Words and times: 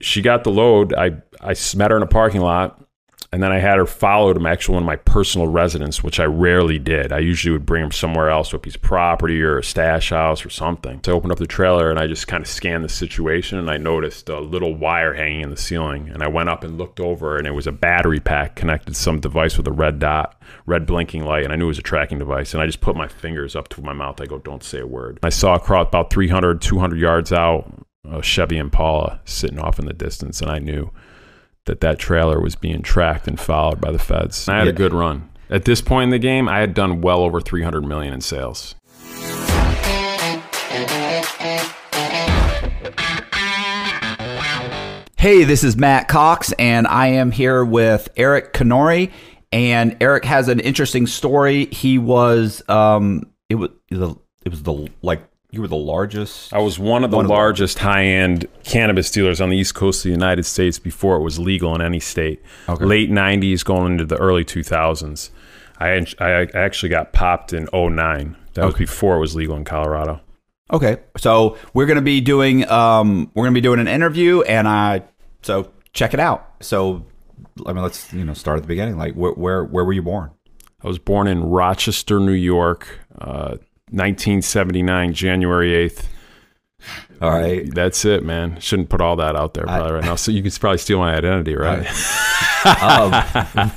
she 0.00 0.22
got 0.22 0.44
the 0.44 0.50
load. 0.50 0.94
I 0.94 1.22
I 1.40 1.54
met 1.76 1.90
her 1.90 1.96
in 1.96 2.02
a 2.02 2.06
parking 2.06 2.40
lot, 2.40 2.82
and 3.32 3.42
then 3.42 3.52
I 3.52 3.58
had 3.58 3.78
her 3.78 3.86
follow 3.86 4.32
to 4.32 4.40
my 4.40 4.56
one 4.66 4.82
of 4.82 4.86
my 4.86 4.96
personal 4.96 5.46
residence, 5.46 6.02
which 6.02 6.18
I 6.18 6.24
rarely 6.24 6.78
did. 6.78 7.12
I 7.12 7.20
usually 7.20 7.52
would 7.52 7.64
bring 7.64 7.84
her 7.84 7.90
somewhere 7.92 8.28
else 8.28 8.50
to 8.50 8.56
a 8.56 8.58
piece 8.58 8.74
of 8.74 8.82
property 8.82 9.40
or 9.40 9.58
a 9.58 9.64
stash 9.64 10.10
house 10.10 10.44
or 10.44 10.50
something. 10.50 11.00
So 11.04 11.12
I 11.12 11.14
opened 11.14 11.32
up 11.32 11.38
the 11.38 11.46
trailer 11.46 11.90
and 11.90 11.98
I 11.98 12.08
just 12.08 12.26
kind 12.26 12.42
of 12.42 12.48
scanned 12.48 12.84
the 12.84 12.88
situation, 12.88 13.58
and 13.58 13.70
I 13.70 13.76
noticed 13.76 14.28
a 14.28 14.40
little 14.40 14.74
wire 14.74 15.14
hanging 15.14 15.42
in 15.42 15.50
the 15.50 15.56
ceiling. 15.56 16.08
And 16.08 16.22
I 16.22 16.28
went 16.28 16.48
up 16.48 16.64
and 16.64 16.76
looked 16.76 16.98
over, 16.98 17.38
and 17.38 17.46
it 17.46 17.52
was 17.52 17.66
a 17.66 17.72
battery 17.72 18.20
pack 18.20 18.56
connected 18.56 18.94
to 18.94 19.00
some 19.00 19.20
device 19.20 19.56
with 19.56 19.68
a 19.68 19.72
red 19.72 19.98
dot, 20.00 20.42
red 20.66 20.86
blinking 20.86 21.24
light, 21.24 21.44
and 21.44 21.52
I 21.52 21.56
knew 21.56 21.66
it 21.66 21.68
was 21.68 21.78
a 21.78 21.82
tracking 21.82 22.18
device. 22.18 22.52
And 22.52 22.62
I 22.62 22.66
just 22.66 22.80
put 22.80 22.96
my 22.96 23.06
fingers 23.06 23.54
up 23.54 23.68
to 23.68 23.82
my 23.82 23.92
mouth. 23.92 24.20
I 24.20 24.26
go, 24.26 24.38
"Don't 24.38 24.64
say 24.64 24.80
a 24.80 24.86
word." 24.86 25.20
I 25.22 25.28
saw 25.28 25.52
a 25.52 25.56
across 25.56 25.86
about 25.86 26.10
300, 26.10 26.60
200 26.60 26.98
yards 26.98 27.32
out 27.32 27.86
a 28.04 28.22
Chevy 28.22 28.56
Impala 28.56 29.20
sitting 29.24 29.58
off 29.58 29.78
in 29.78 29.86
the 29.86 29.92
distance, 29.92 30.40
and 30.40 30.50
I 30.50 30.58
knew 30.58 30.90
that 31.66 31.80
that 31.80 31.98
trailer 31.98 32.40
was 32.40 32.56
being 32.56 32.82
tracked 32.82 33.28
and 33.28 33.38
followed 33.38 33.80
by 33.80 33.92
the 33.92 33.98
feds. 33.98 34.48
And 34.48 34.56
I 34.56 34.58
had 34.60 34.68
a 34.68 34.72
good 34.72 34.94
run. 34.94 35.28
At 35.50 35.64
this 35.64 35.80
point 35.80 36.04
in 36.04 36.10
the 36.10 36.18
game, 36.18 36.48
I 36.48 36.60
had 36.60 36.74
done 36.74 37.00
well 37.00 37.20
over 37.20 37.40
300 37.40 37.82
million 37.82 38.14
in 38.14 38.20
sales. 38.20 38.74
Hey, 45.18 45.44
this 45.44 45.62
is 45.62 45.76
Matt 45.76 46.08
Cox, 46.08 46.52
and 46.52 46.86
I 46.86 47.08
am 47.08 47.30
here 47.30 47.62
with 47.62 48.08
Eric 48.16 48.54
Canori. 48.54 49.12
And 49.52 49.96
Eric 50.00 50.24
has 50.24 50.48
an 50.48 50.60
interesting 50.60 51.06
story. 51.06 51.66
He 51.66 51.98
was, 51.98 52.62
um, 52.68 53.26
it 53.50 53.56
was 53.56 53.70
the, 53.90 54.14
it 54.44 54.48
was 54.48 54.62
the 54.62 54.88
like 55.02 55.20
you 55.50 55.60
were 55.60 55.68
the 55.68 55.76
largest. 55.76 56.52
I 56.52 56.58
was 56.58 56.78
one 56.78 57.04
of 57.04 57.10
the 57.10 57.16
One 57.16 57.24
of 57.26 57.28
the- 57.28 57.34
largest 57.34 57.78
high-end 57.80 58.46
cannabis 58.64 59.10
dealers 59.10 59.40
on 59.40 59.50
the 59.50 59.56
East 59.56 59.74
Coast 59.74 60.00
of 60.00 60.10
the 60.10 60.14
United 60.14 60.44
States 60.44 60.78
before 60.78 61.16
it 61.16 61.20
was 61.22 61.38
legal 61.38 61.74
in 61.74 61.80
any 61.80 62.00
state. 62.00 62.40
Okay. 62.68 62.84
Late 62.84 63.10
90s 63.10 63.64
going 63.64 63.92
into 63.92 64.04
the 64.04 64.16
early 64.16 64.44
2000s. 64.44 65.30
I, 65.78 66.04
I 66.18 66.46
actually 66.54 66.90
got 66.90 67.12
popped 67.12 67.52
in 67.52 67.66
09. 67.72 68.36
That 68.54 68.66
was 68.66 68.74
before 68.74 69.16
it 69.16 69.20
was 69.20 69.34
legal 69.34 69.56
in 69.56 69.64
Colorado. 69.64 70.20
Okay, 70.72 70.98
so 71.16 71.56
we're 71.74 71.86
gonna 71.86 72.00
be 72.02 72.20
doing, 72.20 72.68
um, 72.70 73.30
we're 73.34 73.44
gonna 73.44 73.54
be 73.54 73.60
doing 73.60 73.80
an 73.80 73.88
interview, 73.88 74.42
and 74.42 74.68
I, 74.68 75.02
so 75.42 75.70
check 75.92 76.14
it 76.14 76.20
out. 76.20 76.48
So, 76.60 77.06
I 77.66 77.72
mean, 77.72 77.82
let's 77.82 78.12
you 78.12 78.24
know 78.24 78.34
start 78.34 78.58
at 78.58 78.62
the 78.62 78.68
beginning. 78.68 78.96
Like, 78.96 79.14
where 79.14 79.32
where 79.32 79.64
where 79.64 79.84
were 79.84 79.92
you 79.92 80.02
born? 80.02 80.30
I 80.84 80.86
was 80.86 80.98
born 80.98 81.26
in 81.26 81.42
Rochester, 81.42 82.20
New 82.20 82.30
York, 82.32 83.00
uh, 83.20 83.56
1979, 83.90 85.12
January 85.12 85.88
8th. 85.88 86.04
All 87.20 87.30
right. 87.30 87.72
That's 87.74 88.04
it, 88.04 88.24
man. 88.24 88.58
Shouldn't 88.60 88.88
put 88.88 89.00
all 89.00 89.16
that 89.16 89.36
out 89.36 89.54
there 89.54 89.64
probably 89.64 89.92
right 89.92 90.04
now. 90.04 90.14
So 90.14 90.32
you 90.32 90.42
could 90.42 90.58
probably 90.58 90.78
steal 90.78 90.98
my 90.98 91.14
identity, 91.14 91.54
right? 91.54 91.86
um, 92.82 93.10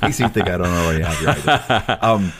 makes 0.00 0.18
you 0.18 0.28
think 0.28 0.48
I 0.48 0.56
don't 0.56 0.66
already 0.66 1.02
have 1.04 1.20
your 1.20 1.30
idea. 1.30 1.98
Um, 2.00 2.32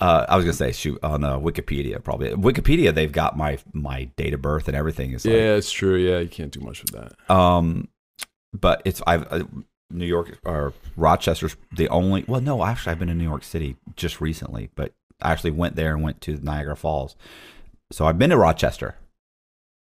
uh, 0.00 0.26
I 0.28 0.36
was 0.36 0.44
gonna 0.44 0.52
say 0.52 0.72
shoot 0.72 0.98
on 1.02 1.22
uh, 1.22 1.38
Wikipedia 1.38 2.02
probably. 2.02 2.30
Wikipedia 2.30 2.92
they've 2.92 3.12
got 3.12 3.36
my 3.36 3.58
my 3.72 4.04
date 4.16 4.34
of 4.34 4.42
birth 4.42 4.66
and 4.66 4.76
everything 4.76 5.12
is 5.12 5.24
like, 5.24 5.32
yeah, 5.32 5.54
it's 5.54 5.70
true. 5.70 5.94
Yeah, 5.94 6.18
you 6.18 6.28
can't 6.28 6.50
do 6.50 6.60
much 6.60 6.82
with 6.82 6.90
that. 6.90 7.34
um, 7.34 7.88
but 8.52 8.82
it's 8.84 9.00
I've 9.06 9.32
uh, 9.32 9.44
New 9.90 10.06
York 10.06 10.38
or 10.44 10.72
Rochester's 10.96 11.56
the 11.76 11.88
only. 11.88 12.24
Well, 12.26 12.40
no, 12.40 12.64
actually 12.64 12.92
I've 12.92 12.98
been 12.98 13.10
in 13.10 13.18
New 13.18 13.24
York 13.28 13.44
City 13.44 13.76
just 13.94 14.20
recently, 14.20 14.70
but 14.74 14.92
I 15.22 15.32
actually 15.32 15.52
went 15.52 15.76
there 15.76 15.94
and 15.94 16.02
went 16.02 16.20
to 16.22 16.38
Niagara 16.42 16.76
Falls. 16.76 17.16
So 17.90 18.06
I've 18.06 18.18
been 18.18 18.30
to 18.30 18.36
Rochester. 18.38 18.96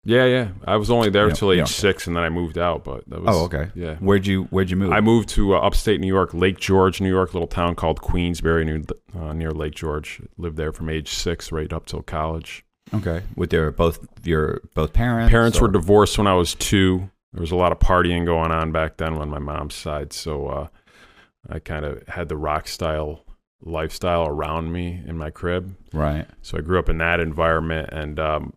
Yeah, 0.04 0.24
yeah. 0.24 0.48
I 0.66 0.76
was 0.76 0.90
only 0.90 1.10
there 1.10 1.30
till 1.30 1.52
age 1.52 1.68
six, 1.68 2.06
and 2.06 2.16
then 2.16 2.22
I 2.24 2.30
moved 2.30 2.56
out. 2.56 2.84
But 2.84 3.08
that 3.10 3.20
was 3.20 3.36
Oh, 3.36 3.44
okay. 3.44 3.70
Yeah, 3.74 3.96
Where'd 3.96 4.26
you 4.26 4.44
Where'd 4.44 4.70
you 4.70 4.76
move? 4.76 4.92
I 4.92 5.00
moved 5.00 5.28
to 5.30 5.54
uh, 5.54 5.58
upstate 5.58 6.00
New 6.00 6.06
York, 6.06 6.32
Lake 6.32 6.58
George, 6.58 7.02
New 7.02 7.10
York, 7.10 7.34
little 7.34 7.46
town 7.46 7.74
called 7.74 8.00
Queensbury, 8.00 8.64
near, 8.64 8.82
uh, 9.14 9.34
near 9.34 9.50
Lake 9.50 9.74
George. 9.74 10.22
Lived 10.38 10.56
there 10.56 10.72
from 10.72 10.88
age 10.88 11.10
six 11.12 11.52
right 11.52 11.70
up 11.70 11.84
till 11.84 12.00
college. 12.02 12.64
okay. 12.94 13.22
With 13.36 13.52
your 13.52 13.70
both 13.72 14.06
your 14.24 14.62
both 14.74 14.94
parents. 14.94 15.30
Parents 15.30 15.58
or- 15.58 15.62
were 15.62 15.68
divorced 15.72 16.16
when 16.16 16.26
I 16.26 16.34
was 16.34 16.54
two. 16.54 17.10
There 17.34 17.42
was 17.42 17.52
a 17.52 17.56
lot 17.56 17.70
of 17.70 17.78
partying 17.78 18.24
going 18.24 18.50
on 18.50 18.72
back 18.72 18.96
then 18.96 19.14
on 19.14 19.28
my 19.28 19.38
mom's 19.38 19.74
side, 19.74 20.12
so 20.14 20.46
uh, 20.48 20.68
I 21.48 21.58
kind 21.58 21.84
of 21.84 22.08
had 22.08 22.28
the 22.30 22.36
rock 22.36 22.66
style 22.68 23.20
lifestyle 23.62 24.26
around 24.26 24.72
me 24.72 25.02
in 25.06 25.18
my 25.18 25.30
crib. 25.30 25.76
right. 25.92 26.26
So 26.42 26.58
I 26.58 26.60
grew 26.60 26.78
up 26.78 26.88
in 26.88 26.98
that 26.98 27.20
environment, 27.20 27.88
and 27.92 28.18
um, 28.18 28.54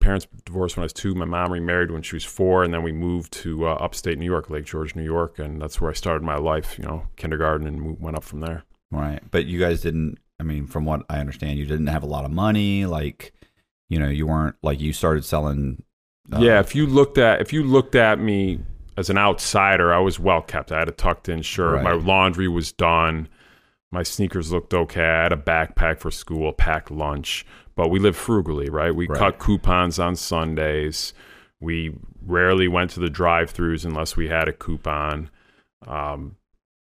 parents 0.00 0.26
divorced 0.44 0.76
when 0.76 0.82
I 0.82 0.84
was 0.84 0.92
two. 0.92 1.14
My 1.14 1.24
mom 1.24 1.52
remarried 1.52 1.90
when 1.90 2.02
she 2.02 2.16
was 2.16 2.24
four, 2.24 2.62
and 2.62 2.72
then 2.74 2.82
we 2.82 2.92
moved 2.92 3.32
to 3.34 3.66
uh, 3.66 3.74
upstate 3.74 4.18
New 4.18 4.26
York, 4.26 4.50
Lake 4.50 4.66
George, 4.66 4.94
New 4.94 5.04
York, 5.04 5.38
and 5.38 5.60
that's 5.60 5.80
where 5.80 5.90
I 5.90 5.94
started 5.94 6.22
my 6.22 6.36
life. 6.36 6.78
You 6.78 6.84
know, 6.84 7.06
kindergarten, 7.16 7.66
and 7.66 8.00
went 8.00 8.16
up 8.16 8.24
from 8.24 8.40
there. 8.40 8.64
Right. 8.90 9.20
But 9.30 9.46
you 9.46 9.58
guys 9.58 9.80
didn't, 9.80 10.18
I 10.38 10.44
mean, 10.44 10.66
from 10.66 10.84
what 10.84 11.02
I 11.08 11.18
understand, 11.18 11.58
you 11.58 11.66
didn't 11.66 11.88
have 11.88 12.02
a 12.02 12.06
lot 12.06 12.24
of 12.24 12.30
money. 12.30 12.86
Like, 12.86 13.32
you 13.88 13.98
know, 13.98 14.08
you 14.08 14.26
weren't 14.26 14.56
like 14.62 14.80
you 14.80 14.92
started 14.92 15.24
selling. 15.24 15.82
uh, 16.32 16.38
yeah, 16.38 16.60
if 16.60 16.74
you 16.74 16.86
looked 16.86 17.18
at 17.18 17.40
if 17.40 17.52
you 17.52 17.64
looked 17.64 17.94
at 17.94 18.18
me 18.18 18.60
as 18.96 19.10
an 19.10 19.18
outsider, 19.18 19.92
I 19.92 19.98
was 19.98 20.20
well 20.20 20.42
kept. 20.42 20.70
I 20.70 20.78
had 20.80 20.88
a 20.88 20.92
tucked 20.92 21.28
in 21.28 21.42
shirt. 21.42 21.82
My 21.82 21.92
laundry 21.92 22.46
was 22.46 22.72
done. 22.72 23.28
My 23.94 24.02
sneakers 24.02 24.50
looked 24.52 24.74
okay. 24.74 25.04
I 25.04 25.22
had 25.22 25.32
a 25.32 25.36
backpack 25.36 26.00
for 26.00 26.10
school, 26.10 26.52
packed 26.52 26.90
lunch. 26.90 27.46
But 27.76 27.88
we 27.88 27.98
lived 28.00 28.16
frugally, 28.16 28.68
right? 28.68 28.94
We 28.94 29.06
Right. 29.06 29.18
cut 29.18 29.38
coupons 29.38 29.98
on 29.98 30.16
Sundays. 30.16 31.14
We 31.60 31.96
rarely 32.20 32.68
went 32.68 32.90
to 32.92 33.00
the 33.00 33.08
drive-throughs 33.08 33.84
unless 33.84 34.16
we 34.16 34.28
had 34.28 34.48
a 34.48 34.52
coupon. 34.52 35.30
Um, 35.86 36.36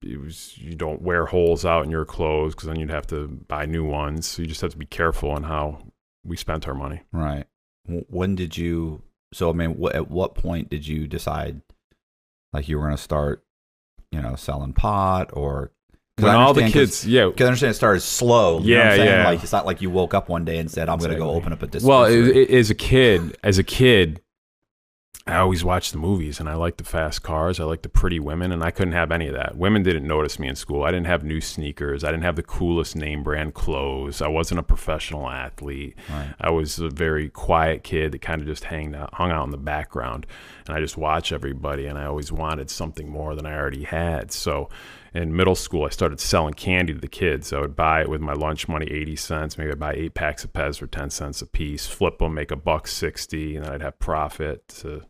it 0.01 0.19
was 0.19 0.57
you 0.57 0.75
don't 0.75 1.01
wear 1.01 1.25
holes 1.25 1.65
out 1.65 1.83
in 1.85 1.91
your 1.91 2.05
clothes 2.05 2.53
because 2.55 2.67
then 2.67 2.79
you'd 2.79 2.89
have 2.89 3.07
to 3.07 3.27
buy 3.47 3.65
new 3.65 3.85
ones. 3.85 4.27
So 4.27 4.41
you 4.41 4.47
just 4.47 4.61
have 4.61 4.71
to 4.71 4.77
be 4.77 4.85
careful 4.85 5.31
on 5.31 5.43
how 5.43 5.79
we 6.25 6.35
spent 6.37 6.67
our 6.67 6.73
money. 6.75 7.01
Right. 7.11 7.45
When 7.85 8.35
did 8.35 8.57
you, 8.57 9.01
so, 9.33 9.49
I 9.49 9.53
mean, 9.53 9.81
wh- 9.81 9.95
at 9.95 10.09
what 10.11 10.35
point 10.35 10.69
did 10.69 10.85
you 10.87 11.07
decide 11.07 11.61
like 12.53 12.67
you 12.67 12.77
were 12.77 12.83
going 12.85 12.97
to 12.97 13.01
start, 13.01 13.45
you 14.11 14.21
know, 14.21 14.35
selling 14.35 14.73
pot 14.73 15.29
or. 15.33 15.71
When 16.19 16.33
all 16.35 16.53
the 16.53 16.67
kids, 16.69 17.05
yeah, 17.05 17.27
Because 17.27 17.45
I 17.45 17.47
understand 17.47 17.71
it 17.71 17.75
started 17.75 17.99
slow. 18.01 18.59
You 18.59 18.75
know 18.75 18.79
what 18.79 18.85
Yeah, 18.85 18.89
I'm 18.91 18.97
saying? 18.97 19.09
yeah. 19.09 19.25
Like 19.25 19.43
it's 19.43 19.51
not 19.51 19.65
like 19.67 19.81
you 19.81 19.89
woke 19.91 20.13
up 20.15 20.29
one 20.29 20.45
day 20.45 20.57
and 20.57 20.69
said, 20.69 20.89
"I'm 20.89 20.97
going 20.97 21.11
to 21.11 21.17
go 21.17 21.29
open 21.29 21.53
up 21.53 21.61
a 21.61 21.67
Well, 21.83 22.05
dispensary." 22.05 22.43
a- 22.45 22.55
a- 22.55 22.59
as 22.59 22.69
a 22.71 22.75
kid, 22.75 23.37
as 23.43 23.57
a 23.59 23.63
kid, 23.63 24.21
I 25.27 25.35
always 25.35 25.61
watched 25.63 25.91
the 25.91 25.97
movies, 25.99 26.39
and 26.39 26.47
I 26.47 26.55
liked 26.55 26.77
the 26.77 26.85
fast 26.85 27.21
cars. 27.21 27.59
I 27.59 27.65
liked 27.65 27.83
the 27.83 27.89
pretty 27.89 28.17
women, 28.17 28.51
and 28.53 28.63
I 28.63 28.71
couldn't 28.71 28.93
have 28.93 29.11
any 29.11 29.27
of 29.27 29.33
that. 29.35 29.57
Women 29.57 29.83
didn't 29.83 30.07
notice 30.07 30.39
me 30.39 30.47
in 30.47 30.55
school. 30.55 30.83
I 30.85 30.91
didn't 30.91 31.05
have 31.07 31.23
new 31.23 31.41
sneakers. 31.41 32.03
I 32.05 32.07
didn't 32.11 32.23
have 32.23 32.37
the 32.37 32.43
coolest 32.43 32.95
name 32.95 33.23
brand 33.23 33.53
clothes. 33.53 34.21
I 34.21 34.29
wasn't 34.29 34.61
a 34.61 34.63
professional 34.63 35.29
athlete. 35.29 35.95
Right. 36.09 36.29
I 36.39 36.49
was 36.49 36.79
a 36.79 36.89
very 36.89 37.27
quiet 37.29 37.83
kid 37.83 38.13
that 38.13 38.21
kind 38.21 38.39
of 38.41 38.47
just 38.47 38.63
hanged 38.63 38.95
out, 38.95 39.13
hung 39.15 39.29
out 39.31 39.43
in 39.43 39.51
the 39.51 39.57
background, 39.57 40.25
and 40.65 40.75
I 40.75 40.79
just 40.79 40.95
watched 40.97 41.33
everybody. 41.33 41.85
And 41.87 41.97
I 41.99 42.05
always 42.05 42.31
wanted 42.31 42.69
something 42.69 43.09
more 43.09 43.35
than 43.35 43.45
I 43.45 43.53
already 43.55 43.83
had. 43.83 44.31
So, 44.31 44.69
in 45.13 45.35
middle 45.35 45.55
school, 45.55 45.85
I 45.85 45.89
started 45.89 46.19
selling 46.19 46.53
candy 46.53 46.93
to 46.93 46.99
the 46.99 47.07
kids. 47.07 47.53
I 47.53 47.59
would 47.59 47.75
buy 47.75 48.01
it 48.01 48.09
with 48.09 48.21
my 48.21 48.33
lunch 48.33 48.67
money, 48.67 48.87
eighty 48.87 49.15
cents. 49.15 49.57
Maybe 49.57 49.71
I'd 49.71 49.79
buy 49.79 49.93
eight 49.93 50.13
packs 50.13 50.43
of 50.43 50.53
Pez 50.53 50.79
for 50.79 50.87
ten 50.87 51.09
cents 51.09 51.41
a 51.41 51.47
piece, 51.47 51.87
flip 51.87 52.19
them, 52.19 52.33
make 52.33 52.51
a 52.51 52.55
buck 52.55 52.87
sixty, 52.87 53.55
and 53.55 53.65
then 53.65 53.73
I'd 53.73 53.81
have 53.81 53.99
profit 53.99 54.67
to. 54.79 55.03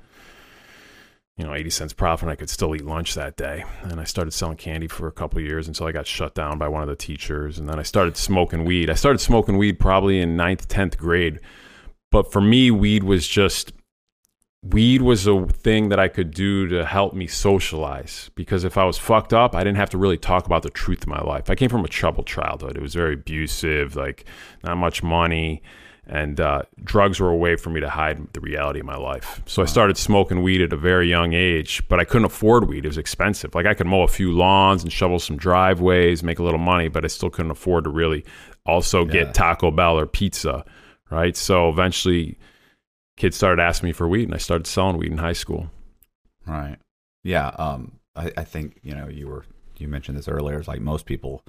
You 1.39 1.45
know, 1.45 1.53
80 1.53 1.69
cents 1.69 1.93
profit, 1.93 2.23
and 2.23 2.31
I 2.31 2.35
could 2.35 2.49
still 2.49 2.75
eat 2.75 2.83
lunch 2.83 3.13
that 3.13 3.37
day. 3.37 3.63
And 3.83 4.01
I 4.01 4.05
started 4.05 4.31
selling 4.31 4.57
candy 4.57 4.87
for 4.87 5.05
a 5.05 5.11
couple 5.11 5.39
years 5.39 5.67
until 5.67 5.85
I 5.85 5.91
got 5.91 6.07
shut 6.07 6.33
down 6.33 6.57
by 6.57 6.67
one 6.67 6.81
of 6.81 6.87
the 6.87 6.95
teachers. 6.95 7.59
And 7.59 7.69
then 7.69 7.77
I 7.77 7.83
started 7.83 8.17
smoking 8.17 8.65
weed. 8.65 8.89
I 8.89 8.95
started 8.95 9.19
smoking 9.19 9.55
weed 9.55 9.77
probably 9.77 10.19
in 10.19 10.35
ninth, 10.35 10.67
10th 10.67 10.97
grade. 10.97 11.39
But 12.09 12.31
for 12.31 12.41
me, 12.41 12.71
weed 12.71 13.03
was 13.03 13.27
just 13.27 13.71
weed 14.63 15.01
was 15.01 15.27
a 15.27 15.45
thing 15.47 15.89
that 15.89 15.99
I 15.99 16.07
could 16.07 16.31
do 16.31 16.67
to 16.67 16.85
help 16.85 17.13
me 17.13 17.27
socialize 17.27 18.31
because 18.35 18.63
if 18.63 18.77
I 18.77 18.85
was 18.85 18.97
fucked 18.97 19.33
up, 19.33 19.55
I 19.55 19.59
didn't 19.63 19.77
have 19.77 19.91
to 19.91 19.97
really 19.97 20.17
talk 20.17 20.45
about 20.45 20.63
the 20.63 20.69
truth 20.69 21.01
of 21.03 21.07
my 21.07 21.21
life. 21.21 21.49
I 21.49 21.55
came 21.55 21.69
from 21.69 21.85
a 21.85 21.87
troubled 21.87 22.25
childhood. 22.27 22.75
It 22.75 22.81
was 22.81 22.93
very 22.95 23.13
abusive, 23.13 23.95
like 23.95 24.25
not 24.63 24.77
much 24.77 25.03
money, 25.03 25.61
and 26.07 26.39
uh, 26.39 26.63
drugs 26.83 27.19
were 27.19 27.29
a 27.29 27.35
way 27.35 27.55
for 27.55 27.69
me 27.69 27.81
to 27.81 27.89
hide 27.89 28.33
the 28.33 28.39
reality 28.39 28.79
of 28.79 28.85
my 28.85 28.95
life. 28.95 29.41
So 29.45 29.61
I 29.61 29.65
started 29.65 29.97
smoking 29.97 30.41
weed 30.41 30.61
at 30.61 30.73
a 30.73 30.77
very 30.77 31.07
young 31.09 31.33
age, 31.33 31.87
but 31.87 31.99
I 31.99 32.05
couldn't 32.05 32.25
afford 32.25 32.67
weed. 32.67 32.85
It 32.85 32.87
was 32.87 32.97
expensive. 32.97 33.53
Like 33.53 33.65
I 33.65 33.73
could 33.73 33.87
mow 33.87 34.03
a 34.03 34.07
few 34.07 34.31
lawns 34.31 34.83
and 34.83 34.91
shovel 34.91 35.19
some 35.19 35.37
driveways, 35.37 36.23
make 36.23 36.39
a 36.39 36.43
little 36.43 36.59
money, 36.59 36.87
but 36.87 37.03
I 37.03 37.07
still 37.07 37.29
couldn't 37.29 37.51
afford 37.51 37.83
to 37.83 37.89
really 37.89 38.25
also 38.65 39.05
Yeah. 39.05 39.11
get 39.11 39.33
Taco 39.33 39.69
Bell 39.69 39.99
or 39.99 40.05
pizza, 40.07 40.65
right? 41.11 41.35
So 41.37 41.69
eventually 41.69 42.37
kids 43.17 43.35
started 43.35 43.61
asking 43.61 43.87
me 43.87 43.93
for 43.93 44.07
weed 44.07 44.23
and 44.23 44.33
I 44.33 44.37
started 44.37 44.67
selling 44.67 44.97
weed 44.97 45.11
in 45.11 45.17
high 45.17 45.33
school. 45.33 45.69
Right. 46.45 46.77
Yeah. 47.23 47.49
Um. 47.57 47.99
I, 48.15 48.31
I 48.37 48.43
think 48.43 48.79
you 48.81 48.95
know 48.95 49.07
you 49.07 49.27
were 49.27 49.45
you 49.77 49.87
mentioned 49.87 50.17
this 50.17 50.27
earlier. 50.27 50.57
It's 50.57 50.67
like 50.67 50.81
most 50.81 51.05
people. 51.05 51.43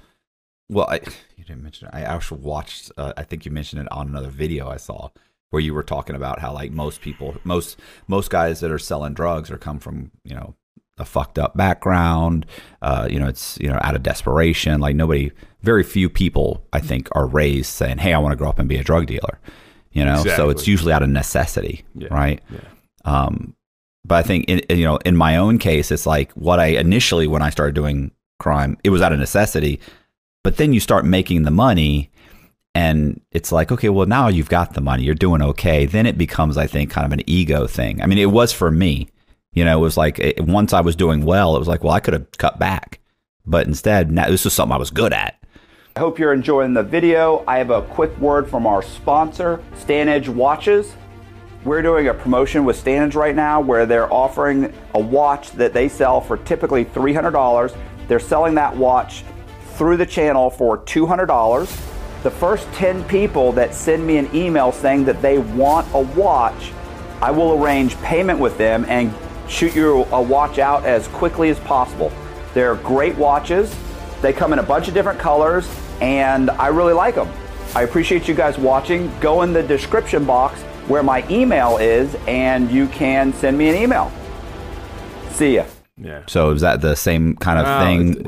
Well, 0.69 0.87
I 0.89 0.95
you 1.37 1.43
didn't 1.43 1.63
mention 1.63 1.87
it. 1.87 1.93
I 1.93 2.01
actually 2.01 2.41
watched. 2.41 2.91
Uh, 2.97 3.13
I 3.17 3.23
think 3.23 3.45
you 3.45 3.51
mentioned 3.51 3.81
it 3.81 3.91
on 3.91 4.07
another 4.07 4.29
video 4.29 4.69
I 4.69 4.77
saw 4.77 5.09
where 5.49 5.61
you 5.61 5.73
were 5.73 5.83
talking 5.83 6.15
about 6.15 6.39
how 6.39 6.53
like 6.53 6.71
most 6.71 7.01
people, 7.01 7.35
most 7.43 7.79
most 8.07 8.29
guys 8.29 8.59
that 8.59 8.71
are 8.71 8.79
selling 8.79 9.13
drugs 9.13 9.49
are 9.49 9.57
come 9.57 9.79
from 9.79 10.11
you 10.23 10.35
know 10.35 10.55
a 10.97 11.05
fucked 11.05 11.39
up 11.39 11.55
background. 11.55 12.45
Uh, 12.81 13.07
you 13.09 13.19
know, 13.19 13.27
it's 13.27 13.57
you 13.59 13.69
know 13.69 13.79
out 13.81 13.95
of 13.95 14.03
desperation. 14.03 14.79
Like 14.79 14.95
nobody, 14.95 15.31
very 15.61 15.83
few 15.83 16.09
people, 16.09 16.63
I 16.73 16.79
think, 16.79 17.09
are 17.13 17.25
raised 17.25 17.71
saying, 17.71 17.99
"Hey, 17.99 18.13
I 18.13 18.19
want 18.19 18.33
to 18.33 18.37
grow 18.37 18.49
up 18.49 18.59
and 18.59 18.69
be 18.69 18.77
a 18.77 18.83
drug 18.83 19.07
dealer." 19.07 19.39
You 19.91 20.05
know, 20.05 20.23
so 20.23 20.49
it's 20.49 20.67
usually 20.67 20.93
out 20.93 21.01
of 21.01 21.09
necessity, 21.09 21.83
Yeah. 21.95 22.09
right? 22.11 22.41
Yeah. 22.51 22.59
Um, 23.05 23.55
but 24.05 24.15
I 24.15 24.21
think 24.23 24.45
in, 24.47 24.61
you 24.69 24.85
know, 24.85 24.97
in 24.97 25.15
my 25.15 25.37
own 25.37 25.57
case, 25.57 25.91
it's 25.91 26.05
like 26.05 26.31
what 26.33 26.59
I 26.59 26.67
initially 26.67 27.27
when 27.27 27.41
I 27.41 27.49
started 27.49 27.73
doing 27.75 28.11
crime, 28.39 28.77
it 28.83 28.91
was 28.91 29.01
out 29.01 29.11
of 29.13 29.19
necessity. 29.19 29.79
But 30.43 30.57
then 30.57 30.73
you 30.73 30.79
start 30.79 31.05
making 31.05 31.43
the 31.43 31.51
money, 31.51 32.09
and 32.75 33.19
it's 33.31 33.51
like, 33.51 33.71
okay, 33.71 33.89
well 33.89 34.05
now 34.05 34.27
you've 34.27 34.47
got 34.49 34.73
the 34.73 34.81
money, 34.81 35.03
you're 35.03 35.15
doing 35.15 35.41
okay. 35.41 35.85
Then 35.85 36.05
it 36.05 36.17
becomes, 36.17 36.55
I 36.57 36.67
think, 36.67 36.91
kind 36.91 37.05
of 37.05 37.11
an 37.11 37.23
ego 37.27 37.67
thing. 37.67 38.01
I 38.01 38.05
mean, 38.05 38.19
it 38.19 38.31
was 38.31 38.53
for 38.53 38.71
me. 38.71 39.09
You 39.53 39.65
know, 39.65 39.77
it 39.79 39.81
was 39.81 39.97
like 39.97 40.19
it, 40.19 40.39
once 40.45 40.71
I 40.71 40.81
was 40.81 40.95
doing 40.95 41.25
well, 41.25 41.55
it 41.55 41.59
was 41.59 41.67
like, 41.67 41.83
well, 41.83 41.93
I 41.93 41.99
could 41.99 42.13
have 42.13 42.31
cut 42.37 42.59
back, 42.59 42.99
but 43.45 43.65
instead, 43.67 44.11
now 44.11 44.29
this 44.29 44.45
was 44.45 44.53
something 44.53 44.73
I 44.75 44.77
was 44.77 44.91
good 44.91 45.11
at. 45.13 45.35
I 45.99 46.01
hope 46.01 46.17
you're 46.17 46.31
enjoying 46.31 46.73
the 46.73 46.81
video. 46.81 47.43
I 47.45 47.57
have 47.57 47.71
a 47.71 47.81
quick 47.81 48.17
word 48.19 48.49
from 48.49 48.65
our 48.65 48.81
sponsor, 48.81 49.61
Stan 49.75 50.07
Edge 50.07 50.29
Watches. 50.29 50.95
We're 51.65 51.81
doing 51.81 52.07
a 52.07 52.13
promotion 52.13 52.63
with 52.63 52.77
Stan 52.77 53.03
Edge 53.03 53.15
right 53.15 53.35
now 53.35 53.59
where 53.59 53.85
they're 53.85 54.09
offering 54.09 54.73
a 54.93 54.99
watch 55.01 55.51
that 55.51 55.73
they 55.73 55.89
sell 55.89 56.21
for 56.21 56.37
typically 56.37 56.85
$300. 56.85 57.75
They're 58.07 58.21
selling 58.21 58.55
that 58.55 58.73
watch 58.77 59.25
through 59.73 59.97
the 59.97 60.05
channel 60.05 60.49
for 60.49 60.77
$200. 60.77 61.67
The 62.23 62.31
first 62.31 62.71
10 62.75 63.03
people 63.03 63.51
that 63.51 63.75
send 63.75 64.07
me 64.07 64.15
an 64.15 64.33
email 64.33 64.71
saying 64.71 65.03
that 65.03 65.21
they 65.21 65.39
want 65.39 65.85
a 65.93 65.99
watch, 65.99 66.71
I 67.21 67.29
will 67.29 67.61
arrange 67.61 67.97
payment 68.03 68.39
with 68.39 68.57
them 68.57 68.85
and 68.87 69.13
shoot 69.49 69.75
you 69.75 70.05
a 70.13 70.21
watch 70.21 70.59
out 70.59 70.85
as 70.85 71.09
quickly 71.09 71.49
as 71.49 71.59
possible. 71.59 72.09
They're 72.53 72.75
great 72.75 73.17
watches. 73.17 73.75
They 74.21 74.31
come 74.31 74.53
in 74.53 74.59
a 74.59 74.63
bunch 74.63 74.87
of 74.87 74.93
different 74.93 75.19
colors, 75.19 75.69
and 76.01 76.49
I 76.51 76.67
really 76.67 76.93
like 76.93 77.15
them. 77.15 77.31
I 77.75 77.83
appreciate 77.83 78.27
you 78.27 78.33
guys 78.33 78.57
watching. 78.57 79.11
Go 79.19 79.43
in 79.43 79.53
the 79.53 79.63
description 79.63 80.25
box 80.25 80.61
where 80.87 81.03
my 81.03 81.27
email 81.29 81.77
is, 81.77 82.15
and 82.27 82.69
you 82.71 82.87
can 82.87 83.31
send 83.33 83.57
me 83.57 83.69
an 83.69 83.75
email. 83.75 84.11
See 85.31 85.55
ya. 85.55 85.65
Yeah. 85.97 86.23
So 86.27 86.51
is 86.51 86.61
that 86.61 86.81
the 86.81 86.95
same 86.95 87.35
kind 87.35 87.59
of 87.59 87.65
Well, 87.65 87.85
thing? 87.85 88.25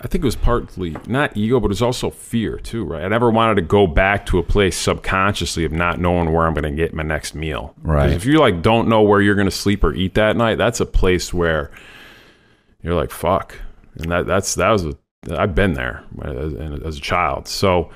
I 0.00 0.06
think 0.06 0.22
it 0.22 0.26
was 0.26 0.36
partly 0.36 0.96
not 1.06 1.34
ego, 1.34 1.58
but 1.58 1.66
it 1.66 1.68
was 1.68 1.82
also 1.82 2.10
fear 2.10 2.58
too, 2.58 2.84
right? 2.84 3.02
I 3.02 3.08
never 3.08 3.30
wanted 3.30 3.54
to 3.54 3.62
go 3.62 3.86
back 3.86 4.26
to 4.26 4.38
a 4.38 4.42
place 4.42 4.76
subconsciously 4.76 5.64
of 5.64 5.72
not 5.72 5.98
knowing 5.98 6.30
where 6.30 6.46
I'm 6.46 6.52
going 6.52 6.64
to 6.64 6.70
get 6.70 6.92
my 6.92 7.02
next 7.02 7.34
meal. 7.34 7.74
Right. 7.82 8.10
If 8.10 8.26
you 8.26 8.38
like 8.38 8.60
don't 8.60 8.88
know 8.88 9.02
where 9.02 9.22
you're 9.22 9.34
going 9.34 9.46
to 9.46 9.50
sleep 9.50 9.82
or 9.82 9.94
eat 9.94 10.14
that 10.14 10.36
night, 10.36 10.58
that's 10.58 10.78
a 10.80 10.86
place 10.86 11.32
where 11.32 11.70
you're 12.82 12.94
like 12.94 13.10
fuck, 13.10 13.56
and 13.96 14.12
that 14.12 14.26
that's 14.26 14.54
that 14.56 14.70
was 14.70 14.84
a, 14.84 14.94
I've 15.30 15.54
been 15.54 15.74
there 15.74 16.04
as, 16.22 16.54
as 16.82 16.96
a 16.98 17.00
child, 17.00 17.48
so. 17.48 17.90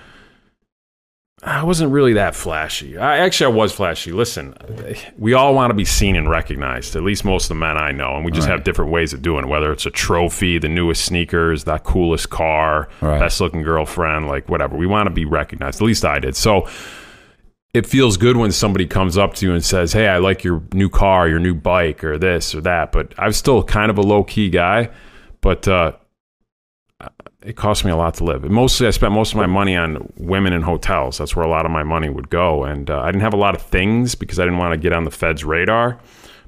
I 1.40 1.62
wasn't 1.62 1.92
really 1.92 2.14
that 2.14 2.34
flashy. 2.34 2.98
I 2.98 3.18
actually 3.18 3.54
I 3.54 3.56
was 3.56 3.72
flashy. 3.72 4.10
Listen, 4.10 4.54
we 5.18 5.34
all 5.34 5.54
want 5.54 5.70
to 5.70 5.74
be 5.74 5.84
seen 5.84 6.16
and 6.16 6.28
recognized. 6.28 6.96
At 6.96 7.04
least 7.04 7.24
most 7.24 7.44
of 7.44 7.48
the 7.50 7.54
men 7.54 7.76
I 7.78 7.92
know, 7.92 8.16
and 8.16 8.24
we 8.24 8.32
just 8.32 8.48
Right. 8.48 8.54
have 8.56 8.64
different 8.64 8.90
ways 8.90 9.12
of 9.12 9.22
doing 9.22 9.44
it. 9.44 9.48
Whether 9.48 9.70
it's 9.70 9.86
a 9.86 9.90
trophy, 9.92 10.58
the 10.58 10.68
newest 10.68 11.04
sneakers, 11.04 11.62
that 11.62 11.84
coolest 11.84 12.28
car, 12.30 12.88
Right. 13.00 13.20
best 13.20 13.40
looking 13.40 13.62
girlfriend, 13.62 14.26
like 14.26 14.48
whatever. 14.48 14.76
We 14.76 14.86
want 14.88 15.06
to 15.06 15.10
be 15.14 15.24
recognized. 15.24 15.80
At 15.80 15.84
least 15.86 16.04
I 16.04 16.18
did. 16.18 16.34
So 16.34 16.66
it 17.72 17.86
feels 17.86 18.16
good 18.16 18.36
when 18.36 18.50
somebody 18.50 18.86
comes 18.86 19.16
up 19.16 19.34
to 19.34 19.46
you 19.46 19.52
and 19.52 19.64
says, 19.64 19.92
"Hey, 19.92 20.08
I 20.08 20.18
like 20.18 20.42
your 20.42 20.60
new 20.72 20.88
car, 20.88 21.28
your 21.28 21.38
new 21.38 21.54
bike, 21.54 22.02
or 22.02 22.18
this 22.18 22.52
or 22.52 22.60
that." 22.62 22.90
But 22.90 23.14
I'm 23.16 23.30
still 23.32 23.62
kind 23.62 23.92
of 23.92 23.98
a 23.98 24.02
low 24.02 24.24
key 24.24 24.50
guy. 24.50 24.88
But 25.40 25.68
uh, 25.68 25.92
it 27.42 27.56
cost 27.56 27.84
me 27.84 27.90
a 27.90 27.96
lot 27.96 28.14
to 28.14 28.24
live. 28.24 28.44
And 28.44 28.52
mostly, 28.52 28.86
I 28.86 28.90
spent 28.90 29.12
most 29.12 29.32
of 29.32 29.36
my 29.36 29.46
money 29.46 29.76
on 29.76 30.12
women 30.16 30.52
in 30.52 30.62
hotels. 30.62 31.18
That's 31.18 31.36
where 31.36 31.44
a 31.44 31.48
lot 31.50 31.64
of 31.66 31.70
my 31.70 31.82
money 31.84 32.08
would 32.08 32.30
go. 32.30 32.64
And 32.64 32.90
uh, 32.90 33.00
I 33.00 33.06
didn't 33.06 33.20
have 33.22 33.34
a 33.34 33.38
lot 33.38 33.54
of 33.54 33.62
things 33.62 34.14
because 34.14 34.38
I 34.40 34.44
didn't 34.44 34.58
want 34.58 34.72
to 34.72 34.78
get 34.78 34.92
on 34.92 35.04
the 35.04 35.10
Fed's 35.10 35.44
radar. 35.44 35.98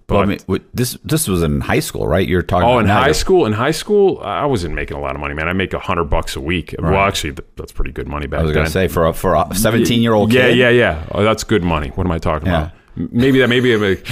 But 0.08 0.14
Well, 0.14 0.22
I 0.24 0.26
mean, 0.56 0.64
this 0.74 0.98
this 1.04 1.28
was 1.28 1.44
in 1.44 1.60
high 1.60 1.78
school, 1.78 2.08
right? 2.08 2.26
You're 2.26 2.42
talking. 2.42 2.68
oh, 2.68 2.72
about 2.72 2.80
in 2.80 2.88
high 2.88 3.12
school, 3.12 3.46
in 3.46 3.52
high 3.52 3.70
school, 3.70 4.18
I 4.20 4.44
wasn't 4.44 4.74
making 4.74 4.96
a 4.96 5.00
lot 5.00 5.14
of 5.14 5.20
money, 5.20 5.34
man. 5.34 5.46
I 5.48 5.52
make 5.52 5.72
a 5.72 5.78
hundred 5.78 6.06
bucks 6.06 6.34
a 6.34 6.40
week. 6.40 6.74
Well, 6.80 6.96
actually, 6.96 7.36
that's 7.54 7.70
pretty 7.70 7.92
good 7.92 8.08
money 8.08 8.26
back 8.26 8.40
I 8.40 8.42
was 8.42 8.48
then. 8.50 8.54
going 8.54 8.66
to 8.66 8.72
say 8.72 8.88
for 8.88 9.06
a 9.06 9.12
for 9.12 9.34
a 9.36 9.54
17 9.54 10.02
year 10.02 10.14
old 10.14 10.32
yeah, 10.32 10.48
kid. 10.48 10.56
yeah, 10.58 10.70
yeah. 10.70 11.06
Oh, 11.12 11.22
that's 11.22 11.44
good 11.44 11.62
money. 11.62 11.90
What 11.90 12.06
am 12.08 12.10
I 12.12 12.18
talking 12.18 12.48
Yeah. 12.48 12.62
about? 12.62 12.72
Maybe 12.96 13.38
that. 13.38 13.48
Maybe 13.48 13.76
like, 13.76 14.04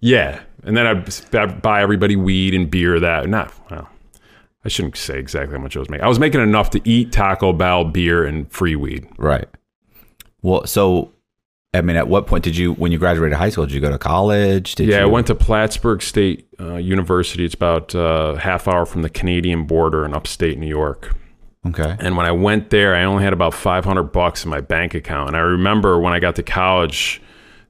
yeah. 0.00 0.40
And 0.64 0.76
then 0.76 0.86
I'd 0.88 1.34
I'd 1.36 1.62
buy 1.62 1.82
everybody 1.82 2.16
weed 2.16 2.52
and 2.54 2.68
beer. 2.68 2.98
That 2.98 3.28
not 3.28 3.52
well. 3.70 3.88
I 4.64 4.68
shouldn't 4.68 4.96
say 4.96 5.18
exactly 5.18 5.56
how 5.56 5.62
much 5.62 5.76
I 5.76 5.80
was 5.80 5.90
making. 5.90 6.04
I 6.04 6.08
was 6.08 6.18
making 6.18 6.40
enough 6.40 6.70
to 6.70 6.80
eat 6.88 7.12
Taco 7.12 7.52
Bell, 7.52 7.84
beer, 7.84 8.24
and 8.24 8.50
free 8.50 8.76
weed. 8.76 9.06
Right. 9.18 9.48
Well, 10.42 10.66
so 10.66 11.12
I 11.74 11.80
mean, 11.80 11.96
at 11.96 12.06
what 12.06 12.28
point 12.28 12.44
did 12.44 12.56
you, 12.56 12.72
when 12.74 12.92
you 12.92 12.98
graduated 12.98 13.36
high 13.36 13.48
school, 13.48 13.66
did 13.66 13.74
you 13.74 13.80
go 13.80 13.90
to 13.90 13.98
college? 13.98 14.76
Did 14.76 14.88
yeah, 14.88 14.98
you, 14.98 15.02
I 15.02 15.06
went 15.06 15.26
to 15.26 15.34
Plattsburgh 15.34 16.02
State 16.02 16.46
uh, 16.60 16.76
University. 16.76 17.44
It's 17.44 17.54
about 17.54 17.94
uh, 17.94 18.36
half 18.36 18.68
hour 18.68 18.86
from 18.86 19.02
the 19.02 19.10
Canadian 19.10 19.66
border 19.66 20.04
in 20.04 20.14
upstate 20.14 20.56
New 20.56 20.68
York. 20.68 21.16
Okay. 21.66 21.96
And 21.98 22.16
when 22.16 22.26
I 22.26 22.30
went 22.30 22.70
there, 22.70 22.94
I 22.94 23.02
only 23.04 23.24
had 23.24 23.32
about 23.32 23.54
500 23.54 24.04
bucks 24.04 24.44
in 24.44 24.50
my 24.50 24.60
bank 24.60 24.94
account. 24.94 25.28
And 25.28 25.36
I 25.36 25.40
remember 25.40 25.98
when 25.98 26.12
I 26.12 26.20
got 26.20 26.36
to 26.36 26.42
college, 26.44 27.20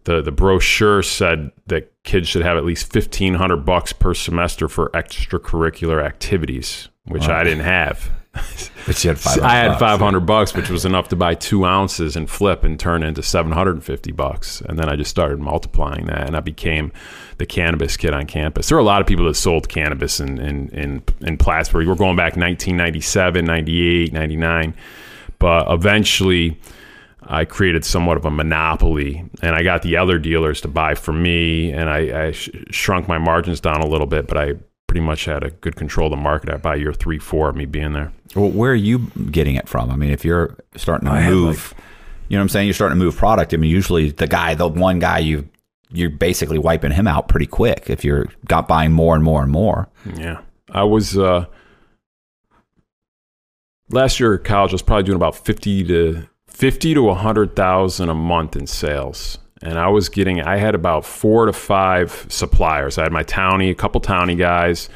the, 0.04 0.22
the 0.22 0.32
brochure 0.32 1.02
said 1.02 1.50
that 1.66 1.90
kids 2.04 2.28
should 2.28 2.42
have 2.42 2.56
at 2.56 2.64
least 2.64 2.94
1500 2.94 3.58
bucks 3.58 3.92
per 3.92 4.14
semester 4.14 4.68
for 4.68 4.90
extracurricular 4.90 6.04
activities, 6.04 6.88
which 7.06 7.28
I 7.28 7.42
didn't 7.44 7.64
have. 7.64 8.10
But 8.86 9.02
you 9.02 9.08
had 9.08 9.18
500 9.18 9.46
I 9.46 9.54
had 9.54 9.68
bucks. 9.68 9.80
500 9.80 10.20
bucks, 10.20 10.54
which 10.54 10.68
was 10.68 10.84
enough 10.84 11.08
to 11.08 11.16
buy 11.16 11.34
two 11.34 11.64
ounces 11.64 12.16
and 12.16 12.28
flip 12.28 12.64
and 12.64 12.78
turn 12.78 13.02
into 13.02 13.22
750 13.22 14.12
bucks. 14.12 14.60
And 14.60 14.78
then 14.78 14.90
I 14.90 14.96
just 14.96 15.10
started 15.10 15.38
multiplying 15.38 16.04
that, 16.06 16.26
and 16.26 16.36
I 16.36 16.40
became 16.40 16.92
the 17.38 17.46
cannabis 17.46 17.96
kid 17.96 18.12
on 18.12 18.26
campus. 18.26 18.68
There 18.68 18.76
were 18.76 18.82
a 18.82 18.84
lot 18.84 19.00
of 19.00 19.06
people 19.06 19.24
that 19.24 19.36
sold 19.36 19.70
cannabis 19.70 20.20
in 20.20 20.38
in 20.38 20.68
in, 20.70 21.02
in 21.22 21.38
Plattsburgh. 21.38 21.88
We're 21.88 21.94
going 21.94 22.16
back 22.16 22.36
1997, 22.36 23.42
98, 23.42 24.12
99, 24.12 24.74
but 25.38 25.70
eventually. 25.72 26.60
I 27.26 27.44
created 27.44 27.84
somewhat 27.84 28.16
of 28.16 28.24
a 28.24 28.30
monopoly, 28.30 29.24
and 29.42 29.54
I 29.54 29.62
got 29.62 29.82
the 29.82 29.96
other 29.96 30.18
dealers 30.18 30.60
to 30.62 30.68
buy 30.68 30.94
from 30.94 31.22
me, 31.22 31.72
and 31.72 31.88
I, 31.88 32.26
I 32.26 32.32
sh- 32.32 32.50
shrunk 32.70 33.08
my 33.08 33.18
margins 33.18 33.60
down 33.60 33.80
a 33.80 33.86
little 33.86 34.06
bit, 34.06 34.26
but 34.26 34.36
I 34.36 34.54
pretty 34.86 35.00
much 35.04 35.24
had 35.24 35.42
a 35.42 35.50
good 35.50 35.76
control 35.76 36.06
of 36.06 36.10
the 36.12 36.22
market 36.22 36.62
by 36.62 36.76
year 36.76 36.92
three, 36.92 37.18
four 37.18 37.48
of 37.48 37.56
me 37.56 37.64
being 37.64 37.92
there. 37.92 38.12
Well, 38.36 38.50
where 38.50 38.72
are 38.72 38.76
you 38.76 39.10
getting 39.30 39.56
it 39.56 39.68
from? 39.68 39.90
I 39.90 39.96
mean, 39.96 40.10
if 40.10 40.24
you're 40.24 40.56
starting 40.76 41.06
to 41.06 41.14
I 41.14 41.20
had, 41.20 41.32
move, 41.32 41.74
you 42.28 42.36
know 42.36 42.40
what 42.40 42.44
I'm 42.44 42.48
saying? 42.50 42.66
You're 42.66 42.74
starting 42.74 42.98
to 42.98 43.04
move 43.04 43.16
product. 43.16 43.54
I 43.54 43.56
mean, 43.56 43.70
usually 43.70 44.10
the 44.10 44.26
guy, 44.26 44.54
the 44.54 44.68
one 44.68 44.98
guy 44.98 45.18
you, 45.18 45.48
you're 45.90 46.10
basically 46.10 46.58
wiping 46.58 46.92
him 46.92 47.06
out 47.06 47.28
pretty 47.28 47.46
quick 47.46 47.88
if 47.88 48.04
you're 48.04 48.26
got 48.46 48.68
buying 48.68 48.92
more 48.92 49.14
and 49.14 49.24
more 49.24 49.42
and 49.42 49.50
more. 49.50 49.88
Yeah. 50.16 50.40
I 50.70 50.82
was 50.82 51.16
uh 51.16 51.46
last 53.90 54.18
year 54.18 54.34
at 54.34 54.44
college 54.44 54.72
I 54.72 54.74
was 54.74 54.82
probably 54.82 55.04
doing 55.04 55.16
about 55.16 55.36
50 55.36 55.84
to 55.84 56.28
50 56.54 56.94
to 56.94 57.02
100,000 57.02 58.08
a 58.08 58.14
month 58.14 58.54
in 58.54 58.66
sales. 58.66 59.38
And 59.60 59.76
I 59.78 59.88
was 59.88 60.08
getting 60.08 60.40
I 60.40 60.56
had 60.56 60.74
about 60.74 61.04
4 61.04 61.46
to 61.46 61.52
5 61.52 62.26
suppliers. 62.28 62.96
I 62.96 63.02
had 63.02 63.12
my 63.12 63.24
townie, 63.24 63.70
a 63.70 63.74
couple 63.74 64.00
townie 64.00 64.38
guys, 64.38 64.88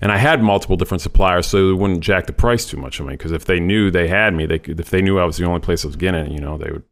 and 0.00 0.10
I 0.10 0.16
had 0.16 0.42
multiple 0.42 0.76
different 0.76 1.00
suppliers 1.00 1.46
so 1.46 1.68
they 1.68 1.72
wouldn't 1.72 2.00
jack 2.00 2.26
the 2.26 2.32
price 2.32 2.66
too 2.66 2.78
much 2.78 3.00
on 3.00 3.06
me 3.06 3.14
because 3.14 3.32
if 3.32 3.44
they 3.44 3.60
knew 3.60 3.90
they 3.90 4.08
had 4.08 4.34
me, 4.34 4.46
they 4.46 4.60
if 4.64 4.90
they 4.90 5.00
knew 5.00 5.18
I 5.18 5.24
was 5.24 5.36
the 5.36 5.44
only 5.44 5.60
place 5.60 5.84
I 5.84 5.88
was 5.88 5.96
getting 5.96 6.26
it, 6.26 6.32
you 6.32 6.40
know, 6.40 6.58
they 6.58 6.70
would 6.70 6.87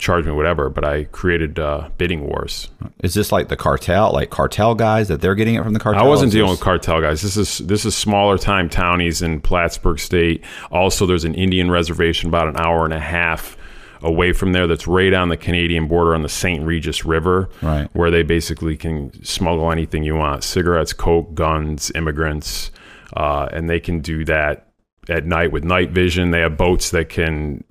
charge 0.00 0.24
me 0.24 0.32
whatever, 0.32 0.68
but 0.68 0.84
I 0.84 1.04
created 1.04 1.58
uh, 1.58 1.90
bidding 1.98 2.26
wars. 2.26 2.68
Is 3.04 3.14
this 3.14 3.30
like 3.30 3.48
the 3.48 3.56
cartel, 3.56 4.12
like 4.12 4.30
cartel 4.30 4.74
guys 4.74 5.08
that 5.08 5.20
they're 5.20 5.34
getting 5.36 5.54
it 5.54 5.62
from 5.62 5.74
the 5.74 5.78
cartel? 5.78 6.02
I 6.02 6.06
wasn't 6.08 6.32
dealing 6.32 6.50
with 6.50 6.60
cartel 6.60 7.00
guys. 7.00 7.22
This 7.22 7.36
is 7.36 7.58
this 7.58 7.84
is 7.84 7.94
smaller 7.94 8.38
time 8.38 8.68
townies 8.68 9.22
in 9.22 9.40
Plattsburgh 9.40 9.98
State. 10.00 10.42
Also, 10.72 11.06
there's 11.06 11.24
an 11.24 11.34
Indian 11.34 11.70
reservation 11.70 12.28
about 12.28 12.48
an 12.48 12.56
hour 12.56 12.84
and 12.84 12.94
a 12.94 12.98
half 13.00 13.56
away 14.02 14.32
from 14.32 14.52
there 14.52 14.66
that's 14.66 14.86
right 14.86 15.12
on 15.12 15.28
the 15.28 15.36
Canadian 15.36 15.86
border 15.86 16.14
on 16.14 16.22
the 16.22 16.28
St. 16.28 16.64
Regis 16.64 17.04
River, 17.04 17.50
Right. 17.60 17.86
where 17.92 18.10
they 18.10 18.22
basically 18.22 18.74
can 18.76 19.12
smuggle 19.22 19.70
anything 19.70 20.02
you 20.02 20.16
want: 20.16 20.42
cigarettes, 20.42 20.94
coke, 20.94 21.34
guns, 21.34 21.92
immigrants, 21.94 22.70
uh, 23.14 23.48
and 23.52 23.68
they 23.68 23.78
can 23.78 24.00
do 24.00 24.24
that 24.24 24.68
at 25.10 25.26
night 25.26 25.52
with 25.52 25.64
night 25.64 25.90
vision. 25.90 26.30
They 26.30 26.40
have 26.40 26.56
boats 26.56 26.90
that 26.92 27.10
can 27.10 27.64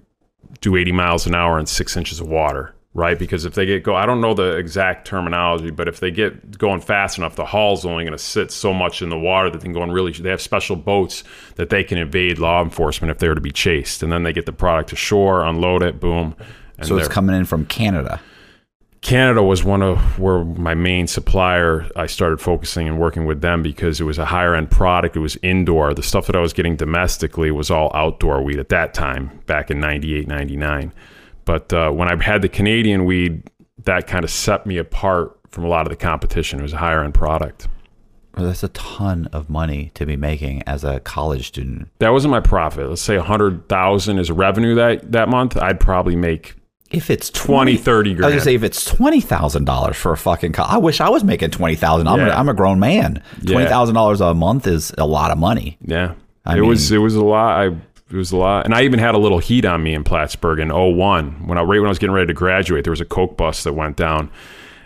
do 0.62 0.76
80 0.76 0.92
miles 0.92 1.28
an 1.28 1.36
hour 1.36 1.60
in 1.60 1.66
six 1.66 1.96
inches 1.96 2.20
of 2.20 2.28
water, 2.28 2.74
right? 2.94 3.18
Because 3.18 3.46
if 3.46 3.54
they 3.54 3.66
get 3.66 3.84
go, 3.84 3.96
I 3.96 4.06
don't 4.06 4.22
know 4.22 4.34
the 4.34 4.58
exact 4.58 5.08
terminology, 5.08 5.72
but 5.72 5.88
if 5.88 6.00
they 6.00 6.12
get 6.12 6.58
going 6.58 6.82
fast 6.82 7.18
enough, 7.18 7.36
the 7.36 7.46
hull's 7.46 7.86
only 7.86 8.04
going 8.04 8.18
to 8.18 8.24
sit 8.24 8.52
so 8.52 8.74
much 8.74 9.02
in 9.02 9.10
the 9.10 9.18
water 9.18 9.50
that 9.50 9.60
they 9.60 9.66
can 9.66 9.74
go 9.74 9.84
and 9.84 9.94
really. 9.94 10.12
They 10.12 10.30
have 10.30 10.42
special 10.42 10.76
boats 10.76 11.24
that 11.56 11.70
they 11.70 11.84
can 11.84 11.98
evade 11.98 12.40
law 12.40 12.64
enforcement 12.64 13.12
if 13.12 13.20
they 13.20 13.28
were 13.28 13.36
to 13.36 13.42
be 13.42 13.52
chased, 13.52 14.04
and 14.04 14.12
then 14.12 14.24
they 14.24 14.34
get 14.34 14.46
the 14.46 14.54
product 14.54 14.90
to 14.90 14.96
shore, 14.96 15.44
unload 15.44 15.84
it, 15.84 16.00
boom. 16.00 16.36
And 16.78 16.88
So 16.88 16.98
it's 16.98 17.08
coming 17.08 17.36
in 17.36 17.46
from 17.46 17.66
Canada. 17.66 18.22
Canada 19.02 19.42
was 19.42 19.64
one 19.64 19.82
of 19.82 20.20
where 20.20 20.44
my 20.44 20.76
main 20.76 21.08
supplier. 21.08 21.90
I 21.96 22.06
started 22.06 22.42
focusing 22.42 22.88
and 22.88 23.00
working 23.00 23.26
with 23.26 23.42
them 23.42 23.64
because 23.64 24.02
it 24.02 24.04
was 24.04 24.18
a 24.18 24.26
higher 24.26 24.56
end 24.56 24.72
product. 24.72 25.16
It 25.16 25.20
was 25.20 25.38
indoor. 25.42 25.94
The 25.94 26.04
stuff 26.04 26.28
that 26.28 26.36
I 26.36 26.40
was 26.40 26.52
getting 26.52 26.76
domestically 26.76 27.50
was 27.50 27.72
all 27.72 27.92
outdoor 27.94 28.42
weed 28.44 28.60
at 28.60 28.70
that 28.70 28.94
time, 28.94 29.42
back 29.46 29.72
in 29.72 29.80
98, 29.80 30.28
99. 30.28 30.94
But 31.46 31.72
uh, 31.72 31.92
when 31.92 32.10
I 32.10 32.22
had 32.22 32.42
the 32.42 32.50
Canadian 32.50 33.06
weed, 33.06 33.50
that 33.86 34.06
kind 34.06 34.26
of 34.26 34.30
set 34.30 34.66
me 34.66 34.78
apart 34.78 35.40
from 35.50 35.64
a 35.64 35.68
lot 35.68 35.86
of 35.86 35.90
the 35.90 35.96
competition. 35.96 36.60
It 36.60 36.64
was 36.64 36.74
a 36.74 36.78
higher 36.78 37.04
end 37.04 37.14
product. 37.14 37.68
Well, 38.36 38.46
that's 38.46 38.64
a 38.64 38.70
ton 38.70 39.28
of 39.34 39.50
money 39.50 39.92
to 39.96 40.06
be 40.06 40.16
making 40.16 40.64
as 40.64 40.84
a 40.84 41.00
college 41.00 41.48
student. 41.48 41.90
That 42.00 42.10
wasn't 42.10 42.32
my 42.32 42.40
profit. 42.40 42.88
Let's 42.88 43.02
say 43.02 43.18
100,000 43.18 44.20
is 44.20 44.32
revenue 44.32 44.76
that, 44.76 45.12
that 45.12 45.30
month. 45.30 45.58
I'd 45.58 45.80
probably 45.80 46.16
make 46.16 46.56
If 46.92 47.10
it's 47.12 47.30
20, 47.30 47.78
30 47.78 48.10
I 48.12 48.14
was 48.14 48.22
gonna 48.22 48.42
say 48.42 48.56
if 48.56 48.64
it's 48.64 48.84
twenty 48.84 49.22
thousand 49.22 49.66
dollars 49.66 49.96
for 49.96 50.12
a 50.12 50.18
fucking 50.18 50.54
co- 50.54 50.64
I 50.64 50.78
wish 50.78 51.00
I 51.02 51.10
was 51.10 51.24
making 51.24 51.52
twenty 51.52 51.76
thousand. 51.76 52.08
I'm, 52.08 52.20
Yeah. 52.20 52.38
I'm 52.40 52.50
a 52.50 52.54
grown 52.54 52.80
man. 52.80 53.22
Twenty 53.46 53.68
thousand 53.70 53.94
dollars 53.96 54.22
a 54.22 54.34
month 54.34 54.66
is 54.66 54.92
a 54.98 55.06
lot 55.06 55.30
of 55.30 55.38
money. 55.38 55.78
Yeah, 55.86 56.14
I 56.46 56.58
it 56.58 56.62
was 56.62 56.92
it 56.92 56.98
was 56.98 57.14
a 57.16 57.24
lot. 57.24 57.60
I 57.60 57.66
it 57.68 58.16
was 58.16 58.32
a 58.32 58.38
lot, 58.38 58.66
and 58.66 58.74
I 58.74 58.82
even 58.84 58.98
had 58.98 59.14
a 59.14 59.20
little 59.20 59.38
heat 59.38 59.66
on 59.66 59.84
me 59.84 59.94
in 59.94 60.04
Plattsburgh 60.04 60.58
in 60.60 60.70
01 60.70 61.46
when 61.48 61.60
I 61.60 61.62
right 61.62 61.80
when 61.80 61.86
I 61.86 61.90
was 61.90 62.00
getting 62.00 62.14
ready 62.16 62.26
to 62.26 62.34
graduate. 62.34 62.84
There 62.86 62.92
was 62.92 63.02
a 63.02 63.06
coke 63.06 63.38
bus 63.38 63.64
that 63.66 63.74
went 63.74 63.96
down, 63.98 64.32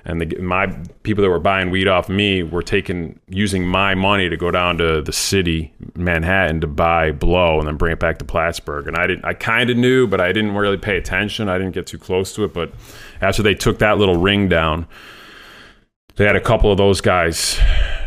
and 0.05 0.19
the, 0.19 0.37
my 0.41 0.67
people 1.03 1.21
that 1.21 1.29
were 1.29 1.39
buying 1.39 1.71
weed 1.71 1.87
off 1.87 2.09
me 2.09 2.43
were 2.43 2.61
taking 2.61 3.19
using 3.29 3.65
my 3.65 3.95
money 3.95 4.27
to 4.27 4.35
go 4.35 4.51
down 4.51 4.77
to 4.79 5.01
the 5.01 5.13
city, 5.13 5.73
Manhattan, 5.95 6.59
to 6.61 6.67
buy 6.67 7.11
blow 7.11 7.57
and 7.57 7.67
then 7.67 7.77
bring 7.77 7.93
it 7.93 7.99
back 7.99 8.17
to 8.19 8.25
Plattsburgh. 8.25 8.87
And 8.87 8.97
I 8.97 9.07
didn't. 9.07 9.23
I 9.23 9.33
kind 9.33 9.69
of 9.69 9.77
knew, 9.77 10.05
but 10.05 10.19
I 10.19 10.33
didn't 10.33 10.55
really 10.55 10.77
pay 10.77 10.97
attention. 10.97 11.47
I 11.47 11.57
didn't 11.57 11.73
get 11.73 11.87
too 11.87 11.97
close 11.97 12.33
to 12.35 12.43
it. 12.43 12.53
But 12.53 12.73
after 13.21 13.41
they 13.41 13.55
took 13.55 13.79
that 13.79 13.97
little 13.97 14.17
ring 14.17 14.49
down, 14.49 14.87
they 16.15 16.25
had 16.25 16.35
a 16.35 16.41
couple 16.41 16.69
of 16.71 16.77
those 16.77 16.99
guys 16.99 17.59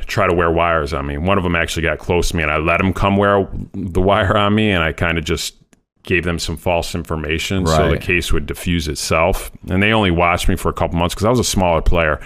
try 0.07 0.27
to 0.27 0.35
wear 0.35 0.51
wires 0.51 0.93
on 0.93 1.07
me. 1.07 1.17
One 1.17 1.39
of 1.39 1.45
them 1.45 1.57
actually 1.57 1.83
got 1.83 1.99
close 1.99 2.29
to 2.29 2.37
me, 2.37 2.43
and 2.43 2.53
I 2.53 2.59
let 2.59 2.81
him 2.81 2.93
come 2.93 3.17
wear 3.17 3.49
the 3.73 4.03
wire 4.03 4.37
on 4.37 4.55
me, 4.55 4.71
and 4.71 4.83
I 4.83 4.93
kind 4.93 5.19
of 5.19 5.25
just 5.25 5.57
gave 6.07 6.25
them 6.25 6.39
some 6.39 6.57
false 6.57 6.95
information 6.95 7.67
so 7.67 7.91
the 7.91 7.99
case 7.99 8.33
would 8.33 8.47
diffuse 8.47 8.89
itself. 8.89 9.51
And 9.69 9.83
they 9.83 9.93
only 9.93 10.13
watched 10.13 10.49
me 10.49 10.57
for 10.57 10.71
a 10.71 10.73
couple 10.73 10.99
months 10.99 11.15
because 11.15 11.27
I 11.27 11.31
was 11.31 11.41
a 11.41 11.45
smaller 11.45 11.83
player. 11.83 12.21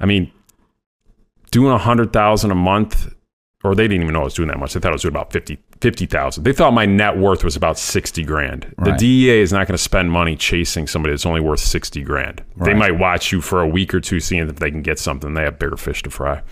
I 0.00 0.06
mean, 0.06 0.32
doing 1.50 1.72
a 1.72 1.78
hundred 1.78 2.12
thousand 2.12 2.50
a 2.50 2.56
month, 2.56 3.14
or 3.62 3.74
they 3.74 3.84
didn't 3.84 4.02
even 4.02 4.14
know 4.14 4.22
I 4.22 4.24
was 4.24 4.34
doing 4.34 4.48
that 4.48 4.58
much. 4.58 4.72
They 4.72 4.80
thought 4.80 4.90
I 4.90 4.94
was 4.94 5.02
doing 5.02 5.14
about 5.14 5.32
50 5.32 5.58
50,000. 5.80 6.42
They 6.42 6.52
thought 6.52 6.72
my 6.72 6.86
net 6.86 7.18
worth 7.18 7.44
was 7.44 7.54
about 7.54 7.78
60 7.78 8.24
grand. 8.24 8.74
The 8.78 8.92
DEA 8.92 9.40
is 9.40 9.52
not 9.52 9.68
going 9.68 9.76
to 9.76 9.82
spend 9.82 10.10
money 10.10 10.34
chasing 10.34 10.88
somebody 10.88 11.12
that's 11.12 11.26
only 11.26 11.40
worth 11.40 11.60
60 11.60 12.02
grand. 12.02 12.42
They 12.56 12.74
might 12.74 12.98
watch 12.98 13.30
you 13.30 13.40
for 13.40 13.60
a 13.60 13.68
week 13.68 13.94
or 13.94 14.00
two, 14.00 14.18
seeing 14.18 14.48
if 14.48 14.56
they 14.56 14.72
can 14.72 14.82
get 14.82 14.98
something. 14.98 15.34
They 15.34 15.44
have 15.44 15.58
bigger 15.58 15.76
fish 15.76 16.02
to 16.02 16.10
fry. 16.10 16.42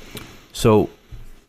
So, 0.52 0.90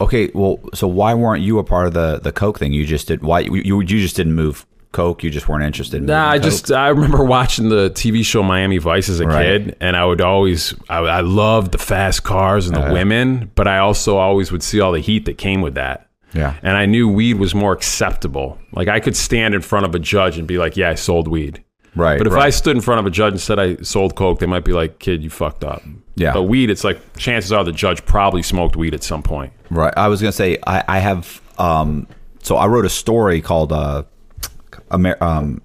okay, 0.01 0.31
well, 0.33 0.59
so 0.73 0.87
why 0.87 1.13
weren't 1.13 1.43
you 1.43 1.59
a 1.59 1.63
part 1.63 1.85
of 1.85 1.93
the 1.93 2.19
the 2.19 2.31
coke 2.31 2.57
thing? 2.57 2.73
You 2.73 2.85
just 2.85 3.07
did. 3.07 3.21
Why 3.21 3.41
you, 3.41 3.55
you 3.55 3.83
just 3.83 4.15
didn't 4.15 4.33
move 4.33 4.65
coke? 4.91 5.23
You 5.23 5.29
just 5.29 5.47
weren't 5.47 5.63
interested. 5.63 5.97
in 5.97 6.05
Nah, 6.07 6.29
I 6.29 6.37
coke? 6.37 6.43
just 6.43 6.71
I 6.71 6.89
remember 6.89 7.23
watching 7.23 7.69
the 7.69 7.89
TV 7.89 8.23
show 8.25 8.43
Miami 8.43 8.77
Vice 8.77 9.09
as 9.09 9.19
a 9.19 9.27
Right. 9.27 9.43
kid, 9.65 9.75
and 9.79 9.95
I 9.95 10.05
would 10.05 10.21
always 10.21 10.73
I, 10.89 10.97
I 10.99 11.21
loved 11.21 11.71
the 11.71 11.77
fast 11.77 12.23
cars 12.23 12.67
and 12.67 12.75
the 12.75 12.81
Uh-huh. 12.81 12.93
women, 12.93 13.51
but 13.55 13.67
I 13.67 13.77
also 13.79 14.17
always 14.17 14.51
would 14.51 14.63
see 14.63 14.79
all 14.79 14.91
the 14.91 14.99
heat 15.01 15.25
that 15.25 15.37
came 15.37 15.61
with 15.61 15.75
that. 15.75 16.07
yeah. 16.33 16.53
And 16.61 16.75
I 16.77 16.85
knew 16.85 17.07
weed 17.07 17.35
was 17.39 17.55
more 17.55 17.73
acceptable. 17.73 18.57
Like 18.73 18.87
I 18.87 18.99
could 18.99 19.15
stand 19.15 19.55
in 19.55 19.61
front 19.61 19.85
of 19.85 19.95
a 19.95 19.99
judge 19.99 20.37
and 20.37 20.47
be 20.47 20.57
like, 20.57 20.75
"Yeah, 20.77 20.89
I 20.89 20.95
sold 20.95 21.27
weed." 21.27 21.63
Right. 21.95 22.17
But 22.19 22.27
if 22.27 22.33
I 22.33 22.35
right. 22.35 22.53
stood 22.53 22.75
in 22.75 22.81
front 22.81 22.99
of 22.99 23.05
a 23.05 23.09
judge 23.09 23.31
and 23.33 23.41
said 23.41 23.57
I 23.59 23.75
sold 23.77 24.15
coke, 24.15 24.39
they 24.39 24.45
might 24.45 24.63
be 24.65 24.73
like, 24.73 24.99
"Kid, 24.99 25.23
you 25.23 25.29
fucked 25.29 25.63
up." 25.63 25.81
Yeah. 26.15 26.33
But 26.33 26.43
weed, 26.43 26.69
it's 26.69 26.83
like 26.83 26.99
chances 27.17 27.51
are 27.51 27.63
the 27.63 27.71
judge 27.71 28.05
probably 28.05 28.43
smoked 28.43 28.75
weed 28.75 28.93
at 28.93 29.03
some 29.03 29.23
point. 29.23 29.51
Right. 29.71 29.93
I 29.97 30.07
was 30.09 30.21
gonna 30.21 30.31
say 30.31 30.57
I, 30.67 30.83
I 30.87 30.99
have 30.99 31.41
um 31.57 32.07
so 32.43 32.55
I 32.57 32.67
wrote 32.67 32.85
a 32.85 32.89
story 32.89 33.41
called 33.41 33.71
uh 33.71 34.03
Amer- 34.93 35.21
um 35.23 35.61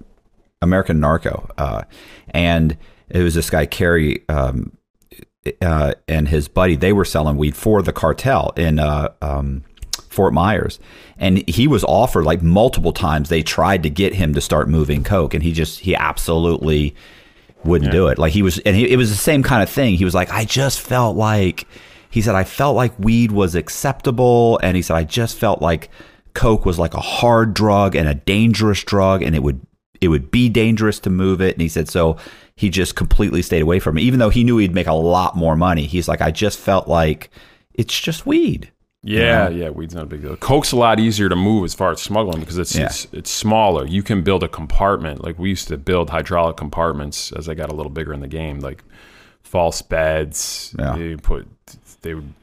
American 0.61 0.99
Narco 0.99 1.49
uh 1.57 1.83
and 2.29 2.77
it 3.09 3.21
was 3.21 3.33
this 3.33 3.49
guy 3.49 3.65
Kerry 3.65 4.27
um 4.29 4.75
uh 5.61 5.93
and 6.07 6.27
his 6.27 6.47
buddy 6.47 6.75
they 6.75 6.93
were 6.93 7.05
selling 7.05 7.37
weed 7.37 7.55
for 7.55 7.81
the 7.81 7.93
cartel 7.93 8.53
in 8.55 8.79
uh 8.79 9.09
um 9.21 9.63
Fort 10.09 10.33
Myers 10.33 10.79
and 11.17 11.47
he 11.49 11.67
was 11.67 11.83
offered 11.83 12.23
like 12.23 12.41
multiple 12.41 12.93
times 12.93 13.29
they 13.29 13.41
tried 13.41 13.83
to 13.83 13.89
get 13.89 14.13
him 14.13 14.33
to 14.35 14.41
start 14.41 14.69
moving 14.69 15.03
coke 15.03 15.33
and 15.33 15.43
he 15.43 15.51
just 15.51 15.79
he 15.79 15.95
absolutely 15.95 16.95
wouldn't 17.65 17.91
do 17.91 18.07
it. 18.07 18.17
Like 18.17 18.33
he 18.33 18.41
was, 18.41 18.59
and 18.59 18.75
he, 18.75 18.91
it 18.91 18.97
was 18.97 19.09
the 19.09 19.15
same 19.15 19.43
kind 19.43 19.63
of 19.63 19.69
thing. 19.69 19.95
He 19.95 20.05
was 20.05 20.13
like, 20.13 20.29
I 20.31 20.45
just 20.45 20.79
felt 20.79 21.15
like, 21.15 21.67
he 22.09 22.21
said, 22.21 22.35
I 22.35 22.43
felt 22.43 22.75
like 22.75 22.97
weed 22.99 23.31
was 23.31 23.55
acceptable. 23.55 24.59
And 24.61 24.75
he 24.75 24.83
said, 24.83 24.95
I 24.95 25.03
just 25.03 25.37
felt 25.37 25.61
like 25.61 25.89
coke 26.33 26.65
was 26.65 26.79
like 26.79 26.93
a 26.93 26.99
hard 27.01 27.53
drug 27.53 27.95
and 27.95 28.07
a 28.07 28.15
dangerous 28.15 28.83
drug 28.83 29.21
and 29.21 29.35
it 29.35 29.43
would, 29.43 29.61
it 30.01 30.07
would 30.09 30.31
be 30.31 30.49
dangerous 30.49 30.99
to 31.01 31.09
move 31.09 31.41
it. 31.41 31.53
And 31.55 31.61
he 31.61 31.69
said, 31.69 31.87
so 31.89 32.17
he 32.55 32.69
just 32.69 32.95
completely 32.95 33.41
stayed 33.41 33.61
away 33.61 33.79
from 33.79 33.97
it, 33.97 34.01
even 34.01 34.19
though 34.19 34.29
he 34.29 34.43
knew 34.43 34.57
he'd 34.57 34.73
make 34.73 34.87
a 34.87 34.93
lot 34.93 35.35
more 35.35 35.55
money. 35.55 35.85
He's 35.85 36.07
like, 36.07 36.21
I 36.21 36.31
just 36.31 36.59
felt 36.59 36.87
like 36.87 37.29
it's 37.73 37.99
just 37.99 38.25
weed. 38.25 38.71
Yeah, 39.05 39.49
yeah, 39.49 39.69
weed's 39.69 39.93
not 39.93 40.03
a 40.03 40.07
big 40.07 40.21
deal. 40.21 40.37
Coke's 40.37 40.71
a 40.71 40.77
lot 40.77 40.97
easier 40.97 41.27
to 41.27 41.35
move 41.35 41.65
as 41.65 41.73
far 41.73 41.91
as 41.91 42.01
smuggling 42.01 42.39
because 42.39 42.57
it's 42.57 42.73
Yeah. 42.73 42.85
it's, 42.85 43.05
it's 43.11 43.29
smaller. 43.29 43.85
You 43.85 44.01
can 44.01 44.21
build 44.21 44.43
a 44.43 44.47
compartment. 44.47 45.21
Like 45.23 45.37
we 45.37 45.49
used 45.49 45.67
to 45.67 45.77
build 45.77 46.09
hydraulic 46.09 46.55
compartments 46.55 47.33
as 47.33 47.49
I 47.49 47.53
got 47.53 47.69
a 47.69 47.75
little 47.75 47.91
bigger 47.91 48.13
in 48.13 48.21
the 48.21 48.29
game, 48.29 48.61
like 48.61 48.81
false 49.41 49.81
beds. 49.81 50.73
Yeah. 50.79 50.95
You 50.95 51.17
put 51.17 51.47
they 52.01 52.13
would 52.13 52.33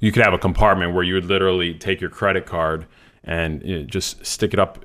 you 0.00 0.10
could 0.10 0.24
have 0.24 0.34
a 0.34 0.38
compartment 0.38 0.92
where 0.92 1.04
you 1.04 1.14
would 1.14 1.26
literally 1.26 1.72
take 1.74 2.00
your 2.00 2.10
credit 2.10 2.46
card 2.46 2.86
and 3.24 3.62
you 3.62 3.78
know, 3.80 3.84
just 3.84 4.24
stick 4.24 4.52
it 4.52 4.58
up 4.60 4.84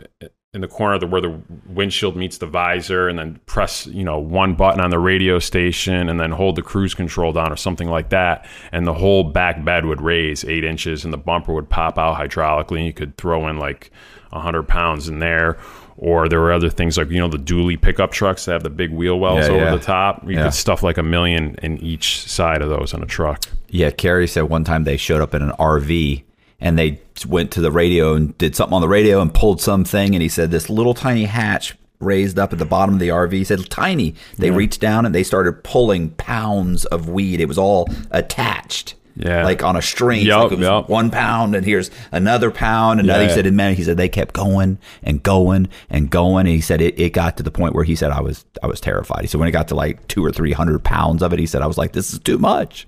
in 0.54 0.62
the 0.62 0.68
corner 0.68 0.98
the, 0.98 1.06
where 1.06 1.22
the 1.22 1.40
windshield 1.68 2.16
meets 2.16 2.38
the 2.38 2.46
visor 2.48 3.08
and 3.10 3.20
then 3.20 3.40
press 3.46 3.86
you 3.88 4.04
know 4.04 4.18
one 4.18 4.56
button 4.56 4.80
on 4.80 4.90
the 4.90 4.98
radio 4.98 5.38
station 5.40 6.08
and 6.10 6.20
then 6.20 6.32
hold 6.32 6.56
the 6.56 6.62
cruise 6.62 6.94
control 6.94 7.32
down 7.34 7.52
or 7.52 7.58
something 7.58 7.90
like 7.90 8.10
that. 8.10 8.46
And 8.72 8.88
the 8.88 8.94
whole 8.94 9.24
back 9.24 9.64
bed 9.64 9.86
would 9.86 10.02
raise 10.02 10.46
eight 10.46 10.64
inches 10.64 11.04
and 11.04 11.14
the 11.14 11.18
bumper 11.18 11.54
would 11.54 11.70
pop 11.70 11.98
out 12.00 12.18
hydraulically. 12.18 12.78
And 12.78 12.86
you 12.86 12.94
could 12.94 13.18
throw 13.18 13.48
in 13.50 13.58
like 13.58 13.92
100 14.30 14.64
pounds 14.64 15.10
in 15.10 15.20
there. 15.20 15.58
Or 16.00 16.30
there 16.30 16.40
were 16.40 16.52
other 16.54 16.70
things 16.70 16.96
like 16.98 17.10
you 17.10 17.18
know 17.20 17.28
the 17.28 17.38
dually 17.40 17.80
pickup 17.80 18.12
trucks 18.12 18.46
that 18.46 18.52
have 18.54 18.64
the 18.64 18.70
big 18.70 18.92
wheel 18.92 19.20
wells 19.20 19.48
Yeah, 19.48 19.54
over 19.54 19.66
yeah. 19.66 19.72
the 19.76 19.80
top. 19.84 20.24
You 20.24 20.36
Yeah. 20.38 20.44
could 20.44 20.54
stuff 20.54 20.82
like 20.84 20.98
a 21.00 21.04
million 21.04 21.56
in 21.64 21.78
each 21.80 22.22
side 22.30 22.62
of 22.62 22.70
those 22.70 22.94
on 22.94 23.02
a 23.02 23.08
truck. 23.08 23.44
Yeah, 23.70 23.90
Carrie 23.90 24.28
said 24.28 24.44
one 24.44 24.64
time 24.64 24.84
they 24.86 24.96
showed 24.98 25.22
up 25.22 25.34
in 25.34 25.42
an 25.42 25.52
RV 25.60 26.24
and 26.60 26.78
they 26.78 27.02
went 27.28 27.52
to 27.52 27.62
the 27.62 27.72
radio 27.72 28.14
and 28.14 28.38
did 28.38 28.56
something 28.56 28.74
on 28.74 28.82
the 28.82 28.88
radio 28.88 29.22
and 29.22 29.34
pulled 29.34 29.62
something. 29.62 30.16
And 30.16 30.22
he 30.22 30.30
said 30.30 30.52
this 30.52 30.70
little 30.70 30.94
tiny 30.94 31.26
hatch 31.26 31.76
raised 32.00 32.38
up 32.38 32.54
at 32.54 32.60
the 32.60 32.66
bottom 32.66 32.96
of 32.96 33.00
the 33.00 33.10
RV. 33.10 33.32
He 33.34 33.44
said 33.44 33.70
tiny. 33.70 34.16
They 34.38 34.52
reached 34.52 34.82
down 34.82 35.06
and 35.06 35.14
they 35.14 35.24
started 35.24 35.64
pulling 35.64 36.12
pounds 36.12 36.86
of 36.86 37.10
weed. 37.10 37.40
It 37.40 37.48
was 37.48 37.58
all 37.58 37.88
attached. 38.12 38.96
Yeah. 39.20 39.44
like 39.44 39.64
on 39.64 39.76
a 39.76 39.82
string. 39.82 40.26
Yup, 40.26 40.44
like 40.44 40.52
it 40.52 40.60
was 40.60 40.68
yup. 40.68 40.90
One 40.90 41.10
pound, 41.10 41.56
and 41.56 41.66
here's 41.66 41.90
another 42.12 42.52
pound. 42.52 43.00
Another. 43.00 43.24
He 43.24 43.28
Yeah. 43.30 43.34
said, 43.36 43.46
and 43.48 43.58
man, 43.58 43.74
he 43.76 43.84
said 43.84 43.98
they 43.98 44.10
kept 44.10 44.34
going 44.36 44.78
and 45.02 45.24
going 45.24 45.68
and 45.90 46.10
going. 46.10 46.46
And 46.46 46.56
he 46.56 46.62
said 46.62 46.82
it, 46.82 47.00
it 47.00 47.14
got 47.14 47.36
to 47.38 47.44
the 47.44 47.50
point 47.52 47.74
where 47.74 47.84
he 47.84 47.96
said 47.96 48.12
I 48.12 48.22
was 48.22 48.46
I 48.62 48.68
was 48.68 48.80
terrified. 48.80 49.22
He 49.22 49.28
said 49.28 49.40
when 49.40 49.48
it 49.50 49.52
got 49.52 49.68
to 49.70 49.76
like 49.76 50.08
two 50.08 50.24
or 50.24 50.32
three 50.32 50.52
hundred 50.52 50.84
pounds 50.84 51.24
of 51.24 51.34
it, 51.34 51.40
he 51.40 51.46
said 51.48 51.62
I 51.62 51.68
was 51.68 51.78
like 51.78 51.94
this 51.94 52.14
is 52.14 52.20
too 52.20 52.38
much. 52.38 52.86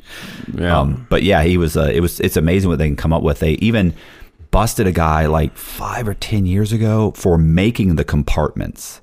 yeah 0.56 0.78
Um, 0.80 1.08
but 1.10 1.24
yeah, 1.24 1.42
he 1.44 1.58
was. 1.58 1.76
Uh, 1.76 1.90
it 1.94 2.00
was. 2.02 2.20
It's 2.20 2.38
amazing 2.38 2.70
what 2.70 2.78
they 2.80 2.88
can 2.88 2.96
come 2.96 3.12
up 3.14 3.24
with. 3.24 3.40
They 3.40 3.54
even 3.54 3.94
busted 4.52 4.88
a 4.88 4.92
guy 4.92 5.26
like 5.26 5.56
five 5.58 6.08
or 6.08 6.14
ten 6.14 6.46
years 6.46 6.72
ago 6.72 7.12
for 7.16 7.38
making 7.38 7.96
the 7.96 8.04
compartments. 8.04 9.02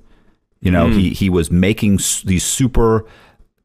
You 0.61 0.71
know, 0.71 0.89
he 0.89 1.09
he 1.11 1.29
was 1.29 1.51
making 1.51 1.95
s- 1.99 2.21
these 2.23 2.43
super 2.43 3.05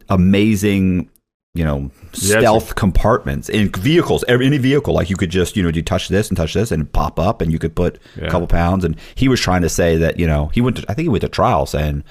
amazing, 0.09 1.09
you 1.55 1.65
know, 1.65 1.91
Yeah, 2.15 2.39
stealth 2.39 2.75
compartments 2.75 3.49
in 3.49 3.69
vehicles. 3.71 4.25
Any 4.27 4.59
vehicle, 4.59 4.95
like 4.95 5.11
you 5.11 5.17
could 5.17 5.31
just 5.31 5.57
you 5.57 5.63
know 5.63 5.69
you 5.69 5.83
touch 5.83 6.09
this 6.09 6.29
and 6.29 6.37
touch 6.37 6.55
this 6.55 6.73
and 6.73 6.91
pop 6.93 7.19
up, 7.19 7.43
and 7.43 7.53
you 7.53 7.59
could 7.59 7.75
put 7.75 7.99
a 8.17 8.29
couple 8.29 8.47
pounds. 8.47 8.85
And 8.85 8.97
he 9.15 9.29
was 9.29 9.41
trying 9.41 9.63
to 9.63 9.69
say 9.69 9.97
that 9.99 10.19
you 10.19 10.27
know 10.27 10.47
he 10.49 10.61
went. 10.61 10.79
To, 10.79 10.85
I 10.89 10.95
think 10.95 11.05
he 11.05 11.09
went 11.09 11.23
to 11.23 11.29
trial 11.29 11.67
saying. 11.67 12.05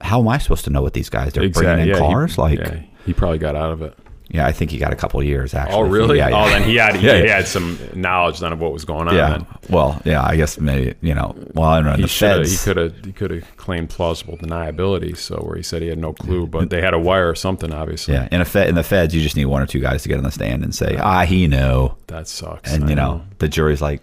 How 0.00 0.20
am 0.20 0.28
I 0.28 0.36
supposed 0.36 0.64
to 0.64 0.70
know 0.70 0.82
what 0.82 0.92
these 0.92 1.08
guys 1.08 1.32
they're 1.32 1.48
bringing 1.48 1.78
in 1.78 1.88
yeah, 1.88 1.94
he- 1.94 2.00
cars? 2.00 2.36
like, 2.36 2.58
yeah, 2.58 2.82
he 3.06 3.14
probably 3.14 3.38
got 3.38 3.56
out 3.56 3.72
of 3.72 3.80
it 3.80 3.96
yeah, 4.28 4.46
I 4.46 4.52
think 4.52 4.70
he 4.70 4.78
got 4.78 4.92
a 4.92 4.96
couple 4.96 5.20
of 5.20 5.26
years 5.26 5.52
actually. 5.54 5.76
oh 5.76 5.82
really 5.82 6.16
Yeah, 6.18 6.28
yeah. 6.28 6.44
oh 6.44 6.48
then 6.48 6.62
he 6.62 6.76
had 6.76 6.96
Yeah, 7.02 7.18
he 7.20 7.28
had 7.28 7.46
some 7.46 7.78
knowledge 7.94 8.40
then 8.40 8.52
of 8.52 8.58
what 8.60 8.72
was 8.72 8.84
going 8.84 9.06
on 9.08 9.14
Yeah. 9.14 9.30
then. 9.30 9.46
Well, 9.68 10.00
yeah, 10.04 10.22
I 10.24 10.36
guess 10.36 10.58
maybe 10.58 10.94
you 11.02 11.14
know. 11.14 11.34
Well, 11.54 11.68
I 11.68 11.76
don't 11.80 11.86
know. 11.86 11.96
he 11.96 12.02
The 12.02 12.08
should 12.08 12.38
have 12.38 12.46
he 12.48 12.56
could 12.56 12.76
have 12.78 13.04
he 13.04 13.12
could 13.12 13.30
have 13.30 13.56
claimed 13.56 13.90
plausible 13.90 14.36
deniability 14.38 15.16
so 15.16 15.36
where 15.36 15.56
he 15.56 15.62
said 15.62 15.82
he 15.82 15.88
had 15.88 15.98
no 15.98 16.12
clue 16.14 16.46
but 16.46 16.70
they 16.70 16.80
had 16.80 16.94
a 16.94 16.98
wire 16.98 17.28
or 17.28 17.34
something 17.34 17.72
obviously 17.72 18.14
Yeah, 18.14 18.28
in 18.32 18.40
a 18.40 18.44
fed, 18.44 18.68
in 18.68 18.74
the 18.74 18.82
feds, 18.82 19.14
you 19.14 19.20
just 19.22 19.36
need 19.36 19.44
one 19.46 19.62
or 19.62 19.66
two 19.66 19.80
guys 19.80 20.02
to 20.04 20.08
get 20.08 20.18
on 20.18 20.24
the 20.24 20.30
stand 20.32 20.64
and 20.64 20.74
say, 20.74 20.96
"Ah, 20.98 21.24
he 21.24 21.46
know," 21.46 21.96
that 22.06 22.26
sucks 22.28 22.72
and 22.72 22.84
I 22.84 22.88
you 22.88 22.94
know, 22.94 23.22
the 23.38 23.48
jury's 23.48 23.82
like, 23.82 24.00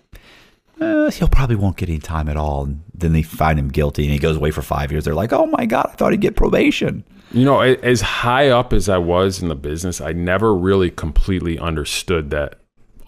eh, 0.79 1.09
he'll 1.11 1.27
probably 1.27 1.55
won't 1.55 1.77
get 1.77 1.89
any 1.89 1.99
time 1.99 2.27
at 2.29 2.37
all. 2.37 2.65
And 2.65 2.83
then 2.93 3.13
they 3.13 3.21
find 3.23 3.57
him 3.57 3.69
guilty 3.69 4.03
and 4.03 4.11
he 4.13 4.19
goes 4.19 4.35
away 4.37 4.51
for 4.51 4.61
five 4.61 4.91
years. 4.91 5.03
They're 5.05 5.13
like, 5.15 5.33
oh 5.33 5.45
my 5.47 5.65
God, 5.65 5.87
I 5.91 5.95
thought 5.95 6.11
he'd 6.11 6.21
get 6.21 6.35
probation. 6.35 7.03
You 7.33 7.45
know, 7.45 7.61
as 7.61 8.01
high 8.01 8.49
up 8.49 8.73
as 8.73 8.89
I 8.89 8.97
was 8.97 9.41
in 9.41 9.47
the 9.47 9.55
business, 9.55 10.01
I 10.01 10.11
never 10.13 10.53
really 10.55 10.89
completely 10.89 11.57
understood 11.57 12.29
that 12.31 12.55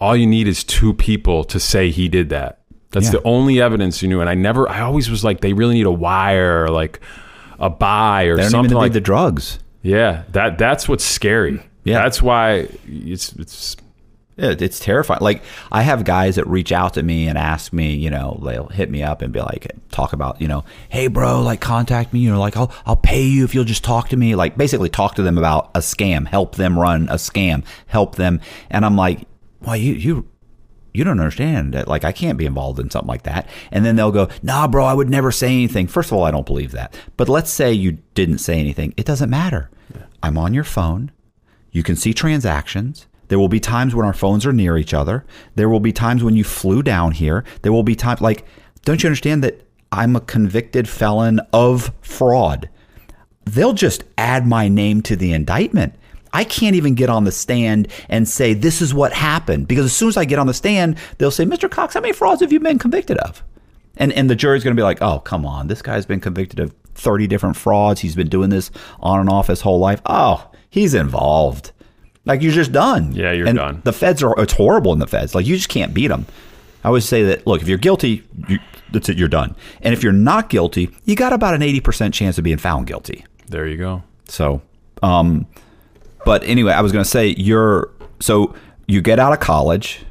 all 0.00 0.16
you 0.16 0.26
need 0.26 0.48
is 0.48 0.64
two 0.64 0.94
people 0.94 1.44
to 1.44 1.60
say 1.60 1.90
he 1.90 2.08
did 2.08 2.28
that. 2.30 2.60
That's 2.90 3.06
Yeah. 3.06 3.12
the 3.12 3.22
only 3.24 3.60
evidence 3.60 4.02
you 4.02 4.08
knew. 4.08 4.20
And 4.20 4.30
I 4.30 4.34
never, 4.34 4.68
I 4.68 4.80
always 4.80 5.10
was 5.10 5.24
like, 5.24 5.40
they 5.40 5.52
really 5.52 5.74
need 5.74 5.86
a 5.86 5.90
wire 5.90 6.64
or 6.64 6.68
like 6.68 7.00
a 7.58 7.68
buy 7.70 8.24
or 8.24 8.40
something 8.42 8.70
even 8.72 8.76
like 8.78 8.92
the 8.92 9.00
drugs. 9.00 9.58
Yeah, 9.82 10.22
that 10.32 10.56
that's 10.58 10.88
what's 10.88 11.04
scary. 11.04 11.60
Yeah. 11.84 12.02
that's 12.02 12.22
why 12.22 12.68
it's 12.88 13.32
it's 13.34 13.74
It, 13.74 13.82
it's 14.36 14.80
terrifying. 14.80 15.20
Like 15.20 15.42
I 15.70 15.82
have 15.82 16.04
guys 16.04 16.36
that 16.36 16.46
reach 16.46 16.72
out 16.72 16.94
to 16.94 17.02
me 17.02 17.28
and 17.28 17.38
ask 17.38 17.72
me, 17.72 17.94
you 17.94 18.10
know, 18.10 18.40
they'll 18.44 18.68
hit 18.68 18.90
me 18.90 19.02
up 19.02 19.22
and 19.22 19.32
be 19.32 19.40
like, 19.40 19.70
talk 19.90 20.12
about, 20.12 20.40
you 20.40 20.48
know, 20.48 20.64
hey 20.88 21.06
bro, 21.06 21.40
like 21.40 21.60
contact 21.60 22.12
me, 22.12 22.20
you 22.20 22.30
know, 22.30 22.40
like 22.40 22.56
I'll 22.56 22.72
I'll 22.86 22.96
pay 22.96 23.22
you 23.22 23.44
if 23.44 23.54
you'll 23.54 23.64
just 23.64 23.84
talk 23.84 24.08
to 24.08 24.16
me. 24.16 24.34
Like 24.34 24.56
basically 24.56 24.88
talk 24.88 25.14
to 25.16 25.22
them 25.22 25.38
about 25.38 25.70
a 25.74 25.78
scam, 25.78 26.26
help 26.26 26.56
them 26.56 26.78
run 26.78 27.08
a 27.08 27.14
scam, 27.14 27.64
help 27.86 28.16
them. 28.16 28.40
And 28.70 28.84
I'm 28.84 28.96
like, 28.96 29.20
well, 29.60 29.76
you 29.76 29.94
you 29.94 30.28
you 30.92 31.02
don't 31.04 31.18
understand 31.20 31.74
that. 31.74 31.88
Like 31.88 32.04
I 32.04 32.12
can't 32.12 32.38
be 32.38 32.46
involved 32.46 32.78
in 32.78 32.88
something 32.88 33.08
like 33.08 33.24
that. 33.24 33.48
And 33.70 33.84
then 33.84 33.96
they'll 33.96 34.12
go, 34.12 34.28
nah, 34.42 34.68
bro, 34.68 34.84
I 34.84 34.94
would 34.94 35.10
never 35.10 35.32
say 35.32 35.48
anything. 35.48 35.88
First 35.88 36.10
of 36.10 36.16
all, 36.16 36.24
I 36.24 36.30
don't 36.30 36.46
believe 36.46 36.70
that. 36.70 36.96
But 37.16 37.28
let's 37.28 37.50
say 37.50 37.72
you 37.72 37.98
didn't 38.14 38.38
say 38.38 38.58
anything. 38.58 38.94
It 38.96 39.04
doesn't 39.04 39.30
matter. 39.30 39.70
I'm 40.22 40.38
on 40.38 40.54
your 40.54 40.64
phone. 40.64 41.10
You 41.72 41.82
can 41.82 41.96
see 41.96 42.14
transactions. 42.14 43.06
There 43.28 43.38
will 43.38 43.48
be 43.48 43.60
times 43.60 43.94
when 43.94 44.06
our 44.06 44.12
phones 44.12 44.46
are 44.46 44.52
near 44.52 44.76
each 44.76 44.94
other. 44.94 45.24
There 45.54 45.68
will 45.68 45.80
be 45.80 45.92
times 45.92 46.22
when 46.22 46.36
you 46.36 46.44
flew 46.44 46.82
down 46.82 47.12
here. 47.12 47.44
There 47.62 47.72
will 47.72 47.82
be 47.82 47.94
times 47.94 48.20
like, 48.20 48.44
don't 48.84 49.02
you 49.02 49.08
understand 49.08 49.42
that 49.44 49.62
I'm 49.92 50.16
a 50.16 50.20
convicted 50.20 50.88
felon 50.88 51.40
of 51.52 51.92
fraud? 52.02 52.68
They'll 53.44 53.72
just 53.72 54.04
add 54.18 54.46
my 54.46 54.68
name 54.68 55.02
to 55.02 55.16
the 55.16 55.32
indictment. 55.32 55.94
I 56.32 56.42
can't 56.42 56.74
even 56.74 56.94
get 56.94 57.08
on 57.08 57.24
the 57.24 57.32
stand 57.32 57.88
and 58.08 58.28
say 58.28 58.54
this 58.54 58.82
is 58.82 58.92
what 58.92 59.12
happened 59.12 59.68
because 59.68 59.84
as 59.84 59.92
soon 59.94 60.08
as 60.08 60.16
I 60.16 60.24
get 60.24 60.40
on 60.40 60.48
the 60.48 60.54
stand, 60.54 60.96
they'll 61.18 61.30
say, 61.30 61.44
"Mr. 61.44 61.70
Cox, 61.70 61.94
how 61.94 62.00
many 62.00 62.12
frauds 62.12 62.40
have 62.40 62.52
you 62.52 62.58
been 62.58 62.78
convicted 62.78 63.18
of?" 63.18 63.44
And 63.96 64.12
and 64.12 64.28
the 64.28 64.34
jury's 64.34 64.64
going 64.64 64.76
to 64.76 64.80
be 64.80 64.84
like, 64.84 65.00
"Oh, 65.00 65.20
come 65.20 65.46
on, 65.46 65.68
this 65.68 65.80
guy's 65.80 66.06
been 66.06 66.20
convicted 66.20 66.58
of 66.58 66.74
30 66.96 67.28
different 67.28 67.56
frauds. 67.56 68.00
He's 68.00 68.16
been 68.16 68.28
doing 68.28 68.50
this 68.50 68.72
on 68.98 69.20
and 69.20 69.28
off 69.28 69.46
his 69.46 69.60
whole 69.60 69.78
life. 69.78 70.02
Oh, 70.06 70.50
he's 70.68 70.92
involved." 70.92 71.70
Like 72.26 72.42
you're 72.42 72.52
just 72.52 72.72
done. 72.72 73.12
Yeah, 73.12 73.32
you're 73.32 73.46
And 73.46 73.56
done. 73.58 73.80
The 73.84 73.92
feds 73.92 74.22
are 74.22 74.34
it's 74.40 74.52
horrible 74.54 74.92
in 74.92 74.98
the 74.98 75.06
feds. 75.06 75.34
Like 75.34 75.46
you 75.46 75.56
just 75.56 75.68
can't 75.68 75.92
beat 75.92 76.08
them. 76.08 76.26
I 76.82 76.88
always 76.88 77.04
say 77.06 77.22
that 77.24 77.46
look, 77.46 77.62
if 77.62 77.68
you're 77.68 77.78
guilty, 77.78 78.22
you, 78.48 78.58
that's 78.92 79.08
it, 79.08 79.18
you're 79.18 79.28
done. 79.28 79.54
And 79.82 79.94
if 79.94 80.02
you're 80.02 80.12
not 80.12 80.48
guilty, 80.50 80.90
you 81.04 81.16
got 81.16 81.32
about 81.32 81.54
an 81.54 81.60
80% 81.60 82.12
chance 82.12 82.38
of 82.38 82.44
being 82.44 82.58
found 82.58 82.86
guilty. 82.86 83.24
there 83.48 83.66
you 83.66 83.76
go. 83.76 84.02
So, 84.28 84.62
um, 85.02 85.46
but 86.24 86.42
anyway, 86.44 86.72
I 86.72 86.80
was 86.80 86.92
going 86.92 87.04
to 87.04 87.10
say 87.10 87.28
you're 87.36 87.90
so 88.20 88.54
you 88.86 89.02
get 89.02 89.18
out 89.18 89.32
of 89.32 89.40
college. 89.40 90.04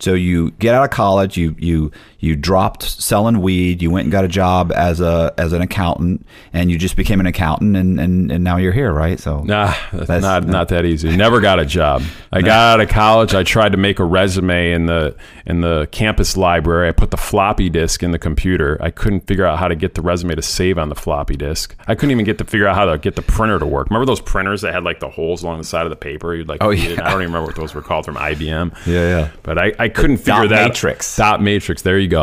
So 0.00 0.12
you 0.14 0.50
get 0.52 0.74
out 0.74 0.84
of 0.84 0.90
college, 0.90 1.36
you 1.36 1.54
you 1.58 1.90
you 2.24 2.34
dropped 2.36 2.82
selling 2.82 3.40
weed, 3.40 3.82
you 3.82 3.90
went 3.90 4.04
and 4.04 4.12
got 4.12 4.24
a 4.24 4.28
job 4.28 4.72
as 4.72 5.00
a 5.00 5.32
as 5.38 5.52
an 5.52 5.62
accountant, 5.62 6.26
and 6.52 6.70
you 6.70 6.78
just 6.78 6.96
became 6.96 7.20
an 7.20 7.26
accountant, 7.26 7.76
and 7.76 8.00
and, 8.00 8.32
and 8.32 8.42
now 8.42 8.56
you're 8.56 8.72
here, 8.72 8.92
right? 8.92 9.20
So 9.20 9.42
Nah, 9.44 9.74
that's 9.92 10.06
That's- 10.06 10.22
not 10.22 10.44
no. 10.44 10.52
not 10.52 10.68
that 10.68 10.84
easy. 10.84 11.14
Never 11.16 11.40
got 11.40 11.60
a 11.60 11.66
job. 11.66 12.02
I 12.32 12.40
got 12.42 12.74
out 12.74 12.80
of 12.80 12.88
college. 12.88 13.34
I 13.34 13.42
tried 13.44 13.72
to 13.72 13.78
make 13.78 13.98
a 13.98 14.04
resume 14.04 14.72
in 14.72 14.86
the 14.86 15.14
in 15.46 15.60
the 15.60 15.86
campus 15.92 16.36
library. 16.36 16.88
I 16.88 16.92
put 16.92 17.10
the 17.10 17.16
floppy 17.16 17.68
disk 17.70 18.02
in 18.02 18.10
the 18.10 18.18
computer. 18.18 18.78
I 18.80 18.90
couldn't 18.90 19.26
figure 19.26 19.46
out 19.46 19.58
how 19.58 19.68
to 19.68 19.76
get 19.76 19.94
the 19.94 20.02
resume 20.02 20.34
to 20.34 20.42
save 20.42 20.78
on 20.78 20.88
the 20.88 20.94
floppy 20.94 21.36
disk. 21.36 21.76
I 21.86 21.94
couldn't 21.94 22.10
even 22.12 22.24
get 22.24 22.38
to 22.38 22.44
figure 22.44 22.66
out 22.66 22.74
how 22.76 22.86
to 22.86 22.98
get 22.98 23.14
the 23.16 23.22
printer 23.22 23.58
to 23.58 23.66
work. 23.66 23.88
Remember 23.90 24.06
those 24.06 24.20
printers 24.20 24.62
that 24.62 24.72
had 24.72 24.82
like 24.84 25.00
the 25.00 25.10
holes 25.10 25.42
along 25.42 25.58
the 25.58 25.64
side 25.64 25.84
of 25.86 25.90
the 25.90 25.96
paper? 25.96 26.34
You'd 26.34 26.48
like, 26.48 26.62
Oh, 26.62 26.70
it? 26.70 26.78
yeah. 26.78 26.92
I 27.06 27.10
don't 27.10 27.20
even 27.22 27.32
remember 27.32 27.46
what 27.46 27.56
those 27.56 27.74
were 27.74 27.82
called 27.82 28.04
from 28.06 28.16
IBM. 28.16 28.86
Yeah, 28.86 28.92
yeah. 29.18 29.30
But 29.42 29.58
I, 29.58 29.72
I 29.78 29.88
couldn't 29.88 30.16
figure 30.18 30.32
dot 30.42 30.48
that 30.50 30.68
matrix. 30.68 31.16
Dot 31.16 31.42
matrix. 31.42 31.82
There 31.82 31.98
you 31.98 32.08
go. 32.08 32.13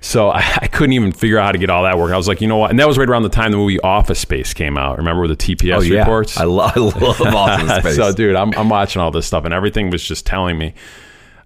So 0.00 0.30
I, 0.32 0.40
I 0.62 0.66
couldn't 0.68 0.92
even 0.94 1.12
figure 1.12 1.38
out 1.38 1.46
how 1.46 1.52
to 1.52 1.58
get 1.58 1.70
all 1.70 1.84
that 1.84 1.96
work. 1.98 2.12
I 2.12 2.16
was 2.16 2.28
like, 2.28 2.40
you 2.40 2.48
know 2.48 2.56
what? 2.56 2.70
And 2.70 2.78
that 2.80 2.88
was 2.88 2.98
right 2.98 3.08
around 3.08 3.22
the 3.22 3.28
time 3.28 3.50
the 3.52 3.56
movie 3.56 3.80
Office 3.80 4.18
Space 4.18 4.52
came 4.54 4.76
out. 4.76 4.98
Remember 4.98 5.26
the 5.28 5.36
TPS 5.36 5.76
Oh 5.76 5.80
yeah, 5.80 6.00
reports? 6.00 6.36
I, 6.36 6.44
lo- 6.44 6.70
I 6.74 6.78
love 6.78 7.20
Office 7.20 7.76
Space. 7.78 7.96
so, 7.96 8.12
dude, 8.12 8.34
I'm, 8.36 8.52
I'm 8.56 8.68
watching 8.68 9.00
all 9.00 9.10
this 9.10 9.26
stuff, 9.26 9.44
and 9.44 9.54
everything 9.54 9.90
was 9.90 10.02
just 10.02 10.26
telling 10.26 10.58
me 10.58 10.74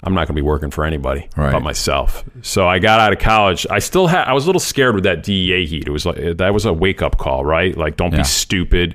I'm 0.03 0.15
not 0.15 0.21
going 0.29 0.37
to 0.37 0.43
be 0.43 0.43
working 0.43 0.71
for 0.71 0.85
anybody 0.85 1.29
Right. 1.37 1.53
but 1.53 1.61
myself. 1.61 2.23
So 2.43 2.69
I 2.69 2.79
got 2.79 3.01
out 3.01 3.13
of 3.13 3.19
college. 3.19 3.67
I 3.71 3.79
still 3.81 4.07
had. 4.07 4.25
I 4.29 4.33
was 4.35 4.45
a 4.45 4.47
little 4.47 4.61
scared 4.61 4.95
with 4.95 5.05
that 5.05 5.23
DEA 5.23 5.67
heat. 5.67 5.87
It 5.87 5.91
was 5.91 6.07
like 6.07 6.37
that 6.37 6.55
was 6.55 6.65
a 6.65 6.73
wake 6.73 7.03
up 7.03 7.19
call, 7.19 7.45
right? 7.45 7.77
Like, 7.77 7.97
don't 7.97 8.13
Yeah. 8.13 8.19
be 8.19 8.25
stupid. 8.25 8.95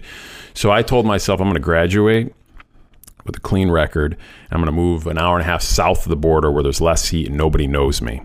So 0.54 0.72
I 0.72 0.82
told 0.84 1.06
myself 1.06 1.40
I'm 1.42 1.46
going 1.48 1.56
to 1.56 1.60
graduate 1.60 2.34
with 3.26 3.36
a 3.38 3.40
clean 3.40 3.70
record. 3.70 4.14
And 4.14 4.52
I'm 4.52 4.60
going 4.60 4.68
to 4.68 4.72
move 4.72 5.06
an 5.08 5.18
hour 5.18 5.36
and 5.38 5.42
a 5.42 5.46
half 5.46 5.62
south 5.62 6.06
of 6.06 6.10
the 6.10 6.16
border 6.16 6.52
where 6.52 6.64
there's 6.64 6.82
less 6.82 7.10
heat 7.10 7.28
and 7.28 7.38
nobody 7.38 7.68
knows 7.68 8.02
me. 8.02 8.22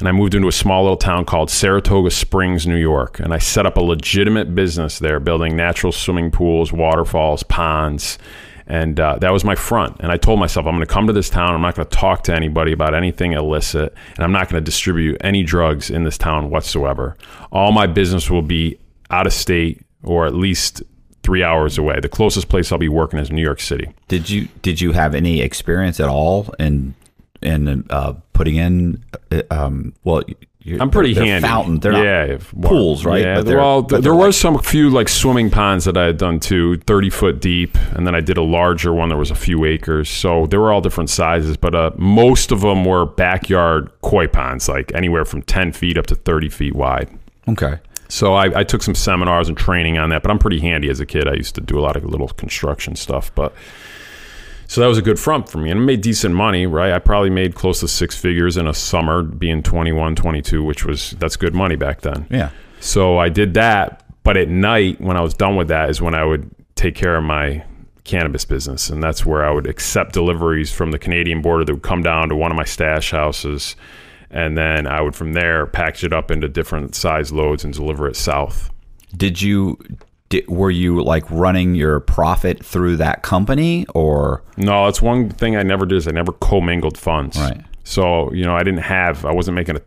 And 0.00 0.08
I 0.08 0.12
moved 0.12 0.34
into 0.34 0.48
a 0.48 0.52
small 0.52 0.82
little 0.82 0.96
town 0.96 1.26
called 1.26 1.50
Saratoga 1.50 2.10
Springs, 2.10 2.66
New 2.66 2.76
York. 2.76 3.20
And 3.20 3.34
I 3.34 3.38
set 3.38 3.66
up 3.66 3.76
a 3.76 3.82
legitimate 3.82 4.54
business 4.54 4.98
there, 4.98 5.20
building 5.20 5.56
natural 5.56 5.92
swimming 5.92 6.30
pools, 6.30 6.72
waterfalls, 6.72 7.42
ponds. 7.42 8.18
And 8.66 8.98
uh, 8.98 9.18
that 9.18 9.30
was 9.30 9.44
my 9.44 9.54
front. 9.54 9.98
And 10.00 10.10
I 10.10 10.16
told 10.16 10.40
myself, 10.40 10.66
I'm 10.66 10.72
going 10.72 10.86
to 10.86 10.92
come 10.92 11.06
to 11.06 11.12
this 11.12 11.28
town. 11.28 11.54
I'm 11.54 11.60
not 11.60 11.74
going 11.74 11.86
to 11.86 11.96
talk 11.96 12.22
to 12.24 12.34
anybody 12.34 12.72
about 12.72 12.94
anything 12.94 13.34
illicit. 13.34 13.94
And 14.14 14.24
I'm 14.24 14.32
not 14.32 14.48
going 14.48 14.62
to 14.62 14.64
distribute 14.64 15.18
any 15.20 15.42
drugs 15.42 15.90
in 15.90 16.04
this 16.04 16.16
town 16.16 16.48
whatsoever. 16.48 17.16
All 17.52 17.70
my 17.70 17.86
business 17.86 18.30
will 18.30 18.42
be 18.42 18.78
out 19.10 19.26
of 19.26 19.34
state 19.34 19.82
or 20.02 20.26
at 20.26 20.34
least 20.34 20.82
three 21.22 21.42
hours 21.42 21.76
away. 21.76 22.00
The 22.00 22.08
closest 22.08 22.48
place 22.48 22.72
I'll 22.72 22.78
be 22.78 22.88
working 22.88 23.18
is 23.18 23.30
New 23.30 23.42
York 23.42 23.60
City. 23.60 23.92
Did 24.08 24.30
you 24.30 24.48
did 24.62 24.80
you 24.80 24.92
have 24.92 25.14
any 25.14 25.42
experience 25.42 26.00
at 26.00 26.08
all 26.08 26.54
in 26.58 26.94
in 27.42 27.86
uh, 27.90 28.14
putting 28.32 28.56
in? 28.56 29.04
uh, 29.32 29.42
Um, 29.50 29.94
well, 30.04 30.22
you're, 30.62 30.80
I'm 30.80 30.90
pretty 30.90 31.14
they're 31.14 31.24
handy. 31.24 31.48
Fountain. 31.48 31.80
They're 31.80 32.32
yeah, 32.32 32.38
pools, 32.60 33.04
right? 33.06 33.22
Yeah, 33.22 33.40
well, 33.40 33.80
there 33.82 34.14
was 34.14 34.38
some 34.38 34.58
few 34.58 34.90
like 34.90 35.08
swimming 35.08 35.48
ponds 35.48 35.86
that 35.86 35.96
I 35.96 36.04
had 36.04 36.18
done 36.18 36.38
too, 36.38 36.76
30 36.78 37.08
foot 37.10 37.40
deep, 37.40 37.76
and 37.94 38.06
then 38.06 38.14
I 38.14 38.20
did 38.20 38.36
a 38.36 38.42
larger 38.42 38.92
one 38.92 39.08
that 39.08 39.16
was 39.16 39.30
a 39.30 39.34
few 39.34 39.64
acres. 39.64 40.10
So 40.10 40.46
they 40.46 40.58
were 40.58 40.70
all 40.70 40.82
different 40.82 41.08
sizes, 41.08 41.56
but 41.56 41.74
uh, 41.74 41.92
most 41.96 42.52
of 42.52 42.60
them 42.60 42.84
were 42.84 43.06
backyard 43.06 43.90
koi 44.02 44.26
ponds, 44.26 44.68
like 44.68 44.92
anywhere 44.94 45.24
from 45.24 45.40
10 45.42 45.72
feet 45.72 45.96
up 45.96 46.06
to 46.06 46.14
30 46.14 46.50
feet 46.50 46.74
wide. 46.74 47.08
Okay. 47.48 47.78
So 48.08 48.34
I, 48.34 48.60
I 48.60 48.64
took 48.64 48.82
some 48.82 48.94
seminars 48.94 49.48
and 49.48 49.56
training 49.56 49.96
on 49.96 50.10
that, 50.10 50.22
but 50.22 50.30
I'm 50.30 50.38
pretty 50.38 50.60
handy 50.60 50.90
as 50.90 51.00
a 51.00 51.06
kid. 51.06 51.26
I 51.26 51.34
used 51.34 51.54
to 51.54 51.60
do 51.62 51.78
a 51.78 51.80
lot 51.80 51.96
of 51.96 52.04
little 52.04 52.28
construction 52.28 52.96
stuff, 52.96 53.34
but 53.34 53.54
so 54.70 54.80
that 54.80 54.86
was 54.86 54.98
a 54.98 55.02
good 55.02 55.18
front 55.18 55.48
for 55.48 55.58
me 55.58 55.68
and 55.68 55.80
I 55.80 55.82
made 55.82 56.00
decent 56.00 56.32
money, 56.32 56.64
right? 56.64 56.92
I 56.92 57.00
probably 57.00 57.28
made 57.28 57.56
close 57.56 57.80
to 57.80 57.88
six 57.88 58.16
figures 58.16 58.56
in 58.56 58.68
a 58.68 58.72
summer 58.72 59.24
being 59.24 59.64
21, 59.64 60.14
22, 60.14 60.62
which 60.62 60.84
was 60.84 61.10
that's 61.18 61.34
good 61.34 61.56
money 61.56 61.74
back 61.74 62.02
then. 62.02 62.28
Yeah. 62.30 62.50
So 62.78 63.18
I 63.18 63.30
did 63.30 63.54
that, 63.54 64.04
but 64.22 64.36
at 64.36 64.48
night 64.48 65.00
when 65.00 65.16
I 65.16 65.22
was 65.22 65.34
done 65.34 65.56
with 65.56 65.66
that 65.68 65.90
is 65.90 66.00
when 66.00 66.14
I 66.14 66.24
would 66.24 66.48
take 66.76 66.94
care 66.94 67.16
of 67.16 67.24
my 67.24 67.64
cannabis 68.04 68.44
business 68.44 68.90
and 68.90 69.02
that's 69.02 69.26
where 69.26 69.44
I 69.44 69.50
would 69.50 69.66
accept 69.66 70.12
deliveries 70.12 70.72
from 70.72 70.92
the 70.92 71.00
Canadian 71.00 71.42
border 71.42 71.64
that 71.64 71.74
would 71.74 71.82
come 71.82 72.04
down 72.04 72.28
to 72.28 72.36
one 72.36 72.52
of 72.52 72.56
my 72.56 72.64
stash 72.64 73.10
houses 73.10 73.74
and 74.30 74.56
then 74.56 74.86
I 74.86 75.00
would 75.00 75.16
from 75.16 75.32
there 75.32 75.66
package 75.66 76.04
it 76.04 76.12
up 76.12 76.30
into 76.30 76.48
different 76.48 76.94
size 76.94 77.32
loads 77.32 77.64
and 77.64 77.74
deliver 77.74 78.06
it 78.06 78.14
south. 78.14 78.70
Did 79.16 79.42
you? 79.42 79.78
Did, 80.30 80.48
were 80.48 80.70
you 80.70 81.02
like 81.02 81.24
running 81.30 81.74
your 81.74 82.00
profit 82.00 82.64
through 82.64 82.96
that 82.96 83.22
company 83.22 83.84
or? 83.94 84.42
No, 84.56 84.86
that's 84.86 85.02
one 85.02 85.28
thing 85.28 85.56
I 85.56 85.62
never 85.62 85.84
did 85.86 85.96
is 85.98 86.08
I 86.08 86.12
never 86.12 86.32
commingled 86.32 86.96
funds. 86.96 87.38
Right. 87.38 87.60
So, 87.84 88.32
you 88.32 88.44
know, 88.44 88.54
I 88.56 88.62
didn't 88.62 88.82
have 88.82 89.24
I 89.24 89.32
wasn't 89.32 89.56
making 89.56 89.76
a 89.76 89.80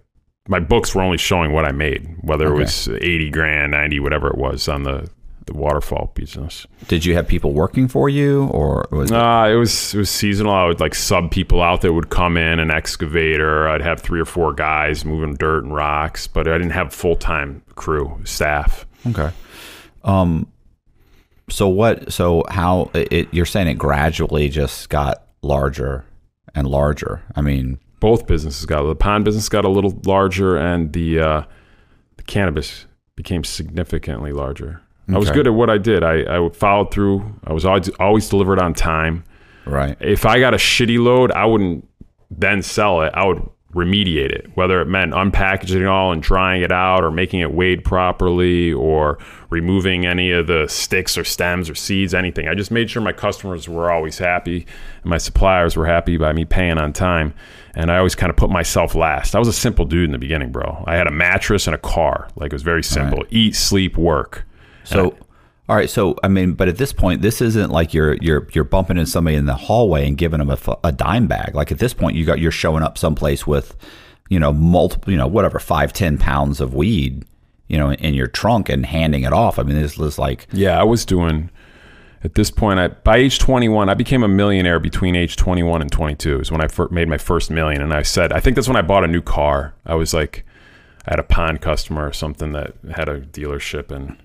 my 0.50 0.60
books 0.60 0.94
were 0.94 1.02
only 1.02 1.18
showing 1.18 1.54
what 1.54 1.64
I 1.64 1.72
made, 1.72 2.18
whether 2.22 2.48
Okay. 2.48 2.56
it 2.56 2.60
was 2.60 2.90
80 2.90 3.30
grand, 3.30 3.72
90 3.72 4.00
whatever 4.02 4.28
it 4.28 4.38
was 4.38 4.68
on 4.68 4.84
the 4.84 5.10
the 5.46 5.54
waterfall 5.54 6.12
business. 6.16 6.66
Did 6.88 7.04
you 7.04 7.16
have 7.16 7.28
people 7.28 7.52
working 7.52 7.90
for 7.90 8.08
you 8.08 8.46
or 8.48 8.88
was 8.92 9.12
it? 9.12 9.18
Uh, 9.18 9.48
it 9.50 9.56
was 9.56 9.94
it 9.94 9.98
was 9.98 10.10
seasonal. 10.10 10.54
I 10.54 10.66
would 10.66 10.80
like 10.82 10.96
sub 10.96 11.32
people 11.32 11.62
out 11.62 11.82
that 11.82 11.92
would 11.94 12.10
come 12.10 12.36
in, 12.38 12.60
an 12.60 12.72
excavator. 12.72 13.68
I'd 13.68 13.82
have 13.82 14.02
three 14.02 14.20
or 14.22 14.26
four 14.26 14.54
guys 14.54 15.04
moving 15.06 15.36
dirt 15.36 15.64
and 15.64 15.74
rocks, 15.76 16.28
but 16.28 16.48
I 16.48 16.54
didn't 16.58 16.72
have 16.72 16.94
full 16.94 17.16
time 17.18 17.62
crew 17.76 18.20
staff. 18.26 18.86
Okay. 19.08 19.32
Um. 20.04 20.48
So 21.50 21.68
what? 21.68 22.12
So 22.12 22.44
how? 22.50 22.90
It, 22.94 23.28
you're 23.34 23.46
saying 23.46 23.68
it 23.68 23.76
gradually 23.76 24.50
just 24.50 24.90
got 24.90 25.24
larger 25.42 26.06
and 26.56 26.68
larger. 26.68 27.22
I 27.36 27.42
mean, 27.42 27.80
Both 28.00 28.28
businesses 28.28 28.66
got 28.66 28.84
the 28.84 28.96
pond 28.96 29.26
business 29.26 29.50
got 29.50 29.66
a 29.66 29.70
little 29.70 30.00
larger, 30.06 30.58
and 30.58 30.94
the 30.94 31.20
uh, 31.20 31.44
the 32.18 32.24
cannabis 32.24 32.86
became 33.16 33.44
significantly 33.44 34.32
larger. 34.32 34.82
I 35.14 35.18
was 35.18 35.30
good 35.32 35.48
at 35.48 35.54
what 35.54 35.70
I 35.70 35.78
did. 35.78 36.02
I, 36.02 36.22
I 36.38 36.50
followed 36.50 36.92
through. 36.92 37.40
I 37.46 37.52
was 37.52 37.66
always 37.66 37.90
always 38.00 38.30
delivered 38.30 38.60
on 38.60 38.74
time. 38.74 39.26
right. 39.66 39.98
If 40.00 40.26
I 40.26 40.40
got 40.40 40.54
a 40.54 40.58
shitty 40.58 40.98
load, 40.98 41.32
I 41.34 41.46
wouldn't 41.46 41.88
then 42.32 42.62
sell 42.62 43.02
it. 43.02 43.12
I 43.14 43.26
would 43.26 43.42
remediate 43.74 44.32
it, 44.32 44.52
whether 44.56 44.82
it 44.82 44.86
meant 44.86 45.14
unpackaging 45.14 45.82
it 45.82 45.88
all 45.88 46.12
and 46.12 46.22
drying 46.22 46.62
it 46.62 46.72
out 46.72 47.04
or 47.04 47.12
making 47.12 47.40
it 47.40 47.54
weighed 47.54 47.84
properly 47.84 48.72
or 48.72 49.18
removing 49.50 50.06
any 50.06 50.32
of 50.32 50.48
the 50.48 50.68
sticks 50.68 51.18
or 51.18 51.24
stems 51.24 51.70
or 51.70 51.76
seeds, 51.76 52.14
anything. 52.14 52.48
I 52.48 52.54
just 52.54 52.72
made 52.72 52.90
sure 52.90 53.02
my 53.02 53.14
customers 53.14 53.68
were 53.68 53.92
always 53.92 54.18
happy 54.18 54.68
and 55.02 55.10
my 55.10 55.18
suppliers 55.18 55.76
were 55.76 55.88
happy 55.88 56.18
by 56.18 56.34
me 56.34 56.46
paying 56.46 56.78
on 56.78 56.94
time. 56.94 57.34
And 57.76 57.92
I 57.92 57.98
always 57.98 58.14
kind 58.14 58.30
of 58.30 58.36
put 58.36 58.52
myself 58.52 58.94
last. 58.94 59.36
I 59.36 59.40
was 59.40 59.48
a 59.48 59.54
simple 59.54 59.86
dude 59.86 60.06
in 60.06 60.12
the 60.12 60.20
beginning, 60.20 60.52
bro. 60.52 60.84
I 60.86 60.96
had 60.96 61.08
a 61.08 61.12
mattress 61.12 61.66
and 61.66 61.74
a 61.74 61.80
car. 61.80 62.28
Like 62.36 62.52
it 62.52 62.56
was 62.56 62.62
very 62.62 62.84
simple 62.84 63.20
right. 63.20 63.28
eat, 63.32 63.56
sleep, 63.56 63.98
work. 63.98 64.46
So, 64.84 65.18
all 65.70 65.78
right, 65.78 65.90
so 65.90 66.16
I 66.22 66.28
mean, 66.28 66.54
but 66.54 66.68
at 66.68 66.78
this 66.78 66.92
point, 66.92 67.22
this 67.22 67.42
isn't 67.42 67.72
like 67.72 67.94
you're 67.94 68.16
you're 68.16 68.48
you're 68.52 68.66
bumping 68.66 68.98
into 68.98 69.10
somebody 69.10 69.38
in 69.38 69.46
the 69.46 69.56
hallway 69.56 70.06
and 70.06 70.18
giving 70.18 70.40
them 70.40 70.50
a, 70.50 70.58
a 70.84 70.92
dime 70.92 71.28
bag. 71.28 71.56
Like 71.56 71.72
at 71.72 71.80
this 71.80 71.94
point, 71.94 72.18
you 72.18 72.26
got 72.26 72.40
you're 72.40 72.52
showing 72.52 72.84
up 72.84 72.98
someplace 72.98 73.48
with, 73.48 73.78
you 74.30 74.40
know, 74.40 74.52
multiple, 74.52 75.12
you 75.12 75.18
know, 75.18 75.28
whatever 75.28 75.60
five 75.60 75.94
ten 75.94 76.18
pounds 76.18 76.60
of 76.60 76.74
weed, 76.74 77.24
you 77.68 77.78
know, 77.78 77.94
in 77.94 78.14
your 78.14 78.28
trunk 78.28 78.68
and 78.68 78.86
handing 78.86 79.24
it 79.24 79.32
off. 79.32 79.58
I 79.58 79.64
mean, 79.64 79.82
this 79.82 79.98
was 79.98 80.20
like 80.20 80.48
yeah, 80.52 80.80
I 80.80 80.84
was 80.84 81.06
doing. 81.06 81.50
At 82.26 82.36
this 82.36 82.52
point, 82.52 82.80
I 82.80 82.88
by 82.90 83.18
age 83.18 83.40
21, 83.40 83.90
I 83.90 83.94
became 83.96 84.24
a 84.24 84.30
millionaire 84.30 84.80
between 84.80 85.14
age 85.14 85.36
21 85.36 85.82
and 85.82 85.92
22. 85.92 86.42
Is 86.42 86.52
when 86.52 86.62
I 86.62 86.68
fir- 86.68 86.88
made 86.90 87.08
my 87.08 87.18
first 87.18 87.52
million, 87.52 87.82
and 87.82 87.94
I 87.94 88.02
said, 88.02 88.32
I 88.34 88.40
think 88.40 88.56
that's 88.56 88.68
when 88.68 88.78
I 88.78 88.82
bought 88.82 89.04
a 89.04 89.08
new 89.08 89.22
car. 89.22 89.74
I 89.86 89.96
was 89.96 90.14
like, 90.14 90.46
I 91.06 91.12
had 91.12 91.20
a 91.20 91.24
pond 91.24 91.62
customer 91.62 92.08
or 92.08 92.14
something 92.14 92.54
that 92.54 92.76
had 92.96 93.10
a 93.10 93.20
dealership 93.20 93.92
and 93.92 94.18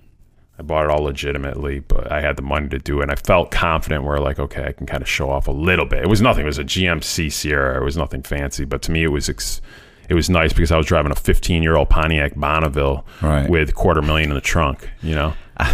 I 0.59 0.61
bought 0.61 0.83
it 0.83 0.91
all 0.91 1.03
legitimately, 1.03 1.79
but 1.79 2.11
I 2.11 2.19
had 2.19 2.35
the 2.35 2.41
money 2.41 2.67
to 2.67 2.79
do 2.79 2.99
it. 2.99 3.03
And 3.03 3.11
I 3.11 3.15
felt 3.15 3.49
confident 3.49 4.03
where 4.03 4.19
like, 4.19 4.39
okay, 4.39 4.65
I 4.65 4.73
can 4.73 4.85
kind 4.85 5.01
of 5.01 5.07
show 5.07 5.29
off 5.29 5.47
a 5.47 5.51
little 5.51 5.85
bit. 5.85 6.03
It 6.03 6.09
was 6.09 6.21
nothing. 6.21 6.43
It 6.43 6.47
was 6.47 6.57
a 6.57 6.65
GMC 6.65 7.31
Sierra. 7.31 7.79
It 7.79 7.83
was 7.85 7.95
nothing 7.95 8.23
fancy, 8.23 8.65
but 8.65 8.81
to 8.83 8.91
me, 8.91 9.03
it 9.03 9.07
was 9.07 9.29
ex- 9.29 9.61
it 10.09 10.15
was 10.15 10.29
nice 10.29 10.51
because 10.51 10.71
I 10.71 10.77
was 10.77 10.85
driving 10.85 11.13
a 11.13 11.15
15 11.15 11.63
year 11.63 11.77
old 11.77 11.89
Pontiac 11.89 12.35
Bonneville 12.35 13.05
right. 13.21 13.49
with 13.49 13.73
quarter 13.73 14.01
million 14.01 14.31
in 14.31 14.35
the 14.35 14.41
trunk. 14.41 14.89
You 15.01 15.15
know. 15.15 15.33
Uh, 15.55 15.73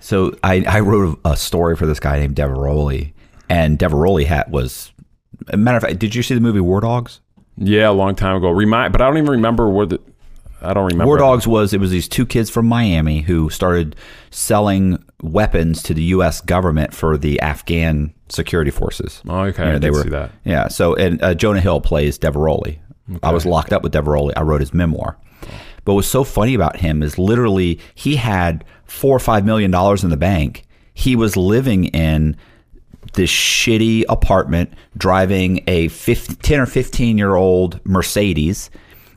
so 0.00 0.36
I, 0.42 0.64
I 0.68 0.80
wrote 0.80 1.20
a 1.24 1.36
story 1.36 1.76
for 1.76 1.86
this 1.86 2.00
guy 2.00 2.18
named 2.18 2.34
Diveroli, 2.34 3.12
and 3.48 3.78
Diveroli 3.78 4.26
hat 4.26 4.50
was. 4.50 4.92
A 5.48 5.56
matter 5.56 5.76
of 5.76 5.82
fact, 5.84 5.98
did 5.98 6.14
you 6.14 6.22
see 6.22 6.34
the 6.34 6.40
movie 6.40 6.60
War 6.60 6.80
Dogs? 6.80 7.20
Yeah, 7.58 7.90
a 7.90 7.92
long 7.92 8.16
time 8.16 8.36
ago. 8.36 8.50
Remind, 8.50 8.92
but 8.92 9.00
I 9.00 9.06
don't 9.06 9.18
even 9.18 9.30
remember 9.30 9.68
where 9.68 9.86
the 9.86 10.00
I 10.62 10.72
don't 10.72 10.86
remember. 10.86 11.06
War 11.06 11.18
Dogs 11.18 11.46
was 11.46 11.72
it 11.72 11.80
was 11.80 11.90
these 11.90 12.08
two 12.08 12.26
kids 12.26 12.50
from 12.50 12.66
Miami 12.66 13.20
who 13.20 13.50
started 13.50 13.96
selling 14.30 15.02
weapons 15.22 15.82
to 15.84 15.94
the 15.94 16.02
U.S. 16.04 16.40
government 16.40 16.94
for 16.94 17.16
the 17.16 17.40
Afghan 17.40 18.14
security 18.28 18.70
forces. 18.70 19.22
Oh, 19.28 19.40
okay, 19.40 19.66
you 19.66 19.72
know, 19.72 19.78
they 19.78 19.90
were, 19.90 20.02
see 20.02 20.10
that. 20.10 20.32
Yeah, 20.44 20.68
so 20.68 20.94
and 20.94 21.22
uh, 21.22 21.34
Jonah 21.34 21.60
Hill 21.60 21.80
plays 21.80 22.18
Diveroli. 22.18 22.78
Okay. 23.08 23.20
I 23.22 23.32
was 23.32 23.46
locked 23.46 23.72
up 23.72 23.82
with 23.82 23.92
Diveroli. 23.92 24.32
I 24.36 24.42
wrote 24.42 24.60
his 24.60 24.74
memoir. 24.74 25.16
But 25.84 25.94
what's 25.94 26.08
so 26.08 26.24
funny 26.24 26.54
about 26.54 26.76
him 26.76 27.02
is 27.02 27.18
literally 27.18 27.78
he 27.94 28.16
had 28.16 28.64
four 28.84 29.14
or 29.14 29.20
five 29.20 29.44
million 29.46 29.70
dollars 29.70 30.02
in 30.02 30.10
the 30.10 30.16
bank. 30.16 30.64
He 30.94 31.14
was 31.14 31.36
living 31.36 31.86
in 31.86 32.36
this 33.12 33.30
shitty 33.30 34.04
apartment, 34.08 34.72
driving 34.96 35.62
a 35.66 35.88
15, 35.88 36.36
10 36.36 36.60
or 36.60 36.66
15 36.66 37.18
year 37.18 37.34
old 37.34 37.80
Mercedes 37.84 38.70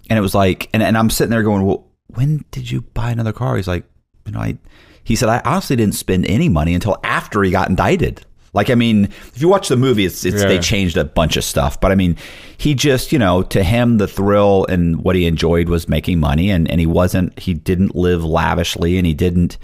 and 0.09 0.17
it 0.17 0.21
was 0.21 0.35
like, 0.35 0.69
and, 0.73 0.81
and 0.81 0.97
I'm 0.97 1.09
sitting 1.09 1.31
there 1.31 1.43
going, 1.43 1.65
well, 1.65 1.87
when 2.07 2.43
did 2.51 2.69
you 2.69 2.81
buy 2.81 3.11
another 3.11 3.33
car? 3.33 3.55
He's 3.55 3.67
like, 3.67 3.85
you 4.25 4.31
know, 4.31 4.39
I, 4.39 4.57
he 5.03 5.15
said, 5.15 5.29
I 5.29 5.41
honestly 5.45 5.75
didn't 5.75 5.95
spend 5.95 6.25
any 6.25 6.49
money 6.49 6.73
until 6.73 6.97
after 7.03 7.43
he 7.43 7.51
got 7.51 7.69
indicted. 7.69 8.25
Like, 8.53 8.71
I 8.71 8.75
mean, 8.75 9.05
if 9.05 9.41
you 9.41 9.47
watch 9.47 9.67
the 9.69 9.77
movie, 9.77 10.05
it's, 10.05 10.25
it's 10.25 10.41
yeah. 10.41 10.47
they 10.47 10.59
changed 10.59 10.97
a 10.97 11.05
bunch 11.05 11.37
of 11.37 11.43
stuff, 11.43 11.79
but 11.79 11.91
I 11.91 11.95
mean, 11.95 12.17
he 12.57 12.73
just, 12.73 13.11
you 13.11 13.19
know, 13.19 13.43
to 13.43 13.63
him, 13.63 13.99
the 13.99 14.07
thrill 14.07 14.65
and 14.67 15.03
what 15.03 15.15
he 15.15 15.27
enjoyed 15.27 15.69
was 15.69 15.87
making 15.87 16.19
money, 16.19 16.49
and 16.49 16.69
and 16.69 16.79
he 16.79 16.87
wasn't, 16.87 17.37
he 17.37 17.53
didn't 17.53 17.95
live 17.95 18.23
lavishly, 18.23 18.97
and 18.97 19.05
he 19.05 19.13
didn't, 19.13 19.59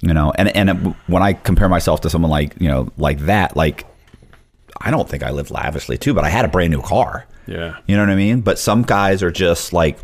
you 0.00 0.12
know, 0.12 0.32
and 0.34 0.48
and 0.56 0.70
it, 0.70 0.74
when 1.06 1.22
I 1.22 1.34
compare 1.34 1.68
myself 1.68 2.00
to 2.00 2.10
someone 2.10 2.32
like 2.32 2.60
you 2.60 2.66
know 2.66 2.88
like 2.96 3.20
that, 3.20 3.56
like 3.56 3.86
I 4.80 4.90
don't 4.90 5.08
think 5.08 5.22
I 5.22 5.30
lived 5.30 5.52
lavishly 5.52 5.96
too, 5.96 6.12
but 6.12 6.24
I 6.24 6.30
had 6.30 6.44
a 6.44 6.48
brand 6.48 6.72
new 6.72 6.82
car. 6.82 7.26
Yeah. 7.50 7.78
You 7.86 7.96
know 7.96 8.02
what 8.02 8.10
I 8.10 8.16
mean? 8.16 8.42
But 8.42 8.58
some 8.58 8.82
guys 8.82 9.22
are 9.22 9.32
just 9.32 9.72
like 9.72 9.98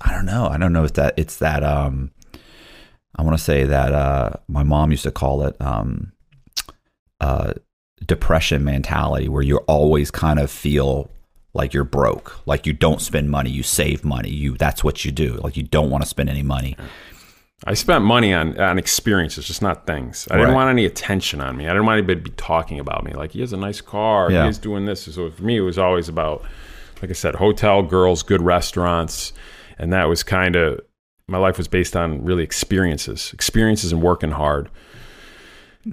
I 0.00 0.12
don't 0.12 0.26
know. 0.26 0.46
I 0.46 0.56
don't 0.56 0.72
know 0.72 0.84
if 0.84 0.94
that 0.94 1.14
it's 1.16 1.36
that 1.38 1.64
um 1.64 2.12
I 3.16 3.22
want 3.22 3.36
to 3.36 3.42
say 3.42 3.64
that 3.64 3.92
uh 3.92 4.30
my 4.48 4.62
mom 4.62 4.92
used 4.92 5.02
to 5.02 5.10
call 5.10 5.42
it 5.42 5.60
um 5.60 6.12
uh 7.20 7.54
depression 8.06 8.64
mentality 8.64 9.28
where 9.28 9.42
you 9.42 9.58
always 9.66 10.10
kind 10.10 10.38
of 10.38 10.50
feel 10.50 11.10
like 11.52 11.74
you're 11.74 11.84
broke, 11.84 12.46
like 12.46 12.64
you 12.64 12.72
don't 12.72 13.00
spend 13.00 13.28
money, 13.28 13.50
you 13.50 13.64
save 13.64 14.04
money, 14.04 14.30
you 14.30 14.56
that's 14.56 14.84
what 14.84 15.04
you 15.04 15.10
do. 15.10 15.32
Like 15.42 15.56
you 15.56 15.64
don't 15.64 15.90
want 15.90 16.04
to 16.04 16.08
spend 16.08 16.30
any 16.30 16.44
money. 16.44 16.76
I 17.66 17.74
spent 17.74 18.04
money 18.04 18.32
on 18.32 18.58
on 18.58 18.78
experiences, 18.78 19.46
just 19.46 19.60
not 19.60 19.86
things. 19.86 20.26
I 20.30 20.38
didn't 20.38 20.54
want 20.54 20.70
any 20.70 20.86
attention 20.86 21.40
on 21.40 21.56
me. 21.56 21.66
I 21.66 21.68
didn't 21.68 21.84
want 21.84 21.98
anybody 21.98 22.20
to 22.20 22.30
be 22.30 22.36
talking 22.36 22.80
about 22.80 23.04
me. 23.04 23.12
Like 23.12 23.32
he 23.32 23.40
has 23.40 23.52
a 23.52 23.58
nice 23.58 23.80
car, 23.80 24.30
yeah. 24.30 24.46
he's 24.46 24.58
doing 24.58 24.86
this. 24.86 25.02
So 25.02 25.30
for 25.30 25.42
me, 25.42 25.58
it 25.58 25.60
was 25.60 25.78
always 25.78 26.08
about, 26.08 26.42
like 27.02 27.10
I 27.10 27.14
said, 27.14 27.34
hotel 27.34 27.82
girls, 27.82 28.22
good 28.22 28.40
restaurants, 28.40 29.34
and 29.78 29.92
that 29.92 30.04
was 30.04 30.22
kind 30.22 30.56
of 30.56 30.80
my 31.28 31.38
life 31.38 31.58
was 31.58 31.68
based 31.68 31.96
on 31.96 32.24
really 32.24 32.42
experiences, 32.42 33.30
experiences 33.32 33.92
and 33.92 34.02
working 34.02 34.32
hard. 34.32 34.68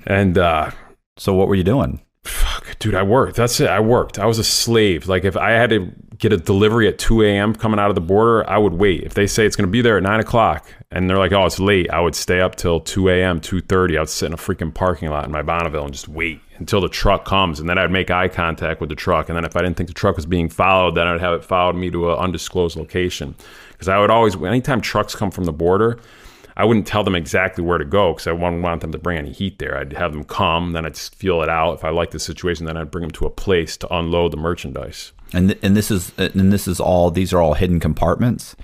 And 0.05 0.37
uh, 0.37 0.71
so, 1.17 1.33
what 1.33 1.47
were 1.47 1.55
you 1.55 1.63
doing? 1.63 2.01
Fuck, 2.23 2.79
dude, 2.79 2.95
I 2.95 3.03
worked. 3.03 3.35
That's 3.35 3.59
it. 3.59 3.69
I 3.69 3.79
worked. 3.79 4.19
I 4.19 4.25
was 4.25 4.39
a 4.39 4.43
slave. 4.43 5.07
Like 5.07 5.23
if 5.25 5.37
I 5.37 5.51
had 5.51 5.69
to 5.69 5.91
get 6.19 6.33
a 6.33 6.37
delivery 6.37 6.87
at 6.87 6.97
2 6.97 7.23
a.m. 7.23 7.53
coming 7.53 7.79
out 7.79 7.89
of 7.89 7.95
the 7.95 8.01
border, 8.01 8.47
I 8.49 8.57
would 8.57 8.73
wait. 8.73 9.03
If 9.03 9.13
they 9.13 9.27
say 9.27 9.45
it's 9.45 9.55
going 9.55 9.67
to 9.67 9.71
be 9.71 9.81
there 9.81 9.97
at 9.97 10.03
9 10.03 10.19
o'clock 10.19 10.67
and 10.91 11.09
they're 11.09 11.17
like, 11.17 11.31
oh, 11.31 11.45
it's 11.45 11.59
late, 11.59 11.89
I 11.89 11.99
would 11.99 12.15
stay 12.15 12.41
up 12.41 12.55
till 12.55 12.79
2 12.79 13.09
a.m., 13.09 13.39
2.30. 13.39 13.97
I 13.97 13.99
would 13.99 14.09
sit 14.09 14.27
in 14.27 14.33
a 14.33 14.37
freaking 14.37 14.73
parking 14.73 15.09
lot 15.09 15.25
in 15.25 15.31
my 15.31 15.41
Bonneville 15.41 15.85
and 15.85 15.93
just 15.93 16.07
wait 16.07 16.41
until 16.57 16.81
the 16.81 16.89
truck 16.89 17.25
comes. 17.25 17.59
And 17.59 17.69
then 17.69 17.77
I'd 17.77 17.91
make 17.91 18.09
eye 18.09 18.27
contact 18.27 18.81
with 18.81 18.89
the 18.89 18.95
truck. 18.95 19.29
And 19.29 19.35
then 19.35 19.45
if 19.45 19.55
I 19.55 19.61
didn't 19.61 19.77
think 19.77 19.89
the 19.89 19.93
truck 19.93 20.15
was 20.15 20.25
being 20.25 20.49
followed, 20.49 20.95
then 20.95 21.07
I'd 21.07 21.19
have 21.19 21.33
it 21.33 21.43
followed 21.43 21.75
me 21.75 21.91
to 21.91 22.11
an 22.11 22.17
undisclosed 22.17 22.77
location. 22.77 23.35
Because 23.71 23.87
I 23.87 23.99
would 23.99 24.09
always, 24.09 24.35
anytime 24.35 24.81
trucks 24.81 25.13
come 25.13 25.29
from 25.29 25.45
the 25.45 25.53
border, 25.53 25.99
I 26.55 26.65
wouldn't 26.65 26.87
tell 26.87 27.03
them 27.03 27.13
exactly 27.13 27.63
where 27.63 27.77
to 27.77 27.85
go 27.85 28.13
because 28.13 28.25
I 28.25 28.31
wouldn't 28.31 28.63
want 28.63 28.81
them 28.81 28.91
to 28.91 28.97
bring 28.97 29.19
any 29.19 29.31
heat 29.31 29.59
there. 29.59 29.77
I'd 29.77 29.93
have 29.93 30.13
them 30.13 30.23
come, 30.23 30.71
then 30.71 30.87
I'd 30.87 30.95
just 30.95 31.13
feel 31.13 31.43
it 31.43 31.49
out. 31.49 31.75
If 31.75 31.83
I 31.83 31.89
like 31.91 32.09
the 32.09 32.19
situation, 32.19 32.65
then 32.65 32.75
I'd 32.75 32.89
bring 32.89 33.03
them 33.03 33.11
to 33.11 33.27
a 33.27 33.29
place 33.29 33.77
to 33.77 33.95
unload 33.95 34.31
the 34.33 34.37
merchandise. 34.37 35.11
And 35.33 35.49
th- 35.49 35.59
and 35.61 35.75
this 35.75 35.91
is 35.91 36.11
and 36.17 36.51
this 36.53 36.67
is 36.67 36.79
all 36.79 37.11
these 37.11 37.33
are 37.33 37.41
all 37.41 37.53
hidden 37.53 37.79
compartments. 37.79 38.55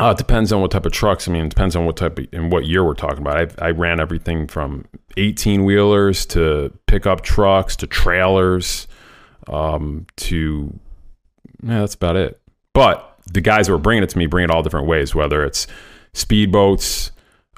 Uh, 0.00 0.10
it 0.12 0.18
depends 0.18 0.52
on 0.52 0.60
what 0.60 0.70
type 0.70 0.86
of 0.86 0.92
trucks. 0.92 1.26
I 1.26 1.32
mean, 1.32 1.46
it 1.46 1.48
depends 1.48 1.74
on 1.74 1.84
what 1.84 1.96
type 1.96 2.18
of, 2.18 2.26
and 2.32 2.52
what 2.52 2.66
year 2.66 2.84
we're 2.84 2.94
talking 2.94 3.18
about. 3.18 3.60
I, 3.60 3.66
I 3.66 3.70
ran 3.70 3.98
everything 3.98 4.46
from 4.46 4.84
18 5.16 5.64
wheelers 5.64 6.24
to 6.26 6.72
pickup 6.86 7.22
trucks 7.22 7.74
to 7.76 7.86
trailers 7.88 8.86
um, 9.48 10.06
to, 10.18 10.78
yeah, 11.64 11.80
that's 11.80 11.94
about 11.94 12.14
it. 12.14 12.40
But 12.74 13.18
the 13.32 13.40
guys 13.40 13.66
that 13.66 13.72
were 13.72 13.78
bringing 13.78 14.04
it 14.04 14.10
to 14.10 14.18
me 14.18 14.26
bring 14.26 14.44
it 14.44 14.50
all 14.52 14.62
different 14.62 14.86
ways, 14.86 15.16
whether 15.16 15.44
it's 15.44 15.66
speedboats, 16.14 17.10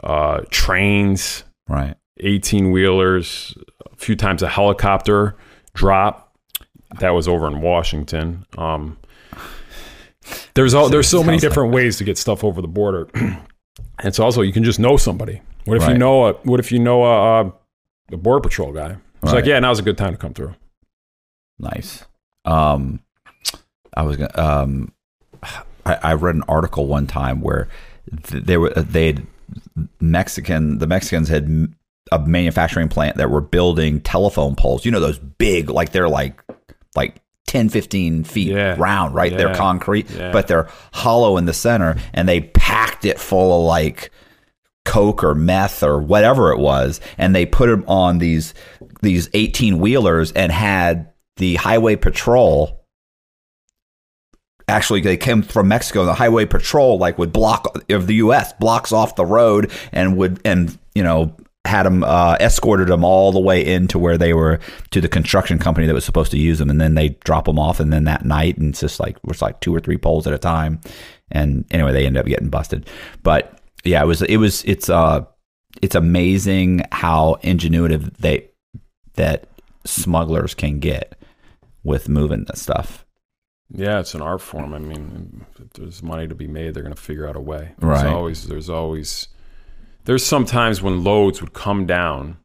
uh, 0.02 0.40
trains, 0.50 1.44
right, 1.68 1.96
18 2.20 2.70
wheelers, 2.70 3.54
a 3.92 3.96
few 3.96 4.16
times 4.16 4.42
a 4.42 4.48
helicopter 4.48 5.36
drop 5.74 6.29
that 6.98 7.10
was 7.10 7.28
over 7.28 7.46
in 7.46 7.60
Washington. 7.60 8.44
Um, 8.58 8.98
there's 10.54 10.74
all 10.74 10.88
there's 10.88 11.08
so 11.08 11.22
many 11.22 11.38
different 11.38 11.72
ways 11.72 11.98
to 11.98 12.04
get 12.04 12.18
stuff 12.18 12.44
over 12.44 12.60
the 12.60 12.68
border. 12.68 13.08
And 13.98 14.08
it's 14.08 14.18
also 14.18 14.40
you 14.40 14.52
can 14.52 14.64
just 14.64 14.78
know 14.78 14.96
somebody. 14.96 15.42
What 15.66 15.76
if 15.76 15.82
right. 15.82 15.92
you 15.92 15.98
know 15.98 16.26
a 16.26 16.32
What 16.44 16.58
if 16.58 16.72
you 16.72 16.78
know 16.78 17.04
a, 17.04 17.52
a, 18.10 18.16
border 18.16 18.40
patrol 18.40 18.72
guy? 18.72 18.96
It's 19.22 19.24
right. 19.24 19.34
like, 19.34 19.44
yeah, 19.44 19.58
now's 19.58 19.78
a 19.78 19.82
good 19.82 19.98
time 19.98 20.12
to 20.12 20.18
come 20.18 20.32
through. 20.32 20.54
Nice. 21.58 22.04
Um, 22.46 23.00
I 23.94 24.02
was 24.02 24.16
gonna. 24.16 24.30
Um, 24.34 24.92
I, 25.84 25.98
I 26.02 26.12
read 26.14 26.34
an 26.34 26.44
article 26.48 26.86
one 26.86 27.06
time 27.06 27.42
where 27.42 27.68
they 28.06 28.56
were 28.56 28.70
they 28.70 29.18
Mexican 30.00 30.78
the 30.78 30.86
Mexicans 30.86 31.28
had 31.28 31.74
a 32.12 32.18
manufacturing 32.18 32.88
plant 32.88 33.16
that 33.18 33.30
were 33.30 33.42
building 33.42 34.00
telephone 34.00 34.56
poles. 34.56 34.84
You 34.84 34.92
know 34.92 35.00
those 35.00 35.18
big, 35.18 35.68
like 35.68 35.92
they're 35.92 36.08
like 36.08 36.42
like 36.94 37.20
10, 37.46 37.68
15 37.68 38.24
feet 38.24 38.48
yeah. 38.48 38.76
round, 38.78 39.14
right? 39.14 39.32
Yeah. 39.32 39.38
They're 39.38 39.54
concrete, 39.54 40.08
yeah. 40.10 40.30
but 40.32 40.46
they're 40.46 40.68
hollow 40.92 41.36
in 41.36 41.46
the 41.46 41.52
center, 41.52 41.96
and 42.14 42.28
they 42.28 42.42
packed 42.42 43.04
it 43.04 43.18
full 43.18 43.60
of 43.60 43.66
like 43.66 44.10
coke 44.84 45.24
or 45.24 45.34
meth 45.34 45.82
or 45.82 46.00
whatever 46.00 46.52
it 46.52 46.58
was, 46.58 47.00
and 47.18 47.34
they 47.34 47.46
put 47.46 47.66
them 47.66 47.84
on 47.88 48.18
these 48.18 48.54
these 49.02 49.28
eighteen 49.34 49.80
wheelers 49.80 50.30
and 50.32 50.52
had 50.52 51.12
the 51.38 51.56
highway 51.56 51.96
patrol. 51.96 52.86
Actually, 54.68 55.00
they 55.00 55.16
came 55.16 55.42
from 55.42 55.66
Mexico. 55.66 56.04
The 56.04 56.14
highway 56.14 56.46
patrol 56.46 56.98
like 56.98 57.18
would 57.18 57.32
block 57.32 57.66
of 57.90 58.06
the 58.06 58.14
U.S. 58.16 58.52
blocks 58.60 58.92
off 58.92 59.16
the 59.16 59.26
road 59.26 59.72
and 59.90 60.16
would 60.16 60.40
and 60.44 60.78
you 60.94 61.02
know 61.02 61.34
had 61.66 61.84
them 61.84 62.02
uh, 62.04 62.36
escorted 62.40 62.88
them 62.88 63.04
all 63.04 63.32
the 63.32 63.40
way 63.40 63.64
into 63.64 63.98
where 63.98 64.16
they 64.16 64.32
were 64.32 64.58
to 64.90 65.00
the 65.00 65.08
construction 65.08 65.58
company 65.58 65.86
that 65.86 65.94
was 65.94 66.04
supposed 66.04 66.30
to 66.30 66.38
use 66.38 66.58
them, 66.58 66.70
and 66.70 66.80
then 66.80 66.94
they 66.94 67.10
drop 67.24 67.44
them 67.44 67.58
off, 67.58 67.80
and 67.80 67.92
then 67.92 68.04
that 68.04 68.24
night, 68.24 68.56
and 68.56 68.70
it's 68.70 68.80
just 68.80 68.98
like 69.00 69.16
it 69.16 69.26
was 69.26 69.42
like 69.42 69.60
two 69.60 69.74
or 69.74 69.80
three 69.80 69.98
poles 69.98 70.26
at 70.26 70.32
a 70.32 70.38
time, 70.38 70.80
and 71.30 71.64
anyway, 71.70 71.92
they 71.92 72.06
ended 72.06 72.20
up 72.20 72.26
getting 72.26 72.48
busted. 72.48 72.88
But 73.22 73.60
yeah, 73.84 74.02
it 74.02 74.06
was 74.06 74.22
it 74.22 74.38
was 74.38 74.64
it's 74.64 74.88
uh 74.88 75.24
it's 75.82 75.94
amazing 75.94 76.82
how 76.92 77.36
ingenuitive 77.42 78.16
they 78.16 78.48
that 79.14 79.46
smugglers 79.84 80.54
can 80.54 80.80
get 80.80 81.14
with 81.84 82.08
moving 82.08 82.44
this 82.44 82.62
stuff. 82.62 83.04
Yeah, 83.72 84.00
it's 84.00 84.14
an 84.14 84.22
art 84.22 84.40
form. 84.40 84.74
I 84.74 84.78
mean, 84.78 85.46
if 85.58 85.70
there's 85.74 86.02
money 86.02 86.26
to 86.26 86.34
be 86.34 86.48
made, 86.48 86.74
they're 86.74 86.82
going 86.82 86.94
to 86.94 87.00
figure 87.00 87.28
out 87.28 87.36
a 87.36 87.40
way. 87.40 87.70
Right. 87.78 88.06
Always, 88.06 88.48
there's 88.48 88.68
always, 88.68 89.28
there's 90.04 90.24
sometimes 90.24 90.82
when 90.82 91.04
loads 91.04 91.40
would 91.40 91.52
come 91.52 91.86
down, 91.86 92.36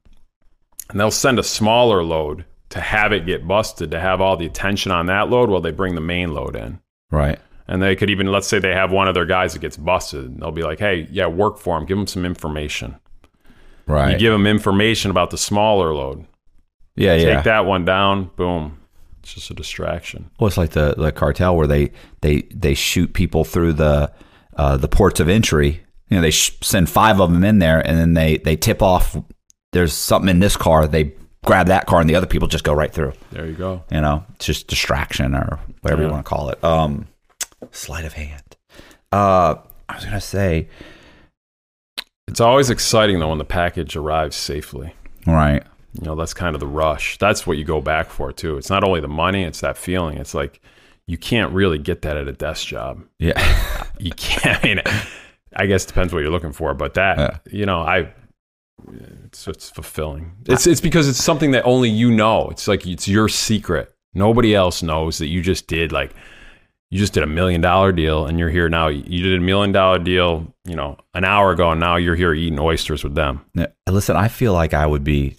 and 0.89 0.99
they'll 0.99 1.11
send 1.11 1.39
a 1.39 1.43
smaller 1.43 2.03
load 2.03 2.45
to 2.69 2.79
have 2.79 3.13
it 3.13 3.25
get 3.25 3.47
busted, 3.47 3.91
to 3.91 3.99
have 3.99 4.21
all 4.21 4.37
the 4.37 4.45
attention 4.45 4.91
on 4.91 5.05
that 5.07 5.29
load 5.29 5.49
while 5.49 5.61
they 5.61 5.71
bring 5.71 5.95
the 5.95 6.01
main 6.01 6.33
load 6.33 6.55
in. 6.55 6.79
Right. 7.11 7.39
And 7.67 7.81
they 7.81 7.95
could 7.95 8.09
even, 8.09 8.27
let's 8.31 8.47
say 8.47 8.59
they 8.59 8.73
have 8.73 8.91
one 8.91 9.07
of 9.07 9.13
their 9.15 9.25
guys 9.25 9.53
that 9.53 9.59
gets 9.59 9.77
busted, 9.77 10.25
and 10.25 10.39
they'll 10.39 10.51
be 10.51 10.61
like, 10.63 10.79
"Hey, 10.79 11.07
yeah, 11.09 11.25
work 11.27 11.57
for 11.57 11.77
him. 11.77 11.85
Give 11.85 11.97
him 11.97 12.05
some 12.07 12.25
information. 12.25 12.95
Right. 13.87 14.11
You 14.13 14.17
give 14.19 14.33
him 14.33 14.45
information 14.47 15.11
about 15.11 15.31
the 15.31 15.37
smaller 15.37 15.93
load. 15.93 16.25
yeah. 16.95 17.15
Take 17.15 17.25
Yeah. 17.25 17.35
Take 17.35 17.43
that 17.45 17.65
one 17.65 17.85
down. 17.85 18.31
Boom. 18.35 18.79
It's 19.21 19.33
just 19.33 19.49
a 19.49 19.53
distraction. 19.55 20.29
Well, 20.39 20.47
it's 20.47 20.57
like 20.57 20.71
the 20.71 20.93
the 20.95 21.11
cartel 21.11 21.55
where 21.55 21.67
they 21.67 21.91
they 22.21 22.41
they 22.53 22.75
shoot 22.75 23.13
people 23.13 23.43
through 23.43 23.73
the 23.73 24.11
uh, 24.55 24.77
the 24.77 24.87
ports 24.87 25.19
of 25.19 25.27
entry. 25.27 25.81
You 26.09 26.17
know, 26.17 26.21
they 26.21 26.31
sh- 26.31 26.57
send 26.61 26.89
five 26.89 27.19
of 27.19 27.31
them 27.31 27.43
in 27.43 27.59
there, 27.59 27.79
and 27.85 27.97
then 27.97 28.13
they 28.13 28.37
they 28.37 28.55
tip 28.55 28.81
off. 28.81 29.17
There's 29.73 29.93
something 29.93 30.29
in 30.29 30.39
this 30.39 30.55
car. 30.55 30.87
They 30.87 31.13
grab 31.43 31.67
that 31.67 31.85
car, 31.87 31.99
and 32.01 32.09
the 32.09 32.15
other 32.15 32.27
people 32.27 32.47
just 32.47 32.63
go 32.63 32.73
right 32.73 32.91
through. 32.93 33.13
There 33.31 33.45
you 33.45 33.53
go. 33.53 33.83
You 33.91 34.01
know, 34.01 34.23
it's 34.35 34.45
just 34.45 34.67
distraction 34.67 35.33
or 35.35 35.59
whatever 35.81 36.03
you 36.03 36.09
want 36.09 36.25
to 36.25 36.29
call 36.29 36.49
it. 36.49 36.63
Um, 36.63 37.07
sleight 37.71 38.05
of 38.05 38.13
hand. 38.13 38.41
Uh, 39.11 39.55
I 39.89 39.95
was 39.95 40.05
gonna 40.05 40.21
say, 40.21 40.67
It's 42.27 42.39
always 42.41 42.69
exciting 42.69 43.19
though 43.19 43.29
when 43.29 43.37
the 43.37 43.45
package 43.45 43.95
arrives 43.95 44.35
safely. 44.35 44.93
right? 45.27 45.63
You 45.93 46.05
know, 46.05 46.15
that's 46.15 46.33
kind 46.33 46.55
of 46.55 46.59
the 46.59 46.67
rush. 46.67 47.17
That's 47.19 47.47
what 47.47 47.57
you 47.57 47.63
go 47.63 47.79
back 47.81 48.09
for 48.09 48.31
too. 48.33 48.57
It's 48.57 48.69
not 48.69 48.83
only 48.83 48.99
the 48.99 49.07
money, 49.07 49.43
it's 49.43 49.61
that 49.61 49.77
feeling. 49.77 50.17
It's 50.17 50.33
like 50.33 50.59
you 51.07 51.17
can't 51.17 51.53
really 51.53 51.77
get 51.77 52.01
that 52.01 52.17
at 52.17 52.27
a 52.27 52.33
desk 52.33 52.67
job. 52.67 53.03
Yeah, 53.19 53.85
You 53.99 54.11
can't. 54.11 54.59
I 54.63 54.67
mean, 54.67 54.81
I 55.55 55.65
guess 55.67 55.83
it 55.85 55.87
depends 55.87 56.13
what 56.13 56.19
you're 56.19 56.31
looking 56.31 56.51
for, 56.53 56.73
but 56.73 56.93
that, 56.95 57.17
Yeah. 57.17 57.37
you 57.51 57.65
know, 57.65 57.79
I, 57.81 58.13
it's 59.25 59.47
it's 59.47 59.69
fulfilling. 59.69 60.33
It's 60.47 60.67
it's 60.67 60.81
because 60.81 61.07
it's 61.07 61.23
something 61.23 61.51
that 61.51 61.63
only 61.63 61.89
you 61.89 62.11
know. 62.11 62.49
It's 62.49 62.67
like 62.67 62.85
it's 62.85 63.07
your 63.07 63.29
secret. 63.29 63.93
Nobody 64.13 64.53
else 64.53 64.83
knows 64.83 65.17
that 65.17 65.27
you 65.27 65.41
just 65.41 65.67
did 65.67 65.91
like 65.91 66.13
you 66.91 66.99
just 66.99 67.13
did 67.13 67.23
a 67.23 67.27
million 67.27 67.61
dollar 67.61 67.91
deal 67.91 68.25
and 68.27 68.37
you're 68.37 68.49
here 68.49 68.69
now. 68.69 68.87
You 68.87 69.23
did 69.23 69.37
a 69.39 69.41
million 69.41 69.71
dollar 69.71 69.97
deal, 69.99 70.53
you 70.65 70.75
know, 70.75 70.97
an 71.13 71.25
hour 71.25 71.51
ago, 71.51 71.71
and 71.71 71.79
now 71.79 71.95
you're 71.95 72.15
here 72.15 72.33
eating 72.33 72.59
oysters 72.59 73.03
with 73.03 73.15
them. 73.15 73.41
Now, 73.55 73.67
Listen, 73.89 74.15
I 74.15 74.27
feel 74.27 74.53
like 74.53 74.73
I 74.73 74.85
would 74.85 75.03
be 75.03 75.35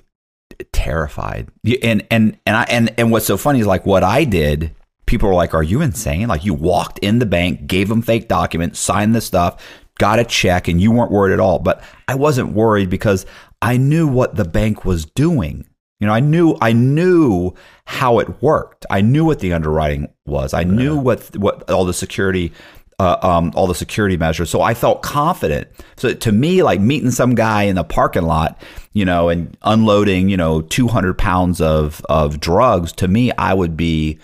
terrified. 0.72 1.48
And 1.82 2.06
and 2.10 2.38
and 2.46 2.56
I 2.56 2.62
and 2.64 2.94
and 2.98 3.10
what's 3.10 3.26
so 3.26 3.36
funny 3.36 3.60
is 3.60 3.66
like 3.66 3.86
what 3.86 4.02
I 4.02 4.24
did. 4.24 4.74
People 5.06 5.28
were 5.28 5.34
like, 5.36 5.54
"Are 5.54 5.62
you 5.62 5.82
insane? 5.82 6.26
Like 6.26 6.44
you 6.44 6.52
walked 6.52 6.98
in 6.98 7.20
the 7.20 7.26
bank, 7.26 7.66
gave 7.68 7.88
them 7.88 8.02
fake 8.02 8.26
documents, 8.28 8.80
signed 8.80 9.14
the 9.14 9.20
stuff, 9.20 9.62
got 9.98 10.18
a 10.18 10.24
check, 10.24 10.68
and 10.68 10.80
you 10.80 10.90
weren't 10.90 11.10
worried 11.10 11.32
at 11.32 11.40
all." 11.40 11.58
But 11.58 11.82
I 12.08 12.14
wasn't 12.14 12.52
worried 12.52 12.90
because 12.90 13.26
I 13.62 13.76
knew 13.76 14.06
what 14.06 14.36
the 14.36 14.44
bank 14.44 14.84
was 14.84 15.04
doing. 15.04 15.66
You 16.00 16.06
know, 16.06 16.12
I 16.12 16.20
knew 16.20 16.56
I 16.60 16.72
knew 16.72 17.54
how 17.86 18.18
it 18.18 18.42
worked. 18.42 18.84
I 18.90 19.00
knew 19.00 19.24
what 19.24 19.40
the 19.40 19.52
underwriting 19.52 20.08
was. 20.26 20.52
I 20.52 20.64
knew 20.64 20.96
what 20.96 21.36
what 21.36 21.70
all 21.70 21.84
the 21.84 21.94
security 21.94 22.52
uh, 22.98 23.18
um, 23.22 23.52
all 23.54 23.66
the 23.66 23.74
security 23.74 24.16
measures. 24.16 24.50
So 24.50 24.62
I 24.62 24.74
felt 24.74 25.02
confident. 25.02 25.68
So 25.96 26.14
to 26.14 26.32
me, 26.32 26.62
like 26.62 26.80
meeting 26.80 27.10
some 27.10 27.34
guy 27.34 27.64
in 27.64 27.76
the 27.76 27.84
parking 27.84 28.22
lot, 28.22 28.60
you 28.92 29.04
know, 29.04 29.28
and 29.28 29.56
unloading, 29.62 30.28
you 30.28 30.36
know, 30.36 30.62
200 30.62 31.18
pounds 31.18 31.60
of, 31.60 32.04
of 32.08 32.40
drugs, 32.40 32.92
to 32.92 33.08
me, 33.08 33.32
I 33.32 33.52
would 33.52 33.76
be, 33.76 34.18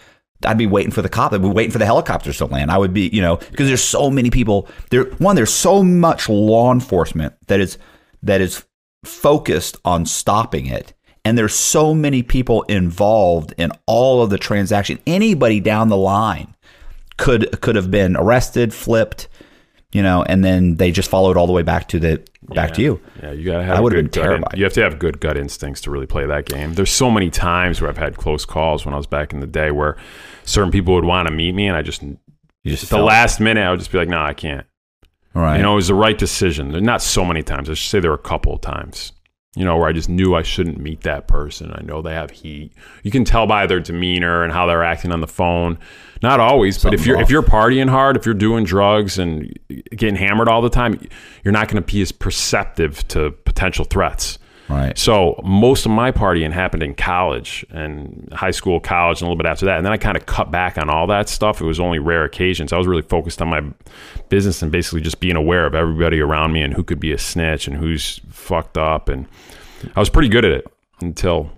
I'd 0.47 0.59
be 0.59 0.67
waiting 0.67 0.91
for 0.93 1.03
the 1.03 1.09
cop. 1.09 1.33
I'd 1.33 1.43
be 1.43 1.49
waiting 1.49 1.73
for 1.73 1.79
the 1.79 1.87
helicopters 1.87 2.39
to 2.39 2.47
land. 2.47 2.71
I 2.71 2.79
would 2.79 2.93
be, 2.93 3.09
you 3.09 3.23
know, 3.23 3.37
because 3.37 3.69
there's 3.69 3.83
so 3.85 4.11
many 4.11 4.31
people 4.31 4.69
there. 4.91 5.05
One, 5.19 5.37
there's 5.37 5.53
so 5.53 5.83
much 5.83 6.29
law 6.29 6.73
enforcement 6.73 7.35
that 7.47 7.61
is, 7.61 7.79
that 8.23 8.41
is 8.41 8.65
focused 9.05 9.77
on 9.85 10.07
stopping 10.07 10.67
it. 10.67 10.93
And 11.25 11.39
there's 11.39 11.55
so 11.55 11.95
many 11.95 12.23
people 12.23 12.63
involved 12.63 13.55
in 13.57 13.71
all 13.87 14.23
of 14.23 14.31
the 14.31 14.39
transaction. 14.39 14.99
Anybody 15.07 15.61
down 15.61 15.89
the 15.89 15.97
line 15.97 16.55
could 17.17 17.61
could 17.61 17.77
have 17.77 17.91
been 17.91 18.17
arrested, 18.17 18.75
flipped, 18.75 19.29
you 19.93 20.03
know, 20.03 20.25
and 20.25 20.45
then 20.45 20.77
they 20.77 20.91
just 20.91 21.09
followed 21.09 21.37
all 21.37 21.47
the 21.47 21.53
way 21.53 21.63
back 21.63 21.87
to 21.89 22.01
the 22.01 22.23
back 22.43 22.75
to 22.75 22.83
you. 22.83 23.01
Yeah, 23.23 23.33
you 23.33 23.45
gotta 23.45 23.63
have. 23.63 23.77
I 23.77 23.81
would've 23.81 23.97
been 23.97 24.07
gut 24.07 24.25
in- 24.25 24.31
terrified. 24.31 24.59
you 24.59 24.65
have 24.65 24.73
to 24.73 24.83
have 24.83 24.99
good 24.99 25.21
gut 25.21 25.37
instincts 25.37 25.81
to 25.83 25.91
really 25.93 26.07
play 26.07 26.27
that 26.27 26.47
game. 26.47 26.75
There's 26.75 26.91
so 26.91 27.11
many 27.11 27.31
times 27.31 27.81
where 27.81 27.89
I've 27.89 27.99
had 27.99 28.17
close 28.17 28.45
calls 28.45 28.85
when 28.85 28.95
I 28.95 28.97
was 28.97 29.07
back 29.07 29.33
in 29.33 29.39
the 29.41 29.47
day 29.47 29.71
where 29.71 29.97
certain 30.45 30.71
people 30.71 30.95
would 30.95 31.05
want 31.05 31.29
to 31.29 31.35
meet 31.35 31.53
me, 31.55 31.67
and 31.67 31.77
I 31.77 31.83
just 31.83 32.03
just 32.65 32.85
at 32.85 32.91
the 32.91 32.99
last 33.03 33.41
minute 33.41 33.63
I 33.63 33.71
would 33.71 33.81
just 33.81 33.93
be 33.93 33.99
like, 33.99 34.09
"No, 34.09 34.21
I 34.21 34.35
can't." 34.35 34.67
right. 35.35 35.57
You 35.57 35.63
know, 35.63 35.73
it 35.73 35.77
was 35.77 35.89
the 35.89 35.95
right 35.95 36.17
decision. 36.17 36.71
Not 36.85 37.03
so 37.03 37.25
many 37.25 37.43
times. 37.43 37.71
I 37.71 37.75
should 37.75 37.91
say 37.91 38.01
there 38.01 38.11
were 38.11 38.17
a 38.17 38.21
couple 38.21 38.55
of 38.55 38.61
times. 38.61 39.13
You 39.55 39.67
know, 39.67 39.77
where 39.77 39.87
I 39.87 39.93
just 39.93 40.09
knew 40.09 40.35
I 40.35 40.41
shouldn't 40.41 40.79
meet 40.79 41.03
that 41.03 41.29
person. 41.29 41.75
I 41.75 41.83
know 41.83 42.01
they 42.01 42.15
have 42.15 42.31
heat. 42.31 42.73
You 43.03 43.11
can 43.11 43.23
tell 43.23 43.47
by 43.47 43.67
their 43.67 43.81
demeanor 43.81 44.43
and 44.43 44.51
how 44.51 44.65
they're 44.65 44.83
acting 44.83 45.13
on 45.13 45.21
the 45.21 45.27
phone. 45.27 45.79
Not 46.23 46.41
always, 46.41 46.83
but 46.83 46.95
if 46.95 47.05
you're 47.05 47.19
off. 47.19 47.25
if 47.25 47.31
you're 47.31 47.43
partying 47.43 47.91
hard, 47.91 48.17
if 48.17 48.25
you're 48.25 48.35
doing 48.35 48.65
drugs 48.65 49.19
and 49.19 49.53
getting 49.91 50.17
hammered 50.17 50.49
all 50.49 50.63
the 50.63 50.71
time, 50.71 50.99
you're 51.45 51.53
not 51.53 51.69
going 51.69 51.83
to 51.83 51.93
be 51.93 52.01
as 52.01 52.13
perceptive 52.13 53.07
to 53.09 53.33
potential 53.45 53.85
threats. 53.85 54.39
Right. 54.75 54.97
So 54.97 55.41
most 55.45 55.87
of 55.87 55.93
my 55.93 56.13
partying 56.13 56.53
happened 56.53 56.83
in 56.83 56.95
college 56.95 57.65
and 57.71 58.29
high 58.33 58.51
school, 58.51 58.81
college, 58.81 59.21
and 59.21 59.27
a 59.27 59.31
little 59.31 59.43
bit 59.43 59.47
after 59.47 59.67
that. 59.67 59.77
And 59.77 59.87
then 59.87 59.93
I 59.93 59.97
kind 59.97 60.17
of 60.17 60.27
cut 60.27 60.51
back 60.51 60.79
on 60.79 60.89
all 60.89 61.07
that 61.09 61.29
stuff. 61.29 61.61
It 61.61 61.65
was 61.65 61.81
only 61.81 61.99
rare 61.99 62.25
occasions. 62.25 62.73
I 62.73 62.79
was 62.79 62.87
really 62.87 63.03
focused 63.03 63.43
on 63.43 63.49
my 63.49 63.63
business 64.29 64.63
and 64.63 64.71
basically 64.71 65.01
just 65.01 65.21
being 65.21 65.37
aware 65.37 65.67
of 65.67 65.75
everybody 65.75 66.21
around 66.21 66.53
me 66.53 66.63
and 66.63 66.75
who 66.75 66.85
could 66.85 67.01
be 67.01 67.13
a 67.13 67.19
snitch 67.19 67.67
and 67.67 67.77
who's 67.77 68.21
fucked 68.31 68.79
up. 68.79 69.09
And 69.09 69.27
I 69.97 70.01
was 70.01 70.11
pretty 70.11 70.29
good 70.29 70.45
at 70.45 70.53
it 70.53 70.67
until 71.01 71.51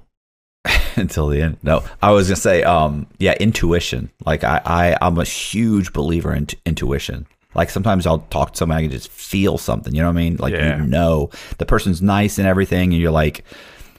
Until 0.96 1.28
the 1.28 1.42
end. 1.42 1.58
No, 1.62 1.84
I 2.02 2.12
was 2.12 2.28
gonna 2.28 2.36
say, 2.36 2.62
um, 2.62 3.06
yeah, 3.18 3.34
intuition. 3.38 4.10
Like 4.24 4.44
I, 4.44 4.60
I 4.64 4.96
I'm 5.02 5.18
a 5.18 5.24
huge 5.24 5.92
believer 5.92 6.34
in 6.34 6.46
t- 6.46 6.58
intuition. 6.64 7.26
Like 7.54 7.70
sometimes 7.70 8.06
I'll 8.06 8.20
talk 8.30 8.52
to 8.52 8.58
somebody, 8.58 8.84
I 8.84 8.88
can 8.88 8.90
just 8.96 9.10
feel 9.10 9.58
something. 9.58 9.94
You 9.94 10.00
know 10.02 10.08
what 10.08 10.18
I 10.18 10.22
mean? 10.22 10.36
Like 10.36 10.52
Yeah. 10.54 10.78
you 10.78 10.86
know, 10.86 11.30
the 11.58 11.66
person's 11.66 12.02
nice 12.02 12.38
and 12.38 12.46
everything, 12.48 12.92
and 12.92 13.00
you're 13.00 13.10
like, 13.10 13.44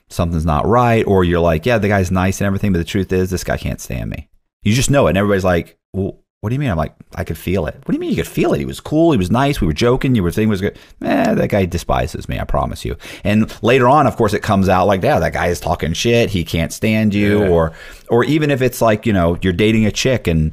something's 0.10 0.46
not 0.46 0.68
right, 0.68 1.06
or 1.08 1.24
you're 1.24 1.40
like, 1.40 1.66
yeah, 1.66 1.78
the 1.78 1.88
guy's 1.88 2.12
nice 2.12 2.40
and 2.42 2.46
everything, 2.46 2.72
but 2.72 2.80
the 2.80 2.84
truth 2.84 3.12
is, 3.12 3.30
this 3.30 3.44
guy 3.44 3.58
can't 3.58 3.82
stand 3.82 4.10
me. 4.10 4.30
You 4.64 4.74
just 4.74 4.90
know 4.92 5.08
it, 5.08 5.12
and 5.12 5.18
everybody's 5.18 5.44
like, 5.46 5.78
well, 5.94 6.20
what 6.42 6.50
do 6.50 6.54
you 6.56 6.60
mean? 6.60 6.70
I'm 6.70 6.78
like, 6.78 6.94
I 7.16 7.24
could 7.24 7.40
feel 7.40 7.66
it. 7.66 7.74
What 7.74 7.88
do 7.88 7.94
you 7.94 8.00
mean 8.00 8.12
you 8.12 8.18
could 8.18 8.28
feel 8.28 8.54
it? 8.54 8.60
He 8.60 8.66
was 8.66 8.80
cool. 8.80 9.12
He 9.12 9.18
was 9.18 9.32
nice. 9.32 9.60
We 9.60 9.66
were 9.66 9.74
joking. 9.74 10.14
You 10.14 10.22
were 10.22 10.30
thinking 10.30 10.50
was 10.50 10.62
good. 10.62 10.78
Eh, 11.02 11.34
that 11.34 11.50
guy 11.50 11.66
despises 11.66 12.30
me. 12.30 12.40
I 12.40 12.44
promise 12.44 12.86
you. 12.86 12.98
And 13.24 13.52
later 13.64 13.90
on, 13.90 14.06
of 14.06 14.16
course, 14.16 14.32
it 14.36 14.44
comes 14.44 14.70
out 14.70 14.86
like, 14.86 15.02
yeah, 15.02 15.18
that 15.18 15.34
guy 15.34 15.48
is 15.48 15.60
talking 15.60 15.94
shit. 15.94 16.30
He 16.30 16.44
can't 16.44 16.72
stand 16.72 17.16
you. 17.16 17.42
Yeah. 17.46 17.50
Or, 17.50 17.74
or 18.10 18.24
even 18.26 18.52
if 18.52 18.62
it's 18.62 18.80
like, 18.80 19.08
you 19.08 19.14
know, 19.14 19.40
you're 19.42 19.54
dating 19.54 19.88
a 19.88 19.92
chick 19.92 20.28
and 20.28 20.52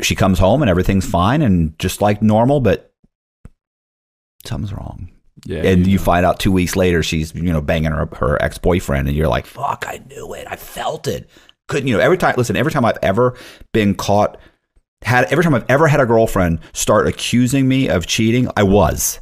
she 0.00 0.14
comes 0.14 0.38
home 0.38 0.62
and 0.62 0.70
everything's 0.70 1.06
fine 1.06 1.42
and 1.42 1.78
just 1.78 2.00
like 2.00 2.22
normal, 2.22 2.60
but 2.60 2.92
something's 4.44 4.72
wrong. 4.72 5.10
yeah. 5.44 5.62
And 5.62 5.86
you 5.86 5.98
find 5.98 6.24
out 6.24 6.38
two 6.38 6.52
weeks 6.52 6.76
later 6.76 7.02
she's 7.02 7.34
you 7.34 7.52
know 7.52 7.60
banging 7.60 7.92
her 7.92 8.08
her 8.16 8.40
ex 8.42 8.58
boyfriend, 8.58 9.08
and 9.08 9.16
you're 9.16 9.28
like, 9.28 9.46
"Fuck, 9.46 9.84
I 9.86 10.00
knew 10.08 10.34
it, 10.34 10.46
I 10.48 10.56
felt 10.56 11.06
it." 11.06 11.28
Couldn't 11.68 11.88
you 11.88 11.96
know? 11.96 12.00
Every 12.00 12.16
time, 12.16 12.34
listen, 12.36 12.56
every 12.56 12.72
time 12.72 12.84
I've 12.84 12.98
ever 13.02 13.36
been 13.72 13.94
caught, 13.94 14.38
had 15.02 15.24
every 15.30 15.44
time 15.44 15.54
I've 15.54 15.66
ever 15.68 15.86
had 15.86 16.00
a 16.00 16.06
girlfriend 16.06 16.60
start 16.72 17.06
accusing 17.06 17.68
me 17.68 17.88
of 17.88 18.06
cheating, 18.06 18.48
I 18.56 18.62
was, 18.62 19.20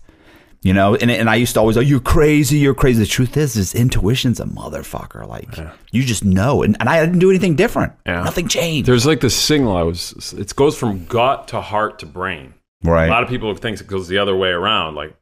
you 0.66 0.72
know, 0.72 0.96
and 0.96 1.12
and 1.12 1.30
I 1.30 1.36
used 1.36 1.54
to 1.54 1.60
always, 1.60 1.76
"Oh, 1.76 1.80
you're 1.80 2.00
crazy, 2.00 2.58
you're 2.58 2.74
crazy." 2.74 2.98
The 2.98 3.06
truth 3.08 3.36
is, 3.36 3.54
is 3.54 3.72
intuition's 3.72 4.40
a 4.40 4.46
motherfucker. 4.46 5.24
Like 5.28 5.56
you 5.92 6.02
just 6.02 6.24
know, 6.24 6.64
and, 6.64 6.76
and 6.80 6.88
I 6.88 7.06
didn't 7.06 7.20
do 7.20 7.30
anything 7.30 7.54
different. 7.54 7.92
Yeah. 8.04 8.24
Nothing 8.24 8.48
changed. 8.48 8.88
There's 8.88 9.06
like 9.06 9.20
this 9.20 9.36
signal 9.36 9.76
I 9.76 9.84
was 9.84 10.34
it 10.36 10.56
goes 10.56 10.76
from 10.76 11.06
gut 11.06 11.46
to 11.48 11.60
heart 11.60 12.00
to 12.00 12.06
brain. 12.06 12.54
right. 12.82 13.06
A 13.06 13.10
lot 13.10 13.22
of 13.22 13.28
people 13.28 13.54
think 13.54 13.80
it 13.80 13.86
goes 13.86 14.08
the 14.08 14.18
other 14.18 14.34
way 14.34 14.48
around, 14.48 14.96
like 14.96 15.14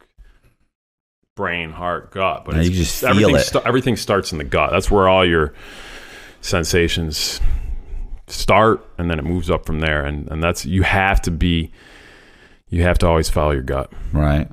brain, 1.37 1.73
heart, 1.73 2.11
gut. 2.11 2.47
But 2.47 2.57
it's 2.57 2.71
you 2.71 2.75
just 2.77 3.01
feel 3.01 3.11
everything. 3.11 3.37
it. 3.37 3.41
sta- 3.41 3.63
everything 3.67 3.97
starts 3.97 4.33
in 4.33 4.39
the 4.39 4.45
gut. 4.45 4.71
That's 4.71 4.91
where 4.91 5.09
all 5.09 5.27
your 5.27 5.53
sensations 6.41 7.39
start, 8.29 8.83
and 8.97 9.11
then 9.11 9.19
it 9.19 9.27
moves 9.27 9.51
up 9.51 9.67
from 9.67 9.81
there. 9.81 10.07
And 10.07 10.27
and 10.31 10.43
that's 10.43 10.65
you 10.65 10.85
have 10.85 11.21
to 11.21 11.31
be, 11.31 11.71
you 12.71 12.83
have 12.85 12.97
to 13.01 13.07
always 13.07 13.29
follow 13.29 13.51
your 13.51 13.63
gut. 13.63 13.93
Right. 14.11 14.49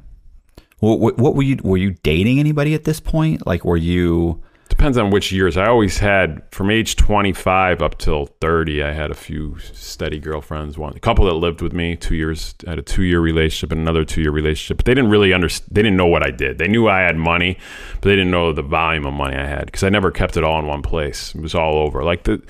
What, 0.82 1.20
what, 1.20 1.36
were 1.36 1.44
you? 1.44 1.58
Were 1.64 1.78
you 1.78 1.92
dating 2.02 2.40
anybody 2.40 2.74
at 2.74 2.86
this 2.86 3.00
point? 3.00 3.46
Like, 3.46 3.64
were 3.64 3.78
you? 3.78 4.42
Depends 4.68 4.98
on 4.98 5.12
which 5.12 5.32
years. 5.32 5.56
I 5.56 5.68
always 5.68 6.00
had 6.00 6.42
from 6.52 6.72
age 6.72 6.96
25 6.96 7.84
up 7.84 8.00
till 8.00 8.28
30. 8.42 8.82
I 8.82 8.92
had 8.92 9.12
a 9.12 9.14
few 9.14 9.60
steady 9.60 10.18
girlfriends. 10.18 10.80
One, 10.80 10.96
a 10.96 11.00
couple 11.00 11.26
that 11.26 11.34
lived 11.34 11.62
with 11.62 11.72
me. 11.72 11.96
Two 11.96 12.16
years. 12.16 12.56
I 12.66 12.72
had 12.72 12.80
a 12.80 12.82
two-year 12.82 13.20
relationship 13.20 13.72
and 13.72 13.82
another 13.82 14.04
two-year 14.04 14.32
relationship. 14.32 14.78
But 14.78 14.86
they 14.86 14.96
didn't 14.96 15.12
really 15.12 15.34
understand. 15.34 15.70
They 15.72 15.84
didn't 15.84 15.98
know 15.98 16.08
what 16.08 16.26
I 16.26 16.32
did. 16.32 16.58
They 16.58 16.68
knew 16.68 16.88
I 16.88 17.02
had 17.02 17.16
money, 17.16 17.60
but 17.96 18.10
they 18.10 18.16
didn't 18.16 18.32
know 18.32 18.52
the 18.52 18.64
volume 18.64 19.06
of 19.06 19.14
money 19.14 19.36
I 19.36 19.46
had 19.46 19.66
because 19.66 19.84
I 19.84 19.90
never 19.90 20.10
kept 20.10 20.36
it 20.36 20.44
all 20.44 20.58
in 20.60 20.66
one 20.66 20.82
place. 20.82 21.36
It 21.36 21.42
was 21.42 21.54
all 21.54 21.76
over. 21.76 22.04
Like 22.04 22.24
the. 22.24 22.42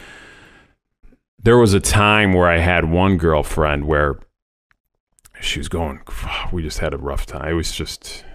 There 1.44 1.58
was 1.58 1.74
a 1.74 1.80
time 1.82 2.32
where 2.34 2.48
I 2.48 2.60
had 2.60 2.86
one 2.86 3.17
girlfriend 3.17 3.88
where 3.88 4.20
she 5.41 5.60
was 5.60 5.67
going. 5.67 6.01
We 6.51 6.62
just 6.62 6.80
had 6.80 6.93
a 6.93 6.97
rough 6.97 7.25
time. 7.25 7.47
It 7.47 7.54
was 7.54 7.71
just 7.71 8.25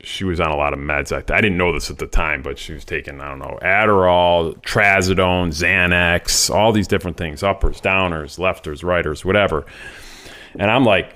she 0.00 0.24
was 0.24 0.40
on 0.40 0.50
a 0.50 0.56
lot 0.56 0.72
of 0.72 0.78
meds. 0.78 1.12
I, 1.12 1.18
I 1.34 1.40
didn't 1.40 1.58
know 1.58 1.72
this 1.72 1.90
at 1.90 1.98
the 1.98 2.06
time, 2.06 2.42
but 2.42 2.58
she 2.58 2.72
was 2.72 2.84
taking, 2.84 3.20
I 3.20 3.28
don't 3.30 3.40
know, 3.40 3.58
Adderall, 3.62 4.56
Trazodone, 4.62 5.48
Xanax, 5.48 6.54
all 6.54 6.72
these 6.72 6.86
different 6.86 7.16
things, 7.16 7.42
uppers, 7.42 7.80
downers, 7.80 8.38
lefters, 8.38 8.84
righters, 8.84 9.24
whatever. 9.24 9.66
And 10.56 10.70
I'm 10.70 10.84
like, 10.84 11.14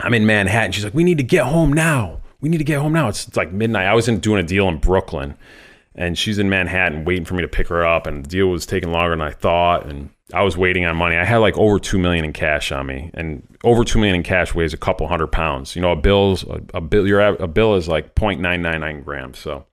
I'm 0.00 0.14
in 0.14 0.26
Manhattan. 0.26 0.72
She's 0.72 0.84
like, 0.84 0.94
we 0.94 1.04
need 1.04 1.18
to 1.18 1.24
get 1.24 1.44
home 1.44 1.72
now. 1.72 2.20
We 2.40 2.48
need 2.48 2.58
to 2.58 2.64
get 2.64 2.80
home 2.80 2.92
now. 2.92 3.08
It's, 3.08 3.28
it's 3.28 3.36
like 3.36 3.52
midnight. 3.52 3.86
I 3.86 3.94
was 3.94 4.08
in 4.08 4.20
doing 4.20 4.40
a 4.40 4.46
deal 4.46 4.68
in 4.68 4.78
Brooklyn, 4.78 5.36
and 5.94 6.18
she's 6.18 6.38
in 6.38 6.48
Manhattan 6.48 7.04
waiting 7.04 7.24
for 7.24 7.34
me 7.34 7.42
to 7.42 7.48
pick 7.48 7.68
her 7.68 7.84
up. 7.86 8.06
And 8.06 8.24
the 8.24 8.28
deal 8.28 8.48
was 8.48 8.66
taking 8.66 8.90
longer 8.90 9.10
than 9.10 9.20
I 9.20 9.30
thought. 9.30 9.86
And 9.86 10.10
I 10.32 10.42
was 10.42 10.56
waiting 10.56 10.84
on 10.84 10.96
money. 10.96 11.16
I 11.16 11.24
had 11.24 11.38
like 11.38 11.56
over 11.56 11.78
two 11.78 11.98
million 11.98 12.24
in 12.24 12.32
cash 12.32 12.72
on 12.72 12.86
me, 12.86 13.10
and 13.14 13.46
over 13.64 13.84
two 13.84 13.98
million 13.98 14.16
in 14.16 14.22
cash 14.22 14.54
weighs 14.54 14.72
a 14.72 14.78
couple 14.78 15.06
hundred 15.06 15.28
pounds. 15.28 15.76
You 15.76 15.82
know, 15.82 15.92
a 15.92 15.96
bill's 15.96 16.44
a, 16.44 16.60
a 16.74 16.80
bill. 16.80 17.06
Your 17.06 17.20
a 17.20 17.46
bill 17.46 17.74
is 17.76 17.88
like 17.88 18.14
0.999 18.14 19.04
grams. 19.04 19.38
So, 19.38 19.66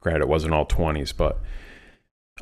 granted, 0.00 0.22
it 0.22 0.28
wasn't 0.28 0.54
all 0.54 0.64
twenties, 0.64 1.12
but 1.12 1.40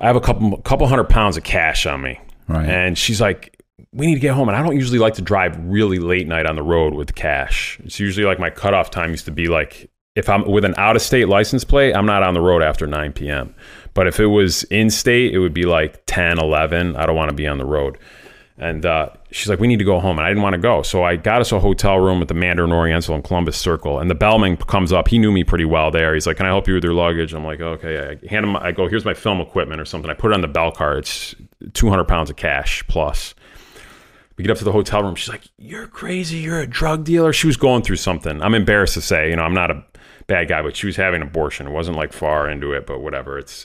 I 0.00 0.06
have 0.06 0.16
a 0.16 0.20
couple 0.20 0.56
couple 0.58 0.86
hundred 0.86 1.08
pounds 1.08 1.36
of 1.36 1.44
cash 1.44 1.86
on 1.86 2.02
me. 2.02 2.20
Right. 2.48 2.68
And 2.68 2.98
she's 2.98 3.20
like, 3.20 3.56
"We 3.92 4.06
need 4.06 4.14
to 4.14 4.20
get 4.20 4.34
home." 4.34 4.48
And 4.48 4.56
I 4.56 4.62
don't 4.62 4.76
usually 4.76 4.98
like 4.98 5.14
to 5.14 5.22
drive 5.22 5.56
really 5.64 5.98
late 5.98 6.26
night 6.26 6.46
on 6.46 6.56
the 6.56 6.62
road 6.62 6.94
with 6.94 7.14
cash. 7.14 7.78
It's 7.84 8.00
usually 8.00 8.26
like 8.26 8.38
my 8.38 8.50
cutoff 8.50 8.90
time 8.90 9.10
used 9.10 9.26
to 9.26 9.32
be 9.32 9.46
like 9.46 9.90
if 10.16 10.30
I'm 10.30 10.50
with 10.50 10.64
an 10.64 10.74
out 10.78 10.96
of 10.96 11.02
state 11.02 11.28
license 11.28 11.62
plate, 11.62 11.94
I'm 11.94 12.06
not 12.06 12.22
on 12.22 12.34
the 12.34 12.40
road 12.40 12.62
after 12.62 12.86
9 12.86 13.12
p.m. 13.12 13.54
But 13.96 14.06
if 14.06 14.20
it 14.20 14.26
was 14.26 14.62
in 14.64 14.90
state, 14.90 15.32
it 15.32 15.38
would 15.38 15.54
be 15.54 15.64
like 15.64 16.04
10, 16.04 16.38
11. 16.38 16.96
I 16.96 17.06
don't 17.06 17.16
want 17.16 17.30
to 17.30 17.34
be 17.34 17.46
on 17.46 17.56
the 17.56 17.64
road. 17.64 17.96
And 18.58 18.84
uh, 18.84 19.08
she's 19.30 19.48
like, 19.48 19.58
we 19.58 19.66
need 19.66 19.78
to 19.78 19.86
go 19.86 20.00
home. 20.00 20.18
And 20.18 20.26
I 20.26 20.28
didn't 20.28 20.42
want 20.42 20.52
to 20.52 20.60
go. 20.60 20.82
So 20.82 21.02
I 21.02 21.16
got 21.16 21.40
us 21.40 21.50
a 21.50 21.58
hotel 21.58 21.98
room 21.98 22.20
at 22.20 22.28
the 22.28 22.34
Mandarin 22.34 22.72
Oriental 22.72 23.14
in 23.14 23.22
Columbus 23.22 23.56
Circle. 23.56 23.98
And 23.98 24.10
the 24.10 24.14
bellman 24.14 24.58
comes 24.58 24.92
up. 24.92 25.08
He 25.08 25.18
knew 25.18 25.32
me 25.32 25.44
pretty 25.44 25.64
well 25.64 25.90
there. 25.90 26.12
He's 26.12 26.26
like, 26.26 26.36
can 26.36 26.44
I 26.44 26.50
help 26.50 26.68
you 26.68 26.74
with 26.74 26.84
your 26.84 26.92
luggage? 26.92 27.32
I'm 27.32 27.46
like, 27.46 27.62
okay. 27.62 28.18
I 28.22 28.28
hand 28.28 28.44
him, 28.44 28.54
I 28.56 28.70
go, 28.70 28.86
here's 28.86 29.06
my 29.06 29.14
film 29.14 29.40
equipment 29.40 29.80
or 29.80 29.86
something. 29.86 30.10
I 30.10 30.14
put 30.14 30.30
it 30.30 30.34
on 30.34 30.42
the 30.42 30.48
bell 30.48 30.72
car. 30.72 30.98
It's 30.98 31.34
200 31.72 32.04
pounds 32.04 32.28
of 32.28 32.36
cash 32.36 32.86
plus. 32.88 33.34
We 34.36 34.44
get 34.44 34.50
up 34.50 34.58
to 34.58 34.64
the 34.64 34.72
hotel 34.72 35.02
room. 35.04 35.14
She's 35.14 35.30
like, 35.30 35.44
you're 35.56 35.86
crazy. 35.86 36.36
You're 36.36 36.60
a 36.60 36.66
drug 36.66 37.04
dealer. 37.04 37.32
She 37.32 37.46
was 37.46 37.56
going 37.56 37.80
through 37.80 37.96
something. 37.96 38.42
I'm 38.42 38.52
embarrassed 38.52 38.92
to 38.94 39.00
say, 39.00 39.30
you 39.30 39.36
know, 39.36 39.42
I'm 39.42 39.54
not 39.54 39.70
a 39.70 39.82
bad 40.26 40.48
guy, 40.48 40.60
but 40.60 40.76
she 40.76 40.84
was 40.84 40.96
having 40.96 41.22
an 41.22 41.28
abortion. 41.28 41.66
It 41.66 41.70
wasn't 41.70 41.96
like 41.96 42.12
far 42.12 42.50
into 42.50 42.74
it, 42.74 42.86
but 42.86 43.00
whatever. 43.00 43.38
It's, 43.38 43.64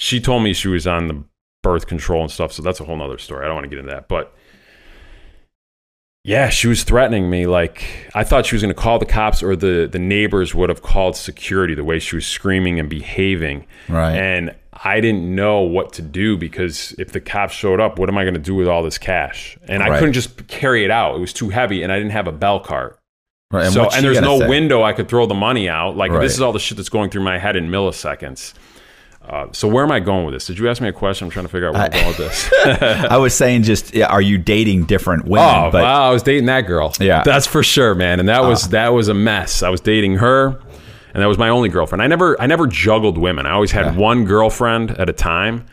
she 0.00 0.18
told 0.18 0.42
me 0.42 0.54
she 0.54 0.68
was 0.68 0.86
on 0.86 1.08
the 1.08 1.24
birth 1.62 1.86
control 1.86 2.22
and 2.22 2.30
stuff. 2.30 2.52
So 2.52 2.62
that's 2.62 2.80
a 2.80 2.84
whole 2.84 2.96
nother 2.96 3.18
story. 3.18 3.44
I 3.44 3.48
don't 3.48 3.56
want 3.56 3.64
to 3.64 3.68
get 3.68 3.78
into 3.80 3.90
that, 3.92 4.08
but 4.08 4.34
yeah, 6.24 6.48
she 6.48 6.68
was 6.68 6.84
threatening 6.84 7.28
me. 7.28 7.46
Like 7.46 7.84
I 8.14 8.24
thought 8.24 8.46
she 8.46 8.54
was 8.54 8.62
going 8.62 8.74
to 8.74 8.80
call 8.80 8.98
the 8.98 9.04
cops, 9.04 9.42
or 9.42 9.54
the 9.54 9.86
the 9.90 9.98
neighbors 9.98 10.54
would 10.54 10.70
have 10.70 10.80
called 10.80 11.16
security. 11.16 11.74
The 11.74 11.84
way 11.84 11.98
she 11.98 12.16
was 12.16 12.26
screaming 12.26 12.80
and 12.80 12.88
behaving, 12.88 13.66
Right. 13.90 14.16
And 14.16 14.54
I 14.72 15.02
didn't 15.02 15.34
know 15.34 15.60
what 15.60 15.92
to 15.94 16.02
do 16.02 16.38
because 16.38 16.94
if 16.96 17.12
the 17.12 17.20
cops 17.20 17.52
showed 17.52 17.78
up, 17.78 17.98
what 17.98 18.08
am 18.08 18.16
I 18.16 18.24
going 18.24 18.32
to 18.32 18.40
do 18.40 18.54
with 18.54 18.68
all 18.68 18.82
this 18.82 18.96
cash? 18.96 19.58
And 19.68 19.82
I 19.82 19.98
couldn't 19.98 20.14
just 20.14 20.46
carry 20.48 20.82
it 20.82 20.90
out. 20.90 21.16
It 21.16 21.20
was 21.20 21.34
too 21.34 21.50
heavy, 21.50 21.82
and 21.82 21.92
I 21.92 21.98
didn't 21.98 22.12
have 22.12 22.26
a 22.26 22.32
bell 22.32 22.60
cart. 22.60 22.98
Right. 23.52 23.70
so 23.70 23.90
and 23.90 24.04
there's 24.04 24.20
no 24.20 24.38
say? 24.38 24.48
window 24.48 24.82
I 24.82 24.92
could 24.92 25.08
throw 25.08 25.26
the 25.26 25.34
money 25.34 25.68
out. 25.68 25.96
Like 25.96 26.12
Right. 26.12 26.22
this 26.22 26.34
is 26.34 26.40
all 26.40 26.52
the 26.52 26.60
shit 26.60 26.76
that's 26.76 26.88
going 26.88 27.10
through 27.10 27.24
my 27.24 27.38
head 27.38 27.56
in 27.56 27.68
milliseconds. 27.68 28.54
Uh, 29.30 29.46
so 29.52 29.68
where 29.68 29.84
am 29.84 29.92
I 29.92 30.00
going 30.00 30.24
with 30.24 30.34
this? 30.34 30.48
Did 30.48 30.58
you 30.58 30.68
ask 30.68 30.82
me 30.82 30.88
a 30.88 30.92
question? 30.92 31.26
I'm 31.26 31.30
trying 31.30 31.44
to 31.44 31.52
figure 31.52 31.68
out 31.68 31.74
where 31.74 31.84
I'm 31.84 31.90
going 31.92 32.06
with 32.08 32.16
this. 32.16 32.52
I 32.64 33.16
was 33.16 33.32
saying, 33.32 33.62
just 33.62 33.94
yeah, 33.94 34.06
are 34.06 34.20
you 34.20 34.38
dating 34.38 34.86
different 34.86 35.24
women? 35.24 35.46
Oh, 35.46 35.70
but 35.70 35.84
wow! 35.84 36.10
I 36.10 36.12
was 36.12 36.24
dating 36.24 36.46
that 36.46 36.62
girl. 36.62 36.92
Yeah. 36.98 37.22
that's 37.22 37.46
for 37.46 37.62
sure, 37.62 37.94
man. 37.94 38.18
And 38.18 38.28
that 38.28 38.42
was 38.42 38.70
that 38.70 38.88
was 38.88 39.06
a 39.06 39.14
mess. 39.14 39.62
I 39.62 39.68
was 39.68 39.80
dating 39.80 40.16
her, 40.16 40.60
and 41.14 41.22
that 41.22 41.26
was 41.26 41.38
my 41.38 41.48
only 41.48 41.68
girlfriend. 41.68 42.02
I 42.02 42.08
never 42.08 42.40
I 42.40 42.46
never 42.46 42.66
juggled 42.66 43.18
women. 43.18 43.46
I 43.46 43.52
always 43.52 43.70
had 43.70 43.96
one 43.96 44.24
girlfriend 44.24 44.90
at 44.98 45.08
a 45.08 45.12
time, 45.12 45.64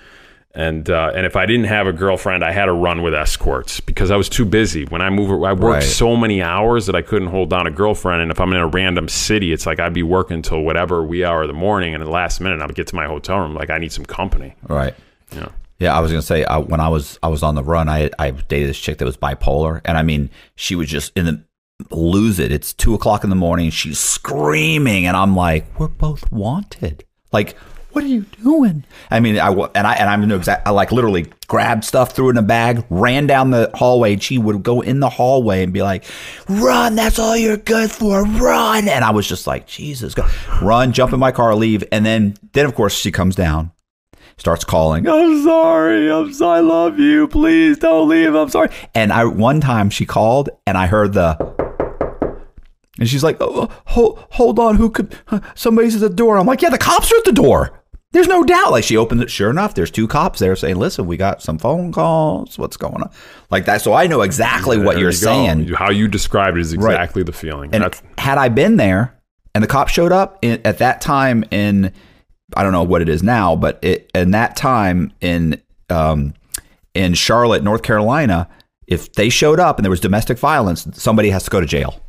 and 0.56 0.90
uh, 0.90 1.12
and 1.16 1.26
if 1.26 1.36
I 1.36 1.46
didn't 1.46 1.66
have 1.66 1.86
a 1.88 1.94
girlfriend, 1.94 2.44
I 2.44 2.52
had 2.52 2.66
to 2.66 2.74
run 2.74 3.02
with 3.04 3.14
escorts 3.14 3.80
because 3.80 4.10
I 4.12 4.16
was 4.16 4.28
too 4.30 4.46
busy. 4.46 4.86
When 4.86 5.02
I 5.02 5.10
move, 5.10 5.30
I 5.44 5.54
worked 5.54 5.62
Right. 5.62 5.84
so 5.84 6.16
many 6.16 6.42
hours 6.42 6.86
that 6.88 6.96
I 6.96 7.02
couldn't 7.02 7.28
hold 7.30 7.50
down 7.50 7.68
a 7.68 7.72
girlfriend. 7.72 8.22
And 8.22 8.32
if 8.32 8.40
I'm 8.40 8.52
in 8.54 8.58
a 8.60 8.68
random 8.68 9.08
city, 9.08 9.54
it's 9.54 9.66
like 9.66 9.80
I'd 9.80 9.94
be 9.94 10.04
working 10.04 10.42
till 10.42 10.62
whatever 10.62 11.04
wee 11.04 11.24
hour 11.24 11.44
of 11.44 11.48
the 11.48 11.54
morning, 11.54 11.94
and 11.94 12.02
at 12.02 12.06
the 12.06 12.12
last 12.12 12.40
minute, 12.42 12.62
I 12.62 12.66
would 12.66 12.76
get 12.76 12.88
to 12.88 12.96
my 12.96 13.06
hotel 13.06 13.40
room 13.40 13.54
like 13.54 13.70
I 13.70 13.78
need 13.78 13.92
some 13.92 14.06
company. 14.06 14.56
right. 14.68 14.94
Yeah. 15.36 15.50
Yeah, 15.80 15.96
I 15.96 16.00
was 16.00 16.10
gonna 16.12 16.24
say 16.24 16.44
I, 16.44 16.58
when 16.58 16.80
I 16.80 16.90
was 16.90 17.20
I 17.22 17.28
was 17.28 17.44
on 17.44 17.54
the 17.54 17.64
run, 17.64 17.88
I 17.88 18.10
I 18.18 18.32
dated 18.32 18.68
this 18.70 18.80
chick 18.80 18.98
that 18.98 19.06
was 19.06 19.16
bipolar, 19.18 19.80
and 19.86 19.96
I 19.96 20.02
mean 20.02 20.32
she 20.56 20.74
was 20.74 20.90
just 20.90 21.12
in 21.16 21.26
the 21.26 21.44
lose 21.92 22.40
it. 22.40 22.52
It's 22.52 22.74
two 22.74 22.96
o'clock 22.96 23.24
in 23.24 23.30
the 23.30 23.36
morning. 23.36 23.70
She's 23.70 24.00
screaming, 24.00 25.06
and 25.06 25.16
I'm 25.16 25.36
like, 25.36 25.66
we're 25.80 25.88
both 25.88 26.32
wanted. 26.32 27.04
Like, 27.32 27.56
what 27.98 28.04
are 28.04 28.10
you 28.10 28.26
doing? 28.44 28.84
I 29.10 29.20
mean, 29.20 29.40
I 29.40 29.50
and 29.50 29.88
I 29.88 29.96
and 29.96 30.08
I 30.08 30.16
know 30.18 30.36
exactly. 30.36 30.68
I 30.68 30.70
like 30.70 30.92
literally 30.92 31.26
grabbed 31.48 31.84
stuff, 31.84 32.12
threw 32.12 32.30
in 32.30 32.38
a 32.38 32.44
bag, 32.44 32.86
ran 32.92 33.26
down 33.26 33.50
the 33.50 33.72
hallway. 33.74 34.14
And 34.14 34.22
she 34.22 34.38
would 34.38 34.62
go 34.62 34.82
in 34.82 35.00
the 35.00 35.10
hallway 35.10 35.64
and 35.64 35.74
be 35.74 35.82
like, 35.82 36.04
"Run! 36.48 36.94
That's 36.94 37.18
all 37.18 37.36
you're 37.36 37.58
good 37.58 37.90
for. 37.90 38.24
Run!" 38.24 38.88
And 38.88 39.04
I 39.04 39.10
was 39.10 39.28
just 39.28 39.48
like, 39.48 39.66
Jesus, 39.66 40.14
go. 40.14 40.28
run, 40.62 40.94
jump 40.94 41.12
in 41.12 41.20
my 41.20 41.32
car, 41.32 41.56
leave, 41.56 41.84
and 41.92 42.06
then 42.06 42.36
then 42.54 42.68
of 42.68 42.76
course 42.76 42.94
she 42.94 43.12
comes 43.12 43.36
down 43.36 43.72
starts 44.38 44.64
calling. 44.64 45.08
I'm 45.08 45.42
sorry. 45.44 46.12
I'm 46.12 46.32
sorry. 46.32 46.60
I 46.60 46.62
love 46.62 47.00
you. 47.00 47.28
Please 47.28 47.80
don't 47.80 48.08
leave. 48.08 48.36
I'm 48.36 48.50
sorry. 48.50 48.70
And 48.94 49.12
I 49.12 49.26
one 49.26 49.60
time 49.60 49.90
she 49.90 50.06
called 50.06 50.52
and 50.68 50.78
I 50.78 50.86
heard 50.86 51.14
the 51.14 51.36
and 53.00 53.08
she's 53.08 53.24
like, 53.24 53.38
oh, 53.40 53.70
oh 53.70 53.84
hold, 53.86 54.26
hold 54.32 54.60
on. 54.60 54.76
Who 54.76 54.90
could? 54.90 55.16
Somebody's 55.56 55.96
at 55.96 56.02
the 56.02 56.10
door. 56.10 56.38
I'm 56.38 56.48
like, 56.48 56.62
yeah, 56.62 56.70
the 56.70 56.78
cops 56.78 57.12
are 57.12 57.18
at 57.18 57.26
the 57.26 57.32
door. 57.32 57.78
There's 58.12 58.28
no 58.28 58.44
doubt. 58.44 58.72
Like 58.72 58.84
she 58.84 58.98
opened 58.98 59.22
it. 59.22 59.30
Sure 59.30 59.50
enough, 59.50 59.74
there's 59.74 59.92
two 59.92 60.08
cops 60.08 60.40
there 60.40 60.56
saying, 60.56 60.78
"Listen, 60.78 61.06
we 61.08 61.18
got 61.18 61.42
some 61.42 61.58
phone 61.58 61.92
calls. 61.92 62.58
What's 62.58 62.78
going 62.78 63.02
on?" 63.02 63.12
Like 63.52 63.66
that. 63.66 63.82
So 63.82 63.94
I 63.94 64.08
know 64.08 64.22
exactly 64.22 64.78
what 64.78 64.98
you're 64.98 65.10
you 65.10 65.16
saying. 65.16 65.68
How 65.70 65.90
you 65.90 66.08
described 66.08 66.58
it 66.58 66.62
is 66.62 66.74
exactly 66.74 67.24
the 67.24 67.34
feeling. 67.34 67.74
And 67.74 67.84
That's 67.84 68.02
had 68.18 68.38
I 68.38 68.50
been 68.50 68.78
there 68.78 69.18
and 69.58 69.64
the 69.64 69.68
cop 69.68 69.88
showed 69.88 70.12
up 70.12 70.38
in, 70.44 70.62
at 70.64 70.78
that 70.78 71.02
time 71.02 71.44
in, 71.50 71.92
I 72.56 72.62
don't 72.62 72.74
know 72.74 72.84
what 72.84 73.02
it 73.02 73.10
is 73.10 73.24
now, 73.24 73.56
but 73.56 73.80
it, 73.84 74.12
in 74.14 74.30
that 74.30 74.56
time 74.56 75.12
in, 75.20 75.60
um, 75.90 76.36
in 76.94 77.16
Charlotte, 77.16 77.64
North 77.64 77.82
Carolina, 77.82 78.48
if 78.86 79.12
they 79.14 79.30
showed 79.30 79.60
up 79.60 79.80
and 79.80 79.84
there 79.84 79.90
was 79.90 80.00
domestic 80.00 80.38
violence, 80.38 80.88
somebody 80.94 81.32
has 81.32 81.44
to 81.46 81.50
go 81.50 81.60
to 81.60 81.66
jail. 81.66 82.00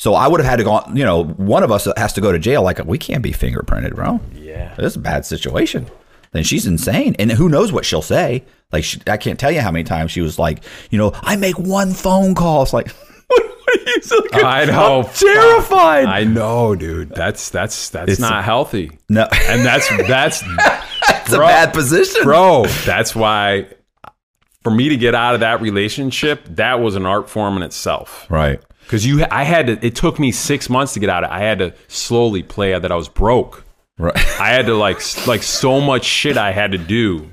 So 0.00 0.14
I 0.14 0.26
would 0.28 0.40
have 0.40 0.48
had 0.48 0.56
to 0.56 0.64
go, 0.64 0.80
you 0.94 1.04
know, 1.04 1.24
one 1.24 1.62
of 1.62 1.70
us 1.70 1.86
has 1.98 2.14
to 2.14 2.22
go 2.22 2.32
to 2.32 2.38
jail. 2.38 2.62
Like, 2.62 2.82
we 2.86 2.96
can't 2.96 3.22
be 3.22 3.32
fingerprinted, 3.32 3.94
bro. 3.94 4.18
yeah. 4.34 4.74
This 4.76 4.92
is 4.92 4.96
a 4.96 5.00
bad 5.00 5.26
situation. 5.26 5.86
Then 6.32 6.42
she's 6.42 6.66
insane. 6.66 7.14
And 7.18 7.30
who 7.30 7.50
knows 7.50 7.70
what 7.70 7.84
she'll 7.84 8.00
say. 8.00 8.42
Like, 8.72 8.82
she, 8.82 8.98
I 9.06 9.18
can't 9.18 9.38
tell 9.38 9.50
you 9.50 9.60
how 9.60 9.70
many 9.70 9.84
times 9.84 10.10
she 10.10 10.22
was 10.22 10.38
like, 10.38 10.64
you 10.90 10.96
know, 10.96 11.10
I 11.20 11.36
make 11.36 11.58
one 11.58 11.92
phone 11.92 12.34
call. 12.34 12.62
It's 12.62 12.72
like, 12.72 12.88
what 13.26 13.42
are 13.76 13.90
you 13.90 14.00
so 14.00 14.20
good? 14.22 14.42
I 14.42 14.64
know. 14.64 15.02
I'm 15.02 15.04
terrified. 15.14 16.04
I 16.06 16.24
know, 16.24 16.74
dude. 16.74 17.10
That's 17.10 17.50
that's 17.50 17.90
that's 17.90 18.10
It's- 18.10 18.18
not 18.20 18.42
healthy. 18.42 18.92
no, 19.10 19.24
And 19.48 19.66
that's 19.66 19.86
that's 20.08 20.42
it's 20.42 21.32
a 21.34 21.38
bad 21.38 21.74
position. 21.74 22.22
bro. 22.22 22.64
That's 22.86 23.14
why 23.14 23.66
for 24.62 24.70
me 24.70 24.88
to 24.88 24.96
get 24.96 25.14
out 25.14 25.34
of 25.34 25.40
that 25.40 25.60
relationship, 25.60 26.42
that 26.56 26.80
was 26.80 26.96
an 26.96 27.04
art 27.04 27.28
form 27.28 27.58
in 27.58 27.62
itself. 27.62 28.26
Right. 28.30 28.62
Because 28.90 29.06
you, 29.06 29.24
I 29.30 29.44
had 29.44 29.68
to. 29.68 29.86
It 29.86 29.94
took 29.94 30.18
me 30.18 30.32
six 30.32 30.68
months 30.68 30.94
to 30.94 30.98
get 30.98 31.08
out 31.08 31.22
of. 31.22 31.30
it. 31.30 31.32
I 31.32 31.38
had 31.42 31.60
to 31.60 31.74
slowly 31.86 32.42
play 32.42 32.74
out 32.74 32.82
that 32.82 32.90
I 32.90 32.96
was 32.96 33.08
broke. 33.08 33.64
Right. 33.96 34.16
I 34.40 34.48
had 34.48 34.66
to 34.66 34.74
like 34.74 35.00
like 35.28 35.44
so 35.44 35.80
much 35.80 36.04
shit 36.04 36.36
I 36.36 36.50
had 36.50 36.72
to 36.72 36.78
do. 36.78 37.30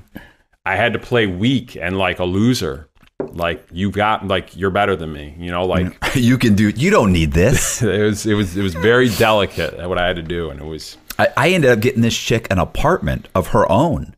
I 0.68 0.76
had 0.76 0.94
to 0.94 1.00
play 1.00 1.26
weak 1.26 1.76
and 1.76 1.98
like 1.98 2.20
a 2.20 2.26
loser. 2.26 2.90
Like 3.20 3.66
you 3.72 3.90
got 3.90 4.28
like 4.28 4.56
you're 4.56 4.70
better 4.70 4.96
than 4.96 5.12
me. 5.12 5.36
You 5.40 5.50
know, 5.50 5.66
like 5.66 5.98
you 6.14 6.38
can 6.38 6.54
do. 6.54 6.70
You 6.70 6.92
don't 6.92 7.12
need 7.12 7.32
this. 7.32 7.82
it 7.82 8.04
was 8.04 8.28
it 8.28 8.36
was 8.36 8.56
it 8.56 8.62
was 8.62 8.76
very 8.76 9.10
delicate 9.10 9.80
what 9.90 9.98
I 9.98 10.06
had 10.06 10.18
to 10.18 10.22
do, 10.22 10.52
and 10.52 10.60
it 10.60 10.66
was 10.66 10.96
I, 11.18 11.30
I 11.36 11.50
ended 11.50 11.72
up 11.72 11.80
getting 11.80 12.04
this 12.04 12.16
chick 12.16 12.46
an 12.52 12.60
apartment 12.60 13.30
of 13.34 13.48
her 13.48 13.68
own. 13.72 14.16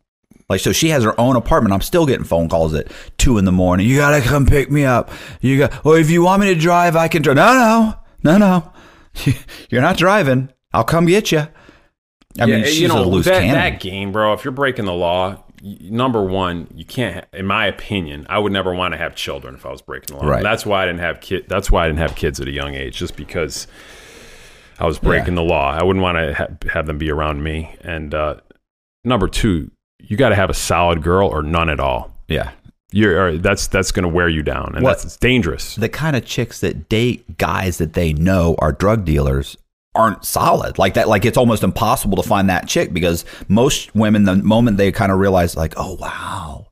Like 0.50 0.62
so, 0.62 0.72
she 0.72 0.90
has 0.90 1.04
her 1.04 1.20
own 1.20 1.36
apartment. 1.36 1.74
I'm 1.74 1.82
still 1.82 2.06
getting 2.06 2.26
phone 2.26 2.50
calls 2.50 2.74
at 2.74 2.92
two 3.18 3.38
in 3.38 3.46
the 3.46 3.52
morning. 3.52 3.88
You 3.88 3.98
gotta 3.98 4.22
come 4.22 4.46
pick 4.46 4.72
me 4.72 4.84
up. 4.84 5.12
You 5.42 5.60
got, 5.60 5.86
or 5.86 5.98
if 6.00 6.10
you 6.10 6.24
want 6.24 6.42
me 6.42 6.54
to 6.54 6.60
drive, 6.60 6.96
I 6.96 7.08
can 7.08 7.22
drive. 7.22 7.36
No, 7.38 7.96
no, 8.24 8.38
no, 8.38 8.38
no. 8.38 9.34
You're 9.70 9.82
not 9.82 9.98
driving. 9.98 10.50
I'll 10.74 10.84
come 10.84 11.06
get 11.06 11.32
you. 11.32 11.48
I 12.40 12.46
mean, 12.46 12.64
she's 12.64 12.82
you 12.82 12.88
know 12.88 13.04
a 13.04 13.06
loose 13.06 13.26
that, 13.26 13.42
cannon. 13.42 13.56
that 13.56 13.80
game, 13.80 14.12
bro. 14.12 14.34
If 14.34 14.44
you're 14.44 14.52
breaking 14.52 14.86
the 14.86 14.94
law, 14.94 15.44
number 15.62 16.24
one, 16.24 16.68
you 16.74 16.86
can't. 16.86 17.26
In 17.34 17.46
my 17.46 17.66
opinion, 17.66 18.26
I 18.30 18.40
would 18.40 18.52
never 18.52 18.74
want 18.74 18.94
to 18.94 18.98
have 18.98 19.16
children 19.16 19.56
if 19.56 19.66
I 19.66 19.72
was 19.72 19.82
breaking 19.82 20.16
the 20.16 20.24
law. 20.24 20.30
Right. 20.30 20.44
That's 20.44 20.66
why 20.66 20.84
I 20.84 20.86
didn't 20.86 21.02
have 21.02 21.22
kid. 21.22 21.46
That's 21.48 21.72
why 21.72 21.86
I 21.86 21.88
didn't 21.88 22.00
have 22.00 22.16
kids 22.16 22.40
at 22.40 22.48
a 22.48 22.52
young 22.52 22.76
age, 22.76 22.98
just 22.98 23.16
because 23.16 23.68
I 24.80 24.86
was 24.86 25.00
breaking 25.00 25.36
the 25.36 25.44
law. 25.44 25.72
I 25.72 25.84
wouldn't 25.84 26.04
want 26.04 26.18
to 26.18 26.34
ha- 26.34 26.70
have 26.72 26.86
them 26.86 26.98
be 26.98 27.12
around 27.12 27.44
me. 27.44 27.76
And 27.82 28.14
uh, 28.14 28.38
number 29.04 29.28
two, 29.28 29.72
you 30.00 30.18
got 30.18 30.30
to 30.30 30.36
have 30.36 30.50
a 30.50 30.54
solid 30.54 31.02
girl 31.04 31.28
or 31.28 31.42
none 31.44 31.70
at 31.70 31.80
all. 31.80 32.14
yeah. 32.28 32.52
You're 32.92 33.38
that's 33.38 33.68
that's 33.68 33.92
going 33.92 34.02
to 34.02 34.10
wear 34.10 34.28
you 34.28 34.42
down, 34.42 34.72
and 34.74 34.84
What- 34.84 34.94
that's 34.94 35.06
it's 35.06 35.18
dangerous. 35.18 35.76
The 35.76 35.90
kind 35.90 36.16
of 36.16 36.26
chicks 36.26 36.60
that 36.62 36.90
date 36.90 37.38
guys 37.38 37.78
that 37.78 37.94
they 37.94 38.14
know 38.14 38.56
are 38.58 38.72
drug 38.72 39.06
dealers 39.06 39.56
aren't 39.94 40.26
solid 40.26 40.80
like 40.80 40.96
that. 40.96 41.08
Like 41.08 41.24
it's 41.24 41.38
almost 41.38 41.62
impossible 41.62 42.20
to 42.20 42.28
find 42.28 42.50
that 42.50 42.68
chick 42.68 42.92
because 42.92 43.26
most 43.48 43.94
women, 43.96 44.24
the 44.24 44.38
moment 44.38 44.78
they 44.78 44.92
kind 44.92 45.12
of 45.12 45.20
realize, 45.20 45.56
like, 45.56 45.76
oh 45.78 45.98
wow, 46.00 46.66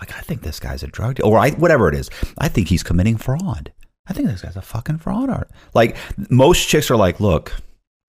like 0.00 0.12
I 0.16 0.20
think 0.20 0.42
this 0.42 0.60
guy's 0.60 0.84
a 0.84 0.86
drug 0.86 1.16
dealer, 1.16 1.28
or 1.28 1.38
I, 1.40 1.50
whatever 1.50 1.88
it 1.88 1.96
is, 1.96 2.08
I 2.38 2.46
think 2.46 2.68
he's 2.68 2.84
committing 2.84 3.16
fraud. 3.16 3.72
I 4.06 4.12
think 4.12 4.28
this 4.28 4.42
guy's 4.42 4.54
a 4.56 4.62
fucking 4.62 4.98
fraud. 4.98 5.28
Art. 5.28 5.50
Like 5.74 5.96
most 6.30 6.68
chicks 6.68 6.88
are 6.88 6.96
like, 6.96 7.18
look, 7.18 7.52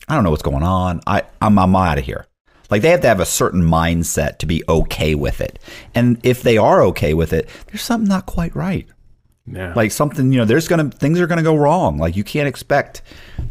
I 0.07 0.13
don't 0.13 0.23
know 0.23 0.30
what's 0.30 0.43
going 0.43 0.61
on. 0.61 1.01
I 1.07 1.23
I'm, 1.41 1.57
I'm 1.57 1.76
out 1.76 1.97
of 1.97 2.05
here. 2.05 2.28
Like 2.70 2.82
they 2.82 2.89
have 2.89 3.01
to 3.01 3.07
have 3.07 3.20
a 3.20 3.26
certain 3.26 3.61
mindset 3.61 4.39
to 4.39 4.45
be 4.45 4.63
okay 4.68 5.16
with 5.16 5.41
it. 5.41 5.59
And 5.93 6.20
if 6.24 6.41
they 6.41 6.57
are 6.57 6.82
okay 6.84 7.13
with 7.13 7.34
it, 7.34 7.49
there's 7.68 7.84
something 7.84 8.07
not 8.07 8.26
quite 8.26 8.55
right. 8.55 8.88
Yeah. 9.47 9.74
Like 9.76 9.91
something, 9.91 10.32
you 10.32 10.39
know, 10.39 10.45
there's 10.45 10.68
gonna 10.68 10.89
things 10.89 11.20
are 11.20 11.28
gonna 11.28 11.43
go 11.43 11.55
wrong. 11.55 11.97
Like 11.97 12.16
you 12.16 12.24
can't 12.24 12.47
expect 12.47 13.03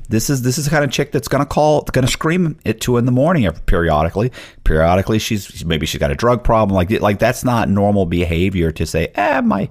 this 0.08 0.28
is 0.28 0.42
this 0.42 0.58
is 0.58 0.64
the 0.64 0.70
kind 0.70 0.84
of 0.84 0.90
chick 0.90 1.12
that's 1.12 1.28
gonna 1.28 1.46
call, 1.46 1.82
gonna 1.82 2.08
scream 2.08 2.58
at 2.66 2.80
two 2.80 2.96
in 2.96 3.04
the 3.04 3.12
morning 3.12 3.48
periodically. 3.66 4.32
Periodically, 4.64 5.20
she's 5.20 5.64
maybe 5.64 5.86
she's 5.86 6.00
got 6.00 6.10
a 6.10 6.16
drug 6.16 6.42
problem. 6.42 6.74
Like 6.74 6.90
like 7.00 7.20
that's 7.20 7.44
not 7.44 7.68
normal 7.68 8.06
behavior 8.06 8.72
to 8.72 8.84
say, 8.86 9.12
eh, 9.14 9.40
my, 9.40 9.70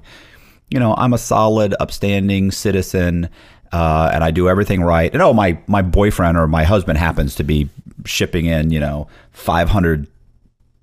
you 0.70 0.80
know, 0.80 0.96
I'm 0.98 1.12
a 1.12 1.18
solid, 1.18 1.76
upstanding 1.82 2.52
citizen. 2.52 3.30
Uh, 3.74 4.12
and 4.14 4.24
I 4.24 4.30
do 4.30 4.48
everything 4.48 4.84
right. 4.84 5.12
And 5.12 5.22
oh, 5.22 5.34
my 5.34 5.58
my 5.66 5.82
boyfriend 5.82 6.38
or 6.38 6.48
my 6.48 6.64
husband 6.64 7.00
happens 7.00 7.34
to 7.36 7.44
be 7.44 7.70
shipping 8.06 8.46
in, 8.46 8.70
you 8.70 8.80
know, 8.80 9.08
500 9.32 10.08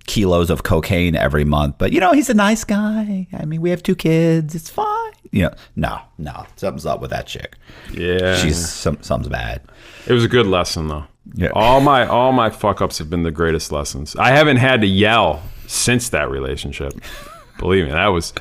kilos 0.07 0.51
of 0.51 0.65
cocaine 0.65 1.15
every 1.15 1.45
month. 1.45 1.77
But 1.79 1.93
you 1.93 2.01
know, 2.01 2.13
he's 2.13 2.29
a 2.29 2.35
nice 2.35 2.65
guy. 2.65 3.29
I 3.33 3.45
mean, 3.45 3.61
we 3.61 3.71
have 3.71 3.83
two 3.83 3.95
kids. 3.95 4.57
It's 4.57 4.69
fine. 4.69 5.13
You 5.31 5.43
know, 5.43 5.55
no, 5.77 6.01
no, 6.19 6.45
something's 6.57 6.85
up 6.85 7.01
with 7.01 7.11
that 7.11 7.29
chick. 7.29 7.57
yeah, 7.93 8.35
She's 8.37 8.69
some 8.69 9.01
something's 9.03 9.31
bad. 9.31 9.63
It 10.09 10.13
was 10.13 10.25
a 10.25 10.29
good 10.29 10.49
lesson 10.49 10.89
though. 10.89 11.05
Yeah. 11.35 11.51
All 11.55 11.81
my 11.81 12.07
all 12.09 12.33
my 12.33 12.51
fuck 12.51 12.81
ups 12.81 12.99
have 12.99 13.09
been 13.09 13.23
the 13.23 13.31
greatest 13.31 13.71
lessons. 13.71 14.17
I 14.17 14.31
haven't 14.31 14.57
had 14.57 14.81
to 14.81 14.89
yell 14.89 15.43
since 15.69 16.09
that 16.09 16.29
relationship. 16.29 16.93
Believe 17.59 17.85
me, 17.85 17.93
that 17.93 18.09
was 18.09 18.33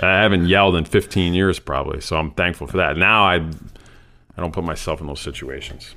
I 0.00 0.20
haven't 0.22 0.46
yelled 0.46 0.76
in 0.76 0.84
15 0.84 1.34
years 1.34 1.58
probably. 1.58 2.00
So 2.00 2.16
I'm 2.16 2.30
thankful 2.30 2.68
for 2.68 2.76
that. 2.76 2.96
Now 2.96 3.24
I 3.24 3.50
I 4.36 4.40
don't 4.40 4.52
put 4.52 4.64
myself 4.64 5.00
in 5.00 5.06
those 5.06 5.20
situations. 5.20 5.94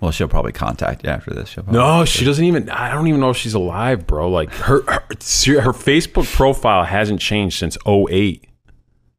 Well, 0.00 0.12
she'll 0.12 0.28
probably 0.28 0.52
contact 0.52 1.02
you 1.02 1.10
after 1.10 1.34
this. 1.34 1.56
No, 1.68 2.04
she 2.04 2.24
doesn't 2.24 2.44
even. 2.44 2.70
I 2.70 2.92
don't 2.92 3.08
even 3.08 3.20
know 3.20 3.30
if 3.30 3.36
she's 3.36 3.54
alive, 3.54 4.06
bro. 4.06 4.30
Like 4.30 4.52
her, 4.52 4.82
her, 4.82 5.00
her 5.00 5.72
Facebook 5.72 6.32
profile 6.32 6.84
hasn't 6.84 7.20
changed 7.20 7.58
since 7.58 7.76
08. 7.86 8.44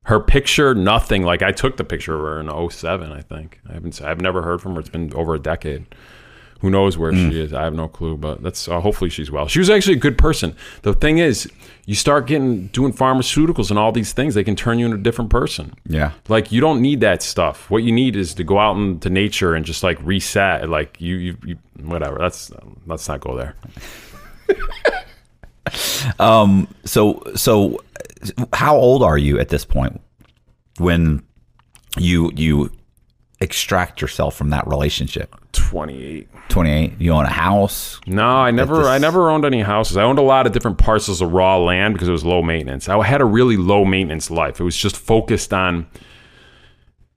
Her 0.04 0.20
picture, 0.22 0.74
nothing. 0.74 1.24
Like 1.24 1.42
I 1.42 1.52
took 1.52 1.76
the 1.76 1.84
picture 1.84 2.16
of 2.16 2.22
her 2.22 2.40
in 2.40 2.70
07, 2.70 3.12
I 3.12 3.22
think. 3.22 3.60
I 3.70 3.74
haven't. 3.74 4.02
I've 4.02 4.22
never 4.22 4.42
heard 4.42 4.62
from 4.62 4.76
her. 4.76 4.80
It's 4.80 4.90
been 4.90 5.14
over 5.14 5.36
a 5.36 5.40
decade. 5.40 5.86
Who 6.60 6.70
knows 6.70 6.98
where 6.98 7.14
she 7.14 7.40
is? 7.40 7.54
I 7.54 7.64
have 7.64 7.74
no 7.74 7.88
clue. 7.88 8.18
But 8.18 8.44
that's 8.44 8.68
uh, 8.68 8.82
hopefully 8.82 9.10
she's 9.10 9.32
well. 9.32 9.48
She 9.48 9.60
was 9.60 9.70
actually 9.70 9.94
a 9.94 10.00
good 10.00 10.18
person. 10.18 10.56
The 10.82 10.94
thing 10.94 11.18
is, 11.20 11.50
you 11.86 11.96
start 11.96 12.28
getting 12.28 12.68
doing 12.68 12.92
pharmaceuticals 12.94 13.70
and 13.70 13.80
all 13.80 13.92
these 13.92 14.12
things, 14.12 14.36
they 14.36 14.44
can 14.44 14.56
turn 14.56 14.78
you 14.78 14.86
into 14.86 14.98
a 14.98 15.02
different 15.02 15.32
person. 15.32 15.74
Yeah. 15.86 16.12
Like 16.28 16.52
you 16.52 16.60
don't 16.60 16.82
need 16.82 17.00
that 17.00 17.24
stuff. 17.24 17.70
What 17.70 17.84
you 17.84 17.92
need 17.92 18.16
is 18.16 18.34
to 18.36 18.44
go 18.44 18.60
out 18.60 18.76
into 18.76 19.10
nature 19.10 19.56
and 19.56 19.66
just 19.66 19.84
like 19.84 19.98
reset. 20.02 20.70
Like 20.70 21.00
you, 21.00 21.16
you, 21.16 21.38
you 21.46 21.58
whatever. 21.82 22.18
That's 22.20 22.52
let's 22.86 23.08
not 23.08 23.22
go 23.22 23.36
there. 23.38 23.56
Um. 26.18 26.68
So 26.86 27.22
so, 27.36 27.84
how 28.54 28.76
old 28.76 29.04
are 29.04 29.18
you 29.20 29.40
at 29.40 29.50
this 29.50 29.66
point 29.66 30.02
when 30.80 31.22
you 31.98 32.32
you 32.36 32.72
extract 33.42 34.02
yourself 34.02 34.36
from 34.36 34.50
that 34.50 34.68
relationship? 34.68 35.36
Twenty 35.52 36.04
eight. 36.04 36.28
Twenty 36.50 36.72
eight. 36.72 36.94
You 37.00 37.12
own 37.12 37.26
a 37.26 37.30
house. 37.32 38.00
No, 38.06 38.26
I 38.26 38.52
never. 38.52 38.84
I 38.88 38.98
never 38.98 39.30
owned 39.30 39.46
any 39.46 39.62
houses. 39.62 39.98
I 39.98 40.04
owned 40.04 40.20
a 40.20 40.24
lot 40.24 40.46
of 40.48 40.54
different 40.54 40.78
parcels 40.78 41.22
of 41.22 41.32
raw 41.32 41.58
land 41.58 41.94
because 41.94 42.08
it 42.08 42.12
was 42.12 42.26
low 42.26 42.42
maintenance. 42.42 42.90
I 42.90 43.02
had 43.06 43.22
a 43.22 43.26
really 43.26 43.58
low 43.58 43.86
maintenance 43.86 44.30
life. 44.30 44.60
It 44.60 44.64
was 44.64 44.76
just 44.78 44.98
focused 44.98 45.54
on, 45.54 45.88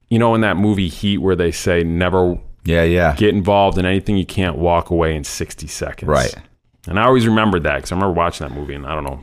you 0.08 0.18
know, 0.18 0.34
in 0.34 0.40
that 0.42 0.56
movie 0.56 0.88
Heat, 0.88 1.18
where 1.18 1.36
they 1.36 1.50
say 1.50 1.82
never 1.84 2.38
Yeah. 2.64 2.82
Yeah. 2.84 3.14
get 3.16 3.30
involved 3.34 3.78
in 3.78 3.84
anything 3.86 4.16
you 4.16 4.26
can't 4.26 4.56
walk 4.56 4.90
away 4.90 5.14
in 5.16 5.24
sixty 5.24 5.66
seconds. 5.66 6.08
Right. 6.08 6.34
And 6.88 6.98
I 6.98 7.04
always 7.04 7.26
remembered 7.26 7.62
that 7.64 7.76
because 7.76 7.92
I 7.92 7.94
remember 7.94 8.14
watching 8.14 8.46
that 8.48 8.54
movie, 8.54 8.74
and 8.74 8.86
I 8.86 8.94
don't 8.94 9.04
know. 9.04 9.20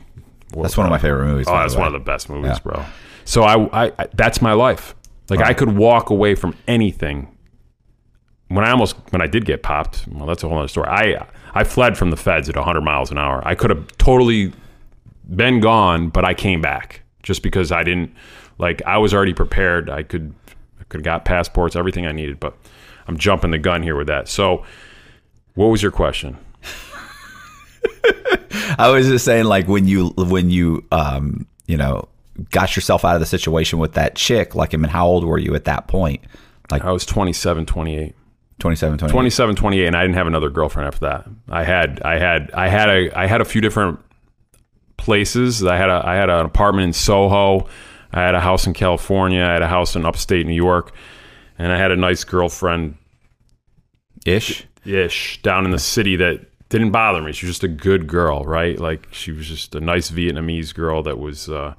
what- 0.54 0.62
That's 0.64 0.76
one 0.76 0.86
of 0.86 0.90
my 0.90 0.98
favorite 0.98 1.26
movies. 1.26 1.46
Oh, 1.48 1.52
that's 1.52 1.76
one 1.76 1.86
of 1.86 1.92
the 1.92 1.98
best 2.00 2.28
movies, 2.28 2.52
Yeah. 2.54 2.58
bro. 2.62 2.84
So 3.24 3.42
I, 3.44 3.84
I, 3.86 3.92
I, 3.98 4.06
that's 4.14 4.42
my 4.42 4.52
life. 4.52 4.96
Like 5.30 5.40
I 5.40 5.54
could 5.54 5.76
walk 5.76 6.10
away 6.10 6.34
from 6.34 6.56
anything. 6.66 7.36
When 8.48 8.64
I 8.64 8.70
almost, 8.70 8.96
when 9.10 9.22
I 9.22 9.28
did 9.28 9.44
get 9.44 9.62
popped, 9.62 10.08
well, 10.08 10.26
that's 10.26 10.42
a 10.42 10.48
whole 10.48 10.58
other 10.58 10.68
story. 10.68 10.88
I, 10.88 11.26
I 11.54 11.62
fled 11.62 11.96
from 11.96 12.10
the 12.10 12.16
feds 12.16 12.48
at 12.48 12.56
100 12.56 12.80
miles 12.80 13.12
an 13.12 13.18
hour. 13.18 13.40
I 13.46 13.54
could 13.54 13.70
have 13.70 13.86
totally 13.96 14.52
been 15.34 15.60
gone, 15.60 16.08
but 16.08 16.24
I 16.24 16.34
came 16.34 16.60
back 16.60 17.02
just 17.22 17.44
because 17.44 17.70
I 17.70 17.84
didn't, 17.84 18.12
like, 18.58 18.82
I 18.86 18.98
was 18.98 19.14
already 19.14 19.34
prepared. 19.34 19.88
I 19.88 20.02
could, 20.02 20.34
I 20.80 20.84
could 20.84 20.98
have 20.98 21.04
got 21.04 21.24
passports, 21.24 21.76
everything 21.76 22.06
I 22.06 22.12
needed, 22.12 22.40
but 22.40 22.56
I'm 23.06 23.16
jumping 23.16 23.52
the 23.52 23.58
gun 23.58 23.84
here 23.84 23.94
with 23.94 24.08
that. 24.08 24.28
So, 24.28 24.64
what 25.54 25.66
was 25.66 25.80
your 25.80 25.92
question? 25.92 26.36
I 28.78 28.90
was 28.90 29.06
just 29.06 29.24
saying, 29.24 29.44
like 29.44 29.68
when 29.68 29.86
you 29.86 30.08
when 30.16 30.50
you 30.50 30.84
um 30.92 31.46
you 31.66 31.76
know 31.76 32.08
got 32.50 32.76
yourself 32.76 33.04
out 33.04 33.14
of 33.14 33.20
the 33.20 33.26
situation 33.26 33.78
with 33.78 33.92
that 33.94 34.14
chick. 34.14 34.54
Like, 34.54 34.74
I 34.74 34.76
mean, 34.76 34.90
how 34.90 35.06
old 35.06 35.24
were 35.24 35.38
you 35.38 35.54
at 35.54 35.64
that 35.64 35.88
point? 35.88 36.22
Like 36.70 36.84
I 36.84 36.92
was 36.92 37.04
27, 37.04 37.66
28. 37.66 38.14
27, 38.60 38.98
28? 38.98 39.12
27 39.12 39.56
28 39.56 39.86
and 39.86 39.96
i 39.96 40.02
didn't 40.02 40.16
have 40.16 40.26
another 40.26 40.50
girlfriend 40.50 40.86
after 40.86 41.06
that 41.06 41.26
i 41.48 41.64
had 41.64 41.98
i 42.02 42.18
had 42.18 42.50
i 42.52 42.68
had 42.68 42.90
a 42.90 43.18
i 43.18 43.26
had 43.26 43.40
a 43.40 43.44
few 43.46 43.60
different 43.60 43.98
places 44.98 45.64
i 45.64 45.78
had 45.78 45.88
a 45.88 46.02
i 46.04 46.14
had 46.14 46.28
an 46.28 46.44
apartment 46.44 46.84
in 46.84 46.92
soho 46.92 47.66
i 48.12 48.20
had 48.20 48.34
a 48.34 48.40
house 48.40 48.66
in 48.66 48.74
california 48.74 49.42
i 49.42 49.50
had 49.50 49.62
a 49.62 49.66
house 49.66 49.96
in 49.96 50.04
upstate 50.04 50.46
new 50.46 50.52
york 50.52 50.92
and 51.58 51.72
i 51.72 51.78
had 51.78 51.90
a 51.90 51.96
nice 51.96 52.22
girlfriend 52.22 52.98
ish. 54.26 54.66
ish 54.84 55.40
down 55.40 55.64
in 55.64 55.70
the 55.70 55.78
city 55.78 56.14
that 56.16 56.46
didn't 56.68 56.90
bother 56.90 57.22
me 57.22 57.32
she 57.32 57.46
was 57.46 57.54
just 57.54 57.64
a 57.64 57.68
good 57.68 58.06
girl 58.06 58.44
right 58.44 58.78
like 58.78 59.08
she 59.10 59.32
was 59.32 59.46
just 59.46 59.74
a 59.74 59.80
nice 59.80 60.10
vietnamese 60.10 60.74
girl 60.74 61.02
that 61.02 61.18
was 61.18 61.48
uh 61.48 61.72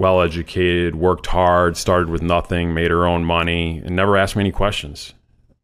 well 0.00 0.22
educated 0.22 0.94
worked 0.94 1.26
hard 1.26 1.76
started 1.76 2.08
with 2.08 2.22
nothing 2.22 2.72
made 2.74 2.90
her 2.90 3.06
own 3.06 3.22
money 3.24 3.82
and 3.84 3.94
never 3.94 4.16
asked 4.16 4.34
me 4.36 4.40
any 4.40 4.50
questions. 4.52 5.12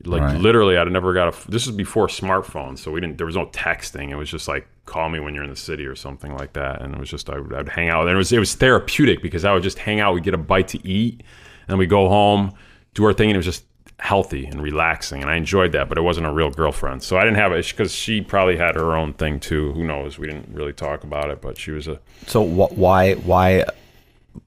Like 0.04 0.20
Right. 0.22 0.40
literally 0.40 0.76
i'd 0.76 0.92
never 0.92 1.12
got 1.14 1.26
a 1.32 1.50
this 1.50 1.66
was 1.66 1.74
before 1.74 2.06
smartphones 2.06 2.78
so 2.78 2.90
we 2.92 3.00
didn't 3.00 3.16
there 3.18 3.26
was 3.26 3.34
no 3.42 3.46
texting. 3.46 4.10
It 4.10 4.16
was 4.16 4.30
just 4.30 4.46
like 4.46 4.68
call 4.84 5.08
me 5.08 5.18
when 5.20 5.34
you're 5.34 5.42
in 5.42 5.50
the 5.50 5.56
city 5.70 5.86
or 5.86 5.96
something 5.96 6.32
like 6.36 6.52
that 6.52 6.82
and 6.82 6.94
it 6.94 7.00
was 7.00 7.08
just 7.10 7.30
i 7.30 7.38
would 7.40 7.52
I'd 7.52 7.68
hang 7.70 7.88
out. 7.88 8.02
And 8.02 8.10
it 8.10 8.16
was 8.16 8.30
it 8.30 8.38
was 8.38 8.54
therapeutic 8.54 9.22
because 9.22 9.44
i 9.46 9.52
would 9.54 9.62
just 9.62 9.78
hang 9.78 9.98
out 10.00 10.12
we'd 10.14 10.22
get 10.22 10.34
a 10.34 10.38
bite 10.52 10.68
to 10.68 10.86
eat 10.86 11.22
and 11.66 11.78
we 11.78 11.86
go 11.86 12.08
home 12.08 12.52
do 12.94 13.04
our 13.06 13.14
thing 13.14 13.30
and 13.30 13.36
it 13.36 13.38
was 13.44 13.46
just 13.46 13.64
healthy 13.98 14.44
and 14.44 14.60
relaxing 14.62 15.22
and 15.22 15.30
i 15.30 15.36
enjoyed 15.36 15.72
that 15.72 15.88
but 15.88 15.96
it 15.96 16.02
wasn't 16.02 16.26
a 16.26 16.30
real 16.40 16.50
girlfriend. 16.50 17.02
So 17.02 17.16
i 17.16 17.24
didn't 17.24 17.38
have 17.38 17.52
it 17.52 17.66
because 17.66 17.90
she 17.92 18.20
probably 18.20 18.58
had 18.58 18.74
her 18.74 18.94
own 18.94 19.14
thing 19.14 19.40
too 19.40 19.72
who 19.72 19.82
knows 19.82 20.18
we 20.18 20.26
didn't 20.26 20.50
really 20.54 20.74
talk 20.74 21.02
about 21.04 21.30
it 21.30 21.40
but 21.40 21.56
she 21.58 21.70
was 21.70 21.88
a 21.88 21.98
So 22.26 22.44
wh- 22.46 22.76
why 22.76 23.14
why 23.14 23.64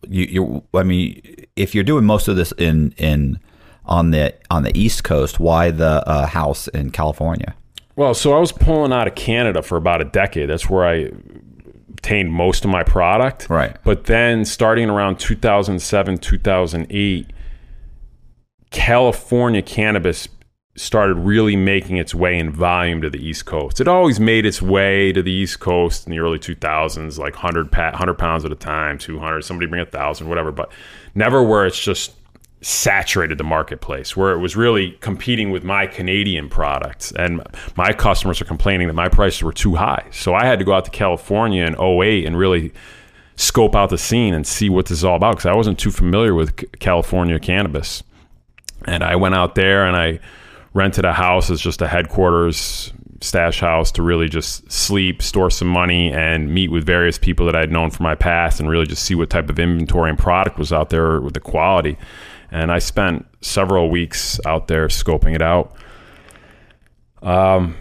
you 0.07 0.23
you 0.25 0.63
I 0.73 0.83
mean, 0.83 1.21
if 1.55 1.75
you're 1.75 1.83
doing 1.83 2.05
most 2.05 2.27
of 2.27 2.35
this 2.35 2.51
in 2.53 2.93
in 2.97 3.39
on 3.85 4.11
the 4.11 4.33
on 4.49 4.63
the 4.63 4.77
East 4.77 5.03
Coast, 5.03 5.39
why 5.39 5.71
the 5.71 6.07
uh, 6.07 6.27
house 6.27 6.67
in 6.69 6.91
California? 6.91 7.55
Well, 7.95 8.13
so 8.13 8.33
I 8.33 8.39
was 8.39 8.51
pulling 8.51 8.93
out 8.93 9.07
of 9.07 9.15
Canada 9.15 9.61
for 9.61 9.77
about 9.77 9.99
a 9.99 10.05
decade. 10.05 10.49
That's 10.49 10.69
where 10.69 10.85
I 10.87 11.11
obtained 11.89 12.31
most 12.31 12.63
of 12.63 12.71
my 12.71 12.83
product. 12.83 13.49
Right. 13.49 13.75
But 13.83 14.05
then 14.05 14.45
starting 14.45 14.89
around 14.89 15.19
2007, 15.19 16.17
2008, 16.19 17.33
California 18.71 19.61
cannabis 19.61 20.29
started 20.79 21.15
really 21.15 21.57
making 21.57 21.97
its 21.97 22.15
way 22.15 22.39
in 22.39 22.49
volume 22.49 23.01
to 23.01 23.09
the 23.09 23.19
East 23.19 23.45
Coast. 23.45 23.81
It 23.81 23.87
always 23.89 24.17
made 24.17 24.45
its 24.45 24.61
way 24.61 25.11
to 25.11 25.21
the 25.21 25.31
East 25.31 25.59
Coast 25.59 26.07
in 26.07 26.11
the 26.11 26.19
early 26.19 26.39
2000s, 26.39 27.17
like 27.17 27.33
100, 27.33 27.69
pa- 27.69 27.89
100 27.89 28.13
pounds 28.13 28.45
at 28.45 28.51
a 28.53 28.55
time, 28.55 28.97
200, 28.97 29.43
somebody 29.43 29.67
bring 29.67 29.81
a 29.81 29.83
1,000, 29.83 30.29
whatever, 30.29 30.53
but 30.53 30.71
never 31.15 31.43
where 31.43 31.65
it's 31.65 31.77
just 31.77 32.13
saturated 32.61 33.37
the 33.37 33.43
marketplace 33.43 34.15
where 34.15 34.31
it 34.31 34.37
was 34.37 34.55
really 34.55 34.91
competing 35.01 35.51
with 35.51 35.65
my 35.65 35.85
Canadian 35.85 36.47
products 36.47 37.11
and 37.11 37.41
my 37.75 37.91
customers 37.91 38.41
are 38.41 38.45
complaining 38.45 38.87
that 38.87 38.93
my 38.93 39.09
prices 39.09 39.43
were 39.43 39.53
too 39.53 39.75
high. 39.75 40.05
So 40.11 40.33
I 40.33 40.45
had 40.45 40.59
to 40.59 40.65
go 40.65 40.73
out 40.73 40.85
to 40.85 40.91
California 40.91 41.65
in 41.65 41.75
08 41.79 42.25
and 42.25 42.37
really 42.37 42.71
scope 43.35 43.75
out 43.75 43.89
the 43.89 43.97
scene 43.97 44.33
and 44.33 44.47
see 44.47 44.69
what 44.69 44.85
this 44.85 44.99
is 44.99 45.03
all 45.03 45.17
about 45.17 45.35
because 45.35 45.45
I 45.45 45.55
wasn't 45.55 45.77
too 45.77 45.91
familiar 45.91 46.33
with 46.33 46.79
California 46.79 47.37
cannabis. 47.37 48.01
And 48.85 49.03
I 49.03 49.17
went 49.17 49.35
out 49.35 49.55
there 49.55 49.85
and 49.85 49.97
I 49.97 50.19
rented 50.73 51.05
a 51.05 51.13
house 51.13 51.49
as 51.49 51.59
just 51.59 51.81
a 51.81 51.87
headquarters 51.87 52.93
stash 53.21 53.59
house 53.59 53.91
to 53.91 54.01
really 54.01 54.29
just 54.29 54.71
sleep, 54.71 55.21
store 55.21 55.49
some 55.49 55.67
money, 55.67 56.11
and 56.11 56.53
meet 56.53 56.71
with 56.71 56.85
various 56.85 57.17
people 57.17 57.45
that 57.45 57.55
I'd 57.55 57.71
known 57.71 57.91
from 57.91 58.03
my 58.03 58.15
past 58.15 58.59
and 58.59 58.69
really 58.69 58.85
just 58.85 59.03
see 59.03 59.15
what 59.15 59.29
type 59.29 59.49
of 59.49 59.59
inventory 59.59 60.09
and 60.09 60.17
product 60.17 60.57
was 60.57 60.71
out 60.71 60.89
there 60.89 61.19
with 61.19 61.33
the 61.33 61.39
quality. 61.39 61.97
And 62.51 62.71
I 62.71 62.79
spent 62.79 63.25
several 63.41 63.89
weeks 63.89 64.39
out 64.45 64.67
there 64.67 64.87
scoping 64.87 65.35
it 65.35 65.41
out. 65.41 65.75
Um, 67.21 67.75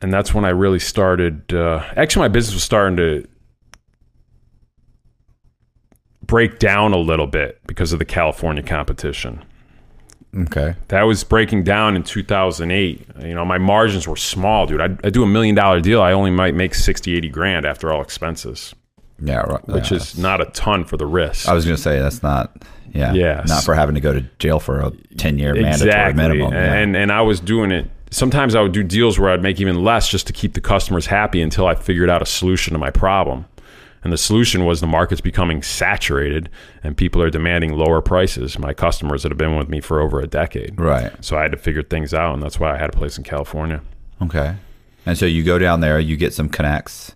and 0.00 0.12
that's 0.12 0.34
when 0.34 0.44
I 0.44 0.50
really 0.50 0.78
started. 0.78 1.52
Uh, 1.52 1.82
actually, 1.96 2.24
my 2.24 2.28
business 2.28 2.54
was 2.54 2.64
starting 2.64 2.96
to 2.98 3.26
break 6.22 6.58
down 6.58 6.92
a 6.92 6.98
little 6.98 7.26
bit 7.26 7.60
because 7.66 7.92
of 7.92 7.98
the 7.98 8.04
California 8.04 8.62
competition. 8.62 9.44
Okay. 10.34 10.74
That 10.88 11.02
was 11.02 11.24
breaking 11.24 11.64
down 11.64 11.94
in 11.94 12.02
2008. 12.02 13.06
You 13.22 13.34
know, 13.34 13.44
my 13.44 13.58
margins 13.58 14.08
were 14.08 14.16
small, 14.16 14.66
dude. 14.66 14.80
I, 14.80 14.84
I 15.04 15.10
do 15.10 15.22
a 15.22 15.26
million 15.26 15.54
dollar 15.54 15.80
deal. 15.80 16.00
I 16.00 16.12
only 16.12 16.30
might 16.30 16.54
make 16.54 16.74
60, 16.74 17.14
80 17.16 17.28
grand 17.28 17.66
after 17.66 17.92
all 17.92 18.00
expenses, 18.00 18.74
Yeah, 19.20 19.40
right. 19.40 19.66
which 19.68 19.90
yeah, 19.90 19.98
is 19.98 20.16
not 20.16 20.40
a 20.40 20.46
ton 20.46 20.84
for 20.84 20.96
the 20.96 21.04
risk. 21.06 21.48
I 21.48 21.52
was 21.52 21.64
going 21.66 21.76
to 21.76 21.82
say 21.82 21.98
that's 21.98 22.22
not. 22.22 22.64
Yeah. 22.94 23.12
Yeah. 23.12 23.44
Not 23.46 23.62
for 23.64 23.74
having 23.74 23.94
to 23.94 24.00
go 24.00 24.12
to 24.14 24.22
jail 24.38 24.58
for 24.58 24.80
a 24.80 24.90
ten 25.16 25.38
year 25.38 25.54
mandatory 25.54 26.12
minimum. 26.14 26.52
yeah. 26.52 26.74
And 26.74 26.96
and 26.96 27.10
I 27.12 27.22
was 27.22 27.38
doing 27.40 27.70
it. 27.70 27.90
Sometimes 28.10 28.54
I 28.54 28.60
would 28.60 28.72
do 28.72 28.82
deals 28.82 29.18
where 29.18 29.30
I'd 29.30 29.42
make 29.42 29.60
even 29.60 29.82
less 29.82 30.08
just 30.10 30.26
to 30.26 30.32
keep 30.34 30.52
the 30.52 30.60
customers 30.60 31.06
happy 31.06 31.40
until 31.40 31.66
I 31.66 31.74
figured 31.74 32.10
out 32.10 32.20
a 32.20 32.26
solution 32.26 32.74
to 32.74 32.78
my 32.78 32.90
problem. 32.90 33.46
And 34.04 34.12
the 34.12 34.18
solution 34.18 34.64
was 34.64 34.80
the 34.80 34.86
market's 34.86 35.20
becoming 35.20 35.62
saturated 35.62 36.48
and 36.82 36.96
people 36.96 37.22
are 37.22 37.30
demanding 37.30 37.74
lower 37.74 38.00
prices. 38.00 38.58
My 38.58 38.74
customers 38.74 39.22
that 39.22 39.30
have 39.30 39.38
been 39.38 39.56
with 39.56 39.68
me 39.68 39.80
for 39.80 40.00
over 40.00 40.20
a 40.20 40.26
decade. 40.26 40.78
right. 40.80 41.12
So 41.24 41.36
I 41.38 41.42
had 41.42 41.52
to 41.52 41.58
figure 41.58 41.82
things 41.82 42.12
out, 42.12 42.34
and 42.34 42.42
that's 42.42 42.58
why 42.58 42.74
I 42.74 42.78
had 42.78 42.90
a 42.90 42.96
place 42.96 43.16
in 43.16 43.24
California. 43.24 43.80
Okay. 44.20 44.56
And 45.06 45.16
so 45.16 45.26
you 45.26 45.42
go 45.44 45.58
down 45.58 45.80
there, 45.80 45.98
you 46.00 46.16
get 46.16 46.32
some 46.34 46.48
connects, 46.48 47.14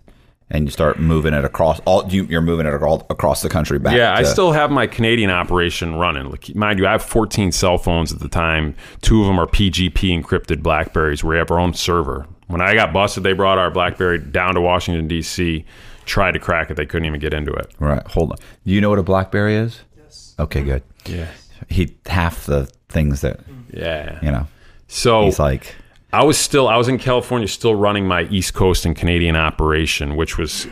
and 0.49 0.65
you 0.65 0.71
start 0.71 0.97
moving 0.97 1.33
it 1.33 1.43
across. 1.43 1.81
All 1.85 2.07
you, 2.07 2.23
you're 2.25 2.41
moving 2.41 2.65
it 2.65 2.73
across 2.73 3.41
the 3.41 3.49
country 3.49 3.79
back. 3.79 3.95
Yeah, 3.95 4.13
I 4.13 4.23
still 4.23 4.53
have 4.53 4.71
my 4.71 4.87
Canadian 4.87 5.29
operation 5.29 5.95
running. 5.95 6.33
Mind 6.55 6.79
you, 6.79 6.87
I 6.87 6.91
have 6.93 7.03
14 7.03 7.51
cell 7.51 7.77
phones 7.77 8.13
at 8.13 8.19
the 8.19 8.29
time. 8.29 8.75
Two 9.01 9.21
of 9.21 9.27
them 9.27 9.39
are 9.39 9.47
PGP 9.47 10.21
encrypted 10.21 10.63
Blackberries. 10.63 11.21
We 11.23 11.35
have 11.37 11.51
our 11.51 11.59
own 11.59 11.73
server. 11.73 12.27
When 12.47 12.61
I 12.61 12.75
got 12.75 12.93
busted, 12.93 13.23
they 13.23 13.33
brought 13.33 13.57
our 13.57 13.69
Blackberry 13.69 14.19
down 14.19 14.55
to 14.55 14.61
Washington 14.61 15.07
D.C. 15.09 15.65
Tried 16.07 16.31
to 16.31 16.39
crack 16.39 16.71
it, 16.71 16.75
they 16.75 16.85
couldn't 16.85 17.05
even 17.05 17.19
get 17.19 17.33
into 17.33 17.51
it. 17.51 17.69
Right. 17.79 18.05
Hold 18.07 18.31
on. 18.31 18.37
Do 18.37 18.71
you 18.71 18.79
know 18.81 18.89
what 18.89 18.97
a 18.97 19.03
BlackBerry 19.03 19.55
is? 19.55 19.81
Yes. 19.97 20.35
Okay. 20.39 20.63
Good. 20.63 20.83
Yeah, 21.05 21.27
He 21.69 21.95
half 22.05 22.45
the 22.45 22.69
things 22.89 23.21
that 23.21 23.41
yeah. 23.71 24.19
you 24.21 24.31
know. 24.31 24.47
So 24.87 25.25
He's 25.25 25.37
like, 25.37 25.75
I 26.13 26.23
was 26.23 26.37
still 26.37 26.67
I 26.69 26.77
was 26.77 26.87
in 26.87 26.97
California, 26.97 27.47
still 27.47 27.75
running 27.75 28.07
my 28.07 28.23
East 28.23 28.53
Coast 28.53 28.85
and 28.85 28.95
Canadian 28.95 29.35
operation, 29.35 30.15
which 30.15 30.37
was 30.37 30.65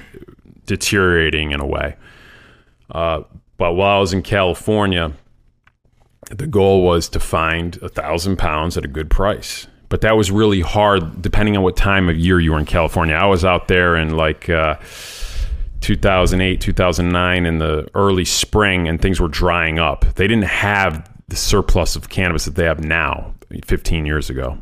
deteriorating 0.65 1.51
in 1.51 1.59
a 1.59 1.65
way. 1.65 1.95
Uh, 2.89 3.21
but 3.57 3.73
while 3.73 3.97
I 3.97 3.99
was 3.99 4.13
in 4.13 4.21
California, 4.21 5.11
the 6.29 6.47
goal 6.47 6.83
was 6.83 7.09
to 7.09 7.19
find 7.19 7.77
a 7.81 7.89
thousand 7.89 8.37
pounds 8.37 8.77
at 8.77 8.85
a 8.85 8.87
good 8.87 9.09
price. 9.09 9.67
But 9.89 10.01
that 10.01 10.17
was 10.17 10.31
really 10.31 10.61
hard, 10.61 11.21
depending 11.21 11.55
on 11.55 11.63
what 11.63 11.77
time 11.77 12.09
of 12.09 12.17
year 12.17 12.39
you 12.39 12.51
were 12.53 12.59
in 12.59 12.65
California. 12.65 13.15
I 13.15 13.25
was 13.25 13.45
out 13.45 13.67
there 13.67 13.95
in 13.95 14.17
like 14.17 14.49
uh, 14.49 14.77
2008, 15.81 16.59
2009, 16.59 17.45
in 17.45 17.59
the 17.59 17.87
early 17.93 18.25
spring, 18.25 18.87
and 18.87 19.01
things 19.01 19.19
were 19.19 19.27
drying 19.27 19.79
up. 19.79 20.05
They 20.15 20.27
didn't 20.27 20.45
have 20.45 21.09
the 21.27 21.35
surplus 21.35 21.95
of 21.95 22.09
cannabis 22.09 22.45
that 22.45 22.55
they 22.55 22.65
have 22.65 22.83
now, 22.83 23.35
15 23.63 24.05
years 24.05 24.29
ago. 24.29 24.57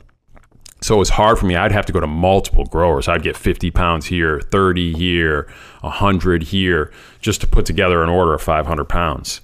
So 0.84 0.95
it 0.95 0.99
was 0.99 1.11
hard 1.11 1.39
for 1.39 1.45
me. 1.45 1.55
I'd 1.55 1.71
have 1.71 1.86
to 1.86 1.93
go 1.93 2.01
to 2.01 2.07
multiple 2.07 2.65
growers. 2.65 3.07
I'd 3.07 3.24
get 3.24 3.38
50 3.38 3.71
pounds 3.71 4.05
here, 4.07 4.41
30 4.41 4.93
here, 4.93 5.47
100 5.80 6.43
here, 6.43 6.91
just 7.21 7.39
to 7.39 7.47
put 7.47 7.65
together 7.65 8.03
an 8.03 8.09
order 8.09 8.34
of 8.34 8.41
500 8.41 8.84
pounds. 8.89 9.39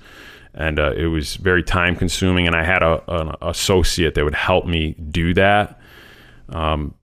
And 0.53 0.79
uh, 0.79 0.93
it 0.95 1.07
was 1.07 1.35
very 1.35 1.63
time 1.63 1.95
consuming. 1.95 2.47
And 2.47 2.55
I 2.55 2.63
had 2.63 2.81
a, 2.81 3.03
an 3.07 3.35
associate 3.41 4.15
that 4.15 4.23
would 4.23 4.35
help 4.35 4.65
me 4.65 4.93
do 4.93 5.33
that. 5.35 5.79
Um, 6.49 6.95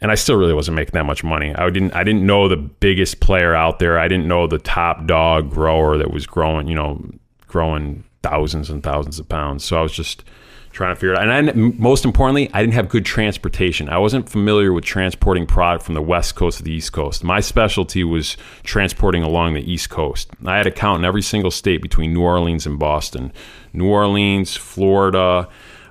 and 0.00 0.10
I 0.10 0.14
still 0.14 0.36
really 0.36 0.54
wasn't 0.54 0.76
making 0.76 0.92
that 0.92 1.04
much 1.04 1.22
money. 1.22 1.54
I 1.54 1.68
didn't 1.70 1.94
I 1.94 2.04
didn't 2.04 2.24
know 2.24 2.48
the 2.48 2.56
biggest 2.56 3.20
player 3.20 3.54
out 3.54 3.78
there. 3.78 3.98
I 3.98 4.08
didn't 4.08 4.26
know 4.26 4.46
the 4.46 4.58
top 4.58 5.06
dog 5.06 5.50
grower 5.50 5.98
that 5.98 6.10
was 6.10 6.26
growing, 6.26 6.68
you 6.68 6.74
know, 6.74 7.04
growing 7.46 8.04
thousands 8.22 8.70
and 8.70 8.82
thousands 8.82 9.18
of 9.18 9.28
pounds. 9.28 9.64
So 9.64 9.78
I 9.78 9.82
was 9.82 9.92
just 9.92 10.24
trying 10.72 10.94
to 10.94 10.96
figure 10.96 11.12
it 11.12 11.18
out. 11.18 11.28
And 11.28 11.50
I, 11.50 11.52
most 11.52 12.04
importantly, 12.04 12.48
I 12.52 12.60
didn't 12.60 12.74
have 12.74 12.88
good 12.88 13.04
transportation. 13.04 13.88
I 13.88 13.98
wasn't 13.98 14.28
familiar 14.28 14.72
with 14.72 14.84
transporting 14.84 15.46
product 15.46 15.84
from 15.84 15.94
the 15.94 16.02
west 16.02 16.36
coast 16.36 16.58
to 16.58 16.62
the 16.62 16.72
east 16.72 16.92
coast. 16.92 17.24
My 17.24 17.40
specialty 17.40 18.04
was 18.04 18.36
transporting 18.62 19.22
along 19.22 19.54
the 19.54 19.70
east 19.72 19.90
coast. 19.90 20.30
I 20.44 20.56
had 20.56 20.66
a 20.66 20.70
count 20.70 21.00
in 21.00 21.04
every 21.04 21.22
single 21.22 21.50
state 21.50 21.82
between 21.82 22.14
New 22.14 22.22
Orleans 22.22 22.66
and 22.66 22.78
Boston. 22.78 23.32
New 23.72 23.88
Orleans, 23.88 24.56
Florida, 24.56 25.48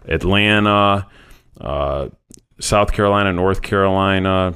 Atlanta, 0.07 1.07
uh, 1.59 2.09
South 2.59 2.91
Carolina, 2.91 3.33
North 3.33 3.61
Carolina, 3.61 4.55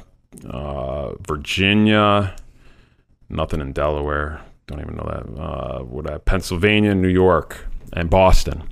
uh, 0.50 1.14
Virginia, 1.26 2.36
nothing 3.30 3.62
in 3.62 3.72
Delaware. 3.72 4.42
Don't 4.68 4.80
even 4.80 4.96
know 4.96 5.04
that. 5.04 5.42
Uh, 5.42 5.84
what 5.84 6.10
I, 6.10 6.18
Pennsylvania, 6.18 6.96
New 6.96 7.10
York, 7.10 7.68
and 7.92 8.10
Boston. 8.10 8.64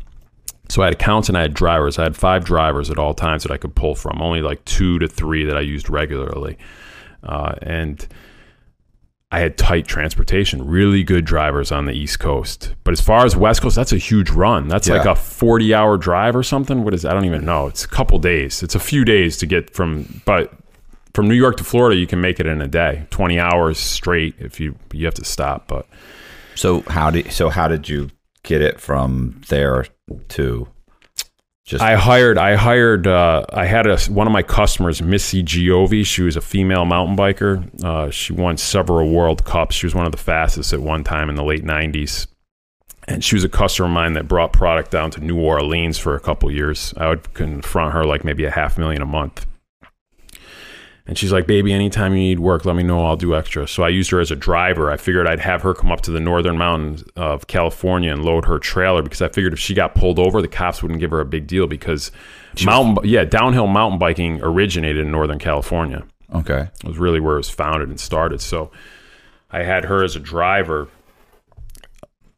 So 0.71 0.81
I 0.81 0.85
had 0.85 0.93
accounts 0.93 1.27
and 1.27 1.37
I 1.37 1.41
had 1.41 1.53
drivers. 1.53 1.99
I 1.99 2.03
had 2.03 2.15
five 2.15 2.45
drivers 2.45 2.89
at 2.89 2.97
all 2.97 3.13
times 3.13 3.43
that 3.43 3.51
I 3.51 3.57
could 3.57 3.75
pull 3.75 3.93
from. 3.93 4.21
Only 4.21 4.41
like 4.41 4.63
two 4.63 4.99
to 4.99 5.07
three 5.07 5.43
that 5.43 5.57
I 5.57 5.59
used 5.59 5.89
regularly, 5.89 6.57
uh, 7.23 7.55
and 7.61 8.07
I 9.33 9.39
had 9.39 9.57
tight 9.57 9.85
transportation. 9.85 10.65
Really 10.65 11.03
good 11.03 11.25
drivers 11.25 11.73
on 11.73 11.87
the 11.87 11.91
East 11.91 12.21
Coast. 12.21 12.73
But 12.85 12.93
as 12.93 13.01
far 13.01 13.25
as 13.25 13.35
West 13.35 13.61
Coast, 13.61 13.75
that's 13.75 13.91
a 13.91 13.97
huge 13.97 14.29
run. 14.29 14.69
That's 14.69 14.87
like 14.87 15.05
a 15.05 15.13
forty-hour 15.13 15.97
drive 15.97 16.37
or 16.37 16.43
something. 16.43 16.85
What 16.85 16.93
is? 16.93 17.03
I 17.03 17.13
don't 17.13 17.25
even 17.25 17.43
know. 17.43 17.67
It's 17.67 17.83
a 17.83 17.89
couple 17.89 18.17
days. 18.19 18.63
It's 18.63 18.75
a 18.75 18.79
few 18.79 19.03
days 19.03 19.35
to 19.39 19.45
get 19.45 19.75
from, 19.75 20.21
but 20.23 20.53
from 21.13 21.27
New 21.27 21.35
York 21.35 21.57
to 21.57 21.65
Florida, 21.65 21.99
you 21.99 22.07
can 22.07 22.21
make 22.21 22.39
it 22.39 22.45
in 22.45 22.61
a 22.61 22.67
day. 22.67 23.07
Twenty 23.09 23.41
hours 23.41 23.77
straight 23.77 24.35
if 24.39 24.57
you 24.61 24.77
you 24.93 25.03
have 25.03 25.15
to 25.15 25.25
stop, 25.25 25.67
but. 25.67 25.85
so 26.55 26.81
how 26.87 27.11
did 27.11 27.29
so 27.29 27.49
how 27.49 27.67
did 27.67 27.89
you 27.89 28.09
get 28.43 28.61
it 28.61 28.79
from 28.79 29.41
there 29.49 29.85
to 30.29 30.67
just 31.71 31.81
I 31.81 31.95
hired. 31.95 32.37
I 32.37 32.55
hired. 32.55 33.07
Uh, 33.07 33.45
I 33.53 33.65
had 33.65 33.87
a, 33.87 33.97
one 34.11 34.27
of 34.27 34.33
my 34.33 34.43
customers, 34.43 35.01
Missy 35.01 35.41
Giove. 35.41 36.05
She 36.05 36.21
was 36.21 36.35
a 36.35 36.41
female 36.41 36.85
mountain 36.85 37.15
biker. 37.15 37.83
Uh, 37.83 38.09
she 38.09 38.33
won 38.33 38.57
several 38.57 39.09
World 39.09 39.45
Cups. 39.45 39.75
She 39.75 39.85
was 39.85 39.95
one 39.95 40.05
of 40.05 40.11
the 40.11 40.17
fastest 40.17 40.73
at 40.73 40.81
one 40.81 41.03
time 41.03 41.29
in 41.29 41.35
the 41.35 41.43
late 41.43 41.63
'90s. 41.63 42.27
And 43.07 43.23
she 43.23 43.35
was 43.35 43.43
a 43.43 43.49
customer 43.49 43.87
of 43.87 43.93
mine 43.93 44.13
that 44.13 44.27
brought 44.27 44.53
product 44.53 44.91
down 44.91 45.11
to 45.11 45.21
New 45.21 45.39
Orleans 45.39 45.97
for 45.97 46.15
a 46.15 46.19
couple 46.19 46.51
years. 46.51 46.93
I 46.97 47.09
would 47.09 47.33
confront 47.33 47.93
her 47.93 48.05
like 48.05 48.23
maybe 48.23 48.43
a 48.45 48.51
half 48.51 48.77
million 48.77 49.01
a 49.01 49.05
month. 49.05 49.45
And 51.11 51.17
she's 51.17 51.33
like, 51.33 51.45
baby, 51.45 51.73
anytime 51.73 52.13
you 52.13 52.19
need 52.19 52.39
work, 52.39 52.63
let 52.63 52.77
me 52.77 52.83
know. 52.83 53.05
I'll 53.05 53.17
do 53.17 53.35
extra. 53.35 53.67
So 53.67 53.83
I 53.83 53.89
used 53.89 54.11
her 54.11 54.21
as 54.21 54.31
a 54.31 54.35
driver. 54.37 54.89
I 54.89 54.95
figured 54.95 55.27
I'd 55.27 55.41
have 55.41 55.61
her 55.63 55.73
come 55.73 55.91
up 55.91 55.99
to 56.03 56.11
the 56.11 56.21
northern 56.21 56.57
mountains 56.57 57.03
of 57.17 57.47
California 57.47 58.13
and 58.13 58.23
load 58.23 58.45
her 58.45 58.59
trailer 58.59 59.01
because 59.01 59.21
I 59.21 59.27
figured 59.27 59.51
if 59.51 59.59
she 59.59 59.73
got 59.73 59.93
pulled 59.93 60.19
over, 60.19 60.41
the 60.41 60.47
cops 60.47 60.81
wouldn't 60.81 61.01
give 61.01 61.11
her 61.11 61.19
a 61.19 61.25
big 61.25 61.47
deal 61.47 61.67
because 61.67 62.13
mountain, 62.63 62.93
bi- 62.93 63.01
yeah, 63.03 63.25
downhill 63.25 63.67
mountain 63.67 63.99
biking 63.99 64.39
originated 64.41 65.05
in 65.05 65.11
Northern 65.11 65.37
California. 65.37 66.05
okay 66.33 66.69
It 66.81 66.87
was 66.87 66.97
really 66.97 67.19
where 67.19 67.33
it 67.33 67.39
was 67.39 67.49
founded 67.49 67.89
and 67.89 67.99
started. 67.99 68.39
So 68.39 68.71
I 69.51 69.63
had 69.63 69.83
her 69.83 70.05
as 70.05 70.15
a 70.15 70.19
driver 70.21 70.87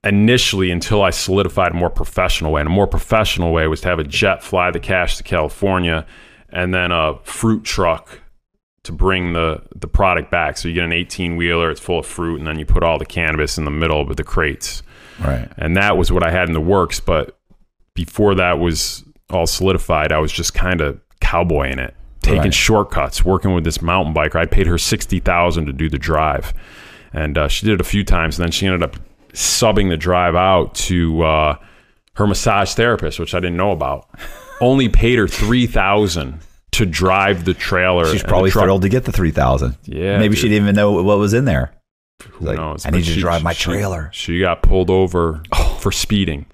initially 0.03 0.71
until 0.71 1.03
I 1.03 1.11
solidified 1.11 1.74
a 1.74 1.76
more 1.76 1.91
professional 1.91 2.51
way. 2.51 2.61
And 2.61 2.67
a 2.69 2.74
more 2.74 2.88
professional 2.88 3.53
way 3.53 3.67
was 3.67 3.82
to 3.82 3.89
have 3.89 3.99
a 3.99 4.03
jet 4.03 4.41
fly 4.41 4.71
the 4.71 4.80
cash 4.80 5.17
to 5.17 5.24
California 5.24 6.07
and 6.49 6.74
then 6.74 6.91
a 6.91 7.19
fruit 7.24 7.63
truck 7.63 8.21
to 8.84 8.91
bring 8.91 9.34
the, 9.34 9.61
the 9.75 9.88
product 9.88 10.29
back. 10.29 10.57
So 10.57 10.67
you 10.67 10.73
get 10.73 10.84
an 10.84 10.91
18 10.91 11.36
wheeler, 11.38 11.71
it's 11.71 11.79
full 11.79 11.99
of 11.99 12.05
fruit, 12.05 12.38
and 12.39 12.47
then 12.47 12.59
you 12.59 12.65
put 12.65 12.84
all 12.84 12.97
the 12.97 13.05
cannabis 13.05 13.57
in 13.57 13.65
the 13.65 13.71
middle 13.71 14.05
with 14.05 14.17
the 14.17 14.23
crates. 14.23 14.84
right 15.23 15.49
And 15.57 15.77
that 15.77 15.97
was 15.97 16.11
what 16.11 16.23
I 16.23 16.31
had 16.31 16.47
in 16.49 16.53
the 16.53 16.61
works. 16.61 16.99
But 16.99 17.38
before 17.95 18.36
that 18.36 18.59
was 18.59 19.03
all 19.29 19.47
solidified, 19.47 20.11
I 20.11 20.19
was 20.19 20.31
just 20.31 20.53
kind 20.53 20.81
of 20.81 20.99
cowboying 21.21 21.79
it, 21.79 21.95
taking 22.21 22.41
Right. 22.41 22.53
shortcuts, 22.53 23.23
working 23.23 23.53
with 23.53 23.63
this 23.63 23.81
mountain 23.81 24.13
biker. 24.13 24.36
I 24.36 24.45
paid 24.45 24.67
her 24.67 24.77
sixty 24.77 25.19
thousand 25.19 25.65
to 25.67 25.73
do 25.73 25.89
the 25.89 25.97
drive, 25.97 26.53
and 27.13 27.38
uh, 27.38 27.47
she 27.47 27.65
did 27.65 27.75
it 27.75 27.81
a 27.81 27.86
few 27.86 28.03
times. 28.03 28.38
And 28.38 28.43
then 28.43 28.51
she 28.51 28.65
ended 28.67 28.84
up 28.84 28.97
subbing 29.31 29.89
the 29.89 29.97
drive 29.97 30.36
out 30.36 30.75
to 30.75 31.23
uh, 31.23 31.55
her 32.15 32.27
massage 32.27 32.73
therapist, 32.73 33.17
which 33.19 33.34
I 33.34 33.39
didn't 33.39 33.57
know 33.57 33.71
about, 33.71 34.09
only 34.61 34.89
paid 34.89 35.17
her 35.19 35.27
three 35.27 35.67
thousand 35.67 36.39
to 36.74 36.86
drive 36.86 37.45
the 37.45 37.53
trailer. 37.53 38.05
She's 38.11 38.24
probably 38.24 38.51
thrilled 38.51 38.82
to 38.84 38.89
get 38.89 39.05
the 39.05 39.11
three 39.11 39.32
thousand. 39.32 39.78
Yeah, 39.84 40.17
maybe 40.17 40.36
dude. 40.36 40.38
she 40.39 40.49
didn't 40.49 40.63
even 40.63 40.76
know 40.76 40.91
what 41.01 41.17
was 41.17 41.34
in 41.34 41.45
there. 41.45 41.74
Who 42.32 42.45
like, 42.45 42.57
knows? 42.57 42.86
I 42.86 42.89
need 42.91 43.05
you 43.05 43.15
to 43.15 43.19
drive 43.19 43.43
my 43.43 43.53
trailer. 43.53 44.09
She 44.13 44.39
got 44.39 44.61
pulled 44.61 44.89
over 44.89 45.41
oh. 45.51 45.78
for 45.80 45.91
speeding. 45.91 46.45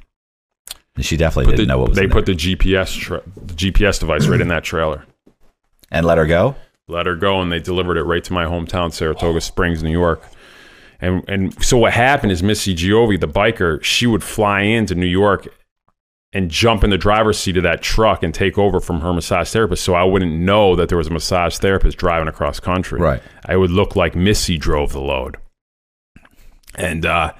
And 0.95 1.05
she 1.05 1.15
definitely 1.17 1.45
Put 1.51 1.57
didn't 1.57 1.67
the- 1.67 1.73
know 1.73 1.79
what 1.79 1.89
was 1.89 1.97
they 1.97 2.05
in 2.05 2.09
put 2.09 2.25
there. 2.25 2.35
the 2.35 2.55
GPS 2.55 2.97
tra- 2.99 3.23
the 3.35 3.53
GPS 3.53 3.99
device 3.99 4.27
right 4.27 4.41
in 4.41 4.47
that 4.49 4.63
trailer. 4.63 5.05
and 5.91 6.05
let 6.05 6.17
her 6.17 6.25
go. 6.25 6.55
let 6.87 7.05
her 7.05 7.15
go 7.15 7.41
and 7.41 7.51
they 7.51 7.59
delivered 7.59 7.97
it 7.97 8.03
right 8.03 8.23
to 8.23 8.33
my 8.33 8.45
hometown 8.45 8.91
saratoga 8.91 9.39
springs 9.41 9.81
new 9.83 9.91
york 9.91 10.23
and 11.01 11.23
and 11.29 11.63
so 11.63 11.77
what 11.77 11.93
happened 11.93 12.31
is 12.31 12.41
missy 12.43 12.75
giove 12.75 13.19
the 13.19 13.27
biker 13.27 13.81
she 13.83 14.05
would 14.07 14.23
fly 14.23 14.61
into 14.61 14.93
new 14.95 15.05
york 15.07 15.47
and 16.31 16.51
jump 16.51 16.83
in 16.83 16.89
the 16.91 16.97
driver's 16.97 17.39
seat 17.39 17.57
of 17.57 17.63
that 17.63 17.81
truck 17.81 18.21
and 18.21 18.33
take 18.33 18.57
over 18.57 18.79
from 18.79 19.01
her 19.01 19.11
massage 19.13 19.49
therapist 19.51 19.83
so 19.83 19.93
i 19.95 20.03
wouldn't 20.03 20.31
know 20.39 20.75
that 20.75 20.87
there 20.89 20.97
was 20.97 21.07
a 21.07 21.11
massage 21.11 21.57
therapist 21.57 21.97
driving 21.97 22.27
across 22.27 22.59
country 22.59 22.99
Right. 23.01 23.21
i 23.45 23.55
would 23.57 23.71
look 23.71 23.95
like 23.95 24.15
missy 24.15 24.57
drove 24.57 24.91
the 24.93 25.01
load 25.01 25.37
and 26.75 27.05
uh 27.05 27.33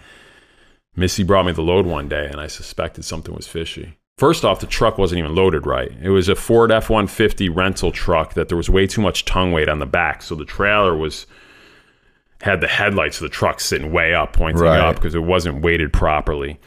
missy 0.96 1.24
brought 1.24 1.46
me 1.46 1.52
the 1.52 1.62
load 1.62 1.86
one 1.86 2.08
day 2.10 2.28
and 2.32 2.40
i 2.42 2.48
suspected 2.48 3.04
something 3.06 3.34
was 3.36 3.48
fishy 3.48 3.96
First 4.18 4.44
off, 4.44 4.60
the 4.60 4.68
truck 4.68 4.98
wasn't 4.98 5.20
even 5.20 5.34
loaded 5.34 5.66
right. 5.66 5.94
It 6.02 6.10
was 6.10 6.28
a 6.28 6.36
Ford 6.36 6.74
F 6.74 6.90
150 6.90 7.48
rental 7.48 7.90
truck 7.94 8.34
that 8.34 8.50
there 8.50 8.58
was 8.58 8.70
way 8.70 8.86
too 8.86 9.00
much 9.00 9.24
tongue 9.24 9.54
weight 9.54 9.70
on 9.70 9.80
the 9.80 9.86
back. 9.86 10.22
So 10.24 10.36
the 10.36 10.44
trailer 10.44 10.94
was 10.94 11.26
had 12.42 12.60
the 12.60 12.68
headlights 12.68 13.16
of 13.16 13.22
the 13.22 13.30
truck 13.30 13.62
sitting 13.62 13.94
way 13.94 14.14
up, 14.14 14.34
pointing 14.34 14.62
Right. 14.62 14.78
up 14.78 14.96
because 14.96 15.16
it 15.16 15.24
wasn't 15.24 15.62
weighted 15.62 15.94
properly. 15.94 16.60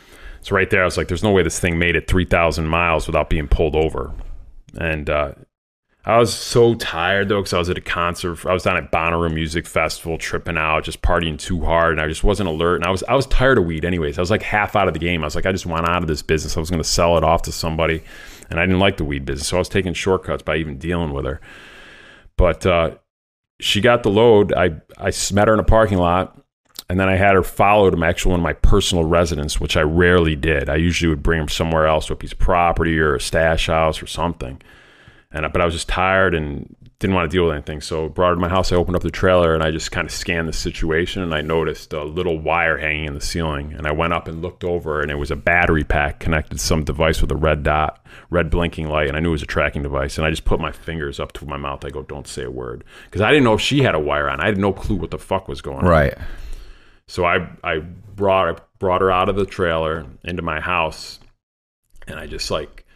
So 0.43 0.55
right 0.55 0.68
there, 0.68 0.82
I 0.82 0.84
was 0.84 0.97
like, 0.97 1.09
"There's 1.09 1.22
no 1.22 1.32
way 1.32 1.43
this 1.43 1.59
thing 1.59 1.78
made 1.78 1.97
it 1.97 2.09
3,000 2.09 2.66
miles 2.66 3.07
without 3.07 3.30
being 3.30 3.49
pulled 3.49 3.74
over." 3.74 4.12
And 4.78 5.09
uh, 5.09 5.32
I 6.05 6.18
was 6.18 6.34
so 6.34 6.74
tired 6.74 7.28
though 7.28 7.40
because 7.40 7.53
I 7.53 7.59
was 7.59 7.70
at 7.70 7.78
a 7.78 7.82
concert. 7.82 8.45
I 8.45 8.53
was 8.53 8.64
down 8.64 8.76
at 8.76 8.90
Bonnaroo 8.90 9.32
Music 9.32 9.66
Festival, 9.66 10.18
tripping 10.18 10.59
out, 10.59 10.82
just 10.82 11.01
partying 11.01 11.38
too 11.38 11.64
hard, 11.64 11.93
and 11.93 12.01
I 12.01 12.09
just 12.09 12.24
wasn't 12.24 12.49
alert. 12.49 12.76
And 12.76 12.84
I 12.84 12.90
was 12.90 13.05
I 13.05 13.14
was 13.14 13.26
tired 13.26 13.59
of 13.59 13.66
weed 13.66 13.84
anyways. 13.84 14.18
I 14.18 14.22
was 14.22 14.30
like 14.30 14.43
half 14.43 14.74
out 14.74 14.88
of 14.88 14.95
the 14.95 15.01
game. 15.01 15.22
I 15.22 15.26
was 15.26 15.36
like, 15.36 15.47
I 15.47 15.53
just 15.53 15.66
want 15.66 15.88
out 15.88 16.03
of 16.03 16.09
this 16.09 16.22
business. 16.22 16.57
I 16.57 16.61
was 16.61 16.70
going 16.70 16.82
to 16.82 16.88
sell 16.88 17.16
it 17.18 17.24
off 17.24 17.43
to 17.43 17.53
somebody, 17.53 18.03
and 18.51 18.59
I 18.59 18.66
didn't 18.66 18.80
like 18.80 18.97
the 18.97 19.05
weed 19.05 19.24
business, 19.24 19.47
so 19.47 19.59
I 19.59 19.61
was 19.61 19.68
taking 19.68 19.95
shortcuts 19.95 20.43
by 20.43 20.57
even 20.57 20.76
dealing 20.76 21.12
with 21.12 21.24
her. 21.24 21.40
But 22.36 22.66
uh, 22.66 22.97
she 23.61 23.80
got 23.80 24.03
the 24.03 24.11
load. 24.11 24.53
I 24.53 24.80
I 24.99 25.12
met 25.32 25.47
her 25.47 25.55
in 25.55 25.61
a 25.61 25.64
parking 25.64 25.99
lot. 25.99 26.36
And 26.88 27.00
then 27.00 27.08
I 27.08 27.16
had 27.16 27.34
her 27.34 27.42
follow 27.42 27.90
to 27.90 27.96
my 27.96 28.08
actual 28.08 28.32
one 28.32 28.40
of 28.40 28.44
my 28.44 28.52
personal 28.52 29.04
residence, 29.04 29.60
which 29.60 29.76
I 29.76 29.82
rarely 29.82 30.36
did. 30.36 30.68
I 30.68 30.76
usually 30.76 31.08
would 31.08 31.22
bring 31.22 31.38
them 31.38 31.48
somewhere 31.48 31.86
else 31.86 32.06
to 32.06 32.12
a 32.12 32.16
piece 32.16 32.32
of 32.32 32.38
property 32.38 32.98
or 32.98 33.14
a 33.14 33.20
stash 33.20 33.66
house 33.68 34.02
or 34.02 34.06
something. 34.06 34.60
And 35.30 35.46
uh, 35.46 35.48
but 35.48 35.62
I 35.62 35.64
was 35.64 35.74
just 35.74 35.88
tired 35.88 36.34
and 36.34 36.76
didn't 36.98 37.16
want 37.16 37.28
to 37.28 37.34
deal 37.36 37.46
with 37.46 37.54
anything. 37.54 37.80
So 37.80 38.08
brought 38.08 38.28
her 38.28 38.34
to 38.36 38.40
my 38.40 38.48
house. 38.48 38.70
I 38.70 38.76
opened 38.76 38.94
up 38.94 39.02
the 39.02 39.10
trailer 39.10 39.54
and 39.54 39.62
I 39.62 39.72
just 39.72 39.90
kind 39.90 40.06
of 40.06 40.12
scanned 40.12 40.48
the 40.48 40.52
situation 40.52 41.20
and 41.22 41.34
I 41.34 41.40
noticed 41.40 41.92
a 41.92 42.04
little 42.04 42.38
wire 42.38 42.78
hanging 42.78 43.06
in 43.06 43.14
the 43.14 43.20
ceiling. 43.20 43.72
And 43.72 43.88
I 43.88 43.92
went 43.92 44.12
up 44.12 44.28
and 44.28 44.40
looked 44.40 44.62
over 44.62 45.00
and 45.00 45.10
it 45.10 45.16
was 45.16 45.30
a 45.30 45.36
battery 45.36 45.82
pack 45.82 46.20
connected 46.20 46.58
to 46.58 46.64
some 46.64 46.84
device 46.84 47.20
with 47.20 47.32
a 47.32 47.36
red 47.36 47.64
dot, 47.64 48.04
red 48.30 48.50
blinking 48.50 48.88
light. 48.88 49.08
And 49.08 49.16
I 49.16 49.20
knew 49.20 49.30
it 49.30 49.32
was 49.32 49.42
a 49.42 49.46
tracking 49.46 49.82
device. 49.82 50.16
And 50.16 50.26
I 50.26 50.30
just 50.30 50.44
put 50.44 50.60
my 50.60 50.70
fingers 50.70 51.18
up 51.18 51.32
to 51.32 51.46
my 51.46 51.56
mouth. 51.56 51.84
I 51.84 51.90
go, 51.90 52.02
"Don't 52.02 52.28
say 52.28 52.44
a 52.44 52.50
word," 52.50 52.84
because 53.06 53.20
I 53.20 53.30
didn't 53.30 53.44
know 53.44 53.54
if 53.54 53.60
she 53.60 53.82
had 53.82 53.96
a 53.96 54.00
wire 54.00 54.28
on. 54.28 54.40
I 54.40 54.46
had 54.46 54.58
no 54.58 54.72
clue 54.72 54.96
what 54.96 55.10
the 55.10 55.18
fuck 55.18 55.48
was 55.48 55.60
going 55.60 55.78
on. 55.78 55.86
Right. 55.86 56.14
So 57.12 57.26
I 57.26 57.46
I 57.62 57.80
brought 57.80 58.48
I 58.48 58.62
brought 58.78 59.02
her 59.02 59.10
out 59.10 59.28
of 59.28 59.36
the 59.36 59.44
trailer 59.44 60.06
into 60.24 60.40
my 60.40 60.60
house, 60.60 61.20
and 62.06 62.18
I 62.18 62.26
just 62.26 62.50
like 62.50 62.86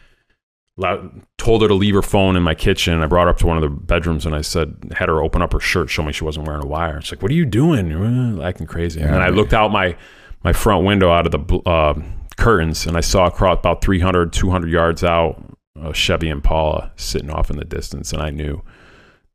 loud, 0.75 1.21
told 1.37 1.61
her 1.61 1.67
to 1.67 1.75
leave 1.75 1.93
her 1.93 2.01
phone 2.01 2.35
in 2.35 2.41
my 2.41 2.55
kitchen. 2.55 2.95
And 2.95 3.03
I 3.03 3.05
brought 3.05 3.25
her 3.25 3.29
up 3.29 3.37
to 3.37 3.45
one 3.45 3.57
of 3.57 3.61
the 3.61 3.69
bedrooms, 3.69 4.25
and 4.25 4.33
I 4.33 4.41
said 4.41 4.91
had 4.97 5.07
her 5.07 5.21
open 5.21 5.43
up 5.43 5.53
her 5.53 5.59
shirt, 5.59 5.91
show 5.91 6.01
me 6.01 6.13
she 6.13 6.23
wasn't 6.23 6.47
wearing 6.47 6.63
a 6.63 6.67
wire. 6.67 6.99
She's 6.99 7.11
like, 7.11 7.21
"What 7.21 7.29
are 7.29 7.35
you 7.35 7.45
doing? 7.45 7.91
You're 7.91 8.43
acting 8.43 8.65
crazy." 8.65 9.01
and 9.01 9.13
then 9.13 9.21
I 9.21 9.29
looked 9.29 9.53
out 9.53 9.71
my 9.71 9.95
my 10.43 10.51
front 10.51 10.83
window 10.83 11.11
out 11.11 11.27
of 11.27 11.31
the 11.31 11.69
uh, 11.69 11.93
curtains, 12.37 12.87
and 12.87 12.97
I 12.97 13.01
saw 13.01 13.27
across 13.27 13.59
about 13.59 13.83
300, 13.83 14.33
200 14.33 14.71
yards 14.71 15.03
out 15.03 15.43
a 15.79 15.93
Chevy 15.93 16.29
Impala 16.29 16.91
sitting 16.95 17.29
off 17.29 17.51
in 17.51 17.57
the 17.57 17.65
distance, 17.65 18.13
and 18.13 18.23
I 18.23 18.31
knew. 18.31 18.63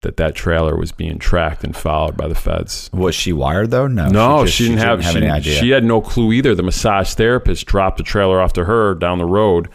That 0.03 0.17
that 0.17 0.35
trailer 0.35 0.77
was 0.77 0.91
being 0.91 1.19
tracked 1.19 1.63
and 1.63 1.77
followed 1.77 2.17
by 2.17 2.27
the 2.27 2.35
feds. 2.35 2.91
Was 2.93 3.15
she 3.15 3.33
wired 3.33 3.71
though? 3.71 3.87
No. 3.87 4.09
No, 4.09 4.45
just- 4.45 4.57
she, 4.57 4.67
didn't 4.69 4.81
have, 4.81 5.05
she, 5.05 5.17
any 5.17 5.31
idea. 5.31 5.55
She 5.55 5.71
had 5.71 5.85
no 5.85 6.01
clue 6.01 6.33
either. 6.33 6.55
The 6.57 6.65
massage 6.65 7.15
therapist 7.15 7.67
dropped 7.67 7.99
the 7.99 8.03
trailer 8.03 8.41
off 8.41 8.53
to 8.55 8.65
her 8.65 8.95
down 8.95 9.19
the 9.19 9.25
road. 9.25 9.69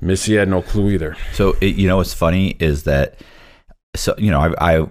Missy 0.00 0.36
had 0.36 0.48
no 0.48 0.62
clue 0.62 0.90
either. 0.90 1.16
So 1.34 1.56
it, 1.60 1.76
you 1.76 1.86
know 1.86 1.98
what's 1.98 2.14
funny 2.14 2.56
is 2.58 2.84
that 2.84 3.20
so 3.94 4.14
you 4.16 4.30
know 4.30 4.40
I 4.40 4.78
I 4.80 4.86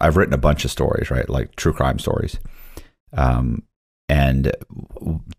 I've 0.00 0.16
written 0.16 0.32
a 0.34 0.38
bunch 0.38 0.64
of 0.64 0.70
stories 0.70 1.10
right 1.10 1.28
like 1.28 1.56
true 1.56 1.72
crime 1.72 1.98
stories, 1.98 2.38
um, 3.12 3.62
and 4.08 4.52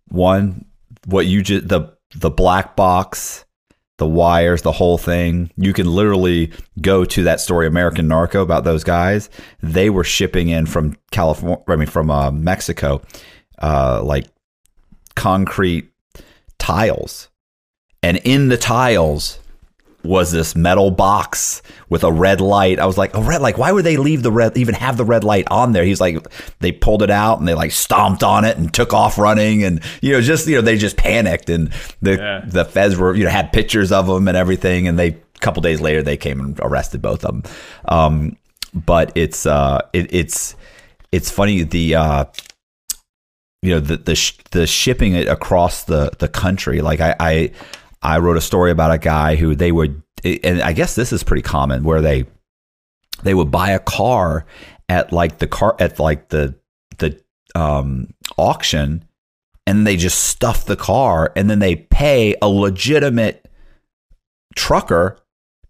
one 0.09 0.65
what 1.05 1.25
you 1.25 1.41
just 1.41 1.67
the 1.67 1.97
the 2.15 2.29
black 2.29 2.75
box, 2.75 3.45
the 3.97 4.07
wires, 4.07 4.61
the 4.61 4.71
whole 4.71 4.97
thing. 4.97 5.51
You 5.57 5.73
can 5.73 5.87
literally 5.87 6.51
go 6.81 7.03
to 7.05 7.23
that 7.23 7.39
story 7.39 7.67
American 7.67 8.07
Narco 8.07 8.41
about 8.41 8.63
those 8.63 8.83
guys. 8.83 9.29
They 9.61 9.89
were 9.89 10.03
shipping 10.03 10.49
in 10.49 10.65
from 10.65 10.95
California, 11.11 11.63
I 11.67 11.75
mean 11.75 11.87
from 11.87 12.09
uh, 12.09 12.31
Mexico, 12.31 13.01
uh, 13.59 14.01
like 14.03 14.27
concrete 15.15 15.91
tiles 16.59 17.29
and 18.03 18.17
in 18.23 18.49
the 18.49 18.57
tiles 18.57 19.39
was 20.07 20.31
this 20.31 20.55
metal 20.55 20.89
box 20.89 21.61
with 21.89 22.03
a 22.03 22.11
red 22.11 22.41
light. 22.41 22.79
I 22.79 22.85
was 22.85 22.97
like, 22.97 23.13
a 23.15 23.21
red 23.21 23.41
light. 23.41 23.57
Why 23.57 23.71
would 23.71 23.85
they 23.85 23.97
leave 23.97 24.23
the 24.23 24.31
red, 24.31 24.57
even 24.57 24.73
have 24.75 24.97
the 24.97 25.05
red 25.05 25.23
light 25.23 25.47
on 25.51 25.73
there? 25.73 25.83
He's 25.83 26.01
like, 26.01 26.25
they 26.59 26.71
pulled 26.71 27.03
it 27.03 27.09
out 27.11 27.39
and 27.39 27.47
they 27.47 27.53
like 27.53 27.71
stomped 27.71 28.23
on 28.23 28.45
it 28.45 28.57
and 28.57 28.73
took 28.73 28.93
off 28.93 29.17
running, 29.17 29.63
and 29.63 29.81
you 30.01 30.13
know, 30.13 30.21
just 30.21 30.47
you 30.47 30.55
know, 30.55 30.61
they 30.61 30.77
just 30.77 30.97
panicked, 30.97 31.49
and 31.49 31.71
the 32.01 32.13
Yeah. 32.17 32.41
the 32.45 32.65
feds 32.65 32.95
were 32.97 33.15
you 33.15 33.25
know 33.25 33.29
had 33.29 33.51
pictures 33.53 33.91
of 33.91 34.07
them 34.07 34.27
and 34.27 34.35
everything, 34.37 34.87
and 34.87 34.97
they 34.97 35.09
a 35.09 35.39
couple 35.39 35.61
days 35.61 35.79
later 35.81 36.01
they 36.01 36.17
came 36.17 36.39
and 36.39 36.59
arrested 36.63 37.01
both 37.01 37.23
of 37.23 37.43
them. 37.43 37.51
Um, 37.87 38.37
but 38.73 39.11
it's 39.15 39.45
uh, 39.45 39.81
it, 39.93 40.13
it's 40.13 40.55
it's 41.11 41.29
funny 41.29 41.63
the 41.63 41.95
uh, 41.95 42.25
you 43.61 43.71
know 43.73 43.79
the 43.79 43.97
the 43.97 44.15
sh- 44.15 44.37
the 44.51 44.67
shipping 44.67 45.13
it 45.13 45.27
across 45.27 45.83
the 45.83 46.11
the 46.19 46.27
country. 46.27 46.81
Like 46.81 46.99
I, 47.01 47.15
I 47.19 47.51
I 48.01 48.19
wrote 48.19 48.37
a 48.37 48.41
story 48.41 48.71
about 48.71 48.91
a 48.91 48.97
guy 48.97 49.35
who 49.35 49.55
they 49.55 49.71
would, 49.71 50.01
and 50.23 50.61
I 50.61 50.73
guess 50.73 50.95
this 50.95 51.11
is 51.11 51.23
pretty 51.23 51.41
common, 51.41 51.83
where 51.83 52.01
they 52.01 52.25
they 53.23 53.33
would 53.33 53.51
buy 53.51 53.71
a 53.71 53.79
car 53.79 54.45
at 54.87 55.11
like 55.11 55.39
the 55.39 55.47
car 55.47 55.75
at 55.79 55.99
like 55.99 56.29
the 56.29 56.55
the 56.99 57.21
um, 57.55 58.13
auction, 58.37 59.05
and 59.65 59.85
they 59.85 59.97
just 59.97 60.25
stuff 60.25 60.65
the 60.65 60.75
car, 60.75 61.31
and 61.35 61.49
then 61.49 61.59
they 61.59 61.75
pay 61.75 62.35
a 62.41 62.47
legitimate 62.47 63.49
trucker 64.55 65.17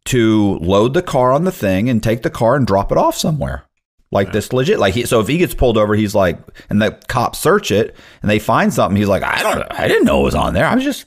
to 0.06 0.58
load 0.60 0.94
the 0.94 1.02
car 1.02 1.34
on 1.34 1.44
the 1.44 1.52
thing 1.52 1.90
and 1.90 2.02
take 2.02 2.22
the 2.22 2.30
car 2.30 2.56
and 2.56 2.66
drop 2.66 2.92
it 2.92 2.98
off 2.98 3.16
somewhere. 3.16 3.64
Like 4.10 4.32
this 4.32 4.54
legit, 4.54 4.80
like 4.80 4.94
he, 4.94 5.06
so 5.06 5.20
if 5.20 5.28
he 5.28 5.38
gets 5.38 5.54
pulled 5.54 5.78
over, 5.78 5.94
he's 5.94 6.16
like, 6.16 6.40
and 6.70 6.82
the 6.82 6.92
cops 7.10 7.40
search 7.40 7.72
it 7.72 7.94
and 8.22 8.32
they 8.32 8.40
find 8.40 8.74
something. 8.74 8.96
He's 8.96 9.10
like, 9.10 9.22
I 9.22 9.44
don't, 9.44 9.70
I 9.70 9.90
didn't 9.90 10.06
know 10.06 10.22
it 10.22 10.24
was 10.24 10.36
on 10.36 10.54
there. 10.54 10.66
I 10.66 10.76
was 10.76 10.86
just, 10.86 11.06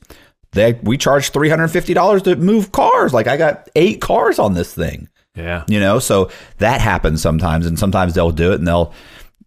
they, 0.53 0.73
we 0.83 0.97
charge 0.99 1.31
three 1.31 1.49
hundred 1.49 1.69
fifty 1.69 1.95
dollars 1.95 2.23
to 2.23 2.37
move 2.37 2.73
cars. 2.73 3.13
Like 3.15 3.27
I 3.27 3.37
got 3.37 3.69
eight 3.77 4.01
cars 4.01 4.39
on 4.39 4.55
this 4.55 4.75
thing, 4.75 5.09
Yeah. 5.37 5.65
you 5.69 5.79
know. 5.81 5.99
So 5.99 6.31
that 6.59 6.81
happens 6.81 7.23
sometimes, 7.23 7.67
and 7.67 7.79
sometimes 7.79 8.15
they'll 8.15 8.31
do 8.33 8.53
it 8.53 8.57
and 8.57 8.67
they'll, 8.67 8.93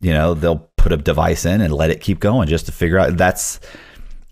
you 0.01 0.14
know, 0.14 0.34
they'll 0.34 0.70
put 0.78 0.91
a 0.91 0.97
device 0.97 1.45
in 1.45 1.62
and 1.62 1.74
let 1.74 1.89
it 1.89 2.01
keep 2.01 2.20
going 2.20 2.47
just 2.47 2.66
to 2.68 2.72
figure 2.72 2.97
out. 2.99 3.18
That's, 3.18 3.60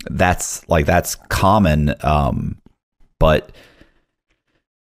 that's 0.10 0.68
like 0.70 0.86
that's 0.86 1.16
common, 1.16 1.94
um, 2.02 2.58
but 3.20 3.52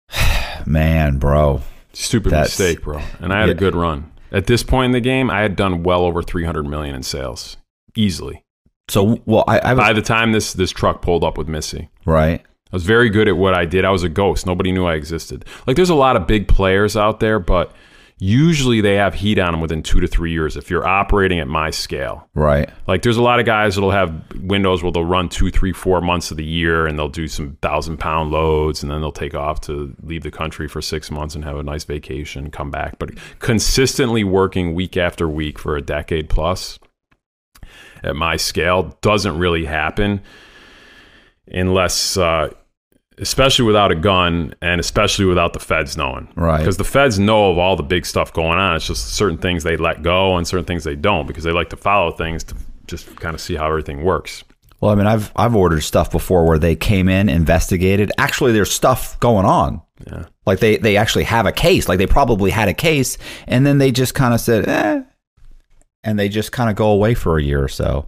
man, 0.66 1.18
bro, 1.18 1.62
Stupid 1.94 2.32
mistake, 2.32 2.82
bro. 2.84 3.02
And 3.20 3.34
I 3.34 3.40
had 3.40 3.48
Yeah. 3.50 3.54
a 3.54 3.58
good 3.58 3.76
run. 3.76 4.12
At 4.32 4.46
this 4.46 4.62
point 4.64 4.86
in 4.86 4.92
the 4.92 5.02
game, 5.02 5.30
I 5.32 5.42
had 5.42 5.56
done 5.56 5.82
well 5.84 6.02
over 6.04 6.22
300 6.22 6.64
million 6.64 6.94
in 6.96 7.02
sales. 7.04 7.58
Easily. 7.96 8.44
So 8.90 9.22
well, 9.26 9.44
I, 9.48 9.60
I 9.60 9.74
was 9.74 9.84
By 9.84 9.94
the 9.94 10.02
time 10.02 10.32
this 10.32 10.54
this 10.54 10.72
truck 10.72 11.02
pulled 11.02 11.24
up 11.24 11.38
with 11.38 11.48
Missy. 11.48 11.90
right. 12.06 12.42
I 12.72 12.76
was 12.76 12.84
very 12.84 13.10
good 13.10 13.28
at 13.28 13.36
what 13.36 13.56
I 13.56 13.66
did. 13.66 13.84
I 13.84 13.90
was 13.90 14.04
a 14.04 14.10
ghost. 14.10 14.46
Nobody 14.46 14.72
knew 14.72 14.86
I 14.86 14.94
existed. 14.94 15.44
Like 15.66 15.76
there's 15.76 15.90
a 15.90 15.96
lot 15.96 16.16
of 16.16 16.28
big 16.28 16.48
players 16.48 16.96
out 16.96 17.20
there, 17.20 17.40
but 17.40 17.74
usually 18.20 18.80
they 18.80 18.94
have 18.94 19.16
heat 19.16 19.40
on 19.40 19.54
them 19.54 19.62
within 19.62 19.82
2 19.82 20.02
to 20.02 20.08
3 20.08 20.32
years 20.32 20.56
if 20.56 20.70
you're 20.70 20.86
operating 20.88 21.40
at 21.40 21.48
my 21.48 21.72
scale. 21.72 22.30
Right. 22.36 22.70
Like 22.86 23.02
there's 23.02 23.18
a 23.18 23.24
lot 23.24 23.40
of 23.40 23.48
guys 23.48 23.74
that'll 23.74 23.90
have 23.90 24.14
windows 24.42 24.84
where 24.84 24.92
they'll 24.92 25.04
run 25.04 25.30
two, 25.30 25.50
three, 25.50 25.72
four 25.74 26.00
months 26.00 26.30
of 26.30 26.38
the 26.38 26.46
year 26.46 26.86
and 26.86 27.00
they'll 27.00 27.10
do 27.10 27.28
some 27.28 27.58
thousand 27.64 27.98
pound 27.98 28.30
loads 28.30 28.84
and 28.84 28.92
then 28.92 29.02
they'll 29.02 29.12
take 29.12 29.34
off 29.34 29.62
to 29.62 29.96
leave 30.04 30.22
the 30.22 30.30
country 30.30 30.68
for 30.68 30.80
six 30.80 31.10
months 31.10 31.34
and 31.34 31.44
have 31.46 31.58
a 31.58 31.64
nice 31.64 31.86
vacation, 31.86 32.52
come 32.52 32.70
back. 32.70 33.00
But 33.00 33.12
consistently 33.40 34.24
working 34.24 34.76
week 34.76 34.96
after 34.96 35.28
week 35.28 35.58
for 35.58 35.76
a 35.76 35.82
decade 35.82 36.30
plus 36.30 36.78
at 38.04 38.16
my 38.16 38.36
scale 38.38 38.98
doesn't 39.02 39.38
really 39.38 39.66
happen. 39.66 40.22
unless, 41.52 42.16
uh, 42.18 42.50
especially 43.18 43.66
without 43.66 43.92
a 43.92 43.96
gun 43.96 44.54
and 44.62 44.80
especially 44.80 45.26
without 45.26 45.54
the 45.54 45.60
feds 45.60 45.98
knowing. 45.98 46.28
Right. 46.36 46.60
Because 46.60 46.78
the 46.78 46.84
feds 46.84 47.20
know 47.20 47.52
of 47.52 47.58
all 47.58 47.76
the 47.76 47.84
big 47.84 48.06
stuff 48.06 48.32
going 48.34 48.60
on. 48.60 48.76
It's 48.76 48.88
just 48.88 49.14
certain 49.16 49.38
things 49.38 49.64
they 49.64 49.78
let 49.78 50.04
go 50.04 50.38
and 50.38 50.48
certain 50.48 50.66
things 50.66 50.84
they 50.84 50.96
don't 50.96 51.26
because 51.28 51.44
they 51.44 51.52
like 51.52 51.70
to 51.72 51.78
follow 51.78 52.12
things 52.12 52.44
to 52.46 52.56
just 52.88 53.16
kind 53.18 53.34
of 53.36 53.42
see 53.42 53.56
how 53.56 53.68
everything 53.68 54.04
works. 54.04 54.44
Well, 54.80 54.92
I 54.92 54.96
mean, 54.96 55.08
I've 55.08 55.32
I've 55.36 55.56
ordered 55.56 55.82
stuff 55.82 56.10
before 56.10 56.46
where 56.48 56.58
they 56.58 56.76
came 56.76 57.10
in, 57.10 57.28
investigated. 57.28 58.12
Actually, 58.18 58.54
there's 58.54 58.72
stuff 58.72 59.20
going 59.20 59.46
on. 59.46 59.82
Yeah. 60.08 60.26
Like 60.46 60.60
they 60.60 60.78
they 60.78 60.96
actually 60.96 61.26
have 61.26 61.46
a 61.46 61.52
case. 61.52 61.90
Like 61.90 61.98
they 61.98 62.08
probably 62.08 62.52
had 62.52 62.70
a 62.70 62.74
case, 62.74 63.18
and 63.48 63.66
then 63.66 63.80
they 63.80 63.92
just 63.92 64.16
kind 64.16 64.34
of 64.34 64.40
said, 64.40 64.70
eh, 64.70 65.02
and 66.04 66.18
they 66.18 66.30
just 66.30 66.52
kind 66.52 66.70
of 66.70 66.76
go 66.76 66.90
away 66.90 67.14
for 67.14 67.38
a 67.38 67.44
year 67.44 67.64
or 67.64 67.68
so, 67.68 68.08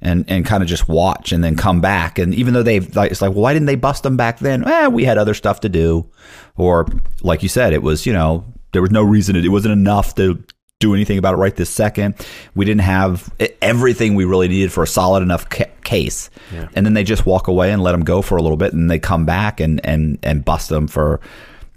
and 0.00 0.24
and 0.28 0.44
kind 0.46 0.62
of 0.62 0.68
just 0.68 0.88
watch 0.88 1.32
and 1.32 1.42
then 1.42 1.56
come 1.56 1.80
back. 1.80 2.18
And 2.18 2.34
even 2.34 2.54
though 2.54 2.62
they've 2.62 2.94
like, 2.96 3.10
it's 3.10 3.22
like, 3.22 3.32
well, 3.32 3.42
why 3.42 3.52
didn't 3.52 3.66
they 3.66 3.76
bust 3.76 4.02
them 4.02 4.16
back 4.16 4.38
then? 4.38 4.66
Eh, 4.66 4.88
we 4.88 5.04
had 5.04 5.18
other 5.18 5.34
stuff 5.34 5.60
to 5.60 5.68
do, 5.68 6.08
or 6.56 6.86
like 7.22 7.42
you 7.42 7.48
said, 7.48 7.72
it 7.72 7.82
was 7.82 8.06
you 8.06 8.12
know 8.12 8.44
there 8.72 8.82
was 8.82 8.90
no 8.90 9.02
reason. 9.02 9.36
It, 9.36 9.44
it 9.44 9.50
wasn't 9.50 9.72
enough 9.72 10.14
to 10.16 10.42
do 10.80 10.94
anything 10.94 11.18
about 11.18 11.34
it 11.34 11.38
right 11.38 11.56
this 11.56 11.70
second. 11.70 12.14
We 12.54 12.64
didn't 12.64 12.82
have 12.82 13.32
everything 13.60 14.14
we 14.14 14.24
really 14.24 14.46
needed 14.46 14.72
for 14.72 14.84
a 14.84 14.86
solid 14.86 15.24
enough 15.24 15.48
ca- 15.48 15.64
case. 15.82 16.30
Yeah. 16.52 16.68
And 16.74 16.86
then 16.86 16.94
they 16.94 17.02
just 17.02 17.26
walk 17.26 17.48
away 17.48 17.72
and 17.72 17.82
let 17.82 17.92
them 17.92 18.04
go 18.04 18.22
for 18.22 18.36
a 18.36 18.42
little 18.42 18.56
bit, 18.56 18.72
and 18.72 18.90
they 18.90 18.98
come 18.98 19.26
back 19.26 19.60
and 19.60 19.84
and 19.84 20.18
and 20.22 20.44
bust 20.44 20.68
them 20.68 20.86
for, 20.86 21.20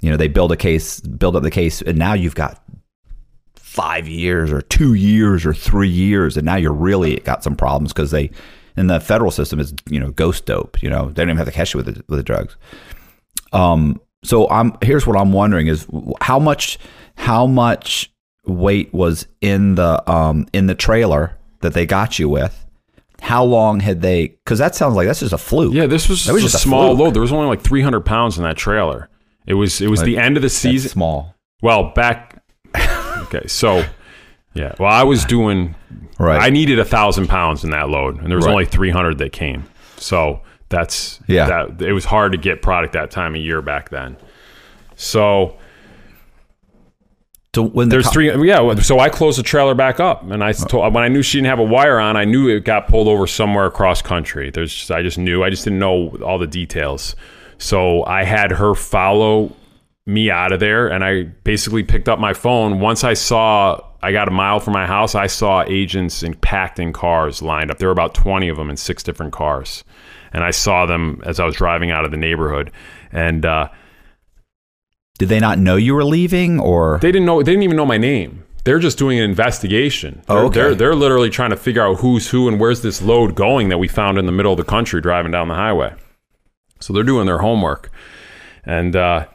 you 0.02 0.12
know, 0.12 0.18
they 0.18 0.28
build 0.28 0.52
a 0.52 0.58
case, 0.58 1.00
build 1.02 1.36
up 1.36 1.44
the 1.44 1.52
case, 1.52 1.82
and 1.82 1.98
now 1.98 2.14
you've 2.14 2.36
got 2.36 2.62
five 3.72 4.06
years 4.06 4.52
or 4.52 4.62
two 4.62 4.94
years 4.94 5.46
or 5.46 5.54
three 5.54 5.88
years, 5.88 6.36
and 6.36 6.46
now 6.46 6.58
you're 6.58 6.74
really 6.74 7.16
got 7.22 7.42
some 7.42 7.56
problems 7.56 7.94
because 7.94 8.12
they. 8.12 8.30
in 8.76 8.88
the 8.88 9.00
federal 9.00 9.32
system 9.32 9.60
is 9.60 9.74
you 9.90 10.00
know 10.00 10.12
ghost 10.12 10.46
dope. 10.46 10.84
You 10.84 10.90
know 10.90 11.08
they 11.08 11.22
don't 11.22 11.30
even 11.30 11.38
have 11.38 11.48
to 11.48 11.54
catch 11.54 11.74
you 11.74 11.78
with 11.78 11.86
the, 11.86 12.04
with 12.08 12.20
the 12.20 12.24
drugs. 12.24 12.58
Um. 13.54 14.02
So 14.24 14.50
I'm 14.50 14.74
here's 14.82 15.08
what 15.08 15.18
I'm 15.18 15.32
wondering 15.32 15.68
is 15.68 15.88
how 16.20 16.38
much 16.38 16.78
how 17.16 17.48
much 17.48 18.12
weight 18.46 18.94
was 18.94 19.28
in 19.40 19.76
the 19.76 20.10
um 20.12 20.48
in 20.52 20.68
the 20.68 20.76
trailer 20.76 21.38
that 21.62 21.74
they 21.74 21.86
got 21.86 22.20
you 22.20 22.28
with. 22.28 22.66
How 23.22 23.44
long 23.44 23.80
had 23.80 24.02
they? 24.02 24.28
Because 24.28 24.60
that 24.60 24.76
sounds 24.76 24.96
like 24.96 25.08
that's 25.08 25.22
just 25.22 25.34
a 25.34 25.38
fluke. 25.38 25.74
Yeah, 25.74 25.86
this 25.86 26.10
was, 26.10 26.28
was 26.28 26.42
just 26.42 26.56
a 26.56 26.58
small 26.58 26.90
fluke. 26.90 27.00
load. 27.00 27.14
There 27.14 27.22
was 27.22 27.32
only 27.32 27.48
like 27.48 27.62
300 27.62 28.02
pounds 28.02 28.38
in 28.38 28.44
that 28.44 28.58
trailer. 28.58 29.10
It 29.46 29.54
was 29.54 29.80
it 29.80 29.90
was 29.90 30.02
the 30.02 30.18
end 30.18 30.38
of 30.38 30.44
the 30.44 30.50
season. 30.50 30.90
small. 30.90 31.36
Well, 31.62 31.92
back. 31.94 32.41
Okay, 33.34 33.48
so 33.48 33.84
yeah. 34.54 34.74
Well, 34.80 34.92
I 34.92 35.04
was 35.04 35.26
doing. 35.26 35.76
Right. 36.20 36.42
I 36.42 36.50
needed 36.50 36.78
a 36.80 36.86
thousand 36.86 37.28
pounds 37.28 37.64
in 37.64 37.72
that 37.72 37.90
load, 37.90 38.20
and 38.20 38.28
there 38.28 38.36
was 38.38 38.46
Right. 38.46 38.52
only 38.52 38.66
300 38.66 39.18
that 39.20 39.32
came. 39.32 39.64
So 39.98 40.42
that's 40.70 41.20
Yeah. 41.28 41.48
That 41.48 41.82
it 41.86 41.94
was 41.94 42.06
hard 42.06 42.32
to 42.34 42.38
get 42.38 42.62
product 42.62 42.94
that 42.94 43.12
time 43.12 43.34
of 43.36 43.42
year 43.42 43.62
back 43.62 43.90
then. 43.90 44.18
So 44.96 45.56
So 47.56 47.64
when 47.64 47.90
the 47.90 47.96
there's 47.96 48.06
co- 48.06 48.12
three. 48.14 48.48
Yeah. 48.48 48.76
So 48.76 49.00
I 49.00 49.10
closed 49.10 49.38
the 49.40 49.44
trailer 49.44 49.74
back 49.76 50.00
up, 50.00 50.30
and 50.30 50.44
I 50.44 50.52
told 50.54 50.94
when 50.94 51.04
I 51.04 51.08
knew 51.10 51.22
she 51.22 51.38
didn't 51.40 51.48
have 51.50 51.60
a 51.60 51.64
wire 51.64 52.00
on, 52.00 52.16
I 52.16 52.24
knew 52.26 52.48
it 52.48 52.64
got 52.64 52.88
pulled 52.88 53.08
over 53.08 53.28
somewhere 53.28 53.66
across 53.66 54.02
country. 54.02 54.52
There's, 54.52 54.74
just, 54.74 54.92
I 54.92 55.02
just 55.02 55.18
knew. 55.18 55.44
I 55.44 55.50
just 55.50 55.64
didn't 55.66 55.80
know 55.80 56.16
all 56.24 56.38
the 56.38 56.48
details. 56.48 57.16
So 57.58 58.06
I 58.06 58.24
had 58.24 58.52
her 58.52 58.74
follow 58.74 59.54
me 60.12 60.30
out 60.30 60.52
of 60.52 60.60
there, 60.60 60.88
and 60.88 61.04
I 61.04 61.24
basically 61.44 61.84
picked 61.84 62.10
up 62.10 62.20
my 62.20 62.34
phone. 62.34 62.80
Once 62.80 63.04
I 63.04 63.14
saw, 63.14 63.80
I 64.04 64.12
got 64.12 64.28
a 64.28 64.32
mile 64.32 64.60
from 64.60 64.74
my 64.74 64.86
house. 64.86 65.16
I 65.16 65.28
saw 65.28 65.64
agents 65.68 66.24
in 66.24 66.34
packed 66.36 66.80
in 66.80 66.94
cars 66.94 67.42
lined 67.42 67.72
up. 67.72 67.78
There 67.78 67.88
were 67.88 67.94
about 67.94 68.14
20 68.14 68.48
of 68.50 68.58
them 68.58 68.70
in 68.70 68.78
six 68.78 69.04
different 69.04 69.34
cars, 69.34 69.84
and 70.34 70.44
I 70.44 70.52
saw 70.52 70.86
them 70.86 71.22
as 71.26 71.40
I 71.40 71.46
was 71.46 71.56
driving 71.56 71.92
out 71.92 72.06
of 72.06 72.12
the 72.12 72.18
neighborhood, 72.18 72.72
and. 73.12 73.46
uh 73.46 73.70
did 75.20 75.30
they 75.30 75.40
not 75.40 75.60
know 75.60 75.76
you 75.76 75.94
were 75.94 76.04
leaving 76.04 76.60
or 76.60 76.98
They 77.00 77.12
didn't 77.12 77.28
know. 77.28 77.44
They 77.44 77.52
didn't 77.52 77.62
even 77.62 77.78
know 77.78 77.86
my 77.86 78.00
name. 78.00 78.44
They're 78.64 78.80
just 78.80 78.98
doing 78.98 79.20
an 79.20 79.30
investigation. 79.30 80.24
They're, 80.28 80.38
Oh, 80.38 80.46
okay. 80.48 80.60
they're 80.62 80.74
they're 80.76 80.96
literally 80.96 81.30
trying 81.30 81.52
to 81.52 81.58
figure 81.58 81.84
out 81.86 82.00
who's 82.00 82.30
who 82.30 82.48
and 82.48 82.60
where's 82.60 82.82
this 82.82 83.04
load 83.04 83.36
going 83.36 83.70
that 83.70 83.78
we 83.78 83.88
found 83.88 84.18
in 84.18 84.26
the 84.26 84.32
middle 84.32 84.52
of 84.52 84.58
the 84.58 84.64
country 84.64 85.00
driving 85.00 85.32
down 85.32 85.48
the 85.48 85.54
highway. 85.54 85.94
So 86.80 86.92
they're 86.92 87.04
doing 87.04 87.28
their 87.28 87.38
homework, 87.38 87.92
and 88.66 88.96
uh, 88.96 89.28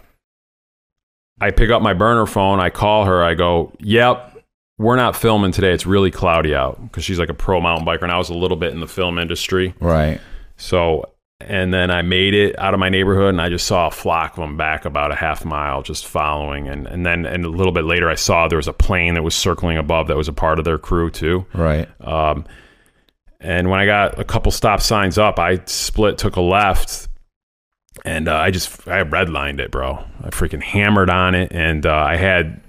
I 1.40 1.50
pick 1.50 1.70
up 1.70 1.82
my 1.82 1.92
burner 1.94 2.26
phone. 2.26 2.60
I 2.60 2.70
call 2.70 3.04
her. 3.04 3.22
I 3.22 3.34
go, 3.34 3.72
"Yep, 3.80 4.38
we're 4.78 4.96
not 4.96 5.16
filming 5.16 5.52
today. 5.52 5.72
It's 5.72 5.86
really 5.86 6.10
cloudy 6.10 6.54
out." 6.54 6.82
Because 6.82 7.04
she's 7.04 7.18
like 7.18 7.28
a 7.28 7.34
pro 7.34 7.60
mountain 7.60 7.86
biker, 7.86 8.02
and 8.02 8.12
I 8.12 8.18
was 8.18 8.30
a 8.30 8.34
little 8.34 8.56
bit 8.56 8.72
in 8.72 8.80
the 8.80 8.86
film 8.88 9.18
industry. 9.18 9.74
right? 9.80 10.20
So, 10.56 11.10
and 11.40 11.74
then 11.74 11.90
I 11.90 12.00
made 12.00 12.32
it 12.32 12.58
out 12.58 12.72
of 12.72 12.80
my 12.80 12.88
neighborhood 12.88 13.28
and 13.28 13.42
I 13.42 13.50
just 13.50 13.66
saw 13.66 13.88
a 13.88 13.90
flock 13.90 14.38
of 14.38 14.40
them 14.40 14.56
back 14.56 14.86
about 14.86 15.12
a 15.12 15.14
half 15.14 15.44
mile 15.44 15.82
just 15.82 16.06
following. 16.06 16.66
And, 16.66 16.86
and 16.86 17.04
then 17.04 17.26
and 17.26 17.44
a 17.44 17.50
little 17.50 17.72
bit 17.72 17.84
later, 17.84 18.08
I 18.08 18.14
saw 18.14 18.48
there 18.48 18.56
was 18.56 18.68
a 18.68 18.72
plane 18.72 19.12
that 19.14 19.22
was 19.22 19.34
circling 19.34 19.76
above 19.76 20.08
that 20.08 20.16
was 20.16 20.28
a 20.28 20.32
part 20.32 20.58
of 20.58 20.64
their 20.64 20.78
crew 20.78 21.10
too. 21.10 21.44
Right. 21.52 21.88
Um, 22.00 22.46
and 23.38 23.68
when 23.68 23.78
I 23.78 23.84
got 23.84 24.18
a 24.18 24.24
couple 24.24 24.50
stop 24.50 24.80
signs 24.80 25.18
up, 25.18 25.38
I 25.38 25.60
split, 25.66 26.16
took 26.16 26.36
a 26.36 26.40
left, 26.40 27.06
and 28.04 28.28
uh, 28.28 28.36
I 28.36 28.50
just 28.50 28.86
I 28.88 29.02
redlined 29.02 29.60
it, 29.60 29.70
bro. 29.70 30.04
I 30.22 30.30
freaking 30.30 30.62
hammered 30.62 31.10
on 31.10 31.34
it, 31.34 31.52
and 31.52 31.86
uh, 31.86 31.94
I 31.94 32.16
had 32.16 32.60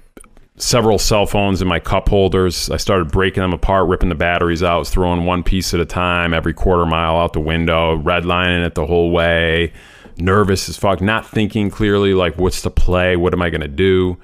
several 0.56 0.98
cell 0.98 1.26
phones 1.26 1.62
in 1.62 1.68
my 1.68 1.78
cup 1.78 2.08
holders. 2.08 2.70
I 2.70 2.76
started 2.76 3.10
breaking 3.10 3.42
them 3.42 3.52
apart, 3.52 3.88
ripping 3.88 4.08
the 4.08 4.14
batteries 4.14 4.62
out, 4.62 4.86
throwing 4.86 5.24
one 5.24 5.42
piece 5.42 5.72
at 5.74 5.80
a 5.80 5.84
time 5.86 6.34
every 6.34 6.54
quarter 6.54 6.86
mile 6.86 7.16
out 7.16 7.32
the 7.32 7.40
window, 7.40 7.96
redlining 7.98 8.66
it 8.66 8.74
the 8.74 8.86
whole 8.86 9.10
way. 9.10 9.72
Nervous 10.16 10.68
as 10.68 10.76
fuck, 10.76 11.00
not 11.00 11.26
thinking 11.26 11.70
clearly. 11.70 12.12
Like, 12.12 12.36
what's 12.36 12.62
the 12.62 12.70
play? 12.70 13.16
What 13.16 13.32
am 13.32 13.42
I 13.42 13.50
gonna 13.50 13.68
do? 13.68 14.18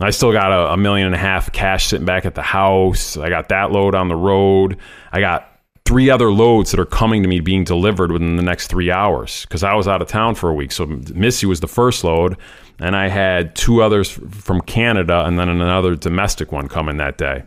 I 0.00 0.10
still 0.10 0.32
got 0.32 0.50
a, 0.50 0.72
a 0.72 0.76
million 0.76 1.06
and 1.06 1.14
a 1.14 1.18
half 1.18 1.52
cash 1.52 1.86
sitting 1.86 2.04
back 2.04 2.24
at 2.26 2.34
the 2.34 2.42
house. 2.42 3.16
I 3.16 3.28
got 3.28 3.48
that 3.50 3.70
load 3.70 3.94
on 3.94 4.08
the 4.08 4.16
road. 4.16 4.76
I 5.12 5.20
got 5.20 5.53
three 5.84 6.08
other 6.08 6.30
loads 6.30 6.70
that 6.70 6.80
are 6.80 6.86
coming 6.86 7.22
to 7.22 7.28
me 7.28 7.40
being 7.40 7.64
delivered 7.64 8.10
within 8.10 8.36
the 8.36 8.42
next 8.42 8.68
three 8.68 8.90
hours 8.90 9.42
because 9.42 9.62
I 9.62 9.74
was 9.74 9.86
out 9.86 10.00
of 10.00 10.08
town 10.08 10.34
for 10.34 10.48
a 10.48 10.54
week. 10.54 10.72
So 10.72 10.86
Missy 10.86 11.46
was 11.46 11.60
the 11.60 11.68
first 11.68 12.04
load, 12.04 12.36
and 12.78 12.96
I 12.96 13.08
had 13.08 13.54
two 13.54 13.82
others 13.82 14.10
from 14.10 14.60
Canada 14.62 15.24
and 15.26 15.38
then 15.38 15.48
another 15.48 15.94
domestic 15.94 16.52
one 16.52 16.68
coming 16.68 16.96
that 16.96 17.18
day. 17.18 17.44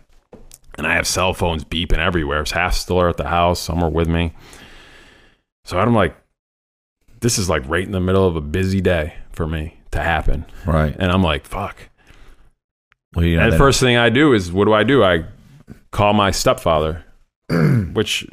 And 0.78 0.86
I 0.86 0.94
have 0.94 1.08
cell 1.08 1.34
phones 1.34 1.64
beeping 1.64 1.98
everywhere. 1.98 2.42
It's 2.42 2.52
half 2.52 2.76
still 2.76 3.00
are 3.02 3.10
at 3.10 3.18
the 3.18 3.28
house, 3.28 3.60
some 3.60 3.84
are 3.84 3.90
with 3.90 4.08
me. 4.08 4.34
So 5.66 5.80
I'm 5.80 5.96
like, 5.96 6.16
this 7.20 7.40
is 7.40 7.50
like 7.50 7.68
right 7.68 7.84
in 7.84 7.92
the 7.92 8.00
middle 8.00 8.28
of 8.28 8.36
a 8.36 8.42
busy 8.42 8.80
day 8.80 9.16
for 9.32 9.48
me 9.48 9.80
to 9.92 10.00
happen. 10.00 10.46
Right. 10.66 10.96
And 11.00 11.12
I'm 11.12 11.24
like, 11.24 11.46
fuck. 11.46 11.90
Well, 13.16 13.26
you 13.26 13.38
know, 13.38 13.44
And 13.44 13.54
the 13.54 13.58
first 13.58 13.80
thing 13.80 13.98
I 13.98 14.10
do 14.10 14.34
is, 14.34 14.52
what 14.52 14.66
do 14.66 14.74
I 14.74 14.84
do? 14.84 15.04
I 15.04 15.26
call 15.92 16.14
my 16.14 16.30
stepfather, 16.30 17.04
which 17.94 18.28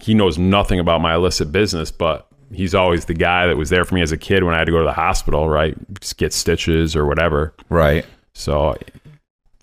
he 0.00 0.14
knows 0.14 0.38
nothing 0.38 0.78
about 0.80 1.00
my 1.00 1.14
illicit 1.14 1.50
business, 1.52 1.90
but 1.90 2.28
he's 2.52 2.74
always 2.74 3.06
the 3.06 3.14
guy 3.14 3.46
that 3.46 3.56
was 3.56 3.70
there 3.70 3.84
for 3.84 3.94
me 3.94 4.02
as 4.02 4.12
a 4.12 4.16
kid 4.16 4.44
when 4.44 4.54
I 4.54 4.58
had 4.58 4.64
to 4.64 4.72
go 4.72 4.78
to 4.78 4.84
the 4.84 4.92
hospital, 4.92 5.48
right? 5.48 5.76
Just 6.00 6.16
get 6.18 6.32
stitches 6.32 6.94
or 6.96 7.06
whatever. 7.06 7.54
right. 7.68 8.04
So 8.34 8.76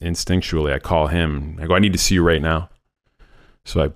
instinctually, 0.01 0.73
I 0.73 0.79
call 0.79 1.07
him. 1.07 1.57
I 1.61 1.67
go, 1.67 1.75
I 1.75 1.79
need 1.79 1.93
to 1.93 1.99
see 1.99 2.15
you 2.15 2.23
right 2.23 2.41
now. 2.41 2.69
So 3.63 3.83
I, 3.85 3.91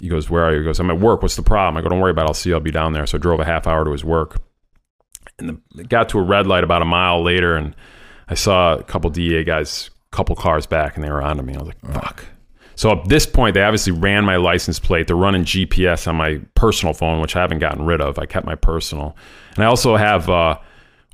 he 0.00 0.08
goes, 0.08 0.28
Where 0.28 0.44
are 0.44 0.52
you? 0.52 0.58
He 0.58 0.64
goes, 0.64 0.80
I'm 0.80 0.90
at 0.90 0.98
work. 0.98 1.22
What's 1.22 1.36
the 1.36 1.42
problem? 1.42 1.76
I 1.76 1.82
go, 1.82 1.88
Don't 1.88 2.00
worry 2.00 2.10
about 2.10 2.24
it. 2.24 2.28
I'll 2.28 2.34
see 2.34 2.50
you. 2.50 2.56
I'll 2.56 2.60
be 2.60 2.72
down 2.72 2.92
there. 2.92 3.06
So 3.06 3.18
I 3.18 3.20
drove 3.20 3.38
a 3.38 3.44
half 3.44 3.66
hour 3.66 3.84
to 3.84 3.92
his 3.92 4.04
work 4.04 4.42
and 5.38 5.60
the, 5.74 5.84
got 5.84 6.08
to 6.10 6.18
a 6.18 6.22
red 6.22 6.46
light 6.46 6.64
about 6.64 6.82
a 6.82 6.86
mile 6.86 7.22
later. 7.22 7.56
And 7.56 7.74
I 8.28 8.34
saw 8.34 8.74
a 8.74 8.82
couple 8.82 9.10
DEA 9.10 9.44
guys, 9.44 9.90
couple 10.10 10.36
cars 10.36 10.66
back, 10.66 10.96
and 10.96 11.04
they 11.04 11.10
were 11.10 11.22
onto 11.22 11.42
me. 11.42 11.54
I 11.54 11.58
was 11.58 11.68
like, 11.68 11.80
Fuck. 11.92 12.24
So 12.74 12.90
at 12.90 13.08
this 13.08 13.26
point, 13.26 13.54
they 13.54 13.62
obviously 13.62 13.92
ran 13.92 14.24
my 14.24 14.36
license 14.36 14.78
plate. 14.78 15.06
They're 15.06 15.16
running 15.16 15.44
GPS 15.44 16.06
on 16.06 16.16
my 16.16 16.40
personal 16.54 16.94
phone, 16.94 17.20
which 17.20 17.36
I 17.36 17.40
haven't 17.40 17.58
gotten 17.58 17.84
rid 17.84 18.00
of. 18.00 18.18
I 18.18 18.26
kept 18.26 18.46
my 18.46 18.54
personal. 18.54 19.16
And 19.54 19.64
I 19.64 19.66
also 19.66 19.96
have, 19.96 20.28
uh, 20.28 20.58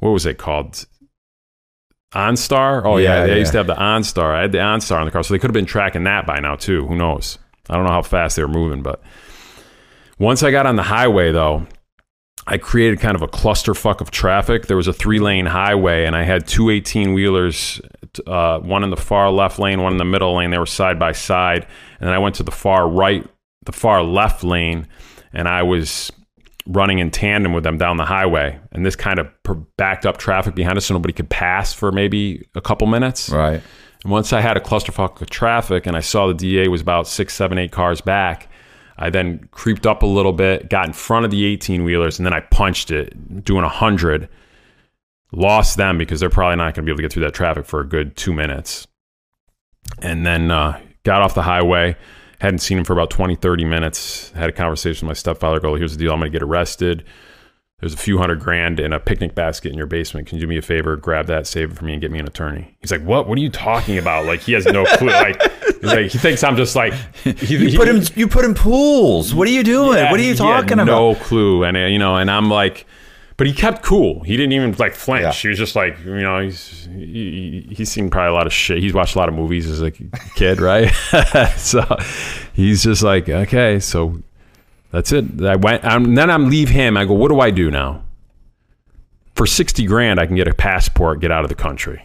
what 0.01 0.11
was 0.11 0.27
it 0.27 0.39
called? 0.39 0.87
OnStar? 2.13 2.83
Oh, 2.85 2.97
yeah. 2.97 3.21
Yeah, 3.21 3.27
they 3.27 3.33
yeah. 3.33 3.39
used 3.39 3.53
to 3.53 3.59
have 3.59 3.67
the 3.67 3.75
OnStar. 3.75 4.35
I 4.35 4.43
had 4.43 4.53
the 4.53 4.59
OnStar 4.59 5.01
in 5.01 5.05
the 5.05 5.11
car. 5.11 5.23
So 5.23 5.35
they 5.35 5.39
could 5.39 5.51
have 5.51 5.55
been 5.55 5.67
tracking 5.67 6.05
that 6.05 6.27
by 6.27 6.39
now, 6.41 6.57
too. 6.57 6.87
Who 6.87 6.97
knows? 6.97 7.39
I 7.69 7.75
don't 7.75 7.85
know 7.85 7.93
how 7.93 8.03
fast 8.03 8.37
they 8.37 8.43
were 8.43 8.49
moving. 8.49 8.83
But 8.83 9.03
once 10.19 10.43
I 10.43 10.51
got 10.51 10.67
on 10.67 10.77
the 10.77 10.85
highway, 10.85 11.33
though, 11.33 11.67
I 12.47 12.57
created 12.57 13.01
kind 13.01 13.15
of 13.15 13.21
a 13.21 13.29
clusterfuck 13.29 14.01
of 14.01 14.11
traffic. 14.11 14.67
There 14.67 14.77
was 14.77 14.89
a 14.89 14.93
three 14.93 15.19
lane 15.19 15.45
highway, 15.45 16.07
and 16.07 16.17
I 16.17 16.23
had 16.23 16.47
two 16.47 16.71
18 16.71 17.13
wheelers, 17.13 17.81
uh, 18.27 18.61
one 18.61 18.85
in 18.85 18.91
the 18.91 18.97
far 18.97 19.31
left 19.31 19.59
lane, 19.59 19.83
one 19.83 19.93
in 19.93 19.99
the 19.99 20.05
middle 20.05 20.37
lane. 20.37 20.51
They 20.51 20.59
were 20.59 20.67
side 20.67 20.99
by 20.99 21.13
side. 21.13 21.67
And 22.01 22.09
then 22.09 22.15
I 22.15 22.19
went 22.19 22.35
to 22.37 22.43
the 22.43 22.51
far 22.51 22.89
right, 22.89 23.27
the 23.65 23.73
far 23.73 24.03
left 24.03 24.45
lane, 24.45 24.87
and 25.33 25.49
I 25.49 25.63
was 25.63 26.11
running 26.67 26.99
in 26.99 27.11
tandem 27.11 27.53
with 27.53 27.65
them 27.65 27.79
down 27.79 27.97
the 27.97 28.05
highway. 28.05 28.59
And 28.73 28.85
this 28.85 28.95
kind 28.95 29.19
of 29.19 29.29
backed 29.77 30.05
up 30.05 30.19
traffic 30.19 30.55
behind 30.55 30.77
us 30.77 30.87
so 30.87 30.95
nobody 30.95 31.15
could 31.15 31.31
pass 31.31 31.73
for 31.73 31.91
maybe 31.91 32.47
a 32.55 32.61
couple 32.61 32.87
minutes. 32.87 33.31
Right. 33.31 33.63
And 34.05 34.13
once 34.13 34.33
I 34.33 34.41
had 34.41 34.57
a 34.57 34.61
clusterfuck 34.61 35.21
of 35.21 35.31
traffic 35.31 35.87
and 35.87 35.97
I 35.97 36.01
saw 36.01 36.29
the 36.29 36.35
DA 36.35 36.69
was 36.69 36.81
about 36.81 37.09
six, 37.09 37.35
seven, 37.35 37.59
eight 37.59 37.73
cars 37.73 38.01
back, 38.01 38.49
I 38.99 39.11
then 39.11 39.49
creeped 39.51 39.87
up 39.87 40.03
a 40.03 40.07
little 40.07 40.33
bit, 40.33 40.69
got 40.69 40.87
in 40.87 40.93
front 40.93 41.25
of 41.25 41.31
the 41.31 41.45
18 41.45 41.85
wheelers, 41.85 42.19
and 42.19 42.27
then 42.27 42.33
I 42.33 42.41
punched 42.41 42.91
it, 42.91 43.45
doing 43.45 43.63
100. 43.63 44.29
Lost 45.33 45.77
them 45.77 45.99
because 45.99 46.21
they're 46.21 46.31
probably 46.31 46.57
not 46.57 46.75
going 46.75 46.75
to 46.75 46.83
be 46.83 46.91
able 46.91 46.97
to 46.99 47.03
get 47.03 47.13
through 47.13 47.25
that 47.25 47.35
traffic 47.35 47.67
for 47.67 47.81
a 47.81 47.87
good 47.87 48.17
two 48.17 48.33
minutes. 48.33 48.87
And 50.01 50.25
then 50.27 50.51
uh, 50.51 50.81
got 51.05 51.23
off 51.23 51.35
the 51.35 51.43
highway. 51.43 51.97
Hadn't 52.41 52.61
seen 52.61 52.79
him 52.79 52.85
for 52.85 52.93
about 52.93 53.11
20, 53.11 53.35
30 53.37 53.65
minutes. 53.65 54.31
Had 54.31 54.49
a 54.49 54.53
conversation 54.53 55.07
with 55.07 55.17
my 55.17 55.19
stepfather. 55.19 55.61
Go, 55.61 55.75
here's 55.75 55.93
the 55.97 55.99
deal. 55.99 56.13
I'm 56.13 56.21
going 56.21 56.31
to 56.31 56.39
get 56.39 56.43
arrested. 56.43 57.05
There's 57.81 57.95
a 57.95 57.99
few 57.99 58.19
hundred 58.19 58.41
grand 58.41 58.81
in 58.81 58.93
a 58.93 58.99
picnic 58.99 59.35
basket 59.37 59.71
in 59.71 59.79
your 59.79 59.87
basement. 59.87 60.27
Can 60.27 60.39
you 60.39 60.43
do 60.43 60.49
me 60.49 60.57
a 60.57 60.63
favor? 60.63 60.97
Grab 60.97 61.27
that, 61.27 61.47
save 61.47 61.71
it 61.73 61.77
for 61.79 61.85
me, 61.85 61.93
and 61.93 62.01
get 62.03 62.11
me 62.11 62.19
an 62.19 62.27
attorney. 62.27 62.77
He's 62.81 62.91
like, 62.91 63.03
what? 63.03 63.29
What 63.29 63.39
are 63.39 63.41
you 63.41 63.51
talking 63.51 63.99
about? 63.99 64.25
Like 64.27 64.41
he 64.41 64.53
has 64.55 64.65
no 64.67 64.85
clue. 64.85 65.09
Like, 65.13 65.41
he's 65.75 65.83
like 65.85 66.07
he 66.11 66.19
thinks 66.19 66.43
I'm 66.43 66.57
just 66.57 66.75
like 66.75 66.93
he, 67.23 67.31
You 67.57 67.69
he- 67.69 67.77
put 67.77 67.87
him. 67.87 68.03
You 68.17 68.27
put 68.27 68.45
in 68.45 68.55
pools. 68.55 69.33
What 69.33 69.47
are 69.47 69.53
you 69.53 69.63
doing? 69.63 69.97
yeah, 69.99 70.11
what 70.11 70.19
are 70.19 70.25
you 70.25 70.35
talking 70.35 70.73
about? 70.81 70.87
No 70.87 71.15
clue. 71.15 71.63
And 71.63 71.77
uh, 71.77 71.81
you 71.83 72.01
know, 72.01 72.17
and 72.17 72.29
I'm 72.33 72.51
like, 72.51 72.85
but 73.39 73.47
he 73.47 73.55
kept 73.55 73.83
cool. 73.83 74.21
He 74.25 74.37
didn't 74.37 74.53
even 74.53 74.73
like 74.79 74.95
flinch. 74.95 75.23
Yeah. 75.23 75.33
He 75.33 75.49
was 75.49 75.57
just 75.59 75.75
like, 75.75 75.99
you 76.05 76.21
know, 76.21 76.41
he's 76.41 76.87
he, 76.93 77.65
he- 77.69 77.75
he's 77.77 77.91
seen 77.91 78.11
probably 78.11 78.29
a 78.29 78.35
lot 78.35 78.47
of 78.47 78.53
shit. 78.53 78.79
He's 78.79 78.93
watched 78.93 79.15
a 79.15 79.19
lot 79.19 79.31
of 79.31 79.35
movies 79.35 79.67
as 79.67 79.81
a 79.81 79.91
kid, 79.91 80.61
right? 80.71 80.91
so 81.57 81.83
he's 82.53 82.83
just 82.83 83.03
like, 83.03 83.29
okay, 83.31 83.81
so 83.81 84.21
that's 84.91 85.11
it. 85.13 85.25
I 85.43 85.57
went, 85.57 85.85
um, 85.87 86.15
then 86.15 86.31
I'm 86.31 86.51
leave 86.51 86.69
him. 86.69 86.97
I 86.99 87.07
go, 87.07 87.15
what 87.15 87.29
do 87.29 87.41
I 87.41 87.51
do 87.51 87.71
now? 87.71 88.05
For 89.35 89.47
sixty 89.47 89.87
grand, 89.87 90.19
I 90.21 90.27
can 90.27 90.35
get 90.37 90.49
a 90.49 90.55
passport, 90.55 91.21
get 91.21 91.31
out 91.31 91.45
of 91.45 91.49
the 91.49 91.55
country. 91.55 92.05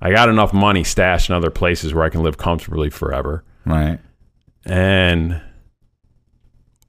I 0.00 0.10
got 0.12 0.28
enough 0.28 0.52
money 0.54 0.82
stashed 0.84 1.28
in 1.28 1.34
other 1.34 1.50
places 1.50 1.92
where 1.92 2.04
I 2.04 2.08
can 2.08 2.22
live 2.22 2.38
comfortably 2.38 2.88
forever 2.88 3.44
Right. 3.66 3.98
and 4.64 5.42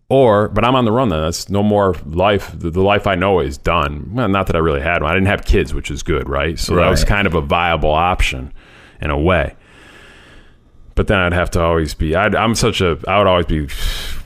or 0.10 0.48
but 0.50 0.66
i'm 0.66 0.76
on 0.76 0.86
the 0.86 0.92
run 0.92 1.10
then. 1.10 1.22
That's 1.22 1.50
no 1.50 1.64
more 1.64 1.96
life. 2.06 2.52
The, 2.58 2.70
the 2.70 2.82
life 2.82 3.08
i 3.08 3.16
know 3.16 3.40
is 3.40 3.58
done. 3.58 4.12
Well 4.14 4.28
not 4.28 4.48
that 4.48 4.56
i 4.56 4.60
really 4.60 4.82
had 4.82 5.02
one. 5.02 5.12
I 5.12 5.14
didn't 5.14 5.28
have 5.28 5.46
kids 5.46 5.74
which 5.74 5.90
is 5.92 6.04
good 6.04 6.28
right? 6.28 6.58
So 6.60 6.76
that 6.76 6.90
was 6.90 7.04
kind 7.04 7.28
of 7.28 7.36
a 7.36 7.42
viable 7.42 7.92
option 7.92 8.54
in 9.02 9.10
a 9.12 9.18
way. 9.20 9.56
But 10.96 11.08
then 11.08 11.20
i'd 11.20 11.34
have 11.34 11.52
to 11.52 11.62
always 11.62 11.94
be 11.94 12.16
I'd, 12.16 12.36
i'm 12.36 12.56
such 12.56 12.82
a 12.82 13.00
i 13.08 13.18
would 13.18 13.28
always 13.28 13.46
be 13.46 13.68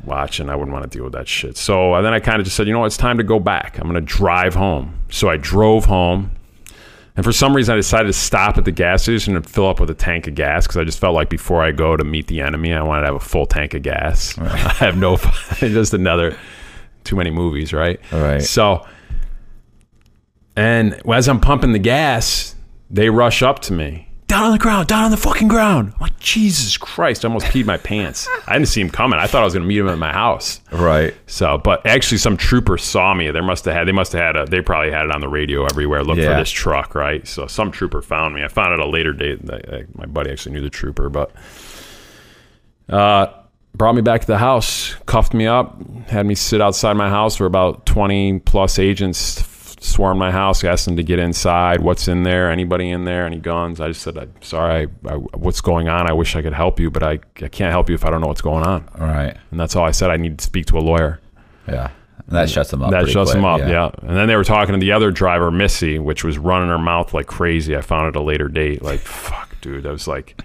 watching. 0.03 0.49
I 0.49 0.55
wouldn't 0.55 0.73
want 0.73 0.89
to 0.89 0.97
deal 0.97 1.05
with 1.05 1.13
that 1.13 1.27
shit. 1.27 1.55
So 1.57 2.01
then 2.01 2.13
i 2.13 2.19
kind 2.19 2.39
of 2.39 2.45
just 2.45 2.57
said 2.57 2.67
you 2.67 2.73
know 2.73 2.79
what? 2.79 2.87
It's 2.87 2.97
time 2.97 3.17
to 3.17 3.23
go 3.23 3.39
back. 3.39 3.77
I'm 3.77 3.89
going 3.89 3.95
to 3.95 4.01
drive 4.01 4.55
home. 4.55 4.99
So 5.09 5.29
i 5.29 5.37
drove 5.37 5.85
home 5.85 6.31
and 7.15 7.23
for 7.23 7.31
some 7.31 7.55
reason, 7.55 7.73
I 7.73 7.75
decided 7.75 8.07
to 8.07 8.13
stop 8.13 8.57
at 8.57 8.65
the 8.65 8.71
gas 8.71 9.03
station 9.03 9.35
and 9.35 9.47
fill 9.47 9.67
up 9.67 9.79
with 9.79 9.89
a 9.89 9.93
tank 9.93 10.27
of 10.27 10.33
gas 10.33 10.65
because 10.65 10.77
I 10.77 10.83
just 10.83 10.97
felt 10.97 11.13
like 11.13 11.29
before 11.29 11.63
I 11.63 11.71
go 11.71 11.95
to 11.95 12.03
meet 12.03 12.27
the 12.27 12.41
enemy, 12.41 12.73
I 12.73 12.81
wanted 12.81 13.01
to 13.01 13.07
have 13.07 13.15
a 13.15 13.19
full 13.19 13.45
tank 13.45 13.75
of 13.75 13.83
gas. 13.83 14.37
I 14.39 14.73
have 14.73 14.97
no, 14.97 15.17
just 15.57 15.93
another, 15.93 16.35
too 17.03 17.15
many 17.15 17.29
movies, 17.29 17.71
right? 17.71 17.99
Right. 18.11 18.41
So, 18.41 18.87
and 20.55 20.99
as 21.11 21.27
I'm 21.27 21.39
pumping 21.39 21.71
the 21.73 21.79
gas, 21.79 22.55
they 22.89 23.09
rush 23.09 23.43
up 23.43 23.59
to 23.59 23.73
me. 23.73 24.07
Down 24.33 24.45
on 24.45 24.51
the 24.51 24.57
ground, 24.57 24.87
down 24.87 25.03
on 25.03 25.11
the 25.11 25.17
fucking 25.17 25.47
ground. 25.47 25.91
I'm 25.93 25.99
like, 26.01 26.19
Jesus 26.19 26.75
Christ, 26.75 27.23
I 27.23 27.27
almost 27.27 27.45
peed 27.45 27.65
my 27.67 27.77
pants. 27.89 28.27
I 28.47 28.53
didn't 28.53 28.67
see 28.69 28.81
him 28.81 28.89
coming. 28.89 29.19
I 29.19 29.27
thought 29.27 29.43
I 29.43 29.45
was 29.45 29.53
going 29.53 29.61
to 29.61 29.67
meet 29.67 29.77
him 29.77 29.87
at 29.89 29.99
my 29.99 30.11
house. 30.11 30.59
Right. 30.71 31.13
So, 31.27 31.59
but 31.59 31.85
actually, 31.85 32.17
some 32.17 32.35
trooper 32.35 32.79
saw 32.79 33.13
me. 33.13 33.29
They 33.29 33.41
must 33.41 33.63
have 33.65 33.75
had. 33.75 33.87
They 33.87 33.91
must 33.91 34.11
have 34.13 34.21
had 34.21 34.35
a. 34.35 34.45
They 34.47 34.61
probably 34.61 34.89
had 34.91 35.05
it 35.05 35.11
on 35.11 35.21
the 35.21 35.29
radio 35.29 35.65
everywhere. 35.65 36.03
Look 36.03 36.17
for 36.17 36.23
this 36.39 36.49
truck, 36.49 36.95
right? 36.95 37.27
So, 37.27 37.45
some 37.45 37.69
trooper 37.69 38.01
found 38.01 38.33
me. 38.33 38.43
I 38.43 38.47
found 38.47 38.73
it 38.73 38.79
a 38.79 38.89
later 38.89 39.13
date. 39.13 39.39
I- 39.47 39.85
My 39.93 40.07
buddy 40.07 40.31
actually 40.31 40.53
knew 40.53 40.61
the 40.61 40.69
trooper, 40.71 41.09
but 41.09 41.29
uh, 42.89 43.27
brought 43.75 43.93
me 43.93 44.01
back 44.01 44.21
to 44.21 44.27
the 44.27 44.39
house, 44.39 44.95
cuffed 45.05 45.35
me 45.35 45.45
up, 45.45 45.79
had 46.07 46.25
me 46.25 46.33
sit 46.33 46.59
outside 46.59 46.93
my 46.93 47.09
house 47.09 47.39
where 47.39 47.45
about 47.47 47.85
twenty 47.85 48.39
plus 48.39 48.79
agents 48.79 49.41
swarmed 49.83 50.19
my 50.19 50.31
house, 50.31 50.63
asked 50.63 50.85
them 50.85 50.95
to 50.95 51.03
get 51.03 51.19
inside. 51.19 51.81
What's 51.81 52.07
in 52.07 52.23
there? 52.23 52.49
Anybody 52.49 52.89
in 52.89 53.03
there? 53.03 53.25
Any 53.25 53.37
guns? 53.37 53.81
I 53.81 53.89
just 53.89 54.01
said, 54.01 54.17
I'm 54.17 54.33
sorry. 54.41 54.87
I, 55.05 55.13
I, 55.13 55.15
what's 55.15 55.61
going 55.61 55.89
on? 55.89 56.09
I 56.09 56.13
wish 56.13 56.35
I 56.35 56.41
could 56.41 56.53
help 56.53 56.79
you, 56.79 56.89
but 56.89 57.03
I, 57.03 57.19
I 57.41 57.49
can't 57.49 57.71
help 57.71 57.89
you 57.89 57.95
if 57.95 58.05
I 58.05 58.09
don't 58.09 58.21
know 58.21 58.27
what's 58.27 58.41
going 58.41 58.65
on. 58.65 58.89
All 58.99 59.07
right. 59.07 59.35
And 59.51 59.59
that's 59.59 59.75
all 59.75 59.85
I 59.85 59.91
said. 59.91 60.09
I 60.09 60.17
need 60.17 60.39
to 60.39 60.43
speak 60.43 60.65
to 60.67 60.77
a 60.77 60.79
lawyer. 60.79 61.19
Yeah. 61.67 61.91
And 62.27 62.35
that 62.37 62.49
shuts 62.49 62.71
them 62.71 62.81
up. 62.81 62.91
That 62.91 63.09
shuts 63.09 63.31
quick, 63.31 63.41
them 63.41 63.45
up, 63.45 63.59
yeah. 63.59 63.91
And 64.01 64.15
then 64.15 64.27
they 64.27 64.37
were 64.37 64.45
talking 64.45 64.73
to 64.73 64.79
the 64.79 64.93
other 64.93 65.11
driver, 65.11 65.51
Missy, 65.51 65.99
which 65.99 66.23
was 66.23 66.37
running 66.37 66.69
her 66.69 66.79
mouth 66.79 67.13
like 67.13 67.27
crazy. 67.27 67.75
I 67.75 67.81
found 67.81 68.07
at 68.07 68.15
a 68.15 68.21
later 68.21 68.47
date. 68.47 68.81
Like, 68.81 68.99
fuck, 69.01 69.59
dude. 69.59 69.85
I 69.85 69.91
was 69.91 70.07
like, 70.07 70.41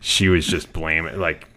she 0.00 0.28
was 0.28 0.46
just 0.46 0.72
blaming, 0.74 1.18
like, 1.18 1.48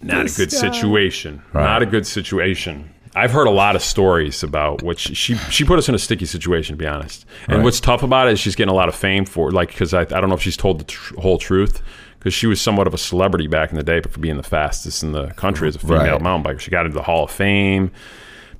not 0.00 0.26
a 0.26 0.36
good 0.36 0.52
situation. 0.52 1.42
Right. 1.52 1.64
Not 1.64 1.82
a 1.82 1.86
good 1.86 2.06
situation. 2.06 2.92
I've 3.18 3.30
heard 3.32 3.46
a 3.46 3.50
lot 3.50 3.76
of 3.76 3.82
stories 3.82 4.42
about 4.42 4.82
what 4.82 4.98
she 4.98 5.14
she, 5.14 5.34
she 5.50 5.64
put 5.64 5.78
us 5.78 5.88
in 5.88 5.94
a 5.94 5.98
sticky 5.98 6.26
situation, 6.26 6.74
to 6.74 6.78
be 6.78 6.86
honest. 6.86 7.26
And 7.48 7.58
Right. 7.58 7.64
what's 7.64 7.80
tough 7.80 8.02
about 8.02 8.28
it 8.28 8.32
is 8.32 8.40
she's 8.40 8.54
getting 8.54 8.70
a 8.72 8.76
lot 8.76 8.88
of 8.88 8.94
fame 8.94 9.24
for 9.24 9.50
like 9.50 9.68
because 9.68 9.92
I, 9.94 10.02
I 10.02 10.04
don't 10.04 10.28
know 10.28 10.34
if 10.36 10.42
she's 10.42 10.56
told 10.56 10.80
the 10.80 10.84
tr- 10.84 11.14
whole 11.20 11.38
truth 11.38 11.82
because 12.18 12.34
she 12.34 12.46
was 12.46 12.60
somewhat 12.60 12.86
of 12.86 12.94
a 12.94 12.98
celebrity 12.98 13.46
back 13.46 13.70
in 13.70 13.76
the 13.76 13.82
day, 13.82 14.00
but 14.00 14.10
for 14.12 14.20
being 14.20 14.36
the 14.36 14.42
fastest 14.42 15.02
in 15.02 15.12
the 15.12 15.28
country 15.34 15.68
as 15.68 15.76
a 15.76 15.78
female 15.78 15.98
Right. 15.98 16.20
mountain 16.22 16.52
biker, 16.54 16.60
she 16.60 16.70
got 16.70 16.84
into 16.86 16.94
the 16.96 17.02
Hall 17.02 17.24
of 17.24 17.30
Fame. 17.30 17.90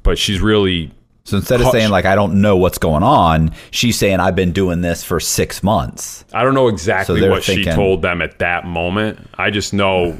But 0.02 0.16
she's 0.18 0.40
really 0.40 0.92
So 1.24 1.36
instead 1.38 1.61
of 1.61 1.68
saying 1.68 1.90
like 1.90 2.04
I 2.04 2.14
don't 2.14 2.40
know 2.40 2.56
what's 2.56 2.78
going 2.78 3.02
on, 3.02 3.52
she's 3.70 3.98
saying 3.98 4.20
I've 4.20 4.36
been 4.36 4.52
doing 4.52 4.80
this 4.80 5.02
for 5.04 5.20
six 5.20 5.62
months. 5.62 6.24
I 6.32 6.42
don't 6.44 6.54
know 6.54 6.68
exactly 6.68 7.20
they're 7.20 7.30
what 7.30 7.42
she 7.44 7.64
told 7.64 8.02
them 8.02 8.22
at 8.22 8.38
that 8.38 8.64
moment. 8.64 9.18
I 9.36 9.50
just 9.50 9.72
know 9.74 10.18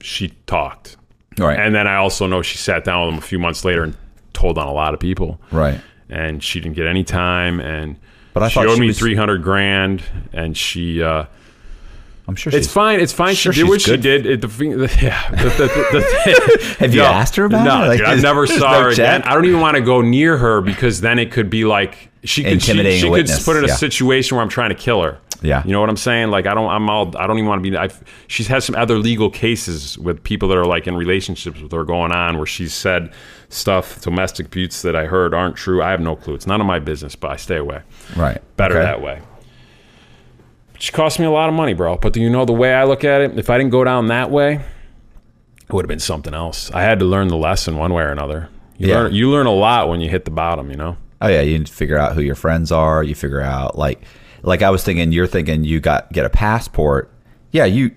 she 0.00 0.28
talked. 0.46 0.96
Right. 1.40 1.58
And 1.58 1.74
then 1.74 1.86
I 1.86 1.96
also 1.96 2.26
know 2.26 2.42
she 2.42 2.56
sat 2.58 2.84
down 2.84 3.06
with 3.06 3.12
him 3.14 3.18
a 3.18 3.22
few 3.22 3.38
months 3.38 3.64
later 3.64 3.82
and 3.82 3.96
told 4.32 4.58
on 4.58 4.66
a 4.68 4.72
lot 4.72 4.94
of 4.94 5.00
people. 5.00 5.40
right. 5.50 5.80
And 6.08 6.42
she 6.42 6.58
didn't 6.60 6.74
get 6.74 6.86
any 6.88 7.04
time. 7.04 7.60
And 7.60 7.94
But 8.34 8.42
I 8.42 8.48
she 8.48 8.58
owed 8.60 8.74
she 8.74 8.80
me 8.80 8.86
was- 8.88 8.98
300 8.98 9.42
grand. 9.44 10.02
And 10.32 10.56
she, 10.56 11.00
uh, 11.02 11.24
I'm 12.26 12.34
sure 12.36 12.50
it's 12.52 12.66
she's 12.66 12.72
fine. 12.72 12.98
It's 13.00 13.12
fine. 13.12 13.34
sure 13.36 13.52
she 13.52 13.60
did 13.62 13.68
what 13.68 13.80
she 13.80 13.96
did. 13.96 14.26
It, 14.26 14.40
the, 14.40 14.46
the, 14.48 14.98
yeah. 15.02 15.30
The, 15.30 16.76
Have 16.80 16.92
you 16.94 17.00
No. 17.02 17.06
asked 17.06 17.36
her 17.36 17.44
about 17.44 17.64
no, 17.64 17.84
it? 17.84 17.88
Like, 17.88 17.98
dude, 17.98 18.06
I 18.08 18.14
never 18.16 18.46
saw 18.48 18.72
no 18.72 18.82
her 18.82 18.88
again. 18.90 19.22
I 19.22 19.34
don't 19.34 19.44
even 19.44 19.60
want 19.60 19.76
to 19.76 19.82
go 19.82 20.00
near 20.00 20.36
her 20.38 20.60
because 20.60 21.00
then 21.00 21.18
it 21.18 21.30
could 21.32 21.48
be 21.50 21.64
like 21.64 22.10
she 22.24 22.42
could 22.44 22.60
she, 22.62 22.72
she 22.72 23.08
could 23.08 23.28
put 23.44 23.56
in 23.56 23.64
a 23.64 23.68
yeah. 23.68 23.74
situation 23.74 24.36
where 24.36 24.42
I'm 24.42 24.50
trying 24.50 24.70
to 24.70 24.74
kill 24.76 25.02
her. 25.02 25.18
Yeah. 25.42 25.62
you 25.64 25.72
know 25.72 25.80
what 25.80 25.88
I'm 25.88 25.96
saying? 25.96 26.30
Like 26.30 26.46
I 26.46 26.54
don't, 26.54 26.68
I'm 26.70 26.88
all, 26.90 27.16
I 27.16 27.26
don't 27.26 27.38
even 27.38 27.48
want 27.48 27.64
to 27.64 27.70
be. 27.70 27.76
I've, 27.76 28.02
she's 28.26 28.46
had 28.46 28.62
some 28.62 28.74
other 28.74 28.98
legal 28.98 29.30
cases 29.30 29.98
with 29.98 30.22
people 30.22 30.48
that 30.48 30.58
are 30.58 30.66
like 30.66 30.86
in 30.86 30.94
relationships 30.96 31.60
with 31.60 31.72
her 31.72 31.84
going 31.84 32.12
on 32.12 32.36
where 32.36 32.46
she's 32.46 32.74
said 32.74 33.12
stuff, 33.48 34.00
domestic 34.02 34.46
abuse 34.46 34.82
that 34.82 34.94
I 34.94 35.06
heard 35.06 35.32
aren't 35.32 35.56
true. 35.56 35.82
I 35.82 35.90
have 35.92 36.00
no 36.00 36.14
clue. 36.14 36.34
It's 36.34 36.46
none 36.46 36.60
of 36.60 36.66
my 36.66 36.78
business, 36.78 37.16
but 37.16 37.30
I 37.30 37.36
stay 37.36 37.56
away. 37.56 37.82
Right. 38.16 38.40
Better 38.56 38.76
Okay. 38.76 38.84
that 38.84 39.00
way. 39.00 39.20
She 40.78 40.92
cost 40.92 41.18
me 41.18 41.26
a 41.26 41.30
lot 41.30 41.48
of 41.48 41.54
money, 41.54 41.74
bro. 41.74 41.96
But 41.96 42.12
do 42.12 42.20
you 42.20 42.30
know 42.30 42.44
the 42.44 42.52
way 42.54 42.72
I 42.72 42.84
look 42.84 43.04
at 43.04 43.20
it? 43.20 43.38
If 43.38 43.50
I 43.50 43.58
didn't 43.58 43.70
go 43.70 43.84
down 43.84 44.06
that 44.08 44.30
way, 44.30 44.54
it 44.56 45.72
would 45.72 45.84
have 45.84 45.88
been 45.88 45.98
something 45.98 46.32
else. 46.34 46.70
I 46.72 46.82
had 46.82 46.98
to 47.00 47.04
learn 47.04 47.28
the 47.28 47.36
lesson 47.36 47.76
one 47.76 47.92
way 47.92 48.02
or 48.02 48.10
another. 48.12 48.48
You, 48.78 48.88
Yeah. 48.88 48.94
learn, 49.00 49.14
you 49.14 49.30
learn 49.30 49.46
a 49.46 49.52
lot 49.52 49.88
when 49.88 50.00
you 50.00 50.08
hit 50.08 50.24
the 50.24 50.30
bottom, 50.30 50.70
you 50.70 50.76
know? 50.76 50.96
Oh 51.20 51.28
yeah, 51.28 51.42
you 51.42 51.58
need 51.58 51.66
to 51.66 51.72
figure 51.72 51.98
out 51.98 52.14
who 52.14 52.22
your 52.22 52.34
friends 52.34 52.72
are. 52.72 53.02
You 53.02 53.14
figure 53.14 53.42
out 53.42 53.76
like 53.76 54.00
like 54.42 54.62
I 54.62 54.70
was 54.70 54.84
thinking 54.84 55.12
you're 55.12 55.26
thinking 55.26 55.64
you 55.64 55.80
got 55.80 56.12
get 56.12 56.24
a 56.24 56.30
passport. 56.30 57.10
Yeah, 57.52 57.64
you 57.64 57.94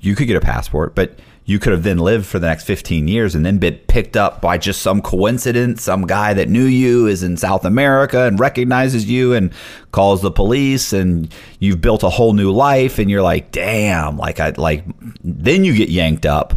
you 0.00 0.14
could 0.14 0.26
get 0.26 0.36
a 0.36 0.40
passport, 0.40 0.94
but 0.94 1.18
you 1.48 1.58
could 1.58 1.72
have 1.72 1.82
then 1.82 1.96
lived 1.96 2.26
for 2.26 2.38
the 2.38 2.46
next 2.46 2.64
15 2.64 3.08
years 3.08 3.34
and 3.34 3.44
then 3.44 3.56
been 3.56 3.76
picked 3.88 4.18
up 4.18 4.42
by 4.42 4.58
just 4.58 4.82
some 4.82 5.00
coincidence. 5.00 5.82
Some 5.82 6.06
guy 6.06 6.34
that 6.34 6.50
knew 6.50 6.66
you 6.66 7.06
is 7.06 7.22
in 7.22 7.38
South 7.38 7.64
America 7.64 8.26
and 8.26 8.38
recognizes 8.38 9.08
you 9.08 9.32
and 9.32 9.50
calls 9.90 10.20
the 10.20 10.30
police 10.30 10.92
and 10.92 11.32
you've 11.58 11.80
built 11.80 12.02
a 12.02 12.10
whole 12.10 12.34
new 12.34 12.52
life 12.52 12.98
and 12.98 13.10
you're 13.10 13.22
like, 13.22 13.50
damn, 13.50 14.18
like 14.18 14.40
I 14.40 14.50
like 14.50 14.84
then 15.22 15.64
you 15.64 15.74
get 15.74 15.88
yanked 15.88 16.26
up 16.26 16.52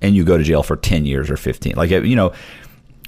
and 0.00 0.16
you 0.16 0.24
go 0.24 0.36
to 0.36 0.42
jail 0.42 0.64
for 0.64 0.76
10 0.76 1.06
years 1.06 1.30
or 1.30 1.36
15. 1.36 1.74
Like 1.76 1.90
you 1.90 2.16
know, 2.16 2.32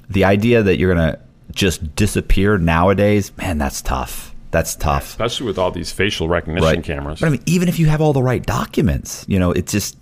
the 0.09 0.23
idea 0.23 0.63
that 0.63 0.77
you're 0.77 0.95
gonna 0.95 1.19
just 1.51 1.95
disappear 1.95 2.57
nowadays, 2.57 3.35
man, 3.37 3.57
that's 3.57 3.81
tough. 3.81 4.33
That's 4.55 4.73
tough. 4.75 5.07
Especially 5.09 5.45
with 5.47 5.57
all 5.59 5.69
these 5.71 5.91
facial 5.91 6.29
recognition 6.29 6.81
cameras. 6.81 7.19
But 7.19 7.27
I 7.27 7.29
mean, 7.29 7.43
even 7.45 7.67
if 7.67 7.77
you 7.77 7.87
have 7.87 7.99
all 7.99 8.13
the 8.13 8.23
right 8.23 8.41
documents, 8.45 9.25
you 9.27 9.37
know, 9.37 9.51
it 9.51 9.67
just, 9.67 9.97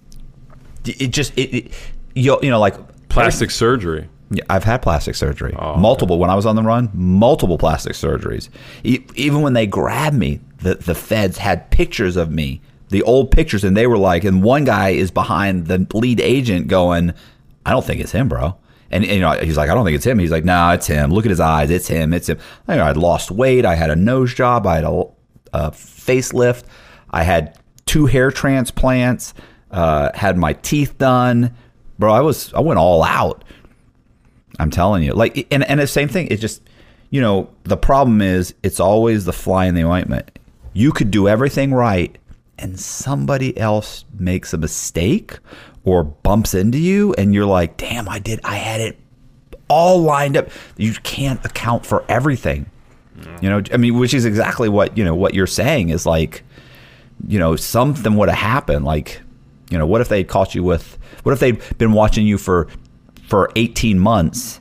it 0.86 1.08
just, 1.08 1.36
it, 1.36 1.54
it 1.56 1.72
you, 2.14 2.38
you 2.44 2.52
know, 2.52 2.60
like 2.60 2.76
Plastic 3.10 3.50
surgery. 3.50 4.08
yeah, 4.30 4.44
I've 4.52 4.64
had 4.64 4.84
plastic 4.84 5.16
surgery, 5.16 5.56
Oh, 5.58 5.76
multiple. 5.76 6.20
When 6.20 6.30
I 6.30 6.36
was 6.36 6.46
on 6.46 6.56
the 6.56 6.62
run, 6.62 6.92
multiple 6.94 7.58
plastic 7.58 7.94
surgeries. 7.94 8.50
E- 8.84 9.00
even 9.16 9.42
when 9.42 9.54
they 9.54 9.66
grabbed 9.66 10.16
me, 10.16 10.40
the 10.60 10.76
the 10.76 10.94
feds 10.96 11.38
had 11.40 11.70
pictures 11.72 12.16
of 12.16 12.30
me, 12.32 12.62
the 12.90 13.02
old 13.04 13.32
pictures, 13.32 13.64
and 13.64 13.76
they 13.76 13.88
were 13.88 13.98
like, 13.98 14.24
and 14.24 14.44
one 14.44 14.66
guy 14.66 14.90
is 14.90 15.10
behind 15.12 15.66
the 15.68 15.88
lead 15.96 16.20
agent, 16.22 16.68
going, 16.68 17.14
"I 17.66 17.72
don't 17.72 17.86
think 17.86 18.02
it's 18.02 18.12
him, 18.12 18.28
bro." 18.30 18.56
And, 18.94 19.04
and, 19.04 19.14
you 19.14 19.20
know, 19.20 19.32
he's 19.34 19.58
like, 19.58 19.70
"I 19.70 19.74
don't 19.74 19.86
think 19.86 19.96
it's 19.96 20.06
him." 20.06 20.20
He's 20.20 20.32
like, 20.32 20.46
"No, 20.46 20.54
nah, 20.54 20.74
it's 20.74 20.88
him. 20.88 21.12
Look 21.12 21.26
at 21.26 21.30
his 21.30 21.40
eyes. 21.40 21.70
It's 21.70 21.88
him. 21.88 22.14
It's 22.14 22.30
him." 22.30 22.38
You 22.68 22.76
know, 22.76 22.86
I'd 22.86 22.98
lost 22.98 23.32
weight. 23.32 23.66
I 23.66 23.76
had 23.76 23.90
a 23.90 23.96
nose 23.96 24.34
job. 24.34 24.66
I 24.68 24.76
had 24.76 24.84
a, 24.86 25.04
a 25.54 25.72
facelift. 25.72 26.64
I 27.10 27.24
had 27.24 27.58
two 27.86 28.06
hair 28.06 28.32
transplants. 28.32 29.34
Uh, 29.72 30.12
had 30.14 30.38
my 30.38 30.54
teeth 30.54 30.98
done 30.98 31.56
bro. 32.04 32.14
I 32.14 32.22
was 32.22 32.54
I 32.54 32.60
went 32.60 32.80
all 32.80 33.04
out. 33.04 33.44
I'm 34.60 34.70
telling 34.70 35.04
you, 35.04 35.14
like, 35.14 35.48
and 35.52 35.64
and 35.64 35.80
the 35.80 35.88
same 35.88 36.08
thing. 36.08 36.28
It 36.28 36.38
just, 36.38 36.62
you 37.10 37.22
know, 37.22 37.50
the 37.64 37.78
problem 37.78 38.22
is 38.22 38.54
it's 38.62 38.80
always 38.80 39.26
the 39.26 39.34
fly 39.34 39.66
in 39.66 39.76
the 39.76 39.84
ointment. 39.84 40.38
You 40.74 40.92
could 40.92 41.12
do 41.12 41.28
everything 41.28 41.74
right, 41.74 42.18
and 42.60 42.80
somebody 42.80 43.58
else 43.58 44.06
makes 44.18 44.54
a 44.54 44.58
mistake 44.58 45.40
or 45.86 46.04
bumps 46.04 46.54
into 46.54 46.78
you, 46.78 47.14
and 47.14 47.34
you're 47.34 47.46
like, 47.46 47.78
damn, 47.78 48.08
I 48.08 48.20
did, 48.20 48.40
I 48.44 48.56
had 48.56 48.82
it 48.82 48.98
all 49.68 50.02
lined 50.02 50.38
up. 50.38 50.50
You 50.78 50.94
can't 50.94 51.44
account 51.46 51.86
for 51.86 52.04
everything. 52.08 52.68
You 53.42 53.50
know, 53.50 53.62
I 53.72 53.78
mean, 53.78 53.98
which 54.00 54.14
is 54.14 54.26
exactly 54.26 54.70
what 54.70 54.98
you 54.98 55.04
know 55.06 55.16
what 55.16 55.34
you're 55.34 55.48
saying 55.48 55.90
is 55.90 56.06
like, 56.06 56.44
you 57.28 57.40
know, 57.40 57.56
something 57.56 58.16
would 58.16 58.28
have 58.28 58.38
happened. 58.38 58.86
Like, 58.86 59.22
you 59.70 59.78
know, 59.78 59.86
what 59.86 60.02
if 60.02 60.10
they 60.10 60.24
caught 60.24 60.56
you 60.56 60.64
with? 60.64 60.98
What 61.24 61.32
if 61.32 61.40
they'd 61.40 61.62
been 61.78 61.94
watching 61.94 62.26
you 62.26 62.38
for 62.38 62.68
for 63.28 63.50
18 63.56 64.00
months? 64.00 64.60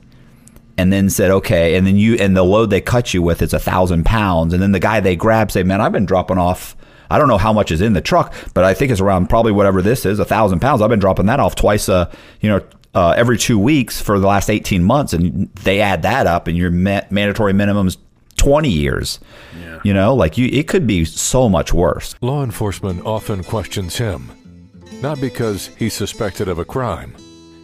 and 0.77 0.91
then 0.91 1.09
said, 1.09 1.29
okay, 1.29 1.75
and 1.75 1.85
then 1.85 1.97
you 1.97 2.15
and 2.15 2.35
the 2.35 2.43
load 2.43 2.69
they 2.69 2.81
cut 2.81 3.13
you 3.13 3.21
with 3.21 3.41
is 3.41 3.53
a 3.53 3.59
thousand 3.59 4.05
pounds, 4.05 4.53
and 4.53 4.63
then 4.63 4.71
the 4.71 4.79
guy 4.79 4.99
they 4.99 5.15
grab 5.15 5.51
say, 5.51 5.63
man, 5.63 5.81
I've 5.81 5.91
been 5.91 6.05
dropping 6.05 6.37
off. 6.37 6.75
I 7.09 7.17
don't 7.17 7.27
know 7.27 7.37
how 7.37 7.53
much 7.53 7.71
is 7.71 7.81
in 7.81 7.93
the 7.93 8.01
truck, 8.01 8.33
but 8.53 8.63
I 8.63 8.73
think 8.73 8.91
it's 8.91 9.01
around 9.01 9.27
probably 9.29 9.51
whatever 9.51 9.81
this 9.81 10.05
is, 10.05 10.19
a 10.19 10.25
thousand 10.25 10.59
pounds. 10.59 10.81
I've 10.81 10.89
been 10.89 10.99
dropping 10.99 11.27
that 11.27 11.39
off 11.39 11.55
twice, 11.55 11.89
uh, 11.89 12.11
you 12.41 12.49
know, 12.49 12.61
uh, 12.95 13.13
every 13.17 13.37
two 13.37 13.57
weeks 13.57 14.01
for 14.01 14.19
the 14.19 14.27
last 14.27 14.49
eighteen 14.49 14.83
months, 14.83 15.13
and 15.13 15.49
they 15.55 15.81
add 15.81 16.03
that 16.03 16.27
up, 16.27 16.47
and 16.47 16.57
your 16.57 16.71
ma- 16.71 17.01
mandatory 17.09 17.53
minimums 17.53 17.97
twenty 18.37 18.69
years. 18.69 19.19
Yeah. 19.59 19.79
You 19.83 19.93
know, 19.93 20.15
like 20.15 20.37
you, 20.37 20.47
it 20.47 20.67
could 20.67 20.87
be 20.87 21.05
so 21.05 21.49
much 21.49 21.73
worse. 21.73 22.15
Law 22.21 22.43
enforcement 22.43 23.05
often 23.05 23.43
questions 23.43 23.97
him, 23.97 24.31
not 25.01 25.19
because 25.19 25.67
he's 25.77 25.93
suspected 25.93 26.47
of 26.47 26.59
a 26.59 26.65
crime, 26.65 27.15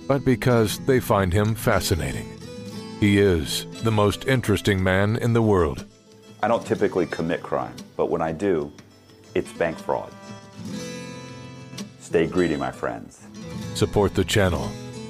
but 0.08 0.26
because 0.26 0.80
they 0.86 1.00
find 1.00 1.32
him 1.32 1.56
fascinating. 1.56 2.28
He 3.00 3.20
is 3.20 3.66
the 3.84 3.92
most 3.92 4.28
interesting 4.28 4.84
man 4.84 5.16
in 5.16 5.32
the 5.34 5.42
world. 5.42 5.86
I 6.44 6.48
don't 6.48 6.66
typically 6.66 7.06
commit 7.06 7.42
crime, 7.44 7.76
but 7.96 8.10
when 8.10 8.22
I 8.22 8.32
do, 8.34 8.72
it's 9.36 9.52
bank 9.54 9.78
fraud. 9.78 10.12
Stay 12.00 12.28
greedy, 12.28 12.56
my 12.56 12.72
friends. 12.72 13.22
Support 13.76 14.16
the 14.16 14.24
channel. 14.24 14.70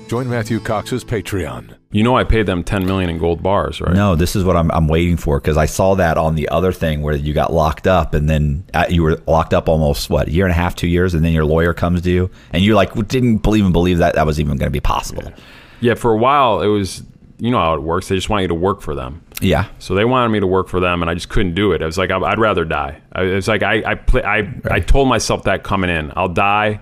Join 0.10 0.28
Matthew 0.28 0.60
Cox's 0.60 1.04
Patreon. 1.04 1.76
You 1.92 2.04
know, 2.04 2.18
I 2.18 2.24
paid 2.24 2.48
them 2.48 2.64
10 2.64 2.86
million 2.86 3.10
in 3.10 3.20
gold 3.20 3.44
bars, 3.44 3.80
right? 3.80 3.94
No, 3.94 4.16
this 4.16 4.36
is 4.36 4.44
what 4.44 4.58
I'm, 4.58 4.72
I'm 4.72 4.88
waiting 4.88 5.18
for 5.18 5.40
because 5.40 5.56
I 5.56 5.66
saw 5.66 5.96
that 5.96 6.18
on 6.18 6.36
the 6.36 6.50
other 6.50 6.72
thing 6.72 7.02
where 7.04 7.16
you 7.16 7.34
got 7.34 7.54
locked 7.54 7.86
up 7.88 8.14
and 8.16 8.28
then 8.30 8.64
uh, 8.74 8.86
you 8.90 9.04
were 9.04 9.22
locked 9.28 9.54
up 9.54 9.70
almost 9.70 10.10
what 10.10 10.28
a 10.28 10.32
year 10.32 10.46
and 10.46 10.52
a 10.52 10.56
half, 10.56 10.76
two 10.76 10.88
years, 10.88 11.14
and 11.14 11.24
then 11.24 11.32
your 11.32 11.46
lawyer 11.46 11.74
comes 11.74 12.02
to 12.02 12.12
you 12.12 12.30
and 12.54 12.64
you 12.64 12.74
like 12.74 12.94
didn't 13.08 13.38
believe 13.38 13.64
and 13.64 13.74
believe 13.74 14.00
that 14.00 14.16
that 14.16 14.26
was 14.26 14.40
even 14.40 14.58
going 14.58 14.68
to 14.68 14.72
be 14.72 14.80
possible. 14.80 15.32
Yeah, 15.80 15.94
for 15.94 16.12
a 16.12 16.18
while 16.18 16.62
it 16.62 16.68
was. 16.68 17.04
You 17.40 17.52
know 17.52 17.58
how 17.60 17.74
it 17.76 17.82
works. 17.82 18.08
They 18.10 18.16
just 18.16 18.30
want 18.30 18.42
you 18.44 18.48
to 18.50 18.54
work 18.54 18.82
for 18.82 18.94
them. 18.96 19.22
Yeah, 19.42 19.68
So 19.80 19.96
they 19.96 20.04
wanted 20.04 20.30
me 20.30 20.42
to 20.42 20.48
work 20.48 20.68
for 20.68 20.82
them, 20.82 21.02
and 21.02 21.10
I 21.10 21.14
just 21.14 21.30
couldn't 21.30 21.54
do 21.56 21.72
it. 21.72 21.82
I 21.82 21.86
was 21.86 21.98
like, 21.98 22.12
I- 22.12 22.20
I'd 22.20 22.40
rather 22.40 22.66
die. 22.66 23.00
I- 23.14 23.22
It's 23.24 23.48
like 23.48 23.64
I 23.64 23.82
I 23.86 23.96
play, 23.96 24.22
I, 24.22 24.54
I 24.70 24.80
told 24.82 25.08
myself 25.08 25.44
that 25.44 25.64
coming 25.64 25.90
in, 25.90 26.12
I'll 26.18 26.28
die 26.28 26.82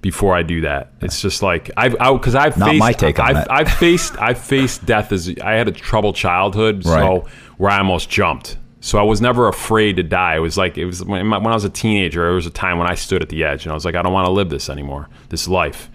before 0.00 0.34
I 0.34 0.42
do 0.42 0.62
that. 0.62 0.92
It's 1.02 1.20
just 1.20 1.42
like 1.42 1.70
I've 1.76 1.92
because 1.98 2.34
I've 2.34 2.56
Not 2.56 2.70
faced 2.70 2.80
my 2.80 2.92
take 2.92 3.18
on 3.18 3.26
I've, 3.26 3.34
that. 3.34 3.52
I've 3.52 3.68
faced 3.70 4.16
I've 4.18 4.38
faced 4.38 4.86
death 4.86 5.12
as 5.12 5.28
I 5.44 5.52
had 5.52 5.68
a 5.68 5.72
troubled 5.72 6.16
childhood, 6.16 6.86
Right. 6.86 7.00
so 7.02 7.26
where 7.58 7.70
I 7.70 7.78
almost 7.78 8.08
jumped. 8.08 8.56
So 8.80 8.98
I 8.98 9.02
was 9.02 9.20
never 9.20 9.48
afraid 9.48 9.96
to 9.96 10.02
die. 10.04 10.36
It 10.36 10.38
was 10.38 10.56
like 10.56 10.78
it 10.78 10.86
was 10.86 11.04
when, 11.04 11.28
when 11.28 11.46
I 11.46 11.52
was 11.54 11.64
a 11.64 11.68
teenager. 11.70 12.22
There 12.22 12.32
was 12.32 12.46
a 12.46 12.50
time 12.50 12.78
when 12.78 12.86
I 12.88 12.94
stood 12.94 13.20
at 13.22 13.28
the 13.28 13.44
edge, 13.44 13.64
and 13.66 13.72
I 13.72 13.74
was 13.74 13.84
like, 13.84 13.96
I 13.96 14.02
don't 14.02 14.12
want 14.14 14.24
to 14.26 14.30
live 14.32 14.48
this 14.50 14.70
anymore. 14.70 15.08
This 15.28 15.46
life. 15.48 15.90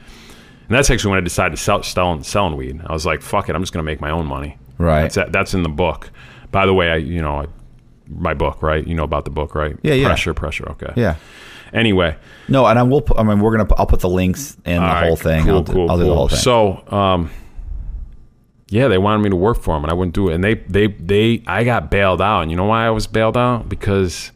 And 0.67 0.75
that's 0.75 0.89
actually 0.89 1.11
when 1.11 1.19
I 1.19 1.23
decided 1.23 1.55
to 1.55 1.61
sell 1.61 1.83
selling, 1.83 2.23
selling 2.23 2.55
weed. 2.55 2.81
I 2.85 2.93
was 2.93 3.05
like, 3.05 3.21
fuck 3.21 3.49
it, 3.49 3.55
I'm 3.55 3.61
just 3.61 3.73
gonna 3.73 3.83
make 3.83 4.01
my 4.01 4.11
own 4.11 4.25
money. 4.25 4.57
Right. 4.77 5.11
That's 5.11 5.31
that's 5.31 5.53
in 5.53 5.63
the 5.63 5.69
book. 5.69 6.11
By 6.51 6.65
the 6.65 6.73
way, 6.73 6.89
I 6.89 6.95
you 6.97 7.21
know 7.21 7.41
I, 7.41 7.45
my 8.07 8.33
book, 8.33 8.61
right? 8.61 8.85
You 8.85 8.95
know 8.95 9.03
about 9.03 9.25
the 9.25 9.31
book, 9.31 9.55
right? 9.55 9.77
Yeah, 9.81 9.93
yeah. 9.93 10.07
Pressure, 10.07 10.33
pressure. 10.33 10.69
Okay. 10.71 10.93
yeah. 10.95 11.15
Anyway, 11.73 12.15
No, 12.47 12.67
and 12.67 12.77
I 12.77 12.83
will. 12.83 13.01
Put, 13.01 13.17
I 13.17 13.23
mean, 13.23 13.39
we're 13.39 13.57
gonna. 13.57 13.73
I'll 13.77 13.87
put 13.87 14.01
the 14.01 14.09
links 14.09 14.55
in 14.63 14.75
the 14.75 14.79
right, 14.81 15.07
whole 15.07 15.15
thing. 15.15 15.45
Cool, 15.45 15.55
I'll, 15.55 15.63
do, 15.63 15.73
cool, 15.73 15.91
I'll 15.91 15.97
do 15.97 16.03
the 16.03 16.09
cool. 16.09 16.15
whole 16.15 16.27
thing. 16.27 16.37
So, 16.37 16.83
um, 16.95 17.31
yeah, 18.69 18.87
they 18.87 18.99
wanted 18.99 19.23
me 19.23 19.29
to 19.31 19.35
work 19.35 19.59
for 19.59 19.73
them, 19.75 19.83
and 19.83 19.91
I 19.91 19.95
wouldn't 19.95 20.13
do 20.13 20.29
it. 20.29 20.35
And 20.35 20.43
they, 20.43 20.53
they, 20.55 20.87
they, 20.87 21.43
I 21.47 21.63
got 21.63 21.89
bailed 21.89 22.21
out. 22.21 22.41
And 22.41 22.51
you 22.51 22.57
know 22.57 22.65
why 22.65 22.85
I 22.85 22.91
was 22.91 23.07
bailed 23.07 23.37
out? 23.37 23.69
Because 23.69 24.31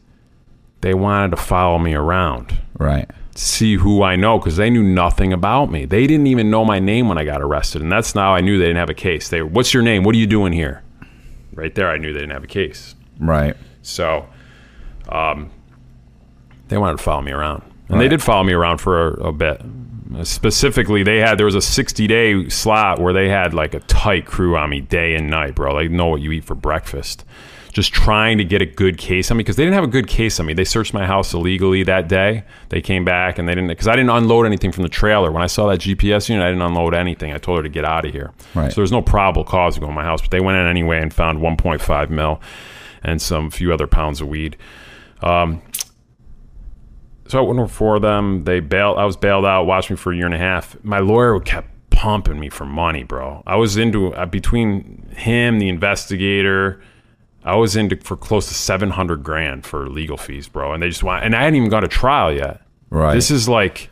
they 0.80 0.94
wanted 0.94 1.30
to 1.30 1.36
follow 1.36 1.78
me 1.78 1.94
around, 1.94 2.56
right. 2.76 3.08
See 3.38 3.76
who 3.76 4.02
I 4.02 4.16
know, 4.16 4.38
because 4.38 4.56
they 4.56 4.68
knew 4.68 4.82
nothing 4.82 5.32
about 5.32 5.70
me. 5.70 5.84
They 5.84 6.06
didn't 6.06 6.26
even 6.26 6.50
know 6.50 6.64
my 6.64 6.80
name 6.80 7.08
when 7.08 7.18
I 7.18 7.24
got 7.24 7.40
arrested, 7.40 7.82
and 7.82 7.90
that's 7.90 8.14
now 8.14 8.34
I 8.34 8.40
knew 8.40 8.58
they 8.58 8.66
didn't 8.66 8.78
have 8.78 8.90
a 8.90 8.94
case. 8.94 9.28
They, 9.28 9.42
what's 9.42 9.72
your 9.72 9.82
name? 9.82 10.02
What 10.02 10.14
are 10.14 10.18
you 10.18 10.26
doing 10.26 10.52
here? 10.52 10.82
Right 11.52 11.74
there, 11.74 11.90
I 11.90 11.96
knew 11.96 12.12
they 12.12 12.20
didn't 12.20 12.32
have 12.32 12.44
a 12.44 12.48
case. 12.48 12.94
Right. 13.18 13.56
So, 13.82 14.28
um, 15.08 15.50
they 16.68 16.78
wanted 16.78 16.98
to 16.98 17.02
follow 17.02 17.22
me 17.22 17.32
around, 17.32 17.62
and 17.88 18.00
they 18.00 18.08
did 18.08 18.22
follow 18.22 18.44
me 18.44 18.52
around 18.52 18.78
for 18.78 19.08
a, 19.08 19.28
a 19.28 19.32
bit. 19.32 19.62
Specifically, 20.22 21.02
they 21.02 21.18
had 21.18 21.38
there 21.38 21.46
was 21.46 21.54
a 21.54 21.62
sixty 21.62 22.06
day 22.06 22.48
slot 22.48 22.98
where 22.98 23.12
they 23.12 23.28
had 23.28 23.54
like 23.54 23.74
a 23.74 23.80
tight 23.80 24.26
crew 24.26 24.56
on 24.56 24.70
me 24.70 24.80
day 24.80 25.14
and 25.14 25.28
night, 25.30 25.54
bro. 25.54 25.74
Like 25.74 25.90
know 25.90 26.06
what 26.06 26.20
you 26.20 26.32
eat 26.32 26.44
for 26.44 26.54
breakfast. 26.54 27.24
Just 27.78 27.92
trying 27.92 28.38
to 28.38 28.44
get 28.44 28.60
a 28.60 28.66
good 28.66 28.98
case 28.98 29.30
on 29.30 29.36
me 29.36 29.44
because 29.44 29.54
they 29.54 29.62
didn't 29.62 29.76
have 29.76 29.84
a 29.84 29.86
good 29.86 30.08
case 30.08 30.40
on 30.40 30.46
me. 30.46 30.52
They 30.52 30.64
searched 30.64 30.92
my 30.92 31.06
house 31.06 31.32
illegally 31.32 31.84
that 31.84 32.08
day. 32.08 32.42
They 32.70 32.80
came 32.80 33.04
back 33.04 33.38
and 33.38 33.48
they 33.48 33.54
didn't 33.54 33.68
because 33.68 33.86
I 33.86 33.94
didn't 33.94 34.10
unload 34.10 34.46
anything 34.46 34.72
from 34.72 34.82
the 34.82 34.88
trailer. 34.88 35.30
When 35.30 35.44
I 35.44 35.46
saw 35.46 35.68
that 35.68 35.78
GPS 35.78 36.28
unit, 36.28 36.44
I 36.44 36.48
didn't 36.48 36.62
unload 36.62 36.92
anything. 36.92 37.32
I 37.32 37.38
told 37.38 37.58
her 37.58 37.62
to 37.62 37.68
get 37.68 37.84
out 37.84 38.04
of 38.04 38.10
here. 38.10 38.32
Right. 38.52 38.72
So 38.72 38.80
there's 38.80 38.90
no 38.90 39.00
probable 39.00 39.44
cause 39.44 39.74
to 39.74 39.80
go 39.80 39.86
in 39.86 39.94
my 39.94 40.02
house, 40.02 40.20
but 40.20 40.32
they 40.32 40.40
went 40.40 40.58
in 40.58 40.66
anyway 40.66 41.00
and 41.00 41.14
found 41.14 41.38
1.5 41.38 42.10
mil 42.10 42.40
and 43.04 43.22
some 43.22 43.48
few 43.48 43.72
other 43.72 43.86
pounds 43.86 44.20
of 44.20 44.26
weed. 44.26 44.56
Um, 45.22 45.62
so 47.28 47.38
I 47.38 47.42
went 47.42 47.70
for 47.70 48.00
them. 48.00 48.42
They 48.42 48.58
bailed. 48.58 48.98
I 48.98 49.04
was 49.04 49.16
bailed 49.16 49.46
out. 49.46 49.66
Watched 49.66 49.90
me 49.90 49.94
for 49.94 50.12
a 50.12 50.16
year 50.16 50.26
and 50.26 50.34
a 50.34 50.38
half. 50.38 50.76
My 50.82 50.98
lawyer 50.98 51.38
kept 51.38 51.68
pumping 51.90 52.40
me 52.40 52.48
for 52.48 52.64
money, 52.64 53.04
bro. 53.04 53.44
I 53.46 53.54
was 53.54 53.76
into 53.76 54.12
uh, 54.14 54.26
between 54.26 55.06
him, 55.16 55.60
the 55.60 55.68
investigator. 55.68 56.80
I 57.48 57.54
was 57.56 57.76
into 57.76 57.96
for 57.96 58.16
close 58.16 58.48
to 58.48 58.54
seven 58.54 58.90
hundred 58.90 59.22
grand 59.24 59.64
for 59.66 59.88
legal 59.88 60.16
fees, 60.16 60.48
bro. 60.48 60.72
And 60.72 60.82
they 60.82 60.88
just 60.88 61.02
want. 61.02 61.24
And 61.24 61.34
I 61.34 61.40
hadn't 61.40 61.56
even 61.56 61.70
gone 61.70 61.82
to 61.82 61.88
trial 61.88 62.32
yet. 62.32 62.60
Right. 62.90 63.14
This 63.14 63.30
is 63.30 63.48
like 63.48 63.90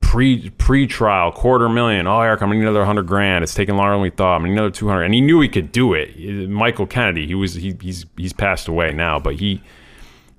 pre 0.00 0.50
pre 0.50 0.86
trial 0.86 1.32
quarter 1.32 1.68
million. 1.68 2.06
Oh, 2.06 2.20
Eric, 2.20 2.40
I'm 2.42 2.48
gonna 2.48 2.58
need 2.60 2.62
another 2.66 2.84
hundred 2.84 3.06
grand. 3.06 3.42
It's 3.42 3.54
taking 3.54 3.76
longer 3.76 3.92
than 3.94 4.02
we 4.02 4.10
thought. 4.10 4.36
I'm 4.36 4.42
gonna 4.42 4.50
need 4.52 4.58
another 4.58 4.70
two 4.70 4.88
hundred. 4.88 5.04
And 5.04 5.14
he 5.14 5.20
knew 5.20 5.40
he 5.40 5.48
could 5.48 5.72
do 5.72 5.92
it. 5.94 6.48
Michael 6.48 6.86
Kennedy. 6.86 7.26
He 7.26 7.34
was 7.34 7.54
he, 7.54 7.74
he's 7.80 8.06
he's 8.16 8.32
passed 8.32 8.68
away 8.68 8.92
now, 8.92 9.18
but 9.18 9.36
he 9.36 9.62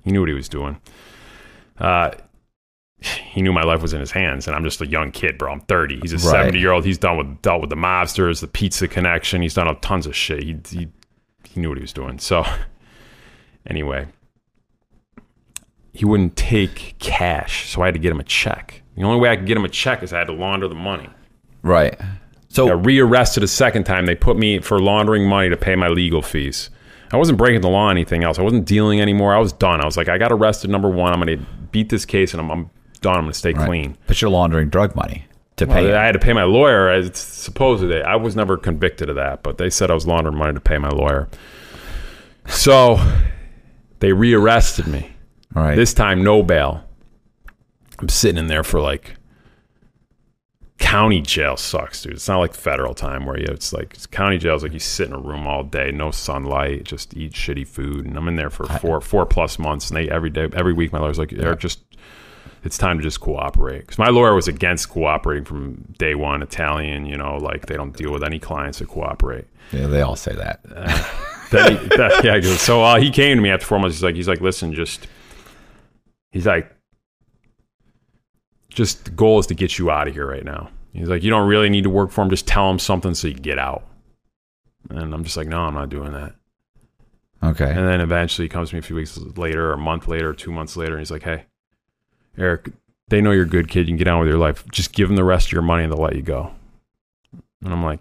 he 0.04 0.12
knew 0.12 0.20
what 0.20 0.28
he 0.28 0.34
was 0.34 0.48
doing. 0.48 0.80
Uh, 1.78 2.12
he 3.00 3.42
knew 3.42 3.52
my 3.52 3.62
life 3.62 3.82
was 3.82 3.92
in 3.92 4.00
his 4.00 4.10
hands, 4.10 4.46
and 4.46 4.56
I'm 4.56 4.64
just 4.64 4.80
a 4.80 4.86
young 4.86 5.10
kid, 5.12 5.36
bro. 5.36 5.52
I'm 5.52 5.60
30. 5.60 6.00
He's 6.00 6.12
a 6.12 6.16
Right. 6.16 6.22
70 6.22 6.58
year 6.58 6.72
old. 6.72 6.84
He's 6.84 6.96
done 6.96 7.18
with 7.18 7.42
dealt 7.42 7.60
with 7.60 7.70
the 7.70 7.76
mobsters, 7.76 8.40
the 8.40 8.46
pizza 8.48 8.88
connection. 8.88 9.42
He's 9.42 9.54
done 9.54 9.68
a 9.68 9.74
tons 9.76 10.06
of 10.06 10.16
shit. 10.16 10.42
He 10.42 10.56
he 10.70 10.88
he 11.56 11.60
knew 11.60 11.68
what 11.68 11.78
he 11.78 11.82
was 11.82 11.92
doing. 11.92 12.20
So 12.20 12.44
anyway, 13.66 14.06
he 15.92 16.04
wouldn't 16.04 16.36
take 16.36 16.94
cash, 17.00 17.68
so 17.68 17.82
I 17.82 17.86
had 17.86 17.94
to 17.94 18.00
get 18.00 18.12
him 18.12 18.20
a 18.20 18.24
check. 18.24 18.82
The 18.96 19.02
only 19.02 19.18
way 19.18 19.30
I 19.30 19.36
could 19.36 19.46
get 19.46 19.56
him 19.56 19.64
a 19.64 19.68
check 19.68 20.02
is 20.02 20.12
I 20.12 20.18
had 20.18 20.28
to 20.28 20.32
launder 20.32 20.68
the 20.68 20.74
money. 20.74 21.10
Right. 21.62 21.98
So 22.48 22.68
Got 22.68 22.86
rearrested 22.86 23.42
a 23.42 23.48
second 23.48 23.84
time. 23.84 24.06
They 24.06 24.14
put 24.14 24.38
me 24.38 24.60
for 24.60 24.78
laundering 24.78 25.28
money 25.28 25.50
to 25.50 25.56
pay 25.56 25.74
my 25.74 25.88
legal 25.88 26.22
fees. 26.22 26.70
I 27.12 27.16
wasn't 27.16 27.38
breaking 27.38 27.60
the 27.60 27.68
law 27.68 27.88
or 27.88 27.90
anything 27.90 28.24
else. 28.24 28.38
I 28.38 28.42
wasn't 28.42 28.64
dealing 28.66 29.00
anymore. 29.00 29.34
I 29.34 29.38
was 29.38 29.52
done. 29.52 29.80
I 29.80 29.84
was 29.84 29.96
like, 29.96 30.08
I 30.08 30.18
got 30.18 30.32
arrested. 30.32 30.70
Number 30.70 30.88
one, 30.88 31.12
I'm 31.12 31.20
going 31.20 31.38
to 31.38 31.44
beat 31.70 31.88
this 31.88 32.04
case, 32.04 32.32
and 32.32 32.40
I'm, 32.40 32.50
I'm 32.50 32.70
done. 33.00 33.16
I'm 33.16 33.20
going 33.22 33.32
to 33.32 33.38
stay 33.38 33.52
clean. 33.52 33.96
but 34.06 34.20
you're 34.20 34.30
laundering 34.30 34.68
drug 34.70 34.96
money 34.96 35.26
to 35.56 35.66
pay. 35.66 35.92
I 35.94 36.04
had 36.04 36.12
to 36.12 36.18
pay 36.18 36.32
my 36.32 36.44
lawyer. 36.44 36.88
As 36.88 37.16
supposedly, 37.18 38.02
I 38.02 38.16
was 38.16 38.36
never 38.36 38.56
convicted 38.56 39.08
of 39.08 39.16
that, 39.16 39.42
but 39.42 39.58
they 39.58 39.70
said 39.70 39.90
I 39.90 39.94
was 39.94 40.06
laundering 40.06 40.36
money 40.36 40.54
to 40.54 40.60
pay 40.60 40.78
my 40.78 40.90
lawyer. 40.90 41.28
So 42.46 42.98
they 44.00 44.12
rearrested 44.12 44.86
me. 44.86 45.10
right. 45.54 45.74
This 45.76 45.94
time, 45.94 46.22
no 46.22 46.42
bail. 46.42 46.84
I'm 47.98 48.08
sitting 48.08 48.38
in 48.38 48.46
there 48.46 48.62
for 48.62 48.80
like 48.80 49.14
county 50.78 51.22
jail 51.22 51.56
sucks, 51.56 52.02
dude. 52.02 52.12
It's 52.12 52.28
not 52.28 52.38
like 52.38 52.54
federal 52.54 52.92
time 52.94 53.24
where 53.24 53.38
you 53.38 53.46
it's 53.48 53.72
like 53.72 53.94
it's 53.94 54.06
county 54.06 54.36
jail 54.36 54.54
is 54.54 54.62
like 54.62 54.74
you 54.74 54.78
sit 54.78 55.08
in 55.08 55.14
a 55.14 55.18
room 55.18 55.46
all 55.46 55.64
day, 55.64 55.90
no 55.92 56.10
sunlight, 56.10 56.84
just 56.84 57.16
eat 57.16 57.32
shitty 57.32 57.66
food. 57.66 58.04
And 58.04 58.16
I'm 58.16 58.28
in 58.28 58.36
there 58.36 58.50
for 58.50 58.66
four 58.66 59.00
four 59.00 59.24
plus 59.24 59.58
months, 59.58 59.88
and 59.90 59.96
they 59.96 60.10
every 60.10 60.28
day 60.30 60.48
every 60.52 60.74
week 60.74 60.92
my 60.92 60.98
lawyer's 61.00 61.18
like, 61.18 61.32
Eric, 61.32 61.60
just 61.60 61.80
it's 62.64 62.78
time 62.78 62.98
to 62.98 63.02
just 63.02 63.20
cooperate. 63.20 63.80
Because 63.80 63.98
my 63.98 64.08
lawyer 64.08 64.34
was 64.34 64.48
against 64.48 64.88
cooperating 64.88 65.44
from 65.44 65.74
day 65.98 66.14
one. 66.14 66.42
Italian, 66.42 67.06
you 67.06 67.16
know, 67.16 67.36
like 67.36 67.66
they 67.66 67.76
don't 67.76 67.96
deal 67.96 68.12
with 68.12 68.22
any 68.24 68.38
clients 68.38 68.78
that 68.80 68.88
cooperate. 68.88 69.46
yeah, 69.72 69.86
they 69.86 70.02
all 70.02 70.16
say 70.16 70.34
that. 70.34 70.60
Then 71.48 71.76
he, 71.78 71.86
that- 71.96 72.24
yeah, 72.24 72.40
so 72.56 72.82
uh, 72.82 72.98
he 72.98 73.08
came 73.08 73.36
to 73.36 73.40
me 73.42 73.50
after 73.50 73.64
four 73.66 73.78
months. 73.78 73.94
He's 73.98 74.02
like, 74.02 74.16
he's 74.16 74.26
like, 74.26 74.40
listen, 74.40 74.72
just, 74.74 75.06
he's 76.32 76.44
like, 76.44 76.68
just 78.68 79.04
the 79.04 79.10
goal 79.12 79.38
is 79.38 79.46
to 79.46 79.54
get 79.54 79.78
you 79.78 79.88
out 79.88 80.08
of 80.08 80.14
here 80.14 80.26
right 80.26 80.44
now. 80.44 80.70
He's 80.92 81.08
like, 81.08 81.22
you 81.22 81.30
don't 81.30 81.46
really 81.48 81.68
need 81.68 81.84
to 81.84 81.90
work 81.90 82.10
for 82.10 82.22
him. 82.22 82.30
Just 82.30 82.48
tell 82.48 82.68
him 82.70 82.78
something 82.80 83.14
so 83.14 83.28
you 83.28 83.34
get 83.34 83.58
out. 83.60 83.86
And 84.90 85.14
I'm 85.14 85.22
just 85.24 85.36
like, 85.36 85.46
no, 85.46 85.60
I'm 85.60 85.74
not 85.74 85.88
doing 85.88 86.12
that. 86.12 86.34
Okay. 87.44 87.68
And 87.70 87.86
then 87.86 88.00
eventually 88.00 88.46
he 88.46 88.48
comes 88.48 88.70
to 88.70 88.74
me 88.74 88.80
a 88.80 88.82
few 88.82 88.96
weeks 88.96 89.16
later, 89.36 89.70
or 89.70 89.74
a 89.74 89.78
month 89.78 90.08
later, 90.08 90.30
or 90.30 90.34
two 90.34 90.50
months 90.52 90.76
later, 90.76 90.92
and 90.94 91.00
he's 91.00 91.10
like, 91.10 91.22
hey, 91.22 91.44
Eric, 92.38 92.70
they 93.08 93.20
know 93.20 93.30
you're 93.30 93.44
a 93.44 93.48
good 93.48 93.68
kid. 93.68 93.80
You 93.80 93.86
can 93.92 93.96
get 93.96 94.08
on 94.08 94.20
with 94.20 94.28
your 94.28 94.38
life. 94.38 94.64
Just 94.72 94.92
give 94.92 95.08
them 95.08 95.16
the 95.16 95.24
rest 95.24 95.48
of 95.48 95.52
your 95.52 95.62
money 95.62 95.84
and 95.84 95.92
they'll 95.92 96.00
let 96.00 96.16
you 96.16 96.22
go. 96.22 96.52
And 97.64 97.72
I'm 97.72 97.84
like, 97.84 98.00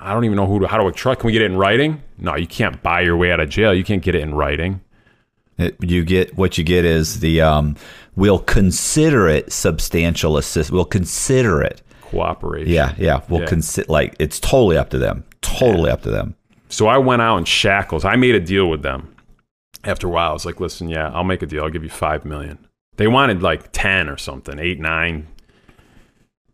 I 0.00 0.12
don't 0.12 0.24
even 0.24 0.36
know 0.36 0.46
who 0.46 0.60
to, 0.60 0.66
how 0.68 0.78
do 0.78 0.88
I 0.88 0.90
trust. 0.90 1.20
Can 1.20 1.26
we 1.26 1.32
get 1.32 1.42
it 1.42 1.50
in 1.50 1.56
writing? 1.56 2.02
No, 2.18 2.34
you 2.36 2.46
can't 2.46 2.82
buy 2.82 3.00
your 3.02 3.16
way 3.16 3.30
out 3.32 3.40
of 3.40 3.48
jail. 3.48 3.72
You 3.74 3.84
can't 3.84 4.02
get 4.02 4.14
it 4.14 4.22
in 4.22 4.34
writing. 4.34 4.80
It- 5.56 5.76
you 5.82 6.04
get 6.04 6.36
what 6.36 6.56
you 6.58 6.64
get 6.64 6.84
is 6.84 7.20
the 7.20 7.40
um, 7.40 7.76
we'll 8.16 8.38
consider 8.38 9.28
it 9.28 9.52
substantial 9.52 10.36
assist. 10.36 10.70
We'll 10.70 10.84
consider 10.84 11.62
it. 11.62 11.82
Cooperation. 12.02 12.72
Yeah, 12.72 12.94
yeah. 12.96 13.20
We'll 13.28 13.40
Yeah. 13.40 13.46
consider 13.46 13.86
like 13.90 14.14
it's 14.18 14.40
totally 14.40 14.76
up 14.78 14.90
to 14.90 14.98
them. 14.98 15.24
Totally 15.42 15.90
up 15.90 16.02
to 16.02 16.10
them. 16.10 16.34
So 16.68 16.86
I 16.86 16.98
went 16.98 17.22
out 17.22 17.38
in 17.38 17.44
shackles. 17.44 18.04
I 18.04 18.16
made 18.16 18.34
a 18.34 18.40
deal 18.40 18.68
with 18.68 18.82
them. 18.82 19.14
After 19.84 20.06
a 20.06 20.10
while, 20.10 20.30
I 20.30 20.32
was 20.32 20.44
like, 20.44 20.60
listen, 20.60 20.88
yeah, 20.88 21.10
I'll 21.12 21.24
make 21.24 21.42
a 21.42 21.46
deal. 21.46 21.62
I'll 21.64 21.70
give 21.70 21.84
you 21.84 21.88
five 21.90 22.24
million. 22.24 22.58
They 22.98 23.06
wanted 23.08 23.42
like 23.42 23.72
ten 23.72 24.08
or 24.10 24.18
something, 24.18 24.58
eight, 24.58 24.78
nine. 24.78 25.26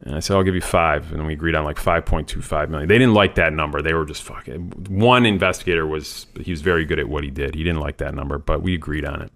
And 0.00 0.14
I 0.14 0.20
said, 0.20 0.36
I'll 0.36 0.42
give 0.42 0.54
you 0.54 0.60
five. 0.60 1.12
And 1.12 1.26
we 1.26 1.32
agreed 1.32 1.54
on 1.54 1.64
like 1.64 1.78
5.25 1.78 2.68
million. 2.68 2.88
They 2.90 2.98
didn't 2.98 3.14
like 3.14 3.36
that 3.36 3.54
number. 3.54 3.80
They 3.80 3.94
were 3.94 4.04
just 4.04 4.22
fucking. 4.22 4.60
One 4.90 5.24
investigator 5.24 5.86
was, 5.86 6.26
he 6.38 6.50
was 6.50 6.60
very 6.60 6.84
good 6.84 6.98
at 6.98 7.08
what 7.08 7.24
he 7.24 7.30
did. 7.30 7.54
He 7.54 7.64
didn't 7.64 7.80
like 7.80 7.96
that 7.98 8.14
number, 8.14 8.36
but 8.38 8.60
we 8.60 8.74
agreed 8.74 9.06
on 9.06 9.22
it. 9.22 9.32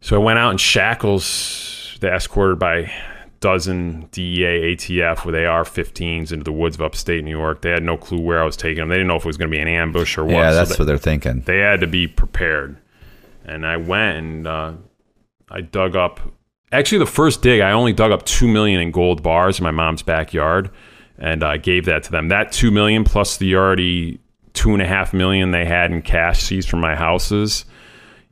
So 0.00 0.14
I 0.14 0.24
went 0.24 0.38
out 0.38 0.52
in 0.52 0.58
shackles, 0.58 1.96
they 2.00 2.08
escorted 2.12 2.60
by 2.60 2.92
dozen 3.40 4.08
DEA, 4.12 4.76
ATF 4.76 5.24
with 5.24 5.34
AR-15s 5.34 6.30
into 6.30 6.44
the 6.44 6.52
woods 6.52 6.76
of 6.76 6.82
upstate 6.82 7.24
New 7.24 7.36
York. 7.36 7.62
They 7.62 7.70
had 7.70 7.82
no 7.82 7.96
clue 7.96 8.20
where 8.20 8.40
I 8.40 8.44
was 8.44 8.56
taking 8.56 8.78
them. 8.78 8.88
They 8.88 8.96
didn't 8.96 9.08
know 9.08 9.16
if 9.16 9.24
it 9.24 9.26
was 9.26 9.36
going 9.36 9.50
to 9.50 9.56
be 9.56 9.60
an 9.60 9.66
ambush 9.66 10.16
or 10.16 10.24
what. 10.24 10.34
yeah, 10.34 10.50
So 10.50 10.56
that's 10.56 10.70
they- 10.70 10.76
what 10.82 10.86
they're 10.86 10.96
thinking. 10.98 11.40
they 11.40 11.58
had 11.58 11.80
to 11.80 11.88
be 11.88 12.06
prepared. 12.06 12.76
And 13.44 13.66
I 13.66 13.78
went 13.78 14.18
and 14.18 14.46
uh, 14.46 14.72
I 15.50 15.60
dug 15.60 15.96
up. 15.96 16.20
Actually, 16.70 16.98
the 16.98 17.06
first 17.06 17.42
dig, 17.42 17.60
I 17.60 17.72
only 17.72 17.92
dug 17.92 18.12
up 18.12 18.24
two 18.24 18.48
million 18.48 18.80
in 18.80 18.90
gold 18.90 19.22
bars 19.22 19.58
in 19.58 19.64
my 19.64 19.70
mom's 19.70 20.02
backyard, 20.02 20.70
and 21.16 21.42
I 21.42 21.56
gave 21.56 21.86
that 21.86 22.02
to 22.04 22.10
them. 22.10 22.28
That 22.28 22.52
two 22.52 22.70
million 22.70 23.04
plus 23.04 23.36
the 23.38 23.56
already 23.56 24.20
two 24.52 24.72
and 24.72 24.82
a 24.82 24.86
half 24.86 25.14
million 25.14 25.50
they 25.50 25.64
had 25.64 25.90
in 25.92 26.02
cash 26.02 26.42
seized 26.42 26.68
from 26.68 26.80
my 26.80 26.94
houses 26.94 27.64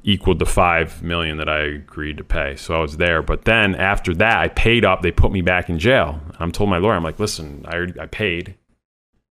equaled 0.03 0.39
the 0.39 0.47
five 0.47 1.03
million 1.03 1.37
that 1.37 1.49
I 1.49 1.61
agreed 1.63 2.17
to 2.19 2.25
pay. 2.25 2.55
So 2.57 2.75
I 2.75 2.79
was 2.79 2.97
there. 2.97 3.23
But 3.23 3.45
then 3.45 3.75
after 3.75 4.15
that, 4.15 4.39
I 4.39 4.49
paid 4.49 4.85
up. 4.85 5.03
They 5.03 5.11
put 5.11 5.33
me 5.33 5.43
back 5.43 5.69
in 5.69 5.79
jail. 5.79 6.21
I'm 6.39 6.53
told 6.53 6.71
my 6.71 6.79
lawyer, 6.79 6.95
I'm 6.95 7.03
like, 7.03 7.19
listen, 7.19 7.65
I 7.67 7.75
already, 7.75 8.01
I 8.01 8.07
paid. 8.07 8.55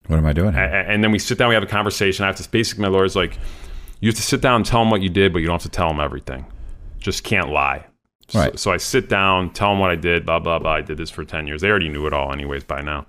What 0.08 0.18
am 0.18 0.26
I 0.26 0.34
doing? 0.34 0.56
And 0.56 1.04
then 1.04 1.12
we 1.12 1.20
sit 1.20 1.38
down, 1.38 1.50
we 1.50 1.54
have 1.54 1.64
a 1.64 1.68
conversation. 1.68 2.24
I 2.24 2.28
have 2.28 2.36
to 2.38 2.50
basically, 2.50 2.82
my 2.82 2.88
lawyer's 2.88 3.16
like, 3.16 3.38
you 4.02 4.10
have 4.10 4.16
to 4.16 4.24
sit 4.24 4.42
down 4.42 4.58
and 4.58 4.66
tell 4.66 4.82
them 4.82 4.90
what 4.90 5.02
you 5.02 5.10
did, 5.10 5.32
but 5.32 5.40
you 5.40 5.48
don't 5.48 5.62
have 5.62 5.72
to 5.72 5.76
tell 5.76 5.88
them 5.88 6.00
everything. 6.00 6.46
Just 7.04 7.24
can't 7.24 7.50
lie. 7.50 7.86
So, 8.30 8.40
Right. 8.40 8.58
so 8.58 8.72
I 8.72 8.78
sit 8.78 9.10
down, 9.10 9.52
tell 9.52 9.70
them 9.70 9.80
what 9.80 9.92
I 9.92 9.96
did, 9.96 10.26
blah, 10.26 10.40
blah, 10.40 10.58
blah. 10.58 10.72
I 10.76 10.82
did 10.82 10.98
this 10.98 11.10
for 11.12 11.24
10 11.26 11.46
years. 11.46 11.62
They 11.62 11.70
already 11.70 11.90
knew 11.90 12.08
it 12.08 12.14
all, 12.14 12.32
anyways, 12.32 12.64
by 12.64 12.82
now. 12.82 13.06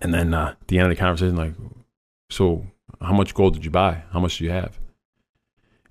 And 0.00 0.12
then 0.14 0.32
uh, 0.34 0.54
at 0.60 0.68
the 0.68 0.78
end 0.78 0.90
of 0.90 0.96
the 0.96 1.00
conversation, 1.00 1.36
like, 1.36 1.52
so 2.30 2.66
how 3.00 3.12
much 3.12 3.34
gold 3.34 3.54
did 3.54 3.64
you 3.64 3.70
buy? 3.70 4.02
How 4.12 4.20
much 4.20 4.38
do 4.38 4.44
you 4.44 4.50
have? 4.50 4.78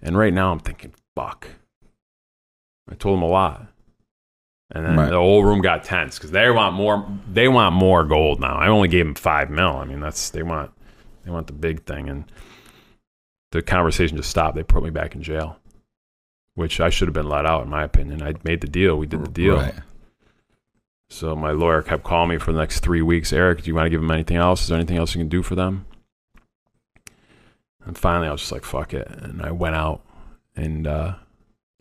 And 0.02 0.18
right 0.18 0.34
now 0.34 0.52
I'm 0.52 0.60
thinking, 0.60 0.94
fuck. 1.16 1.48
I 2.90 2.96
told 2.96 3.18
them 3.18 3.24
a 3.24 3.28
lot. 3.28 3.68
And 4.72 4.86
then 4.86 4.98
Right. 4.98 5.10
the 5.10 5.18
whole 5.18 5.44
room 5.44 5.62
got 5.62 5.84
tense 5.84 6.18
because 6.18 6.32
they 6.32 6.50
want 6.50 6.76
more. 6.76 7.08
They 7.32 7.48
want 7.48 7.74
more 7.76 8.04
gold 8.04 8.40
now. 8.42 8.56
I 8.58 8.68
only 8.68 8.88
gave 8.90 9.06
them 9.06 9.16
five 9.16 9.50
mil. 9.50 9.78
I 9.78 9.86
mean, 9.86 10.00
that's 10.02 10.30
they 10.30 10.44
want. 10.44 10.72
They 11.24 11.32
want 11.32 11.48
the 11.48 11.54
big 11.54 11.86
thing, 11.86 12.10
and 12.10 12.26
the 13.52 13.62
conversation 13.62 14.18
just 14.18 14.30
stopped. 14.30 14.56
They 14.56 14.64
put 14.64 14.84
me 14.84 14.90
back 14.90 15.16
in 15.16 15.24
jail, 15.24 15.58
which 16.58 16.80
I 16.80 16.90
should 16.90 17.08
have 17.08 17.14
been 17.14 17.30
let 17.30 17.46
out, 17.46 17.66
in 17.66 17.70
my 17.70 17.84
opinion. 17.84 18.24
I 18.24 18.34
made 18.44 18.62
the 18.62 18.68
deal. 18.68 18.98
We 18.98 19.06
did 19.06 19.24
the 19.24 19.30
deal. 19.30 19.58
Right. 19.58 19.76
So 21.08 21.36
my 21.36 21.52
lawyer 21.52 21.84
kept 21.84 22.04
calling 22.04 22.30
me 22.30 22.40
for 22.40 22.52
the 22.52 22.58
next 22.58 22.80
three 22.80 23.04
weeks. 23.04 23.32
Eric, 23.32 23.62
do 23.62 23.68
you 23.68 23.76
want 23.76 23.86
to 23.86 23.92
give 23.92 24.02
them 24.02 24.10
anything 24.10 24.38
else? 24.38 24.64
Is 24.64 24.70
there 24.70 24.78
anything 24.78 24.98
else 24.98 25.14
you 25.14 25.20
can 25.22 25.30
do 25.30 25.44
for 25.44 25.54
them? 25.54 25.86
And 27.86 27.96
finally, 27.96 28.28
I 28.28 28.32
was 28.32 28.42
just 28.42 28.52
like, 28.52 28.66
fuck 28.66 28.96
it. 28.96 29.08
And 29.08 29.44
I 29.44 29.52
went 29.52 29.76
out, 29.76 30.02
and 30.56 30.88
uh, 30.88 31.14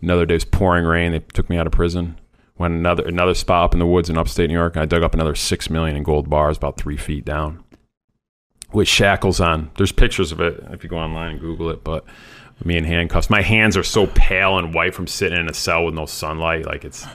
another 0.02 0.26
day 0.26 0.34
was 0.34 0.44
pouring 0.44 0.84
rain. 0.84 1.12
They 1.12 1.20
took 1.20 1.48
me 1.48 1.56
out 1.56 1.66
of 1.66 1.72
prison. 1.72 2.20
Went 2.58 2.74
another 2.74 3.04
another 3.04 3.34
spot 3.34 3.64
up 3.64 3.72
in 3.72 3.78
the 3.78 3.86
woods 3.86 4.10
in 4.10 4.18
upstate 4.18 4.50
New 4.50 4.54
York. 4.54 4.76
And 4.76 4.82
I 4.82 4.86
dug 4.86 5.02
up 5.02 5.14
another 5.14 5.34
six 5.34 5.70
million 5.70 5.96
in 5.96 6.02
gold 6.02 6.28
bars, 6.28 6.58
about 6.58 6.76
three 6.76 6.98
feet 6.98 7.24
down, 7.24 7.64
with 8.74 8.88
shackles 8.88 9.40
on. 9.40 9.70
There's 9.78 9.92
pictures 9.92 10.32
of 10.32 10.40
it 10.42 10.62
if 10.70 10.84
you 10.84 10.90
go 10.90 10.98
online 10.98 11.30
and 11.30 11.40
Google 11.40 11.70
it. 11.70 11.82
But 11.82 12.04
me 12.64 12.76
in 12.76 12.84
handcuffs. 12.84 13.28
My 13.28 13.42
hands 13.42 13.76
are 13.76 13.82
so 13.82 14.06
pale 14.08 14.58
and 14.58 14.74
white 14.74 14.94
from 14.94 15.06
sitting 15.06 15.38
in 15.38 15.48
a 15.48 15.54
cell 15.54 15.84
with 15.84 15.94
no 15.94 16.06
sunlight. 16.06 16.66
Like 16.66 16.84
it's 16.84 17.06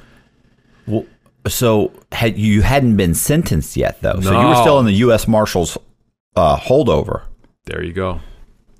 Well, 0.87 1.05
so 1.47 1.91
had 2.11 2.37
you 2.37 2.61
hadn't 2.61 2.97
been 2.97 3.15
sentenced 3.15 3.75
yet 3.75 4.01
though, 4.01 4.19
so 4.21 4.39
you 4.39 4.47
were 4.47 4.55
still 4.55 4.79
in 4.79 4.85
the 4.85 4.93
U.S. 4.93 5.27
Marshals 5.27 5.77
uh, 6.35 6.57
holdover. 6.57 7.23
there. 7.65 7.83
You 7.83 7.93
go. 7.93 8.19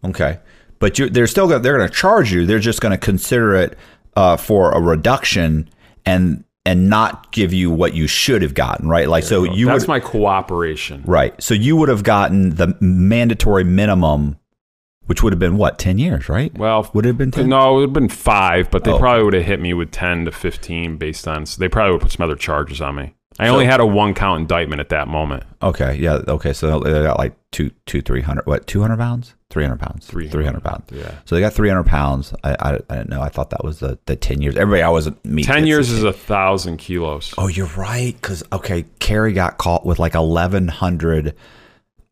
Okay, 0.03 0.39
but 0.80 0.97
you 0.99 1.09
they're 1.09 1.28
still 1.28 1.47
gonna, 1.47 1.59
they're 1.59 1.78
going 1.78 1.89
to 1.89 1.95
charge 1.95 2.32
you. 2.32 2.45
They're 2.45 2.59
just 2.59 2.82
going 2.82 2.91
to 2.91 2.97
consider 2.97 3.55
it 3.55 3.78
uh, 4.16 4.38
for 4.38 4.72
a 4.72 4.80
reduction 4.82 5.70
and 6.05 6.43
and 6.64 6.89
not 6.89 7.32
give 7.32 7.51
you 7.53 7.72
what 7.72 7.95
you 7.95 8.05
should 8.07 8.43
have 8.43 8.53
gotten. 8.53 8.88
Right, 8.88 9.07
like 9.09 9.24
so 9.24 9.43
you 9.43 9.66
That's 9.68 9.84
would 9.84 9.88
my 9.88 9.99
cooperation. 9.99 11.03
right. 11.05 11.39
So 11.41 11.53
you 11.53 11.76
would 11.78 11.89
have 11.89 12.03
gotten 12.03 12.55
the 12.55 12.76
mandatory 12.80 13.64
minimum, 13.64 14.38
which 15.12 15.22
would 15.22 15.34
have 15.34 15.39
been 15.41 15.57
what 15.57 15.78
ten 15.78 15.97
years, 15.97 16.30
right? 16.30 16.57
Well, 16.57 16.89
Would 16.93 17.05
it 17.05 17.09
have 17.09 17.18
been 17.18 17.32
10? 17.32 17.49
No, 17.49 17.72
it 17.72 17.74
would 17.74 17.82
have 17.89 17.93
been 17.93 18.07
five, 18.07 18.72
but 18.72 18.86
they 18.86 18.91
Oh. 18.93 18.97
probably 18.97 19.26
would 19.26 19.34
have 19.34 19.43
hit 19.43 19.59
me 19.59 19.74
with 19.74 19.91
ten 19.91 20.24
to 20.24 20.32
fifteen 20.32 20.95
based 20.95 21.28
on. 21.28 21.45
So 21.45 21.59
they 21.59 21.68
probably 21.68 21.91
would 21.91 22.01
put 22.01 22.14
some 22.14 22.24
other 22.24 22.38
charges 22.38 22.80
on 22.80 22.95
me. 22.95 23.14
I 23.38 23.49
only 23.49 23.66
had 23.66 23.82
a 23.82 23.86
one 23.86 24.14
count 24.14 24.39
indictment 24.39 24.80
at 24.80 24.88
that 24.88 25.09
moment. 25.09 25.43
Okay, 25.62 25.95
yeah, 25.95 26.22
okay. 26.30 26.53
So 26.53 26.80
they 26.80 26.91
got 27.03 27.18
like 27.18 27.34
two, 27.51 27.72
two, 27.86 28.01
three 28.01 28.22
hundred. 28.22 28.45
What, 28.45 28.68
two 28.68 28.80
hundred 28.80 28.99
pounds? 28.99 29.36
Three 29.49 29.64
hundred 29.64 29.82
pounds. 29.82 30.05
300. 30.05 30.32
Three 30.32 30.45
hundred 30.45 30.64
pounds. 30.64 30.86
Yeah. 30.93 31.12
So 31.26 31.36
they 31.36 31.41
got 31.41 31.51
three 31.51 31.68
hundred 31.68 31.88
pounds. 31.88 32.34
I, 32.45 32.51
I, 32.57 32.80
I 32.89 32.95
didn't 32.95 33.09
know. 33.09 33.22
I 33.22 33.28
thought 33.28 33.49
that 33.49 33.66
was 33.66 33.80
the, 33.80 33.99
the 34.05 34.16
ten 34.16 34.41
years. 34.41 34.55
Everybody, 34.55 34.82
I 34.82 34.89
wasn't 34.89 35.26
meet. 35.26 35.43
Ten 35.45 35.68
years 35.68 35.89
is 35.89 36.03
a 36.05 36.14
thousand 36.14 36.78
kilos. 36.78 37.34
Oh, 37.38 37.47
you're 37.49 37.68
right. 37.76 38.16
Because 38.16 38.43
okay, 38.53 38.86
Kerry 38.99 39.34
got 39.34 39.57
caught 39.57 39.86
with 39.86 39.99
like 39.99 40.16
eleven 40.16 40.70
hundred. 40.70 41.36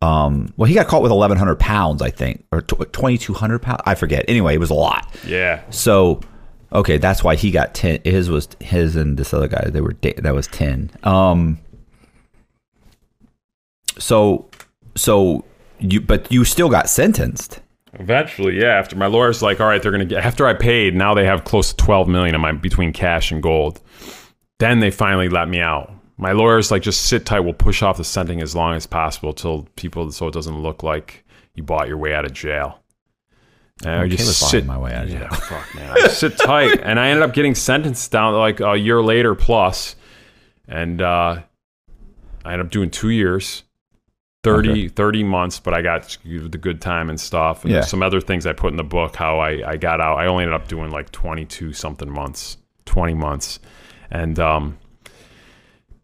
Um, 0.02 0.52
well, 0.56 0.66
he 0.66 0.74
got 0.74 0.86
caught 0.86 1.02
with 1.02 1.12
eleven 1.12 1.36
hundred 1.36 1.58
pounds, 1.58 2.00
I 2.00 2.10
think, 2.10 2.44
or 2.52 2.62
twenty 2.62 3.18
two 3.18 3.34
hundred 3.34 3.60
pounds. 3.60 3.82
I 3.84 3.94
forget. 3.94 4.24
Anyway, 4.28 4.54
it 4.54 4.58
was 4.58 4.70
a 4.70 4.74
lot. 4.74 5.06
Yeah. 5.26 5.62
So, 5.70 6.20
okay, 6.72 6.96
that's 6.96 7.22
why 7.22 7.34
he 7.34 7.50
got 7.50 7.74
ten. 7.74 8.00
His 8.04 8.30
was 8.30 8.48
his 8.60 8.96
and 8.96 9.18
this 9.18 9.34
other 9.34 9.48
guy. 9.48 9.68
They 9.68 9.82
were 9.82 9.94
that 10.00 10.34
was 10.34 10.46
ten. 10.46 10.90
Um. 11.02 11.58
So, 13.98 14.48
so 14.96 15.44
you, 15.78 16.00
but 16.00 16.32
you 16.32 16.44
still 16.46 16.70
got 16.70 16.88
sentenced. 16.88 17.60
Eventually, 17.94 18.58
yeah. 18.58 18.78
After 18.78 18.96
my 18.96 19.06
lawyer's 19.06 19.42
like, 19.42 19.60
all 19.60 19.66
right, 19.66 19.82
they're 19.82 19.92
gonna 19.92 20.06
get. 20.06 20.24
After 20.24 20.46
I 20.46 20.54
paid, 20.54 20.94
now 20.94 21.12
they 21.12 21.26
have 21.26 21.44
close 21.44 21.70
to 21.70 21.76
twelve 21.76 22.08
million 22.08 22.34
in 22.34 22.40
my 22.40 22.52
between 22.52 22.94
cash 22.94 23.30
and 23.30 23.42
gold. 23.42 23.80
Then 24.60 24.80
they 24.80 24.90
finally 24.90 25.28
let 25.28 25.48
me 25.48 25.60
out. 25.60 25.92
My 26.20 26.32
lawyer's 26.32 26.70
like, 26.70 26.82
just 26.82 27.06
sit 27.06 27.24
tight. 27.26 27.40
We'll 27.40 27.54
push 27.54 27.82
off 27.82 27.96
the 27.96 28.04
sentencing 28.04 28.42
as 28.42 28.54
long 28.54 28.74
as 28.76 28.86
possible 28.86 29.32
till 29.32 29.66
people, 29.76 30.12
so 30.12 30.28
it 30.28 30.34
doesn't 30.34 30.62
look 30.62 30.82
like 30.82 31.24
you 31.54 31.62
bought 31.62 31.88
your 31.88 31.96
way 31.96 32.14
out 32.14 32.24
of 32.26 32.32
jail. 32.32 32.78
And 33.82 33.92
I 33.94 34.08
just 34.08 34.50
sit 34.50 34.66
my 34.66 34.76
way 34.76 34.92
out 34.92 35.04
of 35.04 35.10
Yeah, 35.10 35.28
fuck 35.30 35.74
man. 35.74 35.90
I 35.90 36.08
sit 36.08 36.36
tight, 36.36 36.80
and 36.82 37.00
I 37.00 37.08
ended 37.08 37.22
up 37.22 37.32
getting 37.32 37.54
sentenced 37.54 38.10
down 38.12 38.34
like 38.34 38.60
a 38.60 38.76
year 38.76 39.00
later 39.02 39.34
plus, 39.34 39.96
and 40.68 41.00
uh, 41.00 41.40
I 42.44 42.52
ended 42.52 42.66
up 42.66 42.70
doing 42.72 42.90
two 42.90 43.08
years. 43.10 43.64
30, 44.42 44.70
Okay. 44.70 44.88
30 44.88 45.24
months, 45.24 45.58
but 45.60 45.74
I 45.74 45.82
got 45.82 46.16
the 46.24 46.56
good 46.58 46.80
time 46.80 47.10
and 47.10 47.20
stuff. 47.20 47.64
And 47.64 47.72
Yeah. 47.74 47.80
some 47.82 48.02
other 48.02 48.22
things 48.22 48.46
I 48.46 48.54
put 48.54 48.70
in 48.70 48.78
the 48.78 48.82
book, 48.84 49.16
how 49.16 49.38
I, 49.38 49.72
I 49.72 49.76
got 49.76 50.00
out. 50.00 50.16
I 50.18 50.24
only 50.26 50.44
ended 50.44 50.58
up 50.58 50.66
doing 50.66 50.90
like 50.90 51.12
22 51.12 51.74
something 51.74 52.10
months, 52.10 52.56
20 52.86 53.12
months. 53.14 53.58
And 54.10 54.38
um, 54.38 54.78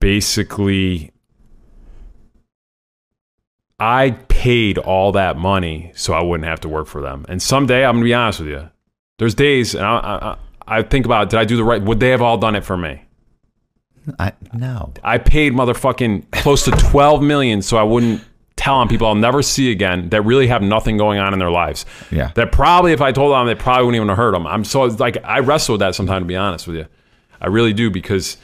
basically, 0.07 1.11
I 3.81 4.13
paid 4.29 4.79
all 4.79 5.11
that 5.11 5.37
money 5.37 5.91
so 5.97 6.15
I 6.15 6.23
wouldn't 6.23 6.49
have 6.49 6.61
to 6.61 6.69
work 6.69 6.87
for 6.87 7.03
them. 7.03 7.27
And 7.29 7.43
someday, 7.43 7.85
I'm 7.85 7.97
going 7.97 8.05
to 8.05 8.09
be 8.11 8.15
honest 8.15 8.39
with 8.39 8.51
you, 8.51 8.71
there's 9.19 9.35
days, 9.35 9.75
and 9.75 9.85
I, 9.85 10.37
I, 10.69 10.79
I 10.79 10.83
think 10.85 11.07
about, 11.07 11.29
did 11.31 11.41
I 11.41 11.45
do 11.45 11.57
the 11.57 11.65
right? 11.65 11.83
Would 11.83 11.99
they 11.99 12.11
have 12.11 12.23
all 12.23 12.39
done 12.39 12.55
it 12.55 12.65
for 12.65 12.77
me? 12.77 13.03
I 14.21 14.33
no. 14.53 14.93
I 15.03 15.19
paid 15.19 15.53
motherfucking 15.53 16.31
close 16.31 16.65
to 16.67 16.71
12 16.71 17.21
million 17.21 17.61
so 17.61 17.77
I 17.77 17.83
wouldn't 17.83 18.23
tell 18.55 18.77
on 18.77 18.87
people 18.89 19.09
I'll 19.09 19.17
never 19.17 19.43
see 19.43 19.73
again 19.73 20.11
that 20.11 20.23
really 20.23 20.47
have 20.47 20.63
nothing 20.63 20.99
going 20.99 21.19
on 21.19 21.33
in 21.33 21.41
their 21.41 21.51
lives. 21.51 21.85
Yeah. 22.13 22.31
That 22.37 22.53
probably, 22.53 22.93
if 22.93 23.01
I 23.01 23.11
told 23.11 23.33
them, 23.33 23.49
they 23.49 23.57
probably 23.57 23.87
wouldn't 23.87 23.97
even 23.97 24.09
have 24.11 24.19
heard 24.19 24.35
them. 24.35 24.47
I'm 24.47 24.63
so 24.63 24.85
like, 24.85 25.17
I 25.25 25.41
wrestle 25.41 25.73
with 25.73 25.81
that 25.81 25.97
sometimes, 25.97 26.23
to 26.23 26.27
be 26.27 26.37
honest 26.37 26.69
with 26.69 26.77
you. 26.77 26.87
I 27.41 27.49
really 27.49 27.73
do 27.73 27.91
because 27.91 28.37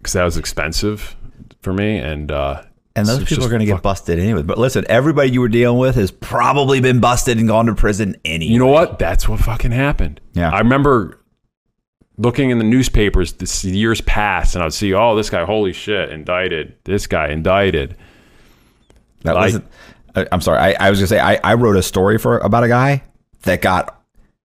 because 0.00 0.14
that 0.14 0.24
was 0.24 0.36
expensive 0.36 1.16
for 1.62 1.72
me, 1.72 1.98
and 1.98 2.32
uh, 2.32 2.62
And 2.96 3.06
those 3.06 3.18
so 3.20 3.24
people 3.24 3.44
are 3.44 3.48
going 3.50 3.60
to 3.60 3.66
get 3.66 3.82
busted 3.82 4.18
anyway. 4.18 4.42
But 4.42 4.58
listen, 4.58 4.84
everybody 4.88 5.30
you 5.30 5.40
were 5.40 5.48
dealing 5.48 5.78
with 5.78 5.94
has 5.96 6.10
probably 6.10 6.80
been 6.80 7.00
busted 7.00 7.38
and 7.38 7.46
gone 7.46 7.66
to 7.66 7.74
prison 7.74 8.16
anyway. 8.24 8.52
You 8.52 8.58
know 8.58 8.66
what? 8.68 8.98
That's 8.98 9.28
what 9.28 9.40
fucking 9.40 9.72
happened. 9.72 10.20
Yeah. 10.32 10.50
I 10.50 10.58
remember 10.58 11.18
looking 12.16 12.50
in 12.50 12.58
the 12.58 12.64
newspapers 12.64 13.34
this 13.34 13.64
years 13.64 14.00
past, 14.02 14.54
and 14.54 14.64
I'd 14.64 14.72
see, 14.72 14.92
oh, 14.94 15.14
this 15.16 15.30
guy, 15.30 15.44
holy 15.44 15.72
shit, 15.72 16.10
indicted. 16.10 16.74
This 16.84 17.06
guy 17.06 17.28
indicted. 17.28 17.96
That 19.22 19.34
Like- 19.34 19.44
wasn't. 19.44 19.64
I- 20.16 20.26
I'm 20.32 20.40
sorry. 20.40 20.58
I, 20.58 20.86
I 20.86 20.90
was 20.90 20.98
gonna 20.98 21.06
say 21.06 21.20
I, 21.20 21.34
I 21.44 21.54
wrote 21.54 21.76
a 21.76 21.82
story 21.82 22.18
for 22.18 22.38
about 22.38 22.64
a 22.64 22.68
guy 22.68 23.04
that 23.42 23.62
got 23.62 24.02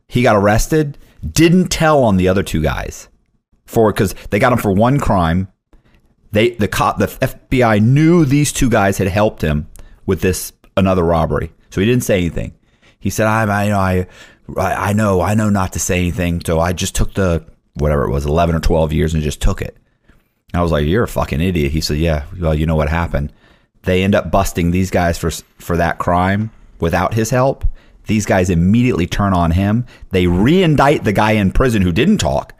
he 0.08 0.22
got 0.22 0.34
arrested. 0.34 0.98
Didn't 1.30 1.68
tell 1.68 2.02
on 2.02 2.16
the 2.16 2.26
other 2.26 2.42
two 2.42 2.60
guys 2.62 3.08
for 3.72 3.92
because 3.92 4.14
they 4.30 4.38
got 4.38 4.52
him 4.52 4.58
for 4.58 4.72
one 4.72 5.00
crime. 5.00 5.48
They 6.30 6.50
the 6.50 6.68
cop 6.68 6.98
the 6.98 7.06
FBI 7.06 7.82
knew 7.82 8.24
these 8.24 8.52
two 8.52 8.70
guys 8.70 8.98
had 8.98 9.08
helped 9.08 9.42
him 9.42 9.68
with 10.06 10.20
this 10.20 10.52
another 10.76 11.02
robbery, 11.02 11.52
so 11.70 11.80
he 11.80 11.86
didn't 11.86 12.04
say 12.04 12.18
anything. 12.18 12.54
He 13.00 13.10
said, 13.10 13.26
"I 13.26 13.42
I 13.42 13.68
know 13.68 13.78
I 13.78 14.06
I 14.56 14.92
know 14.92 15.20
I 15.20 15.34
know 15.34 15.50
not 15.50 15.72
to 15.72 15.78
say 15.78 15.98
anything, 15.98 16.42
so 16.44 16.60
I 16.60 16.72
just 16.72 16.94
took 16.94 17.14
the 17.14 17.44
whatever 17.74 18.04
it 18.04 18.10
was, 18.10 18.26
eleven 18.26 18.54
or 18.54 18.60
twelve 18.60 18.92
years, 18.92 19.14
and 19.14 19.22
just 19.22 19.40
took 19.40 19.62
it." 19.62 19.76
I 20.54 20.62
was 20.62 20.70
like, 20.70 20.86
"You're 20.86 21.04
a 21.04 21.08
fucking 21.08 21.40
idiot." 21.40 21.72
He 21.72 21.80
said, 21.80 21.98
"Yeah, 21.98 22.24
well, 22.38 22.54
you 22.54 22.66
know 22.66 22.76
what 22.76 22.88
happened? 22.88 23.32
They 23.82 24.02
end 24.02 24.14
up 24.14 24.30
busting 24.30 24.70
these 24.70 24.90
guys 24.90 25.18
for 25.18 25.30
for 25.58 25.76
that 25.76 25.98
crime 25.98 26.50
without 26.78 27.14
his 27.14 27.30
help. 27.30 27.64
These 28.06 28.26
guys 28.26 28.50
immediately 28.50 29.06
turn 29.06 29.32
on 29.32 29.52
him. 29.52 29.86
They 30.10 30.26
re-indict 30.26 31.04
the 31.04 31.12
guy 31.12 31.32
in 31.32 31.52
prison 31.52 31.82
who 31.82 31.92
didn't 31.92 32.18
talk. 32.18 32.52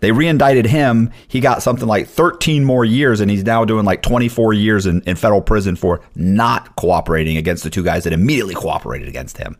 They 0.00 0.12
re-indicted 0.12 0.66
him. 0.66 1.10
He 1.28 1.40
got 1.40 1.62
something 1.62 1.88
like 1.88 2.08
13 2.08 2.62
more 2.64 2.84
years, 2.84 3.20
and 3.20 3.30
he's 3.30 3.42
now 3.42 3.64
doing 3.64 3.86
like 3.86 4.02
24 4.02 4.52
years 4.52 4.86
in, 4.86 5.02
in 5.02 5.16
federal 5.16 5.40
prison 5.40 5.76
for 5.76 6.02
not 6.14 6.76
cooperating 6.76 7.36
against 7.38 7.64
the 7.64 7.70
two 7.70 7.82
guys 7.82 8.04
that 8.04 8.12
immediately 8.12 8.54
cooperated 8.54 9.08
against 9.08 9.38
him. 9.38 9.56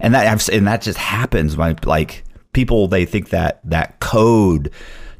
And 0.00 0.14
that 0.14 0.48
and 0.48 0.66
that 0.66 0.80
just 0.80 0.98
happens. 0.98 1.56
My 1.56 1.76
like 1.84 2.24
people, 2.52 2.88
they 2.88 3.04
think 3.04 3.28
that 3.30 3.60
that 3.64 4.00
code, 4.00 4.70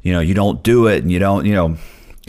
you 0.01 0.13
know, 0.13 0.19
you 0.19 0.33
don't 0.33 0.63
do 0.63 0.87
it, 0.87 1.03
and 1.03 1.11
you 1.11 1.19
don't, 1.19 1.45
you 1.45 1.53
know. 1.53 1.77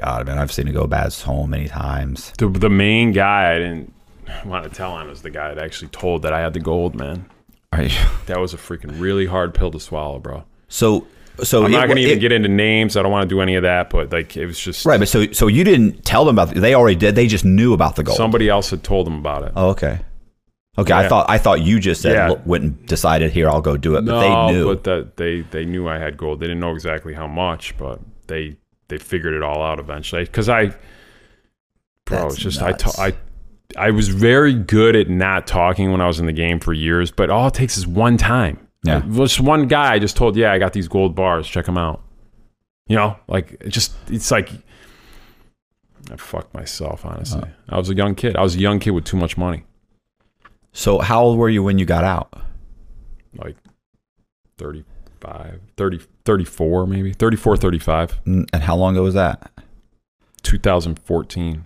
God, 0.00 0.26
man, 0.26 0.38
I've 0.38 0.50
seen 0.50 0.66
it 0.66 0.72
go 0.72 0.86
bad 0.86 1.12
so 1.12 1.46
many 1.46 1.68
times. 1.68 2.32
The, 2.38 2.48
the 2.48 2.70
main 2.70 3.12
guy 3.12 3.54
I 3.54 3.58
didn't 3.58 3.92
want 4.46 4.64
to 4.64 4.70
tell 4.70 4.92
on 4.92 5.08
was 5.08 5.20
the 5.20 5.30
guy 5.30 5.52
that 5.52 5.62
actually 5.62 5.88
told 5.88 6.22
that 6.22 6.32
I 6.32 6.40
had 6.40 6.54
the 6.54 6.60
gold, 6.60 6.94
man. 6.94 7.26
Right. 7.72 7.92
That 8.26 8.40
was 8.40 8.54
a 8.54 8.56
freaking 8.56 8.98
really 8.98 9.26
hard 9.26 9.52
pill 9.52 9.70
to 9.70 9.78
swallow, 9.78 10.18
bro. 10.18 10.44
So, 10.68 11.06
so 11.44 11.64
I'm 11.64 11.70
not 11.72 11.86
going 11.86 11.96
to 11.96 12.02
even 12.02 12.18
it- 12.18 12.20
get 12.20 12.32
into 12.32 12.48
names. 12.48 12.96
I 12.96 13.02
don't 13.02 13.10
want 13.12 13.28
to 13.28 13.34
do 13.34 13.40
any 13.40 13.54
of 13.56 13.62
that, 13.62 13.90
but 13.90 14.12
like 14.12 14.36
it 14.36 14.46
was 14.46 14.58
just 14.58 14.84
right. 14.86 14.98
But 14.98 15.08
so, 15.08 15.30
so 15.32 15.46
you 15.46 15.64
didn't 15.64 16.04
tell 16.04 16.24
them 16.24 16.38
about. 16.38 16.54
They 16.54 16.74
already 16.74 16.96
did. 16.96 17.14
They 17.14 17.26
just 17.26 17.44
knew 17.44 17.72
about 17.74 17.96
the 17.96 18.02
gold. 18.02 18.16
somebody 18.16 18.48
else 18.48 18.70
had 18.70 18.82
told 18.82 19.06
them 19.06 19.16
about 19.18 19.42
it. 19.44 19.52
Oh, 19.56 19.70
okay. 19.70 20.00
Okay, 20.78 20.92
I 20.94 21.08
thought 21.08 21.26
I 21.28 21.36
thought 21.36 21.60
you 21.60 21.80
just 21.80 22.00
said 22.00 22.12
Yeah. 22.12 22.36
went 22.46 22.64
and 22.64 22.86
decided 22.86 23.32
here 23.32 23.48
I'll 23.50 23.60
go 23.60 23.76
do 23.76 23.96
it, 23.96 24.04
but 24.06 24.12
no, 24.12 24.20
they 24.20 24.52
knew. 24.52 24.64
but 24.66 24.84
that 24.84 25.16
they 25.16 25.40
they 25.42 25.64
knew 25.64 25.88
I 25.88 25.98
had 25.98 26.16
gold. 26.16 26.40
They 26.40 26.46
didn't 26.46 26.60
know 26.60 26.72
exactly 26.72 27.12
how 27.12 27.26
much, 27.26 27.76
but 27.76 28.00
they 28.28 28.56
they 28.88 28.96
figured 28.96 29.34
it 29.34 29.42
all 29.42 29.62
out 29.62 29.78
eventually. 29.80 30.24
Because 30.24 30.48
I, 30.48 30.66
bro, 32.06 32.22
That's 32.22 32.34
it's 32.34 32.42
just 32.42 32.60
nuts. 32.60 32.98
I 32.98 33.10
ta- 33.10 33.16
I 33.76 33.86
I 33.88 33.90
was 33.90 34.08
very 34.08 34.54
good 34.54 34.96
at 34.96 35.08
not 35.10 35.46
talking 35.46 35.90
when 35.92 36.00
I 36.00 36.06
was 36.06 36.18
in 36.20 36.26
the 36.26 36.32
game 36.32 36.60
for 36.60 36.72
years, 36.72 37.10
but 37.10 37.30
all 37.30 37.48
it 37.48 37.54
takes 37.54 37.76
is 37.76 37.86
one 37.86 38.16
time. 38.16 38.58
Yeah. 38.82 39.00
Just 39.10 39.40
one 39.40 39.68
guy 39.68 39.98
just 39.98 40.16
told, 40.16 40.36
yeah, 40.36 40.52
I 40.52 40.58
got 40.58 40.72
these 40.72 40.88
gold 40.88 41.14
bars. 41.14 41.46
Check 41.46 41.66
them 41.66 41.76
out. 41.78 42.02
You 42.86 42.96
know, 42.96 43.16
like 43.28 43.52
it 43.60 43.68
just 43.68 43.92
it's 44.08 44.30
like 44.30 44.50
I 46.10 46.16
fucked 46.16 46.54
myself. 46.54 47.04
Honestly, 47.04 47.48
I 47.68 47.76
was 47.78 47.88
a 47.90 47.94
young 47.94 48.14
kid. 48.14 48.36
I 48.36 48.42
was 48.42 48.56
a 48.56 48.58
young 48.58 48.78
kid 48.80 48.90
with 48.90 49.04
too 49.04 49.16
much 49.16 49.36
money. 49.36 49.64
so 50.72 50.98
how 51.00 51.22
old 51.22 51.38
were 51.38 51.48
you 51.50 51.62
when 51.62 51.78
you 51.78 51.84
got 51.84 52.04
out? 52.04 52.32
like 53.36 53.56
35 54.58 55.60
30 55.76 56.00
34 56.24 56.86
maybe 56.86 57.12
34 57.12 57.56
35 57.56 58.24
Mm, 58.24 58.48
And 58.52 58.62
how 58.64 58.74
long 58.76 58.94
ago 58.96 59.04
was 59.04 59.14
that? 59.14 59.50
2014 60.42 61.64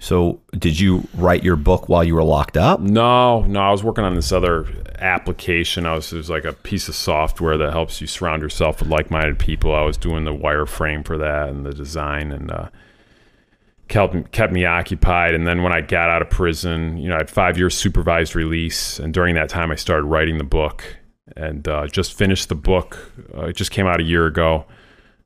So 0.00 0.40
did 0.58 0.80
you 0.80 1.06
write 1.14 1.44
your 1.44 1.56
book 1.56 1.88
while 1.88 2.02
you 2.02 2.14
were 2.14 2.24
locked 2.24 2.56
up? 2.56 2.80
no 2.80 3.42
no 3.42 3.60
i 3.60 3.70
was 3.70 3.84
working 3.84 4.02
on 4.02 4.14
this 4.14 4.32
other 4.32 4.66
application. 4.98 5.86
I 5.86 5.94
was 5.94 6.12
it 6.12 6.16
was 6.16 6.30
like 6.30 6.44
a 6.44 6.52
piece 6.52 6.88
of 6.88 6.94
software 6.94 7.56
that 7.58 7.72
helps 7.72 8.00
you 8.00 8.06
surround 8.06 8.42
yourself 8.42 8.80
with 8.80 8.88
like-minded 8.88 9.38
people. 9.38 9.74
I 9.74 9.82
was 9.82 9.96
doing 9.96 10.24
the 10.24 10.34
wireframe 10.34 11.06
for 11.06 11.16
that 11.18 11.48
and 11.48 11.64
the 11.64 11.72
design 11.72 12.32
and 12.32 12.50
uh 12.50 12.68
kept, 13.88 14.32
kept 14.32 14.52
me 14.52 14.64
occupied. 14.64 15.34
And 15.34 15.46
then 15.46 15.62
when 15.62 15.72
i 15.72 15.80
got 15.80 16.10
out 16.10 16.22
of 16.22 16.30
prison 16.30 16.96
you 16.96 17.08
know 17.08 17.16
i 17.16 17.18
had 17.18 17.30
five 17.30 17.58
years 17.58 17.76
supervised 17.76 18.34
release. 18.34 18.98
And 18.98 19.12
during 19.12 19.34
that 19.34 19.48
time 19.48 19.70
i 19.70 19.74
started 19.74 20.04
writing 20.04 20.38
the 20.38 20.44
book 20.44 20.96
and 21.36 21.68
uh, 21.68 21.86
just 21.86 22.14
finished 22.14 22.48
the 22.48 22.56
book. 22.56 23.12
Uh, 23.36 23.46
it 23.46 23.56
just 23.56 23.70
came 23.70 23.86
out 23.86 24.00
a 24.00 24.04
year 24.04 24.26
ago 24.26 24.64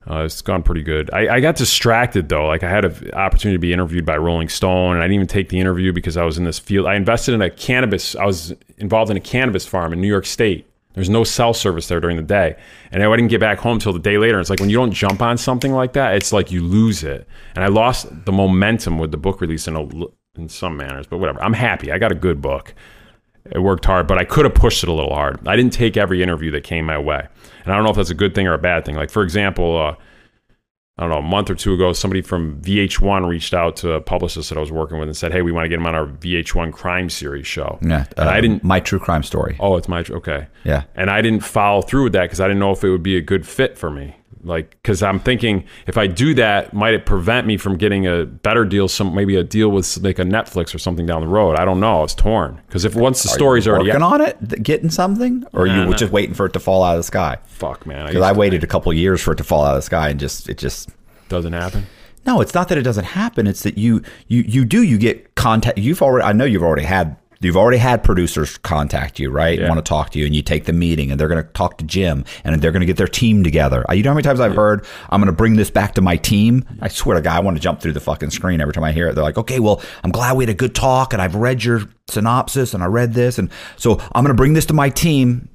Uh, 0.09 0.25
it's 0.25 0.43
gone 0.43 0.63
pretty 0.63 0.83
good. 0.83 1.11
I, 1.13 1.37
I 1.37 1.41
got 1.41 1.57
distracted 1.57 2.29
though. 2.29 2.47
Like 2.47 2.63
I 2.63 2.69
had 2.69 2.85
an 2.85 3.11
opportunity 3.13 3.57
to 3.57 3.61
be 3.61 3.73
interviewed 3.73 4.05
by 4.05 4.17
Rolling 4.17 4.49
Stone, 4.49 4.95
and 4.95 5.03
I 5.03 5.07
didn't 5.07 5.15
even 5.15 5.27
take 5.27 5.49
the 5.49 5.59
interview 5.59 5.93
because 5.93 6.17
I 6.17 6.25
was 6.25 6.37
in 6.37 6.45
this 6.45 6.59
field. 6.59 6.87
I 6.87 6.95
invested 6.95 7.35
in 7.35 7.43
a 7.43 7.51
cannabis. 7.51 8.15
I 8.15 8.27
was 8.27 8.53
involved 8.77 9.11
in 9.11 9.17
a 9.17 9.21
cannabis 9.21 9.65
farm 9.67 9.93
in 9.93 10.01
New 10.01 10.09
York 10.09 10.27
State. 10.27 10.67
There's 10.93 11.11
no 11.11 11.25
cell 11.25 11.55
service 11.55 11.89
there 11.89 12.01
during 12.01 12.17
the 12.17 12.23
day, 12.23 12.57
and 12.93 13.03
I 13.03 13.17
didn't 13.17 13.31
get 13.31 13.41
back 13.41 13.59
home 13.59 13.79
till 13.81 13.93
the 13.93 13.99
day 13.99 14.17
later. 14.19 14.39
It's 14.39 14.51
like 14.51 14.61
when 14.61 14.71
you 14.71 14.77
don't 14.77 14.93
jump 14.93 15.23
on 15.23 15.39
something 15.39 15.73
like 15.73 15.95
that, 15.95 16.15
it's 16.15 16.33
like 16.33 16.53
you 16.53 16.63
lose 16.63 17.03
it. 17.03 17.27
And 17.57 17.65
I 17.65 17.69
lost 17.69 18.07
the 18.27 18.33
momentum 18.33 18.99
with 18.99 19.11
the 19.11 19.17
book 19.17 19.41
release 19.41 19.67
in 19.67 19.75
a, 19.75 19.89
in 20.37 20.49
some 20.49 20.77
manners, 20.77 21.07
but 21.09 21.19
whatever. 21.19 21.43
I'm 21.43 21.53
happy. 21.53 21.91
I 21.91 21.99
got 21.99 22.13
a 22.13 22.15
good 22.15 22.41
book 22.41 22.75
it 23.51 23.59
worked 23.59 23.85
hard, 23.85 24.07
but 24.07 24.19
I 24.19 24.25
could 24.25 24.45
have 24.45 24.55
pushed 24.55 24.83
it 24.83 24.89
a 24.89 24.93
little 24.93 25.15
hard. 25.15 25.47
I 25.47 25.57
didn't 25.57 25.73
take 25.73 25.97
every 25.97 26.23
interview 26.23 26.51
that 26.53 26.65
came 26.65 26.87
my 26.87 26.99
way. 26.99 27.27
And 27.65 27.73
I 27.73 27.77
don't 27.77 27.85
know 27.85 27.91
if 27.91 27.97
that's 27.97 28.11
a 28.11 28.15
good 28.15 28.35
thing 28.35 28.47
or 28.47 28.55
a 28.55 28.59
bad 28.59 28.85
thing. 28.85 28.95
Like, 28.95 29.11
for 29.11 29.23
example, 29.23 29.77
uh, 29.79 29.97
I 30.97 31.03
don't 31.03 31.11
know, 31.11 31.19
a 31.19 31.23
month 31.23 31.51
or 31.51 31.55
two 31.57 31.75
ago, 31.75 31.93
somebody 31.93 32.23
from 32.23 32.61
VH1 32.61 33.29
reached 33.29 33.53
out 33.53 33.75
to 33.79 33.93
a 33.95 34.01
publicist 34.01 34.49
that 34.51 34.57
I 34.57 34.61
was 34.61 34.71
working 34.71 34.99
with 34.99 35.09
and 35.09 35.17
said, 35.17 35.33
Hey, 35.33 35.43
we 35.43 35.51
want 35.51 35.65
to 35.65 35.69
get 35.69 35.79
him 35.81 35.87
on 35.87 35.95
our 35.95 36.07
VH1 36.07 36.73
crime 36.73 37.11
series 37.11 37.47
show. 37.49 37.79
Yeah. 37.83 38.07
And 38.17 38.29
I 38.29 38.41
didn't, 38.41 38.63
My 38.63 38.79
true 38.81 39.01
crime 39.01 39.25
story. 39.25 39.57
oh, 39.59 39.77
it's 39.77 39.89
my, 39.89 40.05
okay. 40.09 40.47
Yeah. 40.63 40.85
And 40.95 41.11
I 41.11 41.21
didn't 41.21 41.41
follow 41.41 41.83
through 41.83 42.05
with 42.05 42.13
that 42.13 42.23
because 42.23 42.41
I 42.41 42.47
didn't 42.47 42.61
know 42.61 42.71
if 42.71 42.85
it 42.85 42.91
would 42.91 43.03
be 43.03 43.17
a 43.17 43.21
good 43.21 43.47
fit 43.47 43.77
for 43.77 43.91
me. 43.91 44.15
Like, 44.45 44.71
because 44.71 45.03
I'm 45.03 45.19
thinking 45.21 45.65
if 45.87 45.97
I 45.99 46.07
do 46.07 46.35
that, 46.35 46.73
might 46.75 46.95
it 46.95 47.07
prevent 47.07 47.47
me 47.47 47.57
from 47.57 47.77
getting 47.77 48.07
a 48.07 48.25
better 48.27 48.65
deal? 48.65 48.89
Some 48.89 49.15
maybe 49.15 49.37
a 49.37 49.43
deal 49.43 49.71
with 49.71 49.97
like 49.99 50.19
a 50.19 50.25
Netflix 50.25 50.75
or 50.75 50.79
something 50.79 51.07
down 51.07 51.23
the 51.23 51.29
road. 51.29 51.57
I 51.57 51.65
don't 51.65 51.81
know. 51.81 52.05
It's 52.05 52.15
torn 52.15 52.61
because 52.67 52.85
if 52.85 52.95
once 52.95 53.23
the 53.23 53.29
story's 53.31 53.67
already 53.67 53.89
working 53.89 54.03
on 54.03 54.21
it, 54.21 54.63
getting 54.63 54.91
something, 54.91 55.45
or 55.53 55.67
Nah, 55.67 55.75
you 55.75 55.81
were 55.87 55.91
nah. 55.93 55.97
just 55.97 56.13
waiting 56.13 56.35
for 56.35 56.47
it 56.47 56.53
to 56.53 56.61
fall 56.61 56.83
out 56.83 56.93
of 56.93 56.99
the 56.99 57.05
sky? 57.05 57.39
fuck 57.47 57.87
man, 57.87 58.07
Because 58.07 58.23
I 58.23 58.33
waited 58.33 58.63
a 58.63 58.67
couple 58.67 58.93
years 58.93 59.21
for 59.23 59.33
it 59.33 59.37
to 59.37 59.45
fall 59.45 59.65
out 59.65 59.71
of 59.71 59.79
the 59.79 59.83
sky, 59.83 60.11
and 60.11 60.21
just 60.21 60.49
it 60.49 60.59
just 60.59 60.91
doesn't 61.29 61.53
happen. 61.53 61.87
No, 62.27 62.41
it's 62.41 62.55
not 62.55 62.69
that 62.69 62.79
it 62.79 62.83
doesn't 62.83 63.05
happen. 63.05 63.47
It's 63.47 63.63
that 63.65 63.77
you 63.79 64.03
you 64.29 64.43
you 64.47 64.65
do 64.65 64.83
you 64.83 64.97
get 64.99 65.35
contact. 65.35 65.77
You've 65.79 66.01
already 66.03 66.25
I 66.25 66.33
know 66.33 66.45
you've 66.47 66.63
already 66.63 66.85
had 66.85 67.17
you've 67.45 67.57
already 67.57 67.79
had 67.79 68.03
producers 68.03 68.59
contact 68.59 69.19
you, 69.19 69.31
right? 69.31 69.59
Yeah. 69.59 69.69
Want 69.69 69.79
to 69.79 69.89
talk 69.89 70.11
to 70.11 70.19
you, 70.19 70.27
and 70.27 70.35
you 70.35 70.43
take 70.43 70.65
the 70.65 70.73
meeting, 70.73 71.11
and 71.11 71.21
they're 71.21 71.29
going 71.29 71.43
to 71.43 71.49
talk 71.53 71.79
to 71.79 71.85
Jim, 71.85 72.25
and 72.43 72.61
they're 72.61 72.73
going 72.73 72.81
to 72.81 72.87
get 72.87 72.97
their 72.97 73.07
team 73.07 73.45
together. 73.45 73.85
Uh, 73.89 73.95
You 73.95 74.03
know 74.03 74.11
how 74.11 74.15
many 74.15 74.25
times 74.25 74.41
I've 74.41 74.55
heard 74.55 74.87
I'm 75.11 75.21
going 75.21 75.33
to 75.33 75.37
bring 75.37 75.57
this 75.57 75.71
back 75.71 75.95
to 75.95 76.01
my 76.01 76.17
team. 76.17 76.65
I 76.81 76.89
swear 76.89 77.17
to 77.17 77.23
God, 77.23 77.37
I 77.37 77.41
want 77.41 77.57
to 77.57 77.63
jump 77.63 77.81
through 77.81 77.93
the 77.93 78.01
fucking 78.01 78.31
screen 78.31 78.61
every 78.61 78.73
time 78.75 78.85
I 78.85 78.93
hear 78.93 79.09
it. 79.09 79.15
They're 79.15 79.25
like, 79.25 79.39
okay, 79.39 79.61
well, 79.61 79.83
I'm 80.03 80.11
glad 80.11 80.37
we 80.37 80.45
had 80.45 80.51
a 80.51 80.55
good 80.55 80.75
talk, 80.75 81.13
and 81.13 81.21
I've 81.23 81.35
read 81.35 81.63
your 81.63 81.83
synopsis, 82.09 82.75
and 82.75 82.83
I 82.83 82.87
read 82.87 83.15
this, 83.15 83.39
and 83.39 83.51
so 83.77 83.99
I'm 84.13 84.25
going 84.25 84.29
to 84.29 84.35
bring 84.35 84.55
this 84.55 84.67
to 84.67 84.75
my 84.75 84.89
team. 84.89 85.49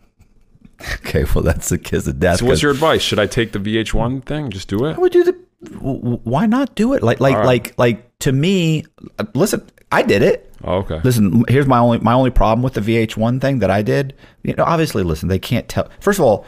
okay, 0.80 1.24
well, 1.34 1.44
that's 1.44 1.68
the 1.68 1.78
kiss 1.78 2.06
of 2.06 2.18
death. 2.18 2.38
So 2.38 2.46
what's 2.46 2.62
your 2.62 2.72
advice? 2.72 3.02
Should 3.02 3.18
I 3.18 3.26
take 3.26 3.52
the 3.52 3.58
VH1 3.58 4.24
thing? 4.24 4.50
Just 4.50 4.68
do 4.68 4.84
it. 4.86 4.96
I 4.96 4.98
would 4.98 5.12
do 5.12 5.24
the. 5.24 5.38
Why 5.80 6.46
not 6.46 6.74
do 6.74 6.92
it? 6.94 7.02
Like, 7.02 7.20
like, 7.20 7.36
right. 7.36 7.46
like, 7.46 7.78
like. 7.78 8.08
To 8.22 8.30
me, 8.30 8.84
uh, 9.18 9.24
listen, 9.34 9.68
I 9.92 10.02
did 10.02 10.22
it. 10.22 10.52
Oh, 10.64 10.76
okay. 10.78 11.00
Listen, 11.04 11.44
here's 11.48 11.66
my 11.66 11.78
only 11.78 11.98
my 11.98 12.12
only 12.14 12.30
problem 12.30 12.62
with 12.62 12.74
the 12.74 12.80
VH1 12.80 13.40
thing 13.40 13.58
that 13.58 13.70
I 13.70 13.82
did. 13.82 14.14
You 14.42 14.54
know, 14.54 14.64
obviously, 14.64 15.02
listen, 15.02 15.28
they 15.28 15.38
can't 15.38 15.68
tell. 15.68 15.88
First 16.00 16.18
of 16.18 16.24
all, 16.24 16.46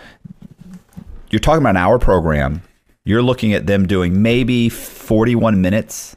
you're 1.31 1.41
talking 1.41 1.63
about 1.63 1.71
an 1.71 1.77
hour 1.77 1.99
program. 1.99 2.63
You're 3.05 3.23
looking 3.23 3.53
at 3.53 3.67
them 3.67 3.87
doing 3.87 4.23
maybe 4.23 4.69
41 4.69 5.61
minutes 5.61 6.17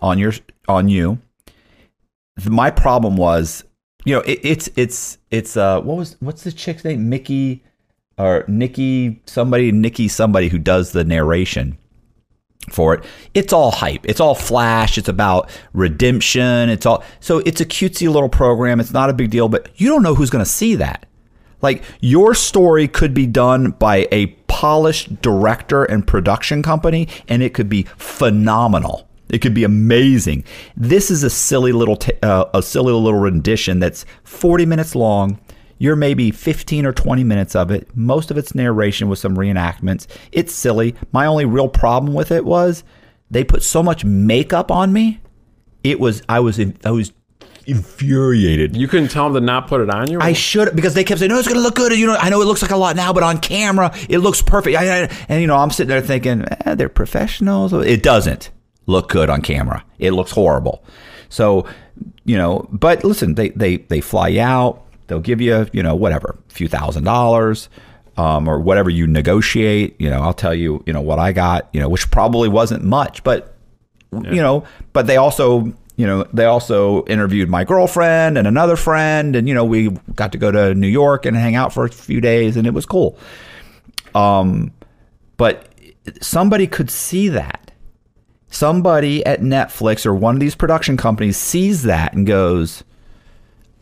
on 0.00 0.18
your 0.18 0.32
on 0.68 0.88
you. 0.88 1.18
My 2.44 2.70
problem 2.70 3.16
was, 3.16 3.64
you 4.04 4.14
know, 4.14 4.20
it, 4.20 4.40
it's 4.42 4.68
it's 4.76 5.18
it's 5.30 5.56
uh 5.56 5.80
what 5.80 5.96
was 5.96 6.16
what's 6.20 6.44
the 6.44 6.52
chick's 6.52 6.84
name? 6.84 7.08
Mickey 7.08 7.64
or 8.18 8.44
Nikki 8.46 9.22
somebody 9.24 9.72
Nikki 9.72 10.06
somebody 10.06 10.48
who 10.48 10.58
does 10.58 10.92
the 10.92 11.02
narration 11.02 11.77
for 12.72 12.94
it. 12.94 13.04
It's 13.34 13.52
all 13.52 13.70
hype. 13.70 14.04
It's 14.04 14.20
all 14.20 14.34
flash. 14.34 14.98
It's 14.98 15.08
about 15.08 15.50
redemption. 15.72 16.68
It's 16.68 16.86
all 16.86 17.04
so 17.20 17.38
it's 17.38 17.60
a 17.60 17.66
cutesy 17.66 18.10
little 18.10 18.28
program. 18.28 18.80
It's 18.80 18.92
not 18.92 19.10
a 19.10 19.14
big 19.14 19.30
deal, 19.30 19.48
but 19.48 19.70
you 19.76 19.88
don't 19.88 20.02
know 20.02 20.14
who's 20.14 20.30
going 20.30 20.44
to 20.44 20.50
see 20.50 20.74
that. 20.76 21.06
Like 21.60 21.82
your 22.00 22.34
story 22.34 22.86
could 22.88 23.14
be 23.14 23.26
done 23.26 23.72
by 23.72 24.06
a 24.12 24.26
polished 24.46 25.20
director 25.20 25.84
and 25.84 26.06
production 26.06 26.62
company, 26.62 27.08
and 27.28 27.42
it 27.42 27.54
could 27.54 27.68
be 27.68 27.84
phenomenal. 27.96 29.08
It 29.28 29.38
could 29.38 29.54
be 29.54 29.64
amazing. 29.64 30.44
This 30.76 31.10
is 31.10 31.22
a 31.22 31.30
silly 31.30 31.72
little 31.72 31.96
t- 31.96 32.12
uh, 32.22 32.46
a 32.54 32.62
silly 32.62 32.92
little 32.92 33.14
rendition 33.14 33.78
that's 33.78 34.06
40 34.24 34.66
minutes 34.66 34.94
long. 34.94 35.38
You're 35.78 35.96
maybe 35.96 36.30
15 36.30 36.86
or 36.86 36.92
20 36.92 37.24
minutes 37.24 37.54
of 37.54 37.70
it. 37.70 37.88
Most 37.96 38.30
of 38.30 38.38
it's 38.38 38.54
narration 38.54 39.08
with 39.08 39.18
some 39.18 39.36
reenactments. 39.36 40.06
It's 40.32 40.52
silly. 40.52 40.94
My 41.12 41.26
only 41.26 41.44
real 41.44 41.68
problem 41.68 42.14
with 42.14 42.32
it 42.32 42.44
was 42.44 42.84
they 43.30 43.44
put 43.44 43.62
so 43.62 43.82
much 43.82 44.04
makeup 44.04 44.70
on 44.70 44.92
me. 44.92 45.20
It 45.84 46.00
was 46.00 46.22
I 46.28 46.40
was 46.40 46.60
I 46.84 46.90
was 46.90 47.12
infuriated. 47.66 48.76
You 48.76 48.88
couldn't 48.88 49.08
tell 49.08 49.24
them 49.24 49.34
to 49.34 49.40
not 49.46 49.68
put 49.68 49.80
it 49.80 49.90
on 49.90 50.10
you. 50.10 50.18
I 50.20 50.32
should 50.32 50.74
because 50.74 50.94
they 50.94 51.04
kept 51.04 51.20
saying, 51.20 51.30
"No, 51.30 51.38
it's 51.38 51.46
going 51.46 51.58
to 51.58 51.62
look 51.62 51.76
good." 51.76 51.92
You 51.92 52.06
know, 52.06 52.16
I 52.16 52.30
know 52.30 52.40
it 52.40 52.46
looks 52.46 52.62
like 52.62 52.70
a 52.70 52.76
lot 52.76 52.96
now, 52.96 53.12
but 53.12 53.22
on 53.22 53.38
camera, 53.38 53.94
it 54.08 54.18
looks 54.18 54.42
perfect. 54.42 54.76
And 54.76 55.40
you 55.40 55.46
know, 55.46 55.56
I'm 55.56 55.70
sitting 55.70 55.88
there 55.88 56.00
thinking, 56.00 56.44
eh, 56.64 56.74
"They're 56.74 56.88
professionals." 56.88 57.72
It 57.72 58.02
doesn't 58.02 58.50
look 58.86 59.08
good 59.10 59.30
on 59.30 59.42
camera. 59.42 59.84
It 59.98 60.12
looks 60.12 60.32
horrible. 60.32 60.82
So, 61.28 61.66
you 62.24 62.36
know, 62.36 62.66
but 62.72 63.04
listen, 63.04 63.34
they 63.34 63.50
they 63.50 63.76
they 63.76 64.00
fly 64.00 64.38
out. 64.38 64.84
They'll 65.08 65.20
give 65.20 65.40
you, 65.40 65.66
you 65.72 65.82
know, 65.82 65.96
whatever, 65.96 66.38
a 66.48 66.52
few 66.52 66.68
thousand 66.68 67.04
dollars. 67.04 67.68
Um, 68.16 68.48
or 68.48 68.58
whatever 68.58 68.90
you 68.90 69.06
negotiate, 69.06 69.94
you 70.00 70.10
know, 70.10 70.20
I'll 70.20 70.34
tell 70.34 70.52
you, 70.52 70.82
you 70.86 70.92
know, 70.92 71.00
what 71.00 71.20
I 71.20 71.30
got, 71.30 71.68
you 71.72 71.78
know, 71.78 71.88
which 71.88 72.10
probably 72.10 72.48
wasn't 72.48 72.82
much, 72.82 73.22
but 73.22 73.54
you 74.12 74.42
know, 74.42 74.64
but 74.92 75.06
they 75.06 75.16
also, 75.18 75.72
you 75.96 76.06
know, 76.06 76.24
they 76.32 76.44
also 76.44 77.04
interviewed 77.06 77.48
my 77.48 77.64
girlfriend 77.64 78.38
and 78.38 78.48
another 78.48 78.76
friend, 78.76 79.36
and 79.36 79.48
you 79.48 79.54
know, 79.54 79.64
we 79.64 79.90
got 80.14 80.32
to 80.32 80.38
go 80.38 80.50
to 80.50 80.74
New 80.74 80.88
York 80.88 81.26
and 81.26 81.36
hang 81.36 81.54
out 81.54 81.72
for 81.72 81.84
a 81.84 81.88
few 81.90 82.20
days, 82.20 82.56
and 82.56 82.66
it 82.66 82.74
was 82.74 82.86
cool. 82.86 83.18
Um, 84.14 84.72
but 85.36 85.68
somebody 86.20 86.66
could 86.66 86.90
see 86.90 87.28
that. 87.28 87.70
Somebody 88.50 89.24
at 89.26 89.42
Netflix 89.42 90.06
or 90.06 90.14
one 90.14 90.34
of 90.34 90.40
these 90.40 90.54
production 90.54 90.96
companies 90.96 91.36
sees 91.36 91.82
that 91.82 92.14
and 92.14 92.26
goes, 92.26 92.82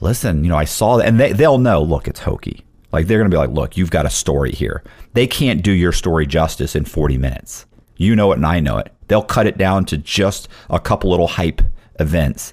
"Listen, 0.00 0.44
you 0.44 0.50
know, 0.50 0.56
I 0.56 0.64
saw 0.64 0.96
that," 0.96 1.06
and 1.06 1.18
they 1.18 1.32
they'll 1.32 1.58
know. 1.58 1.82
Look, 1.82 2.08
it's 2.08 2.20
hokey. 2.20 2.64
Like 2.92 3.06
they're 3.06 3.18
gonna 3.18 3.30
be 3.30 3.36
like, 3.36 3.50
"Look, 3.50 3.76
you've 3.76 3.90
got 3.90 4.06
a 4.06 4.10
story 4.10 4.52
here. 4.52 4.82
They 5.12 5.26
can't 5.26 5.62
do 5.62 5.72
your 5.72 5.92
story 5.92 6.26
justice 6.26 6.74
in 6.74 6.84
forty 6.84 7.18
minutes." 7.18 7.66
You 7.96 8.14
know 8.14 8.32
it 8.32 8.36
and 8.36 8.46
I 8.46 8.60
know 8.60 8.78
it. 8.78 8.92
They'll 9.08 9.22
cut 9.22 9.46
it 9.46 9.56
down 9.56 9.86
to 9.86 9.96
just 9.96 10.48
a 10.68 10.78
couple 10.78 11.10
little 11.10 11.28
hype 11.28 11.62
events. 11.98 12.52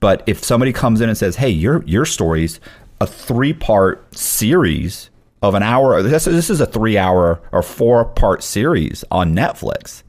But 0.00 0.22
if 0.26 0.42
somebody 0.42 0.72
comes 0.72 1.00
in 1.00 1.08
and 1.08 1.18
says, 1.18 1.36
"Hey, 1.36 1.50
your 1.50 1.84
your 1.86 2.04
story's 2.04 2.58
a 3.00 3.06
three-part 3.06 4.16
series 4.16 5.10
of 5.42 5.54
an 5.54 5.62
hour. 5.62 6.02
This, 6.02 6.24
this 6.24 6.50
is 6.50 6.60
a 6.60 6.66
three-hour 6.66 7.40
or 7.50 7.62
four-part 7.62 8.42
series 8.42 9.04
on 9.10 9.34
Netflix." 9.34 10.02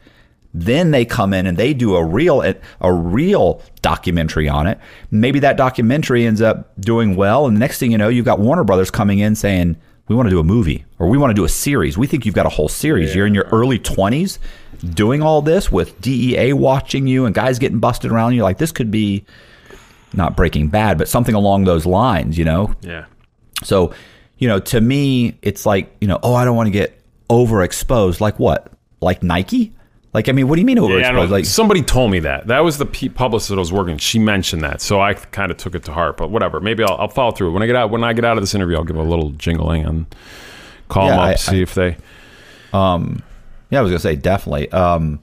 Then 0.53 0.91
they 0.91 1.03
come 1.03 1.33
in 1.33 1.47
and 1.47 1.57
they 1.57 1.73
do 1.73 1.95
a 1.95 2.05
real 2.05 2.41
a 2.81 2.93
real 2.93 3.61
documentary 3.81 4.47
on 4.47 4.67
it. 4.67 4.79
Maybe 5.09 5.39
that 5.39 5.57
documentary 5.57 6.25
ends 6.25 6.41
up 6.41 6.71
doing 6.79 7.15
well, 7.15 7.47
and 7.47 7.55
the 7.55 7.59
next 7.59 7.79
thing 7.79 7.91
you 7.91 7.97
know, 7.97 8.09
you've 8.09 8.25
got 8.25 8.39
Warner 8.39 8.63
Brothers 8.63 8.91
coming 8.91 9.19
in 9.19 9.35
saying, 9.35 9.77
"We 10.07 10.15
want 10.15 10.27
to 10.27 10.29
do 10.29 10.39
a 10.39 10.43
movie 10.43 10.85
or 10.99 11.09
we 11.09 11.17
want 11.17 11.31
to 11.31 11.35
do 11.35 11.43
a 11.43 11.49
series. 11.49 11.97
We 11.97 12.07
think 12.07 12.25
you've 12.25 12.35
got 12.35 12.45
a 12.45 12.49
whole 12.49 12.69
series. 12.69 13.15
You're 13.15 13.25
in 13.25 13.33
your 13.33 13.45
early 13.45 13.79
20s 13.79 14.37
doing 14.93 15.21
all 15.21 15.41
this 15.41 15.71
with 15.71 15.99
DEA 16.01 16.53
watching 16.53 17.07
you 17.07 17.25
and 17.25 17.33
guys 17.33 17.57
getting 17.57 17.79
busted 17.79 18.11
around 18.11 18.33
you. 18.33 18.43
Like 18.43 18.57
this 18.57 18.71
could 18.71 18.91
be 18.91 19.25
not 20.13 20.35
Breaking 20.37 20.67
Bad, 20.67 20.97
but 20.97 21.07
something 21.07 21.35
along 21.35 21.63
those 21.63 21.85
lines. 21.85 22.37
You 22.37 22.45
know, 22.45 22.75
yeah. 22.81 23.05
so, 23.63 23.93
you 24.37 24.47
know, 24.47 24.59
to 24.59 24.79
me, 24.79 25.37
it's 25.41 25.65
like, 25.65 25.95
you 25.99 26.07
know, 26.07 26.19
oh, 26.21 26.35
I 26.35 26.45
don't 26.45 26.55
want 26.55 26.67
to 26.67 26.71
get 26.71 26.99
overexposed. 27.29 28.21
Like 28.21 28.37
what? 28.39 28.71
Like 29.01 29.23
Nike? 29.23 29.73
Like, 30.13 30.29
I 30.29 30.31
mean, 30.31 30.47
what 30.47 30.55
do 30.55 30.61
you 30.61 30.65
mean 30.67 30.77
Yeah, 30.77 30.83
I 30.83 30.87
overexposed? 30.87 31.13
don't- 31.15 31.29
like, 31.31 31.45
somebody 31.45 31.81
told 31.81 32.11
me 32.11 32.19
that. 32.19 32.45
That 32.47 32.59
was 32.63 32.77
the 32.77 32.85
pe- 32.85 33.09
publicist 33.09 33.49
that 33.49 33.55
I 33.55 33.59
was 33.59 33.71
working. 33.73 33.97
She 33.97 34.19
mentioned 34.19 34.61
that, 34.63 34.79
so 34.79 35.01
I 35.01 35.15
kind 35.15 35.49
of 35.51 35.57
took 35.57 35.73
it 35.73 35.83
to 35.85 35.91
heart. 35.91 36.17
But 36.17 36.29
whatever. 36.29 36.59
Maybe 36.59 36.83
I'll, 36.83 36.95
I'll 36.97 37.07
follow 37.07 37.31
through. 37.31 37.51
When 37.51 37.63
I 37.63 37.65
get 37.65 37.75
out, 37.75 37.89
when 37.89 38.03
I 38.03 38.13
get 38.13 38.23
out 38.23 38.37
of 38.37 38.43
this 38.43 38.53
interview, 38.53 38.75
I'll 38.77 38.83
give 38.83 38.95
a 38.95 39.01
little 39.01 39.31
jingling 39.31 39.85
and 39.85 40.05
call 40.89 41.07
them 41.07 41.17
up, 41.19 41.25
I- 41.25 41.35
see 41.35 41.61
if 41.63 41.73
they. 41.73 41.97
Um, 42.73 43.23
yeah, 43.71 43.79
I 43.79 43.81
was 43.81 43.89
gonna 43.91 43.99
say 43.99 44.15
definitely. 44.15 44.71
Um, 44.71 45.19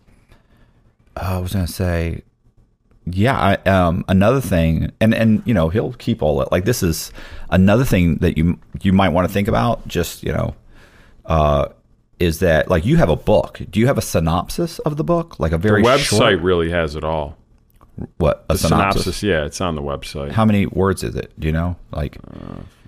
I 1.16 1.38
was 1.38 1.52
gonna 1.52 1.66
say, 1.68 2.22
yeah. 3.06 3.38
I, 3.64 3.68
um, 3.70 4.04
another 4.08 4.40
thing, 4.40 4.90
and 5.00 5.14
and 5.14 5.42
you 5.44 5.54
know, 5.54 5.68
he'll 5.68 5.92
keep 5.94 6.20
all 6.22 6.40
it. 6.42 6.48
Like 6.50 6.64
this 6.64 6.82
is 6.82 7.12
another 7.50 7.84
thing 7.84 8.16
that 8.16 8.36
you 8.36 8.58
you 8.82 8.92
might 8.92 9.10
want 9.10 9.28
to 9.28 9.32
think 9.32 9.46
about. 9.48 9.86
Just 9.86 10.22
you 10.24 10.32
know, 10.32 10.54
uh, 11.26 11.68
is 12.20 12.38
that 12.40 12.68
like 12.70 12.84
you 12.84 12.96
have 12.96 13.08
a 13.08 13.16
book? 13.16 13.60
Do 13.70 13.80
you 13.80 13.86
have 13.88 13.98
a 13.98 14.02
synopsis 14.02 14.78
of 14.80 14.96
the 14.96 15.04
book? 15.04 15.40
Like 15.40 15.52
a 15.52 15.58
The 15.58 15.68
very 15.68 15.82
website 15.82 16.18
short, 16.18 16.40
really 16.40 16.70
has 16.70 16.94
it 16.94 17.02
all. 17.02 17.36
what 18.18 18.44
a 18.48 18.56
synopsis? 18.56 19.02
synopsis, 19.04 19.22
yeah, 19.22 19.44
it's 19.46 19.60
on 19.60 19.74
the 19.74 19.82
website. 19.82 20.30
How 20.32 20.44
many 20.44 20.66
words 20.66 21.02
is 21.02 21.16
it? 21.16 21.32
Do 21.40 21.46
you 21.46 21.52
know? 21.52 21.76
Like 21.90 22.18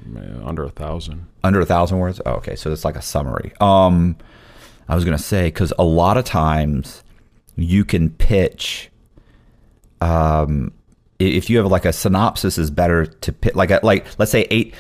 Man, 0.07 0.43
under 0.45 0.65
a 0.65 0.71
thousand. 0.71 1.27
under 1.43 1.61
a 1.61 1.67
thousand 1.67 1.99
words. 1.99 2.21
Oh, 2.27 2.33
okay, 2.35 2.57
so 2.57 2.71
it's 2.73 2.85
like 2.85 2.97
a 2.97 3.03
summary. 3.03 3.53
Um, 3.61 4.17
I 4.89 4.95
was 4.95 5.05
gonna 5.05 5.19
say 5.19 5.45
because 5.47 5.73
a 5.79 5.85
lot 5.85 6.17
of 6.17 6.25
times 6.25 7.03
you 7.57 7.85
can 7.85 8.11
pitch. 8.11 8.91
Um, 10.01 10.73
if 11.19 11.49
you 11.49 11.59
have 11.59 11.67
like 11.67 11.85
a 11.85 11.93
synopsis, 11.93 12.59
is 12.59 12.71
better 12.71 13.07
to 13.07 13.33
pitch 13.33 13.55
like 13.55 13.71
a, 13.71 13.81
like 13.83 14.07
let's 14.19 14.33
say 14.33 14.47
eight. 14.51 14.75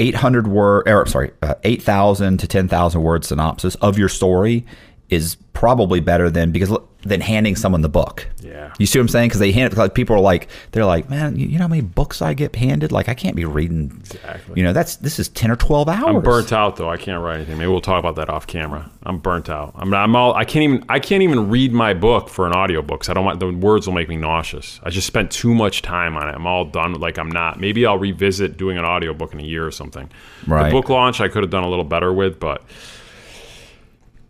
800 0.00 0.48
word 0.48 0.88
or 0.88 1.04
sorry 1.06 1.30
uh, 1.42 1.54
8000 1.62 2.38
to 2.38 2.48
10000 2.48 3.02
word 3.02 3.24
synopsis 3.24 3.74
of 3.76 3.98
your 3.98 4.08
story 4.08 4.64
is 5.10 5.36
probably 5.52 6.00
better 6.00 6.30
than 6.30 6.52
because 6.52 6.72
than 7.02 7.20
handing 7.20 7.56
someone 7.56 7.80
the 7.80 7.88
book 7.88 8.26
Yeah. 8.40 8.72
you 8.78 8.86
see 8.86 8.98
what 8.98 9.02
i'm 9.04 9.08
saying 9.08 9.28
because 9.28 9.40
they 9.40 9.52
hand 9.52 9.72
it 9.72 9.76
like 9.78 9.94
people 9.94 10.16
are 10.16 10.20
like 10.20 10.48
they're 10.72 10.84
like 10.84 11.08
man 11.10 11.34
you, 11.36 11.48
know 11.58 11.64
how 11.64 11.68
many 11.68 11.80
books 11.82 12.20
i 12.22 12.32
get 12.34 12.54
handed 12.56 12.92
like 12.92 13.08
i 13.08 13.14
can't 13.14 13.34
be 13.36 13.44
reading 13.46 13.90
Exactly. 14.00 14.54
you 14.56 14.62
know 14.62 14.72
that's 14.72 14.96
this 14.96 15.18
is 15.18 15.28
10 15.30 15.50
or 15.50 15.56
12 15.56 15.88
hours 15.88 16.16
I'm 16.16 16.22
burnt 16.22 16.52
out 16.52 16.76
though. 16.76 16.88
I 16.90 16.96
can't 16.96 17.22
write 17.22 17.36
anything. 17.36 17.58
Maybe 17.58 17.70
we'll 17.70 17.80
talk 17.80 17.98
about 17.98 18.16
that 18.16 18.28
off 18.28 18.46
camera. 18.46 18.90
I'm 19.02 19.18
burnt 19.18 19.48
out. 19.48 19.72
I'm, 19.76 19.92
I'm 19.94 20.14
all. 20.16 20.34
I 20.34 20.44
can't 20.44 20.62
even. 20.64 20.84
I 20.88 20.98
can't 20.98 21.22
even 21.22 21.48
read 21.48 21.72
my 21.72 21.94
book 21.94 22.28
for 22.28 22.46
an 22.46 22.52
audiobook. 22.52 23.00
'cause 23.00 23.08
I 23.08 23.14
don't 23.14 23.24
want 23.24 23.40
the 23.40 23.50
words 23.50 23.86
will 23.86 23.94
make 23.94 24.08
me 24.08 24.16
nauseous. 24.16 24.78
I 24.82 24.90
just 24.90 25.06
spent 25.06 25.30
too 25.30 25.54
much 25.54 25.82
time 25.82 26.16
on 26.16 26.28
it. 26.28 26.34
I'm 26.34 26.46
all 26.46 26.64
done. 26.64 26.94
Like 26.94 27.18
I'm 27.18 27.30
not. 27.30 27.58
Maybe 27.60 27.86
I'll 27.86 27.98
revisit 27.98 28.56
doing 28.56 28.76
an 28.78 28.84
audiobook 28.84 29.32
in 29.32 29.40
a 29.40 29.44
year 29.44 29.66
or 29.66 29.70
something. 29.70 30.10
Right. 30.46 30.64
The 30.66 30.70
book 30.72 30.88
launch 30.88 31.20
I 31.20 31.28
could 31.28 31.42
have 31.42 31.50
done 31.50 31.64
a 31.64 31.68
little 31.70 31.84
better 31.84 32.12
with, 32.12 32.38
but 32.40 32.62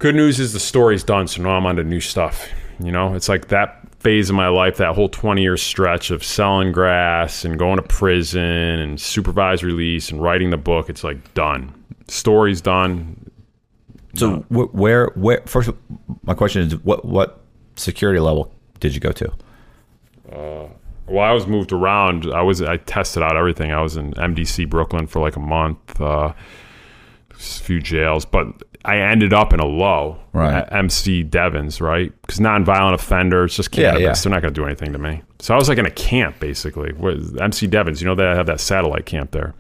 good 0.01 0.17
news 0.17 0.41
is 0.41 0.53
the 0.53 0.61
story's 0.61 1.05
done. 1.05 1.29
So 1.29 1.43
now 1.43 1.51
I'm 1.51 1.65
on 1.67 1.77
to 1.77 1.85
new 1.85 2.01
stuff. 2.01 2.49
You 2.81 2.91
know, 2.91 3.15
it's 3.15 3.29
like 3.29 3.49
that 3.49 3.77
phase 4.01 4.31
of 4.31 4.35
my 4.37 4.49
life, 4.49 4.79
that 4.79 4.95
whole 4.95 5.09
20 5.09 5.41
year 5.43 5.57
stretch 5.57 6.11
of 6.11 6.25
selling 6.25 6.73
grass 6.73 7.45
and 7.45 7.59
going 7.59 7.77
to 7.77 7.83
prison 7.83 8.43
and 8.43 9.01
supervised 9.01 9.63
release 9.63 10.11
and 10.11 10.21
writing 10.21 10.51
the 10.51 10.57
book. 10.57 10.89
It's 10.89 11.05
like 11.05 11.35
done. 11.35 11.73
Story's 12.09 12.61
done. 12.61 13.31
So 14.15 14.39
wh- 14.49 14.75
where 14.75 15.13
where 15.15 15.43
first 15.47 15.71
my 16.25 16.35
question 16.35 16.63
is 16.63 16.77
what 16.79 17.05
what 17.05 17.41
security 17.77 18.19
level 18.19 18.53
did 18.81 18.95
you 18.95 19.01
go 19.01 19.13
to? 19.13 19.33
Well, 21.07 21.25
I 21.25 21.33
was 21.33 21.47
moved 21.47 21.73
around. 21.73 22.33
I 22.33 22.43
was 22.43 22.63
I 22.63 22.79
tested 22.79 23.23
out 23.23 23.37
everything. 23.37 23.73
I 23.73 23.83
was 23.83 23.97
in 23.97 24.13
MDC 24.15 24.69
Brooklyn 24.71 25.07
for 25.07 25.21
like 25.21 25.37
a 25.37 25.41
month, 25.41 26.01
uh, 26.01 26.33
few 27.41 27.81
jails, 27.81 28.25
but 28.25 28.47
I 28.85 28.99
ended 28.99 29.33
up 29.33 29.53
in 29.53 29.61
a 29.61 29.67
low 29.67 30.19
Right. 30.33 30.63
MC 30.73 31.23
Devens, 31.23 31.81
right? 31.81 32.13
Because 32.23 32.39
nonviolent 32.39 32.95
offenders 32.95 33.57
just 33.57 33.77
Yeah, 33.77 33.93
cannabis. 33.93 34.03
yeah. 34.03 34.23
They're 34.31 34.37
not 34.37 34.43
going 34.43 34.55
to 34.55 34.61
do 34.61 34.67
anything 34.67 34.93
to 34.93 34.99
me. 34.99 35.23
So 35.39 35.55
I 35.55 35.57
was 35.57 35.69
like 35.69 35.79
in 35.79 35.87
a 35.87 35.91
camp 35.91 36.39
basically. 36.41 36.93
With 36.93 37.39
MC 37.41 37.67
Devens, 37.67 38.01
you 38.01 38.07
know, 38.07 38.15
they 38.15 38.25
have 38.25 38.47
that 38.47 38.61
satellite 38.61 39.07
camp 39.07 39.31
there. 39.33 39.55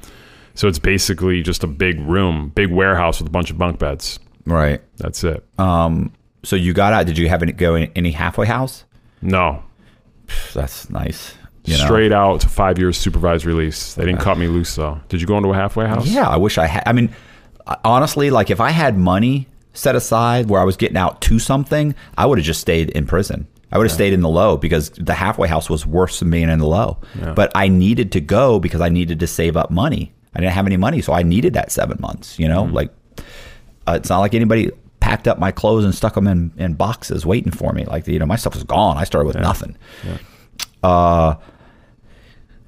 So 0.55 0.69
it's 0.69 0.79
basically 0.79 1.43
just 1.43 1.63
a 1.65 1.67
big 1.67 1.99
room, 2.01 2.53
big 2.55 2.71
warehouse 2.71 3.19
with 3.21 3.29
a 3.29 3.31
bunch 3.31 3.51
of 3.51 3.59
bunk 3.59 3.79
beds. 3.79 4.19
Right. 4.47 4.81
That's 4.99 5.23
it. 5.25 5.45
Um. 5.59 6.13
So 6.43 6.57
you 6.57 6.73
got 6.73 6.93
out. 6.95 7.05
Did 7.07 7.19
you 7.19 7.29
have 7.29 7.43
any 7.43 7.53
go 7.53 7.75
in 7.75 7.91
any 7.95 8.11
halfway 8.13 8.47
house? 8.47 8.85
no, 9.23 9.63
That's 10.55 10.89
nice. 10.91 11.35
You 11.65 11.77
know? 11.77 11.85
straight 11.85 12.11
out 12.13 12.41
to 12.41 12.49
five 12.49 12.79
years 12.79 12.97
supervised 12.97 13.45
release. 13.45 13.93
They 13.95 14.07
didn't 14.07 14.21
cut 14.23 14.39
me 14.39 14.47
loose 14.49 14.75
though. 14.75 14.99
Did 15.11 15.21
you 15.21 15.27
go 15.27 15.37
into 15.37 15.51
a 15.51 15.55
halfway 15.55 15.87
house? 15.87 16.07
Yeah, 16.09 16.27
I 16.29 16.37
wish 16.39 16.57
I 16.57 16.67
had. 16.67 16.83
I 16.87 16.93
mean, 16.95 17.11
honestly, 17.85 18.31
like 18.31 18.51
if 18.51 18.61
I 18.61 18.71
had 18.71 18.97
money 18.99 19.49
set 19.73 19.95
aside 19.95 20.49
where 20.49 20.61
I 20.61 20.65
was 20.65 20.77
getting 20.77 20.97
out 20.97 21.21
to 21.23 21.39
something, 21.39 21.95
I 22.17 22.27
would 22.27 22.39
have 22.39 22.45
just 22.45 22.61
stayed 22.61 22.91
in 22.91 23.07
prison. 23.07 23.47
I 23.73 23.79
would 23.79 23.85
have 23.85 23.93
stayed 23.93 24.13
in 24.13 24.21
the 24.21 24.29
low 24.29 24.57
because 24.57 24.91
the 24.91 25.15
halfway 25.15 25.47
house 25.47 25.71
was 25.71 25.87
worse 25.87 26.19
than 26.19 26.31
being 26.31 26.49
in 26.49 26.59
the 26.59 26.67
low. 26.67 26.99
But 27.35 27.53
I 27.55 27.69
needed 27.69 28.11
to 28.13 28.21
go 28.21 28.59
because 28.59 28.81
I 28.81 28.89
needed 28.89 29.21
to 29.21 29.29
save 29.29 29.57
up 29.57 29.71
money. 29.71 30.13
I 30.35 30.41
didn't 30.41 30.55
have 30.55 30.67
any 30.67 30.77
money, 30.77 31.01
so 31.01 31.13
I 31.13 31.23
needed 31.23 31.55
that 31.55 31.71
seven 31.71 31.99
months. 32.01 32.39
You 32.39 32.49
know, 32.49 32.65
like 32.65 32.91
uh, 33.87 33.93
it's 33.93 34.09
not 34.09 34.19
like 34.19 34.35
anybody 34.35 34.71
packed 34.99 35.29
up 35.29 35.39
my 35.39 35.53
clothes 35.53 35.85
and 35.85 35.95
stuck 35.95 36.15
them 36.15 36.27
in, 36.27 36.53
in 36.57 36.75
boxes 36.75 37.25
waiting 37.25 37.53
for 37.53 37.73
me. 37.73 37.85
Like 37.85 38.09
you 38.09 38.19
know, 38.19 38.27
my 38.27 38.37
stuff 38.37 38.55
was 38.55 38.65
gone. 38.65 38.97
I 38.97 39.05
started 39.05 39.27
with 39.27 39.37
nothing. 39.39 39.77
Uh, 40.83 41.37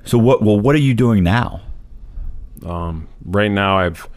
so 0.05 0.19
what? 0.19 0.43
Well, 0.43 0.61
what 0.61 0.77
are 0.77 0.81
you 0.81 0.95
doing 0.95 1.25
now? 1.25 1.63
Um, 2.65 3.09
right 3.25 3.51
now, 3.51 3.79
I've 3.79 4.09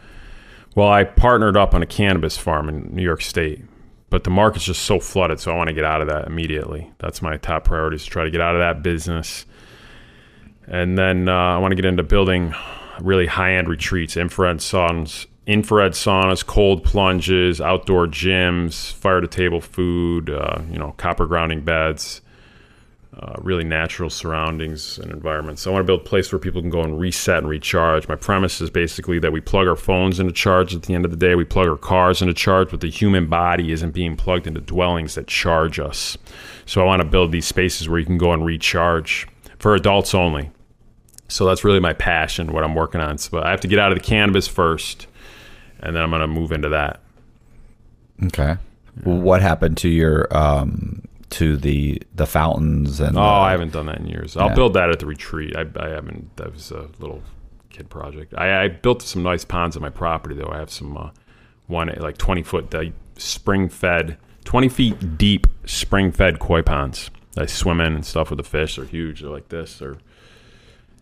well, 0.76 0.88
I 0.88 1.02
partnered 1.02 1.56
up 1.56 1.74
on 1.74 1.82
a 1.82 1.86
cannabis 1.86 2.36
farm 2.36 2.68
in 2.68 2.94
New 2.94 3.02
York 3.02 3.22
State, 3.22 3.64
but 4.10 4.22
the 4.22 4.30
market's 4.30 4.66
just 4.66 4.82
so 4.82 5.00
flooded, 5.00 5.40
so 5.40 5.50
I 5.50 5.56
want 5.56 5.68
to 5.68 5.74
get 5.74 5.84
out 5.84 6.02
of 6.02 6.08
that 6.08 6.28
immediately. 6.28 6.92
That's 6.98 7.20
my 7.22 7.38
top 7.38 7.64
priority 7.64 7.96
is 7.96 8.04
to 8.04 8.10
try 8.10 8.24
to 8.24 8.30
get 8.30 8.40
out 8.40 8.54
of 8.54 8.60
that 8.60 8.82
business, 8.82 9.46
and 10.68 10.96
then 10.96 11.28
uh, 11.28 11.32
I 11.32 11.58
want 11.58 11.72
to 11.72 11.76
get 11.76 11.86
into 11.86 12.02
building 12.02 12.54
really 13.00 13.26
high-end 13.26 13.68
retreats, 13.68 14.16
infrared 14.16 14.58
saunas, 14.58 15.26
infrared 15.46 15.92
saunas, 15.92 16.46
cold 16.46 16.84
plunges, 16.84 17.60
outdoor 17.60 18.06
gyms, 18.06 18.92
fire 18.92 19.20
to 19.20 19.26
table 19.26 19.60
food, 19.60 20.30
uh, 20.30 20.60
you 20.70 20.78
know, 20.78 20.92
copper 20.98 21.26
grounding 21.26 21.62
beds 21.62 22.20
uh, 23.18 23.34
really 23.40 23.64
natural 23.64 24.10
surroundings 24.10 24.98
and 24.98 25.10
environments. 25.10 25.62
So 25.62 25.70
I 25.70 25.74
want 25.74 25.84
to 25.84 25.86
build 25.86 26.00
a 26.00 26.04
place 26.04 26.30
where 26.30 26.38
people 26.38 26.60
can 26.60 26.68
go 26.68 26.82
and 26.82 27.00
reset 27.00 27.38
and 27.38 27.48
recharge. 27.48 28.08
My 28.08 28.14
premise 28.14 28.60
is 28.60 28.68
basically 28.68 29.18
that 29.20 29.32
we 29.32 29.40
plug 29.40 29.66
our 29.66 29.76
phones 29.76 30.20
into 30.20 30.32
charge 30.32 30.74
at 30.74 30.82
the 30.82 30.94
end 30.94 31.06
of 31.06 31.10
the 31.10 31.16
day, 31.16 31.34
we 31.34 31.44
plug 31.44 31.66
our 31.66 31.78
cars 31.78 32.20
into 32.20 32.34
charge, 32.34 32.70
but 32.70 32.82
the 32.82 32.90
human 32.90 33.26
body 33.26 33.72
isn't 33.72 33.92
being 33.92 34.16
plugged 34.16 34.46
into 34.46 34.60
dwellings 34.60 35.14
that 35.14 35.28
charge 35.28 35.80
us. 35.80 36.18
So 36.66 36.82
I 36.82 36.84
want 36.84 37.00
to 37.00 37.08
build 37.08 37.32
these 37.32 37.46
spaces 37.46 37.88
where 37.88 37.98
you 37.98 38.04
can 38.04 38.18
go 38.18 38.32
and 38.32 38.44
recharge 38.44 39.26
for 39.58 39.74
adults 39.74 40.14
only. 40.14 40.50
So 41.28 41.46
that's 41.46 41.64
really 41.64 41.80
my 41.80 41.94
passion, 41.94 42.52
what 42.52 42.64
I'm 42.64 42.74
working 42.74 43.00
on. 43.00 43.16
So 43.16 43.42
I 43.42 43.50
have 43.50 43.60
to 43.62 43.68
get 43.68 43.78
out 43.78 43.92
of 43.92 43.98
the 43.98 44.04
cannabis 44.04 44.46
first, 44.46 45.06
and 45.80 45.96
then 45.96 46.02
I'm 46.02 46.10
going 46.10 46.20
to 46.20 46.26
move 46.26 46.52
into 46.52 46.68
that. 46.68 47.00
Okay. 48.24 48.56
What 49.04 49.40
happened 49.40 49.78
to 49.78 49.88
your 49.88 50.28
um 50.36 51.05
to 51.30 51.56
the 51.56 52.00
the 52.14 52.26
fountains 52.26 53.00
and 53.00 53.16
Oh, 53.16 53.20
the- 53.20 53.26
I 53.26 53.50
haven't 53.50 53.72
done 53.72 53.86
that 53.86 53.98
in 53.98 54.06
years. 54.06 54.36
I'll 54.36 54.48
Yeah. 54.48 54.54
build 54.54 54.74
that 54.74 54.90
at 54.90 54.98
the 55.00 55.06
retreat. 55.06 55.56
I, 55.56 55.66
I 55.78 55.88
haven't. 55.90 56.36
That 56.36 56.52
was 56.52 56.70
a 56.70 56.88
little 56.98 57.22
kid 57.70 57.90
project. 57.90 58.32
I, 58.36 58.64
I 58.64 58.68
built 58.68 59.02
some 59.02 59.22
nice 59.22 59.44
ponds 59.44 59.76
on 59.76 59.82
my 59.82 59.90
property 59.90 60.34
though. 60.34 60.50
I 60.52 60.58
have 60.58 60.70
some 60.70 60.96
uh, 60.96 61.10
one 61.66 61.92
like 61.98 62.16
twenty 62.18 62.42
foot 62.42 62.72
spring 63.18 63.68
fed, 63.68 64.18
twenty 64.44 64.68
feet 64.68 65.18
deep 65.18 65.46
spring 65.64 66.12
fed 66.12 66.38
koi 66.38 66.62
ponds. 66.62 67.10
I 67.36 67.46
swim 67.46 67.80
in 67.80 67.92
and 67.94 68.06
stuff 68.06 68.30
with 68.30 68.38
the 68.38 68.44
fish. 68.44 68.76
They're 68.76 68.84
huge. 68.86 69.20
They're 69.20 69.30
like 69.30 69.48
this. 69.48 69.78
They're 69.78 69.96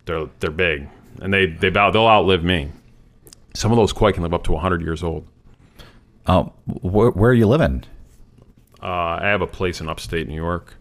they're 0.05 0.25
they're 0.39 0.51
big, 0.51 0.89
and 1.21 1.33
they 1.33 1.45
they 1.45 1.69
bow, 1.69 1.91
they'll 1.91 2.07
outlive 2.07 2.43
me. 2.43 2.71
Some 3.53 3.71
of 3.71 3.77
those 3.77 3.93
koi 3.93 4.11
can 4.11 4.23
live 4.23 4.33
up 4.33 4.43
to 4.45 4.55
hundred 4.57 4.81
years 4.81 5.01
old. 5.03 5.27
Oh, 6.27 6.51
where, 6.65 7.11
where 7.11 7.29
are 7.29 7.35
you 7.35 7.47
living? 7.47 7.83
Uh, 8.85 9.17
I 9.19 9.27
have 9.29 9.41
a 9.41 9.47
place 9.47 9.81
in 9.81 9.89
upstate 9.89 10.27
New 10.27 10.35
York. 10.35 10.75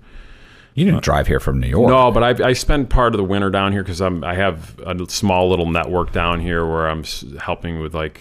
You 0.74 0.84
didn't 0.84 1.02
drive 1.02 1.26
here 1.26 1.40
from 1.40 1.58
New 1.58 1.68
York. 1.68 1.88
No, 1.88 2.10
but 2.10 2.40
I, 2.40 2.48
I 2.48 2.52
spend 2.52 2.90
part 2.90 3.14
of 3.14 3.18
the 3.18 3.24
winter 3.24 3.48
down 3.48 3.72
here 3.72 3.82
because 3.82 4.02
I'm 4.02 4.22
I 4.22 4.34
have 4.34 4.78
a 4.80 5.08
small 5.08 5.48
little 5.48 5.70
network 5.70 6.12
down 6.12 6.40
here 6.40 6.66
where 6.66 6.86
I'm 6.86 7.04
helping 7.40 7.80
with 7.80 7.94
like 7.94 8.20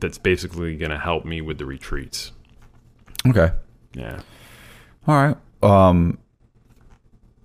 that's 0.00 0.16
basically 0.16 0.76
going 0.76 0.90
to 0.92 0.98
help 0.98 1.26
me 1.26 1.42
with 1.42 1.58
the 1.58 1.66
retreats. 1.66 2.32
Okay. 3.26 3.50
Yeah. 3.92 4.20
All 5.06 5.14
right. 5.14 5.36
Um. 5.62 6.18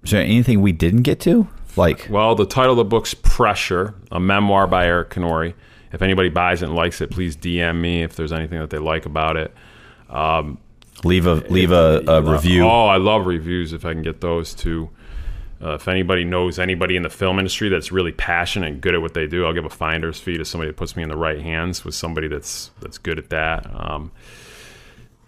Is 0.03 0.11
there 0.11 0.21
anything 0.21 0.61
we 0.61 0.71
didn't 0.71 1.01
get 1.01 1.19
to? 1.21 1.47
Like, 1.75 2.07
Well, 2.09 2.35
the 2.35 2.45
title 2.45 2.71
of 2.73 2.77
the 2.77 2.83
book's 2.85 3.13
Pressure, 3.13 3.95
a 4.11 4.19
memoir 4.19 4.67
by 4.67 4.85
Eric 4.85 5.09
Canori. 5.09 5.55
If 5.91 6.01
anybody 6.01 6.29
buys 6.29 6.61
it 6.61 6.65
and 6.65 6.75
likes 6.75 7.01
it, 7.01 7.09
please 7.09 7.35
DM 7.35 7.79
me 7.79 8.03
if 8.03 8.15
there's 8.15 8.31
anything 8.31 8.59
that 8.59 8.69
they 8.69 8.77
like 8.79 9.05
about 9.05 9.37
it. 9.37 9.53
Leave 11.03 11.25
a 11.25 11.35
leave 11.35 11.71
a, 11.71 12.03
a 12.07 12.21
review. 12.21 12.63
Oh, 12.63 12.87
I 12.87 12.97
love 12.97 13.25
reviews 13.25 13.73
if 13.73 13.85
I 13.85 13.93
can 13.93 14.03
get 14.03 14.21
those 14.21 14.53
too. 14.53 14.89
Uh, 15.61 15.75
if 15.75 15.87
anybody 15.87 16.25
knows 16.25 16.59
anybody 16.59 16.97
in 16.97 17.03
the 17.03 17.09
film 17.09 17.39
industry 17.39 17.69
that's 17.69 17.89
really 17.89 18.11
passionate 18.11 18.67
and 18.67 18.81
good 18.81 18.93
at 18.93 19.01
what 19.01 19.13
they 19.13 19.27
do, 19.27 19.45
I'll 19.45 19.53
give 19.53 19.63
a 19.63 19.69
finder's 19.69 20.19
fee 20.19 20.37
to 20.37 20.43
somebody 20.43 20.69
that 20.69 20.75
puts 20.75 20.97
me 20.97 21.03
in 21.03 21.09
the 21.09 21.15
right 21.15 21.39
hands 21.39 21.85
with 21.85 21.95
somebody 21.95 22.27
that's 22.27 22.71
that's 22.81 22.97
good 22.97 23.17
at 23.17 23.29
that. 23.29 23.69
Um, 23.73 24.11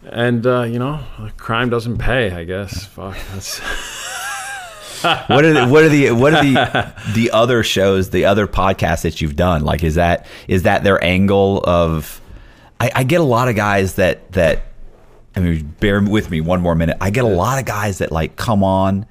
and 0.03 0.45
uh, 0.45 0.63
you 0.63 0.77
know, 0.77 1.03
crime 1.37 1.69
doesn't 1.69 1.97
pay. 1.97 2.31
I 2.31 2.43
guess. 2.43 2.85
Fuck. 2.85 3.17
That's, 3.31 3.59
what 5.27 5.45
are 5.45 5.53
the, 5.53 5.67
what 5.67 5.83
are 5.83 5.89
the 5.89 6.11
what 6.11 6.33
are 6.33 6.43
the 6.43 6.93
the 7.13 7.31
other 7.31 7.63
shows, 7.63 8.09
the 8.09 8.25
other 8.25 8.45
podcasts 8.45 9.03
that 9.03 9.21
you've 9.21 9.35
done? 9.35 9.63
Like, 9.63 9.83
is 9.83 9.95
that 9.95 10.25
is 10.47 10.63
that 10.63 10.83
their 10.83 11.01
angle 11.03 11.63
of? 11.63 12.21
I, 12.79 12.91
I 12.93 13.03
get 13.03 13.21
a 13.21 13.25
lot 13.25 13.47
of 13.47 13.55
guys 13.55 13.95
that 13.95 14.31
that. 14.33 14.63
I 15.35 15.39
mean, 15.39 15.75
bear 15.79 16.01
with 16.01 16.29
me 16.29 16.41
one 16.41 16.61
more 16.61 16.75
minute. 16.75 16.97
I 17.01 17.09
get 17.09 17.23
a 17.23 17.27
lot 17.27 17.59
of 17.59 17.65
guys 17.65 17.97
that 17.97 18.11
like 18.11 18.35
come 18.35 18.63
on, 18.63 19.05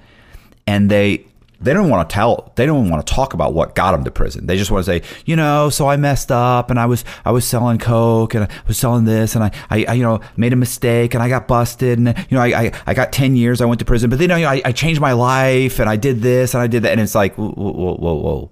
and 0.67 0.91
they 0.91 1.27
they 1.61 1.73
don't 1.73 1.89
want 1.89 2.09
to 2.09 2.13
tell 2.13 2.53
they 2.57 2.67
don't 2.67 2.91
want 2.91 3.05
to 3.05 3.15
talk 3.15 3.33
about 3.33 3.55
what 3.55 3.75
got 3.75 3.93
them 3.93 4.05
to 4.05 4.11
prison 4.11 4.47
they 4.47 4.57
just 4.57 4.71
want 4.71 4.85
to 4.85 4.91
say 4.91 5.03
you 5.25 5.35
know 5.35 5.71
so 5.71 5.89
i 5.89 5.97
messed 5.97 6.31
up 6.31 6.71
and 6.71 6.79
i 6.79 6.87
was 6.87 7.05
i 7.25 7.31
was 7.31 7.45
selling 7.45 7.79
coke 7.79 8.35
and 8.35 8.45
i 8.45 8.49
was 8.69 8.77
selling 8.77 9.05
this 9.05 9.35
and 9.35 9.45
i 9.45 9.51
i, 9.71 9.85
I 9.85 9.95
you 9.95 10.03
know 10.03 10.21
made 10.37 10.53
a 10.53 10.57
mistake 10.57 11.15
and 11.15 11.23
i 11.23 11.29
got 11.29 11.49
busted 11.49 11.99
and 11.99 12.09
you 12.29 12.37
know 12.37 12.43
i 12.43 12.65
i, 12.65 12.73
I 12.87 12.95
got 12.95 13.13
10 13.13 13.37
years 13.37 13.61
i 13.61 13.65
went 13.65 13.79
to 13.79 13.85
prison 13.85 14.11
but 14.11 14.19
then 14.19 14.31
you 14.31 14.37
know, 14.37 14.49
I, 14.49 14.63
I 14.65 14.73
changed 14.73 15.01
my 15.01 15.13
life 15.13 15.79
and 15.79 15.89
i 15.89 15.97
did 15.97 16.21
this 16.21 16.55
and 16.55 16.63
i 16.63 16.67
did 16.67 16.83
that 16.83 16.93
and 16.93 17.01
it's 17.01 17.15
like 17.15 17.35
whoa 17.37 17.51
whoa 17.53 17.97
whoa, 17.97 18.15
whoa. 18.15 18.51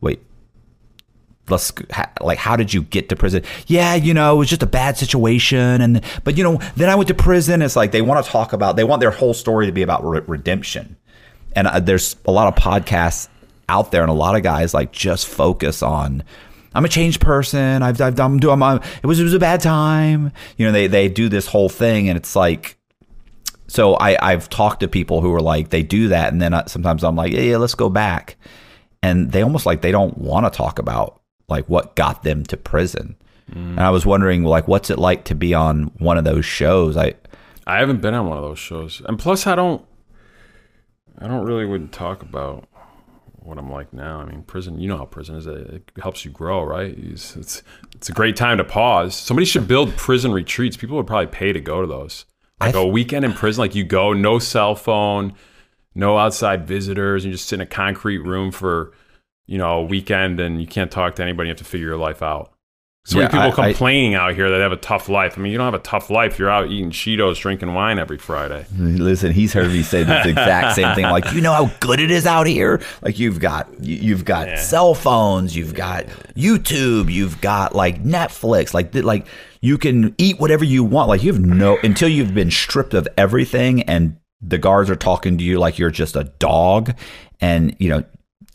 wait 0.00 0.20
let's 1.50 1.72
like 2.20 2.38
how 2.38 2.56
did 2.56 2.72
you 2.72 2.82
get 2.82 3.08
to 3.08 3.16
prison 3.16 3.42
yeah 3.66 3.94
you 3.94 4.14
know 4.14 4.34
it 4.34 4.38
was 4.38 4.48
just 4.48 4.62
a 4.62 4.66
bad 4.66 4.96
situation 4.96 5.80
and 5.80 6.02
but 6.24 6.36
you 6.36 6.44
know 6.44 6.60
then 6.76 6.88
i 6.88 6.94
went 6.94 7.08
to 7.08 7.14
prison 7.14 7.62
it's 7.62 7.76
like 7.76 7.92
they 7.92 8.02
want 8.02 8.24
to 8.24 8.30
talk 8.30 8.52
about 8.52 8.76
they 8.76 8.84
want 8.84 9.00
their 9.00 9.10
whole 9.10 9.34
story 9.34 9.66
to 9.66 9.72
be 9.72 9.82
about 9.82 10.04
re- 10.04 10.22
redemption 10.26 10.96
and 11.56 11.66
uh, 11.66 11.80
there's 11.80 12.16
a 12.26 12.32
lot 12.32 12.46
of 12.48 12.62
podcasts 12.62 13.28
out 13.68 13.92
there 13.92 14.02
and 14.02 14.10
a 14.10 14.14
lot 14.14 14.36
of 14.36 14.42
guys 14.42 14.74
like 14.74 14.92
just 14.92 15.26
focus 15.26 15.82
on 15.82 16.22
I'm 16.74 16.84
a 16.84 16.88
changed 16.88 17.20
person. 17.20 17.82
I've 17.82 18.00
I've 18.00 18.14
done 18.14 18.38
doing 18.38 18.58
my 18.58 18.76
it 19.02 19.06
was 19.06 19.18
it 19.18 19.24
was 19.24 19.34
a 19.34 19.38
bad 19.38 19.60
time. 19.60 20.32
You 20.56 20.66
know, 20.66 20.72
they 20.72 20.86
they 20.86 21.08
do 21.08 21.28
this 21.28 21.46
whole 21.46 21.68
thing 21.68 22.08
and 22.08 22.16
it's 22.16 22.36
like 22.36 22.76
so 23.66 23.94
I 23.94 24.16
I've 24.20 24.48
talked 24.48 24.80
to 24.80 24.88
people 24.88 25.20
who 25.20 25.34
are 25.34 25.40
like 25.40 25.70
they 25.70 25.82
do 25.82 26.08
that 26.08 26.32
and 26.32 26.40
then 26.40 26.54
I, 26.54 26.64
sometimes 26.66 27.02
I'm 27.02 27.16
like, 27.16 27.32
yeah, 27.32 27.40
yeah, 27.40 27.56
let's 27.56 27.74
go 27.74 27.88
back. 27.88 28.36
And 29.02 29.32
they 29.32 29.42
almost 29.42 29.66
like 29.66 29.80
they 29.80 29.92
don't 29.92 30.16
want 30.18 30.46
to 30.46 30.56
talk 30.56 30.78
about 30.78 31.19
like 31.50 31.68
what 31.68 31.96
got 31.96 32.22
them 32.22 32.44
to 32.44 32.56
prison. 32.56 33.16
And 33.52 33.80
I 33.80 33.90
was 33.90 34.06
wondering 34.06 34.44
like 34.44 34.68
what's 34.68 34.90
it 34.90 34.98
like 34.98 35.24
to 35.24 35.34
be 35.34 35.54
on 35.54 35.90
one 35.98 36.16
of 36.16 36.22
those 36.24 36.44
shows? 36.44 36.96
I 36.96 37.14
I 37.66 37.78
haven't 37.78 38.00
been 38.00 38.14
on 38.14 38.26
one 38.26 38.38
of 38.38 38.44
those 38.44 38.58
shows, 38.58 39.00
and 39.06 39.18
plus, 39.18 39.46
I 39.46 39.54
don't. 39.54 39.84
I 41.18 41.28
don't 41.28 41.44
really 41.44 41.66
would 41.66 41.92
talk 41.92 42.22
about 42.22 42.66
what 43.36 43.58
I'm 43.58 43.70
like 43.70 43.92
now. 43.92 44.20
I 44.20 44.24
mean, 44.24 44.42
prison. 44.42 44.80
You 44.80 44.88
know 44.88 44.96
how 44.96 45.04
prison 45.04 45.36
is. 45.36 45.46
It, 45.46 45.68
it 45.68 45.90
helps 46.02 46.24
you 46.24 46.30
grow, 46.30 46.64
right? 46.64 46.96
It's, 46.96 47.36
it's 47.36 47.62
it's 47.94 48.08
a 48.08 48.12
great 48.12 48.36
time 48.36 48.58
to 48.58 48.64
pause. 48.64 49.14
Somebody 49.14 49.46
should 49.46 49.68
build 49.68 49.96
prison 49.96 50.32
retreats. 50.32 50.76
People 50.76 50.96
would 50.96 51.06
probably 51.06 51.26
pay 51.26 51.52
to 51.52 51.60
go 51.60 51.80
to 51.80 51.86
those. 51.86 52.24
Like 52.60 52.74
a 52.74 52.86
weekend 52.86 53.24
in 53.24 53.32
prison, 53.32 53.62
like 53.62 53.74
you 53.74 53.84
go, 53.84 54.12
no 54.12 54.38
cell 54.38 54.74
phone, 54.74 55.34
no 55.94 56.18
outside 56.18 56.66
visitors. 56.66 57.24
And 57.24 57.32
you 57.32 57.36
just 57.36 57.48
sit 57.48 57.56
in 57.56 57.62
a 57.62 57.66
concrete 57.66 58.18
room 58.18 58.50
for, 58.50 58.92
you 59.50 59.58
know, 59.58 59.80
a 59.80 59.82
weekend, 59.82 60.38
and 60.40 60.60
you 60.60 60.66
can't 60.66 60.90
talk 60.90 61.16
to 61.16 61.22
anybody. 61.22 61.48
You 61.48 61.50
have 61.52 61.58
to 61.58 61.64
figure 61.64 61.88
your 61.88 61.96
life 61.96 62.22
out. 62.22 62.52
So 63.06 63.16
many 63.16 63.30
people 63.32 63.62
I- 63.62 63.68
I- 63.68 63.72
complaining 63.72 64.14
out 64.14 64.34
here 64.34 64.48
that 64.50 64.60
have 64.60 64.72
a 64.72 64.76
tough 64.76 65.08
life. 65.08 65.36
I 65.36 65.40
mean, 65.40 65.50
you 65.50 65.58
don't 65.58 65.64
have 65.64 65.74
a 65.74 65.82
tough 65.82 66.10
life. 66.10 66.38
You're 66.38 66.50
out 66.50 66.68
eating 66.70 66.90
Cheetos, 66.90 67.40
drinking 67.40 67.72
wine 67.74 67.98
every 67.98 68.18
Friday. 68.18 68.66
Listen, 68.78 69.32
he's 69.32 69.52
heard 69.54 69.68
me 69.72 69.82
say 69.82 70.02
the 70.04 70.28
exact 70.28 70.76
same 70.76 70.94
thing. 70.94 71.06
Like, 71.06 71.32
you 71.32 71.40
know 71.40 71.52
how 71.52 71.70
good 71.80 71.98
it 71.98 72.10
is 72.10 72.26
out 72.26 72.46
here. 72.46 72.80
Like, 73.02 73.18
you've 73.18 73.40
got 73.40 73.68
you- 73.82 73.96
you've 73.96 74.24
got 74.24 74.58
cell 74.58 74.94
phones, 74.94 75.56
you've 75.56 75.74
got 75.74 76.04
YouTube, 76.36 77.10
you've 77.12 77.40
got 77.40 77.74
like 77.74 78.04
Netflix. 78.04 78.74
Like, 78.74 78.94
like 78.94 79.26
you 79.60 79.78
can 79.78 80.14
eat 80.18 80.38
whatever 80.38 80.64
you 80.64 80.84
want. 80.84 81.08
Like, 81.08 81.22
you 81.22 81.32
have 81.32 81.42
no 81.42 81.78
until 81.82 82.08
you've 82.08 82.34
been 82.34 82.50
stripped 82.50 82.94
of 82.94 83.08
everything, 83.16 83.82
and 83.82 84.16
the 84.42 84.58
guards 84.58 84.88
are 84.90 84.96
talking 84.96 85.36
to 85.38 85.44
you 85.44 85.58
like 85.58 85.78
you're 85.78 85.90
just 85.90 86.16
a 86.16 86.24
dog. 86.38 86.94
And 87.40 87.74
you 87.78 87.88
know, 87.88 88.04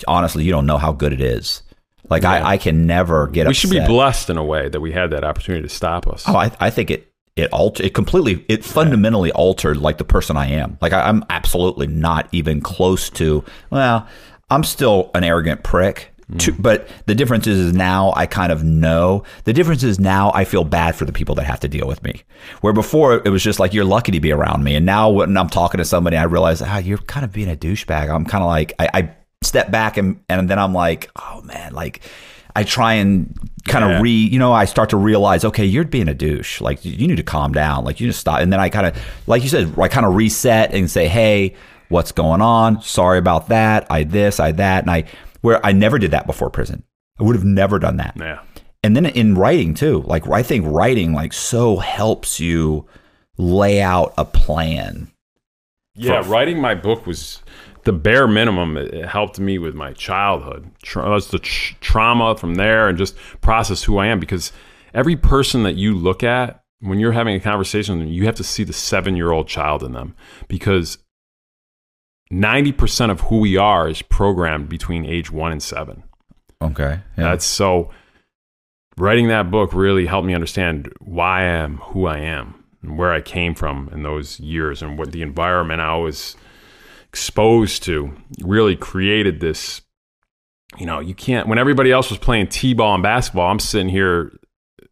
honestly, 0.07 0.43
you 0.43 0.51
don't 0.51 0.65
know 0.65 0.77
how 0.77 0.91
good 0.91 1.13
it 1.13 1.21
is. 1.21 1.61
Like, 2.09 2.23
I, 2.23 2.51
I 2.51 2.57
can 2.57 2.85
never 2.85 3.27
get. 3.27 3.47
We 3.47 3.53
should 3.53 3.71
be 3.71 3.79
blessed 3.79 4.29
in 4.29 4.37
a 4.37 4.43
way 4.43 4.69
that 4.69 4.79
we 4.79 4.91
had 4.91 5.09
that 5.11 5.23
opportunity 5.23 5.67
to 5.67 5.73
stop 5.73 6.07
us. 6.07 6.23
Oh, 6.27 6.35
I, 6.35 6.51
I 6.59 6.69
think 6.69 6.91
it 6.91 7.11
it 7.35 7.51
alter 7.51 7.83
it 7.83 7.93
completely 7.93 8.45
it 8.47 8.63
fundamentally 8.63 9.31
altered 9.33 9.77
like 9.77 9.97
the 9.97 10.05
person 10.05 10.37
I 10.37 10.47
am. 10.51 10.77
Like 10.81 10.93
I, 10.93 11.07
I'm 11.07 11.25
absolutely 11.29 11.87
not 11.87 12.29
even 12.31 12.61
close 12.61 13.09
to. 13.11 13.43
Well, 13.69 14.07
I'm 14.49 14.63
still 14.63 15.11
an 15.13 15.23
arrogant 15.23 15.63
prick. 15.63 16.11
To, 16.39 16.51
but 16.53 16.87
the 17.05 17.13
difference 17.13 17.45
is, 17.45 17.59
is 17.59 17.73
now 17.73 18.11
I 18.15 18.25
kind 18.25 18.51
of 18.51 18.63
know. 18.63 19.23
The 19.43 19.53
difference 19.53 19.83
is 19.83 19.99
now 19.99 20.31
I 20.33 20.43
feel 20.43 20.63
bad 20.63 20.95
for 20.95 21.05
the 21.05 21.11
people 21.11 21.35
that 21.35 21.43
have 21.43 21.59
to 21.59 21.67
deal 21.67 21.87
with 21.87 22.01
me. 22.01 22.23
Where 22.61 22.73
before 22.73 23.21
it 23.23 23.29
was 23.29 23.43
just 23.43 23.59
like 23.59 23.75
you're 23.75 23.85
lucky 23.85 24.11
to 24.11 24.19
be 24.19 24.31
around 24.31 24.63
me, 24.63 24.75
and 24.75 24.87
now 24.87 25.11
when 25.11 25.37
I'm 25.37 25.49
talking 25.49 25.77
to 25.77 25.85
somebody, 25.85 26.17
I 26.17 26.23
realize 26.23 26.63
ah, 26.63 26.79
you're 26.79 26.97
kind 26.97 27.25
of 27.25 27.31
being 27.31 27.47
a 27.47 27.55
douchebag. 27.55 28.09
I'm 28.09 28.25
kind 28.25 28.43
of 28.43 28.47
like 28.47 28.73
I, 28.79 28.89
I 28.91 29.15
step 29.45 29.71
back 29.71 29.97
and 29.97 30.19
and 30.29 30.49
then 30.49 30.59
I'm 30.59 30.73
like, 30.73 31.09
oh 31.15 31.41
man, 31.43 31.73
like 31.73 32.01
I 32.55 32.63
try 32.63 32.93
and 32.95 33.37
kind 33.67 33.83
Yeah. 33.83 33.97
of 33.97 34.01
re, 34.01 34.11
you 34.11 34.39
know, 34.39 34.53
I 34.53 34.65
start 34.65 34.89
to 34.91 34.97
realize, 34.97 35.43
okay, 35.45 35.65
you're 35.65 35.83
being 35.85 36.07
a 36.07 36.13
douche. 36.13 36.61
Like 36.61 36.83
you 36.85 37.07
need 37.07 37.17
to 37.17 37.23
calm 37.23 37.51
down. 37.51 37.83
Like 37.83 37.99
you 37.99 38.07
just 38.07 38.19
stop. 38.19 38.39
And 38.39 38.51
then 38.53 38.59
I 38.59 38.69
kind 38.69 38.87
of, 38.87 38.97
like 39.27 39.43
you 39.43 39.49
said, 39.49 39.77
I 39.77 39.87
kind 39.89 40.05
of 40.05 40.15
reset 40.15 40.73
and 40.73 40.89
say, 40.89 41.07
hey, 41.07 41.55
what's 41.89 42.11
going 42.13 42.41
on? 42.41 42.81
Sorry 42.81 43.17
about 43.19 43.49
that. 43.49 43.85
I 43.89 44.03
this, 44.05 44.39
I 44.39 44.51
that, 44.53 44.83
and 44.83 44.91
I 44.91 45.03
where 45.41 45.63
I 45.65 45.71
never 45.73 45.99
did 45.99 46.11
that 46.11 46.25
before 46.27 46.49
prison. 46.49 46.83
I 47.19 47.23
would 47.23 47.35
have 47.35 47.45
never 47.45 47.77
done 47.79 47.97
that. 47.97 48.13
Yeah. 48.17 48.41
And 48.83 48.95
then 48.95 49.05
in 49.07 49.35
writing 49.35 49.73
too, 49.73 50.01
like 50.03 50.27
I 50.29 50.41
think 50.43 50.65
writing 50.67 51.13
like 51.13 51.33
so 51.33 51.77
helps 51.77 52.39
you 52.39 52.85
lay 53.37 53.81
out 53.81 54.13
a 54.17 54.23
plan. 54.25 55.11
Yeah, 55.95 56.21
For- 56.21 56.29
writing 56.29 56.61
my 56.61 56.75
book 56.75 57.05
was 57.07 57.41
the 57.85 57.93
bare 57.93 58.27
minimum. 58.27 58.77
It 58.77 59.05
helped 59.05 59.39
me 59.39 59.57
with 59.57 59.73
my 59.73 59.93
childhood. 59.93 60.69
That's 60.81 61.27
uh, 61.27 61.31
the 61.31 61.39
tr- 61.39 61.75
trauma 61.79 62.35
from 62.35 62.55
there 62.55 62.89
and 62.89 62.97
just 62.97 63.15
process 63.41 63.83
who 63.83 63.97
I 63.97 64.07
am 64.07 64.19
because 64.19 64.51
every 64.93 65.15
person 65.15 65.63
that 65.63 65.75
you 65.75 65.95
look 65.95 66.23
at 66.23 66.61
when 66.81 66.99
you're 66.99 67.13
having 67.13 67.35
a 67.35 67.39
conversation 67.39 67.97
with 67.97 68.05
them, 68.05 68.13
you 68.13 68.25
have 68.25 68.35
to 68.35 68.43
see 68.43 68.63
the 68.63 68.73
seven 68.73 69.15
year 69.15 69.31
old 69.31 69.47
child 69.47 69.83
in 69.83 69.93
them 69.93 70.15
because 70.47 70.97
90% 72.31 73.11
of 73.11 73.21
who 73.21 73.39
we 73.39 73.55
are 73.55 73.87
is 73.87 74.01
programmed 74.01 74.67
between 74.67 75.05
age 75.05 75.31
one 75.31 75.51
and 75.51 75.63
seven. 75.63 76.03
Okay. 76.61 76.99
That's 77.15 77.45
so 77.45 77.91
writing 78.97 79.27
that 79.27 79.51
book 79.51 79.73
really 79.73 80.05
helped 80.05 80.27
me 80.27 80.33
understand 80.33 80.91
why 80.99 81.41
I 81.41 81.43
am 81.43 81.77
who 81.77 82.07
I 82.07 82.19
am 82.19 82.63
and 82.81 82.97
where 82.97 83.11
I 83.11 83.21
came 83.21 83.53
from 83.55 83.89
in 83.91 84.03
those 84.03 84.39
years 84.39 84.81
and 84.81 84.97
what 84.97 85.11
the 85.11 85.21
environment 85.21 85.81
I 85.81 85.95
was 85.97 86.35
exposed 87.15 87.81
to 87.81 88.11
really 88.41 88.75
created 88.75 89.39
this 89.39 89.81
you 90.77 90.85
know, 90.85 90.99
you 90.99 91.15
can't 91.15 91.47
when 91.47 91.57
everybody 91.57 91.89
else 91.89 92.09
was 92.09 92.19
playing 92.19 92.47
T-ball 92.47 92.95
and 92.95 93.03
basketball, 93.03 93.49
I'm 93.49 93.59
sitting 93.59 93.87
here 93.87 94.37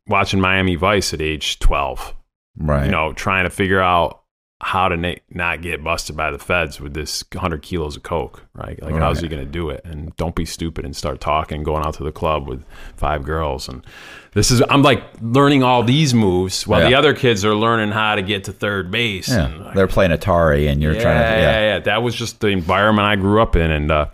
watching 0.07 0.39
Miami 0.39 0.75
Vice 0.75 1.13
at 1.13 1.19
age 1.19 1.59
12 1.59 2.15
right. 2.55 2.85
you 2.85 2.91
know, 2.91 3.11
trying 3.11 3.43
to 3.43 3.49
figure 3.49 3.81
out 3.81 4.22
how 4.63 4.87
to 4.87 4.97
na- 4.97 5.15
not 5.29 5.61
get 5.61 5.83
busted 5.83 6.15
by 6.15 6.31
the 6.31 6.39
feds 6.39 6.79
with 6.79 6.93
this 6.93 7.23
100 7.33 7.61
kilos 7.61 7.97
of 7.97 8.03
coke, 8.03 8.43
right? 8.53 8.81
Like, 8.81 8.95
how's 8.95 9.19
he 9.19 9.27
going 9.27 9.43
to 9.43 9.51
do 9.51 9.69
it? 9.69 9.81
And 9.83 10.15
don't 10.15 10.35
be 10.35 10.45
stupid 10.45 10.85
and 10.85 10.95
start 10.95 11.19
talking, 11.19 11.63
going 11.63 11.85
out 11.85 11.95
to 11.95 12.03
the 12.03 12.11
club 12.11 12.47
with 12.47 12.65
five 12.95 13.23
girls. 13.23 13.67
And 13.67 13.85
this 14.33 14.51
is, 14.51 14.63
I'm 14.69 14.81
like 14.81 15.03
learning 15.21 15.63
all 15.63 15.83
these 15.83 16.13
moves 16.13 16.65
while 16.65 16.87
the 16.87 16.95
other 16.95 17.13
kids 17.13 17.43
are 17.43 17.53
learning 17.53 17.91
how 17.91 18.15
to 18.15 18.21
get 18.21 18.45
to 18.45 18.53
third 18.53 18.89
base. 18.89 19.29
yeah. 19.29 19.45
And 19.45 19.65
like, 19.65 19.75
They're 19.75 19.87
playing 19.87 20.11
Atari 20.11 20.69
and 20.71 20.81
you're 20.81 20.93
yeah, 20.93 21.01
trying 21.01 21.17
to 21.17 21.23
yeah, 21.23 21.39
yeah. 21.41 21.61
yeah. 21.73 21.79
That 21.79 22.01
was 22.01 22.15
just 22.15 22.39
the 22.39 22.47
environment 22.47 23.05
I 23.05 23.15
grew 23.17 23.41
up 23.41 23.55
in. 23.55 23.69
And, 23.69 23.91
uh, 23.91 24.05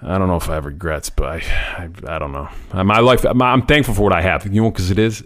I 0.00 0.16
don't 0.16 0.28
know 0.28 0.36
if 0.36 0.48
I 0.48 0.54
have 0.54 0.64
regrets, 0.64 1.10
but 1.10 1.26
I, 1.26 1.36
I, 2.06 2.14
I 2.14 2.18
don't 2.18 2.32
know. 2.32 2.48
My 2.72 3.00
life, 3.00 3.24
I'm, 3.24 3.42
I'm 3.42 3.62
thankful 3.66 3.94
for 3.94 4.02
what 4.02 4.12
I 4.12 4.22
have. 4.22 4.46
You 4.46 4.62
know, 4.62 4.70
because 4.70 4.90
it 4.90 4.98
is. 4.98 5.24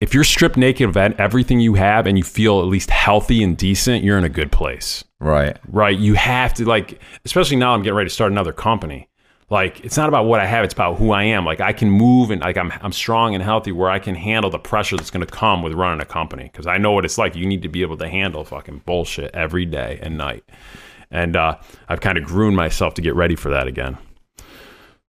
If 0.00 0.12
you're 0.12 0.24
stripped 0.24 0.56
naked 0.56 0.88
of 0.88 0.96
everything 0.96 1.60
you 1.60 1.74
have 1.74 2.06
and 2.06 2.18
you 2.18 2.24
feel 2.24 2.60
at 2.60 2.66
least 2.66 2.90
healthy 2.90 3.42
and 3.42 3.56
decent, 3.56 4.04
you're 4.04 4.18
in 4.18 4.24
a 4.24 4.28
good 4.28 4.52
place, 4.52 5.04
Right. 5.20 5.56
right? 5.68 5.96
You 5.96 6.14
have 6.14 6.52
to 6.54 6.64
like, 6.64 7.00
especially 7.24 7.56
now. 7.56 7.72
I'm 7.74 7.82
getting 7.82 7.96
ready 7.96 8.08
to 8.08 8.14
start 8.14 8.32
another 8.32 8.52
company. 8.52 9.08
Like, 9.50 9.84
it's 9.84 9.96
not 9.96 10.08
about 10.08 10.24
what 10.24 10.40
I 10.40 10.46
have; 10.46 10.64
it's 10.64 10.74
about 10.74 10.96
who 10.96 11.12
I 11.12 11.24
am. 11.24 11.44
Like, 11.44 11.60
I 11.60 11.72
can 11.72 11.90
move 11.90 12.30
and 12.30 12.40
like 12.40 12.56
I'm 12.56 12.72
I'm 12.80 12.92
strong 12.92 13.34
and 13.34 13.42
healthy, 13.42 13.72
where 13.72 13.90
I 13.90 13.98
can 13.98 14.14
handle 14.14 14.50
the 14.50 14.58
pressure 14.58 14.96
that's 14.96 15.10
going 15.10 15.24
to 15.24 15.30
come 15.32 15.62
with 15.62 15.74
running 15.74 16.00
a 16.00 16.04
company. 16.06 16.44
Because 16.44 16.66
I 16.66 16.76
know 16.78 16.92
what 16.92 17.04
it's 17.04 17.18
like. 17.18 17.36
You 17.36 17.46
need 17.46 17.62
to 17.62 17.68
be 17.68 17.82
able 17.82 17.96
to 17.98 18.08
handle 18.08 18.42
fucking 18.44 18.82
bullshit 18.86 19.30
every 19.34 19.64
day 19.64 19.98
and 20.02 20.18
night. 20.18 20.44
And 21.10 21.36
uh, 21.36 21.58
I've 21.88 22.00
kind 22.00 22.18
of 22.18 22.24
groomed 22.24 22.56
myself 22.56 22.94
to 22.94 23.02
get 23.02 23.14
ready 23.14 23.36
for 23.36 23.50
that 23.50 23.68
again. 23.68 23.98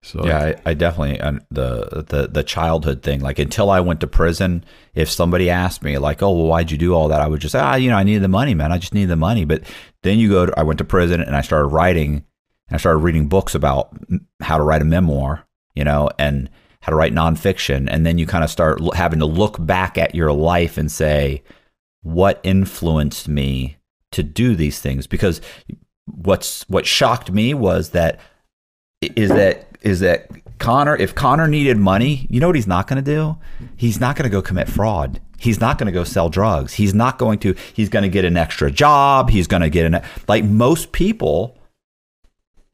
So 0.04 0.26
Yeah, 0.26 0.38
I, 0.38 0.70
I 0.70 0.74
definitely 0.74 1.18
uh, 1.18 1.32
the 1.50 2.04
the 2.06 2.28
the 2.28 2.42
childhood 2.42 3.02
thing. 3.02 3.20
Like 3.20 3.38
until 3.38 3.70
I 3.70 3.80
went 3.80 4.00
to 4.00 4.06
prison, 4.06 4.64
if 4.94 5.10
somebody 5.10 5.48
asked 5.48 5.82
me 5.82 5.96
like, 5.96 6.22
"Oh, 6.22 6.30
well, 6.30 6.46
why'd 6.46 6.70
you 6.70 6.76
do 6.76 6.92
all 6.92 7.08
that?" 7.08 7.22
I 7.22 7.26
would 7.26 7.40
just 7.40 7.52
say, 7.52 7.58
"Ah, 7.58 7.76
you 7.76 7.88
know, 7.88 7.96
I 7.96 8.02
needed 8.02 8.22
the 8.22 8.28
money, 8.28 8.54
man. 8.54 8.70
I 8.70 8.76
just 8.76 8.92
needed 8.92 9.08
the 9.08 9.16
money." 9.16 9.46
But 9.46 9.62
then 10.02 10.18
you 10.18 10.28
go. 10.28 10.46
To, 10.46 10.60
I 10.60 10.62
went 10.62 10.78
to 10.78 10.84
prison 10.84 11.22
and 11.22 11.34
I 11.34 11.40
started 11.40 11.68
writing. 11.68 12.24
And 12.68 12.76
I 12.76 12.78
started 12.78 12.98
reading 12.98 13.28
books 13.28 13.54
about 13.54 13.94
how 14.40 14.56
to 14.56 14.62
write 14.62 14.80
a 14.80 14.86
memoir, 14.86 15.46
you 15.74 15.84
know, 15.84 16.08
and 16.18 16.48
how 16.80 16.90
to 16.90 16.96
write 16.96 17.12
nonfiction. 17.12 17.88
And 17.90 18.06
then 18.06 18.16
you 18.16 18.26
kind 18.26 18.44
of 18.44 18.50
start 18.50 18.80
l- 18.80 18.92
having 18.92 19.18
to 19.18 19.26
look 19.26 19.56
back 19.64 19.98
at 19.98 20.14
your 20.14 20.32
life 20.32 20.78
and 20.78 20.90
say, 20.92 21.42
"What 22.02 22.40
influenced 22.42 23.26
me 23.28 23.76
to 24.12 24.22
do 24.22 24.54
these 24.54 24.80
things?" 24.80 25.06
Because 25.06 25.40
what's 26.06 26.68
what 26.68 26.86
shocked 26.86 27.30
me 27.30 27.54
was 27.54 27.90
that 27.90 28.20
is 29.00 29.30
that 29.30 29.73
is 29.84 30.00
that 30.00 30.28
Connor 30.58 30.96
if 30.96 31.14
Connor 31.14 31.46
needed 31.46 31.76
money, 31.76 32.26
you 32.30 32.40
know 32.40 32.48
what 32.48 32.56
he's 32.56 32.66
not 32.66 32.86
going 32.86 33.02
to 33.02 33.10
do? 33.10 33.36
He's 33.76 34.00
not 34.00 34.16
going 34.16 34.24
to 34.24 34.30
go 34.30 34.42
commit 34.42 34.68
fraud. 34.68 35.20
He's 35.38 35.60
not 35.60 35.78
going 35.78 35.86
to 35.86 35.92
go 35.92 36.04
sell 36.04 36.28
drugs. 36.28 36.72
He's 36.72 36.94
not 36.94 37.18
going 37.18 37.38
to 37.40 37.54
he's 37.74 37.88
going 37.88 38.02
to 38.02 38.08
get 38.08 38.24
an 38.24 38.36
extra 38.36 38.70
job. 38.70 39.30
He's 39.30 39.46
going 39.46 39.62
to 39.62 39.70
get 39.70 39.86
an 39.86 40.02
like 40.26 40.44
most 40.44 40.92
people 40.92 41.58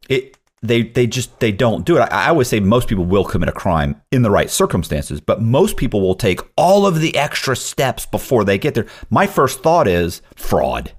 it 0.09 0.37
they 0.63 0.83
they 0.83 1.07
just 1.07 1.41
they 1.41 1.53
don't 1.53 1.85
do 1.85 1.97
it. 1.97 2.01
I, 2.01 2.27
I 2.27 2.29
always 2.29 2.49
say 2.49 2.61
most 2.61 2.87
people 2.87 3.05
will 3.05 3.25
commit 3.25 3.49
a 3.49 3.53
crime 3.53 4.01
in 4.13 4.23
the 4.23 4.31
right 4.31 4.51
circumstances, 4.51 5.21
but 5.21 5.41
most 5.41 5.77
people 5.77 6.01
will 6.01 6.15
take 6.15 6.41
all 6.57 6.87
of 6.87 7.01
the 7.01 7.17
extra 7.17 7.57
steps 7.57 8.07
before 8.07 8.45
they 8.45 8.59
get 8.59 8.75
there. 8.75 8.87
My 9.09 9.27
first 9.27 9.63
thought 9.63 9.89
is 9.89 10.23
fraud. 10.37 10.93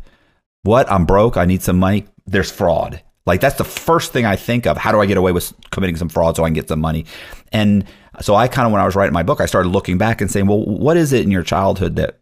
What? 0.64 0.92
I'm 0.92 1.06
broke. 1.06 1.38
I 1.38 1.46
need 1.46 1.62
some 1.62 1.80
money. 1.80 2.08
There's 2.26 2.52
fraud. 2.52 3.02
Like 3.26 3.41
that's 3.41 3.57
the 3.57 3.64
first 3.64 4.11
thing 4.11 4.26
I 4.26 4.35
think 4.35 4.65
of. 4.65 4.77
How 4.77 4.91
do 4.91 4.99
I 4.99 5.06
get 5.06 5.18
away 5.18 5.31
with 5.31 5.53
committing 5.72 5.95
some 5.95 6.10
fraud 6.10 6.35
so 6.35 6.43
I 6.43 6.48
can 6.48 6.53
get 6.53 6.68
some 6.68 6.81
money? 6.81 7.06
And 7.52 7.85
so 8.19 8.35
I 8.35 8.48
kind 8.48 8.65
of, 8.65 8.72
when 8.72 8.81
I 8.81 8.85
was 8.85 8.95
writing 8.95 9.14
my 9.14 9.23
book, 9.23 9.41
I 9.41 9.45
started 9.45 9.69
looking 9.69 9.98
back 9.98 10.22
and 10.22 10.31
saying, 10.31 10.48
well, 10.48 10.65
what 10.65 10.98
is 10.98 11.14
it 11.14 11.23
in 11.23 11.31
your 11.31 11.43
childhood 11.43 11.95
that 11.98 12.19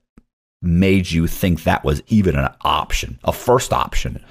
made 0.61 1.09
you 1.09 1.25
think 1.25 1.63
that 1.63 1.85
was 1.85 2.01
even 2.07 2.35
an 2.35 2.49
option, 2.61 3.19
a 3.23 3.31
first 3.31 3.71
option? 3.71 4.23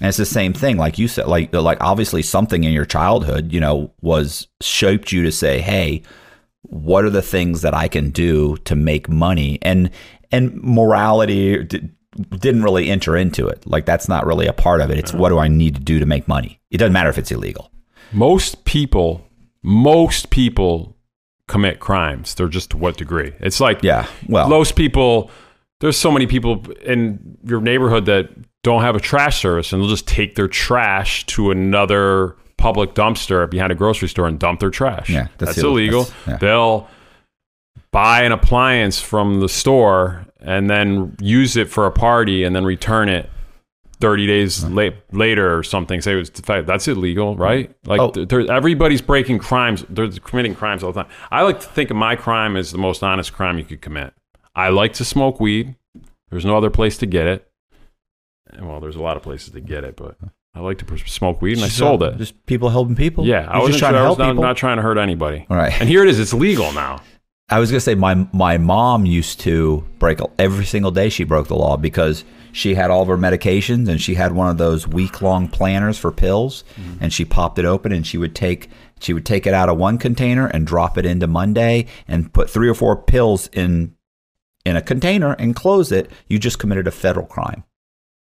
And 0.00 0.08
it's 0.08 0.18
the 0.18 0.26
same 0.26 0.52
thing, 0.52 0.76
like 0.76 0.98
you 0.98 1.06
said, 1.06 1.28
like 1.28 1.54
like 1.54 1.78
obviously 1.80 2.20
something 2.20 2.64
in 2.64 2.72
your 2.72 2.84
childhood, 2.84 3.52
you 3.52 3.60
know, 3.60 3.92
was 4.00 4.48
shaped 4.60 5.12
you 5.12 5.22
to 5.22 5.30
say, 5.30 5.60
hey, 5.60 6.02
what 6.62 7.04
are 7.04 7.10
the 7.10 7.22
things 7.22 7.62
that 7.62 7.74
I 7.74 7.86
can 7.86 8.10
do 8.10 8.56
to 8.64 8.74
make 8.74 9.08
money? 9.08 9.58
And 9.62 9.90
and 10.32 10.60
morality 10.62 11.64
didn't 12.38 12.62
really 12.62 12.90
enter 12.90 13.16
into 13.16 13.46
it. 13.48 13.66
Like 13.66 13.86
that's 13.86 14.08
not 14.08 14.26
really 14.26 14.46
a 14.46 14.52
part 14.52 14.80
of 14.80 14.90
it. 14.90 14.98
It's 14.98 15.10
uh-huh. 15.10 15.20
what 15.20 15.28
do 15.30 15.38
I 15.38 15.48
need 15.48 15.74
to 15.74 15.80
do 15.80 15.98
to 15.98 16.06
make 16.06 16.28
money? 16.28 16.60
It 16.70 16.78
doesn't 16.78 16.92
matter 16.92 17.10
if 17.10 17.18
it's 17.18 17.30
illegal. 17.30 17.70
most 18.12 18.64
people, 18.64 19.26
most 19.62 20.30
people 20.30 20.96
commit 21.48 21.80
crimes. 21.80 22.34
They're 22.34 22.48
just 22.48 22.70
to 22.70 22.76
what 22.76 22.96
degree? 22.96 23.32
It's 23.40 23.60
like 23.60 23.82
Yeah. 23.82 24.06
Well, 24.28 24.48
most 24.48 24.76
people. 24.76 25.30
There's 25.80 25.98
so 25.98 26.10
many 26.10 26.26
people 26.26 26.64
in 26.82 27.36
your 27.44 27.60
neighborhood 27.60 28.06
that 28.06 28.30
don't 28.62 28.82
have 28.82 28.96
a 28.96 29.00
trash 29.00 29.40
service, 29.40 29.72
and 29.72 29.82
they'll 29.82 29.90
just 29.90 30.08
take 30.08 30.34
their 30.34 30.48
trash 30.48 31.26
to 31.26 31.50
another 31.50 32.36
public 32.56 32.94
dumpster 32.94 33.50
behind 33.50 33.70
a 33.72 33.74
grocery 33.74 34.08
store 34.08 34.26
and 34.26 34.38
dump 34.38 34.60
their 34.60 34.70
trash. 34.70 35.10
Yeah, 35.10 35.28
that's 35.38 35.56
that's, 35.56 35.58
illegal. 35.58 36.02
illegal. 36.02 36.02
That's- 36.04 36.28
yeah. 36.28 36.36
They'll 36.38 36.88
buy 37.90 38.22
an 38.22 38.32
appliance 38.32 39.00
from 39.00 39.40
the 39.40 39.48
store 39.48 40.26
and 40.44 40.68
then 40.70 41.16
use 41.20 41.56
it 41.56 41.68
for 41.68 41.86
a 41.86 41.90
party 41.90 42.44
and 42.44 42.54
then 42.54 42.64
return 42.64 43.08
it 43.08 43.28
30 44.00 44.26
days 44.26 44.64
la- 44.64 44.90
later 45.12 45.56
or 45.56 45.62
something. 45.62 46.00
Say 46.00 46.12
it 46.12 46.16
was 46.16 46.30
defective. 46.30 46.66
that's 46.66 46.86
illegal 46.88 47.36
right? 47.36 47.74
Like 47.86 48.00
Oh. 48.00 48.10
there, 48.10 48.50
everybody's 48.52 49.00
breaking 49.00 49.38
crimes. 49.38 49.84
They're 49.88 50.08
committing 50.10 50.54
crimes 50.54 50.82
all 50.82 50.92
the 50.92 51.02
time. 51.04 51.12
I 51.30 51.42
like 51.42 51.60
to 51.60 51.66
think 51.66 51.90
of 51.90 51.96
my 51.96 52.14
crime 52.16 52.56
as 52.56 52.70
the 52.72 52.78
most 52.78 53.02
honest 53.02 53.32
crime 53.32 53.56
you 53.58 53.64
could 53.64 53.80
commit. 53.80 54.12
I 54.54 54.68
like 54.68 54.92
to 54.94 55.04
smoke 55.04 55.40
weed. 55.40 55.76
There's 56.30 56.44
no 56.44 56.56
other 56.56 56.70
place 56.70 56.98
to 56.98 57.06
get 57.06 57.26
it. 57.26 57.48
And, 58.50 58.68
well 58.68 58.80
there's 58.80 58.96
a 58.96 59.02
lot 59.02 59.16
of 59.16 59.22
places 59.22 59.50
to 59.52 59.60
get 59.60 59.82
it 59.84 59.96
but 59.96 60.16
i 60.54 60.60
like 60.60 60.78
to 60.78 60.98
smoke 61.08 61.40
weed 61.42 61.56
and 61.56 61.64
i 61.64 61.68
sold 61.68 62.02
uh, 62.02 62.10
it. 62.10 62.18
Just 62.18 62.46
people 62.46 62.68
helping 62.68 62.94
people. 62.94 63.24
yeah 63.26 63.48
i 63.50 63.54
You're 63.54 63.62
was 63.62 63.70
just 63.70 63.78
trying 63.80 63.94
to 63.94 63.98
I 63.98 64.02
help 64.02 64.18
was 64.18 64.26
not, 64.26 64.32
people. 64.32 64.42
not 64.44 64.56
trying 64.56 64.76
to 64.76 64.82
hurt 64.82 64.98
anybody. 64.98 65.46
All 65.50 65.56
right. 65.56 65.72
and 65.80 65.88
here 65.88 66.02
it 66.04 66.08
is 66.10 66.20
it's 66.20 66.34
legal 66.34 66.70
now 66.72 67.00
I 67.48 67.58
was 67.58 67.70
gonna 67.70 67.80
say 67.80 67.94
my 67.94 68.26
my 68.32 68.58
mom 68.58 69.04
used 69.04 69.40
to 69.40 69.86
break 69.98 70.18
every 70.38 70.64
single 70.64 70.90
day. 70.90 71.08
She 71.08 71.24
broke 71.24 71.48
the 71.48 71.56
law 71.56 71.76
because 71.76 72.24
she 72.52 72.74
had 72.74 72.90
all 72.90 73.02
of 73.02 73.08
her 73.08 73.18
medications 73.18 73.88
and 73.88 74.00
she 74.00 74.14
had 74.14 74.32
one 74.32 74.48
of 74.48 74.58
those 74.58 74.86
week 74.88 75.20
long 75.20 75.48
planners 75.48 75.98
for 75.98 76.10
pills, 76.10 76.64
and 77.00 77.12
she 77.12 77.24
popped 77.24 77.58
it 77.58 77.64
open 77.64 77.92
and 77.92 78.06
she 78.06 78.16
would 78.16 78.34
take 78.34 78.70
she 79.00 79.12
would 79.12 79.26
take 79.26 79.46
it 79.46 79.52
out 79.52 79.68
of 79.68 79.76
one 79.76 79.98
container 79.98 80.46
and 80.46 80.66
drop 80.66 80.96
it 80.96 81.04
into 81.04 81.26
Monday 81.26 81.86
and 82.08 82.32
put 82.32 82.48
three 82.48 82.68
or 82.68 82.74
four 82.74 82.96
pills 82.96 83.48
in 83.52 83.94
in 84.64 84.76
a 84.76 84.82
container 84.82 85.32
and 85.34 85.54
close 85.54 85.92
it. 85.92 86.10
You 86.28 86.38
just 86.38 86.58
committed 86.58 86.86
a 86.86 86.90
federal 86.90 87.26
crime 87.26 87.64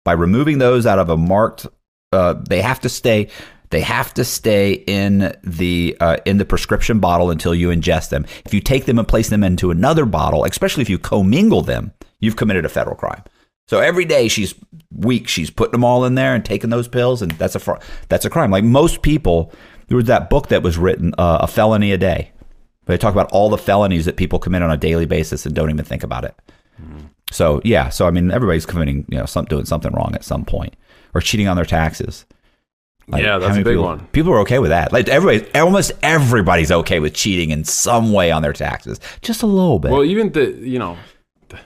by 0.04 0.14
removing 0.14 0.58
those 0.58 0.88
out 0.88 0.98
of 0.98 1.10
a 1.10 1.18
marked. 1.18 1.68
Uh, 2.12 2.34
they 2.34 2.62
have 2.62 2.80
to 2.82 2.90
stay. 2.90 3.30
They 3.72 3.82
have 3.82 4.14
to 4.16 4.26
stay 4.26 4.74
in 4.74 5.34
the 5.44 5.98
uh, 6.00 6.18
in 6.26 6.38
the 6.38 6.46
prescription 6.46 7.00
bottle 7.00 7.32
until 7.32 7.56
you 7.56 7.70
ingest 7.70 8.10
them. 8.10 8.26
If 8.46 8.54
you 8.54 8.60
take 8.60 8.86
them 8.86 9.00
and 9.00 9.08
place 9.08 9.30
them 9.30 9.44
into 9.44 9.72
another 9.72 10.06
bottle, 10.06 10.44
especially 10.46 10.82
if 10.82 10.90
you 10.90 11.00
commingle 11.00 11.62
them, 11.62 11.94
you've 12.20 12.36
committed 12.36 12.66
a 12.66 12.70
federal 12.70 12.96
crime. 12.96 13.24
So 13.68 13.80
every 13.80 14.04
day 14.04 14.28
she's 14.28 14.54
week, 14.94 15.30
she's 15.30 15.50
putting 15.50 15.72
them 15.72 15.86
all 15.86 16.04
in 16.04 16.16
there 16.16 16.36
and 16.36 16.44
taking 16.44 16.70
those 16.70 16.90
pills, 16.90 17.22
and 17.22 17.32
that's 17.32 17.56
a 17.56 17.60
fr- 17.60 17.82
that's 18.10 18.26
a 18.26 18.30
crime. 18.30 18.52
Like 18.52 18.66
most 18.66 19.02
people, 19.02 19.54
there 19.88 19.96
was 19.96 20.08
that 20.08 20.30
book 20.30 20.50
that 20.50 20.64
was 20.64 20.78
written, 20.78 21.14
uh, 21.18 21.40
"A 21.42 21.48
Felony 21.48 21.94
a 21.94 21.98
Day." 21.98 22.32
They 22.88 22.98
talk 22.98 23.14
about 23.14 23.32
all 23.32 23.50
the 23.50 23.58
felonies 23.58 24.04
that 24.06 24.18
people 24.18 24.40
commit 24.40 24.64
on 24.64 24.72
a 24.72 24.76
daily 24.78 25.06
basis 25.06 25.46
and 25.46 25.56
don't 25.56 25.70
even 25.70 25.86
think 25.86 26.04
about 26.04 26.26
it. 26.26 26.36
So 27.32 27.62
yeah, 27.64 27.88
so 27.88 28.06
I 28.06 28.12
mean, 28.12 28.32
everybody's 28.32 28.66
committing, 28.66 29.06
you 29.08 29.18
know, 29.18 29.26
some 29.26 29.46
doing 29.46 29.66
something 29.66 29.94
wrong 29.94 30.12
at 30.14 30.26
some 30.26 30.44
point 30.44 30.76
or 31.14 31.22
cheating 31.22 31.48
on 31.48 31.56
their 31.56 31.66
taxes. 31.66 32.26
Like, 33.12 33.24
Yeah, 33.24 33.38
that's 33.38 33.58
a 33.58 33.60
big 33.60 33.74
people, 33.74 33.84
one. 33.84 34.08
People 34.08 34.32
are 34.34 34.40
okay 34.40 34.60
with 34.60 34.70
that. 34.70 34.92
Like 34.94 35.08
everybody, 35.10 35.52
almost 35.60 35.92
everybody's 36.02 36.72
okay 36.72 37.00
with 37.00 37.14
cheating 37.14 37.50
in 37.52 37.64
some 37.66 38.14
way 38.14 38.32
on 38.32 38.42
their 38.42 38.54
taxes, 38.54 39.00
just 39.22 39.44
a 39.44 39.48
little 39.48 39.80
bit. 39.80 39.92
Well, 39.92 40.04
even 40.04 40.32
the 40.32 40.52
you 40.52 40.80
know, 40.80 40.98
the, 41.50 41.60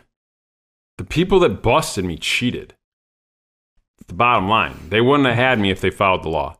the 0.97 1.03
people 1.05 1.39
that 1.41 1.61
busted 1.61 2.03
me 2.05 2.17
cheated. 2.17 2.73
The 4.07 4.13
bottom 4.13 4.47
line, 4.47 4.75
they 4.89 5.01
wouldn't 5.01 5.27
have 5.27 5.35
had 5.37 5.59
me 5.59 5.71
if 5.71 5.81
they 5.81 5.89
followed 5.89 6.21
the 6.23 6.29
law. 6.29 6.57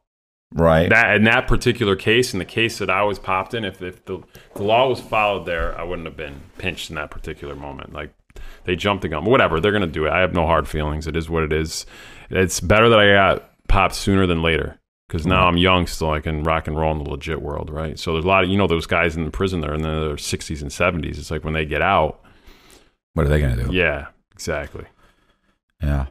right? 0.53 0.89
That 0.89 1.15
in 1.15 1.25
that 1.25 1.47
particular 1.47 1.95
case, 1.95 2.33
in 2.33 2.39
the 2.39 2.45
case 2.45 2.79
that 2.79 2.89
I 2.89 3.03
was 3.03 3.19
popped 3.19 3.53
in, 3.53 3.63
if, 3.63 3.83
if 3.83 4.03
the, 4.05 4.23
the 4.55 4.63
law 4.63 4.89
was 4.89 4.99
followed 4.99 5.45
there, 5.45 5.77
I 5.79 5.83
wouldn't 5.83 6.07
have 6.07 6.17
been 6.17 6.41
pinched 6.57 6.89
in 6.89 6.95
that 6.95 7.11
particular 7.11 7.55
moment. 7.55 7.93
Like 7.93 8.15
they 8.63 8.75
jumped 8.75 9.03
the 9.03 9.09
gun, 9.09 9.25
whatever. 9.25 9.59
They're 9.59 9.71
gonna 9.73 9.85
do 9.85 10.05
it. 10.07 10.11
I 10.11 10.21
have 10.21 10.33
no 10.33 10.47
hard 10.47 10.67
feelings. 10.67 11.05
It 11.05 11.15
is 11.15 11.29
what 11.29 11.43
it 11.43 11.53
is. 11.53 11.85
It's 12.31 12.59
better 12.59 12.89
that 12.89 12.99
I 12.99 13.11
got 13.13 13.49
popped 13.75 13.95
sooner 13.95 14.25
than 14.25 14.41
later 14.41 14.79
because 15.07 15.27
now 15.27 15.41
mm-hmm. 15.41 15.47
I'm 15.49 15.57
young 15.57 15.87
still. 15.87 16.11
I 16.11 16.21
can 16.21 16.43
rock 16.43 16.67
and 16.67 16.77
roll 16.77 16.93
in 16.93 17.03
the 17.03 17.09
legit 17.09 17.41
world, 17.41 17.69
right? 17.69 17.99
So 17.99 18.13
there's 18.13 18.23
a 18.23 18.27
lot 18.27 18.45
of 18.45 18.49
you 18.49 18.57
know 18.57 18.67
those 18.67 18.87
guys 18.87 19.17
in 19.17 19.25
the 19.25 19.31
prison 19.31 19.59
there 19.59 19.73
in 19.73 19.81
their 19.81 20.15
60s 20.15 20.61
and 20.61 20.71
70s. 20.71 21.17
It's 21.17 21.29
like 21.29 21.43
when 21.43 21.53
they 21.53 21.65
get 21.65 21.81
out, 21.81 22.23
what 23.13 23.25
are 23.25 23.29
they 23.29 23.39
going 23.39 23.57
to 23.57 23.65
do? 23.65 23.75
yeah, 23.75 24.07
exactly. 24.31 24.85
Yeah. 25.83 26.07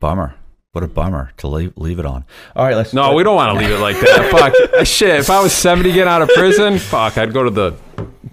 Bummer. 0.00 0.34
What 0.72 0.84
a 0.84 0.88
bummer 0.88 1.32
to 1.38 1.48
leave 1.48 1.72
leave 1.76 1.98
it 1.98 2.06
on. 2.06 2.24
All 2.54 2.64
right, 2.64 2.76
let's. 2.76 2.92
No, 2.92 3.14
we 3.14 3.24
don't 3.24 3.34
want 3.34 3.56
to 3.56 3.64
leave 3.64 3.74
it 3.74 3.80
like 3.80 3.98
that. 4.00 4.30
fuck 4.30 4.54
uh, 4.74 4.84
shit. 4.84 5.18
If 5.18 5.28
I 5.28 5.40
was 5.42 5.52
70 5.52 5.92
getting 5.92 6.08
out 6.08 6.22
of 6.22 6.28
prison, 6.30 6.78
fuck, 6.78 7.18
I'd 7.18 7.32
go 7.32 7.42
to 7.42 7.50
the 7.50 7.76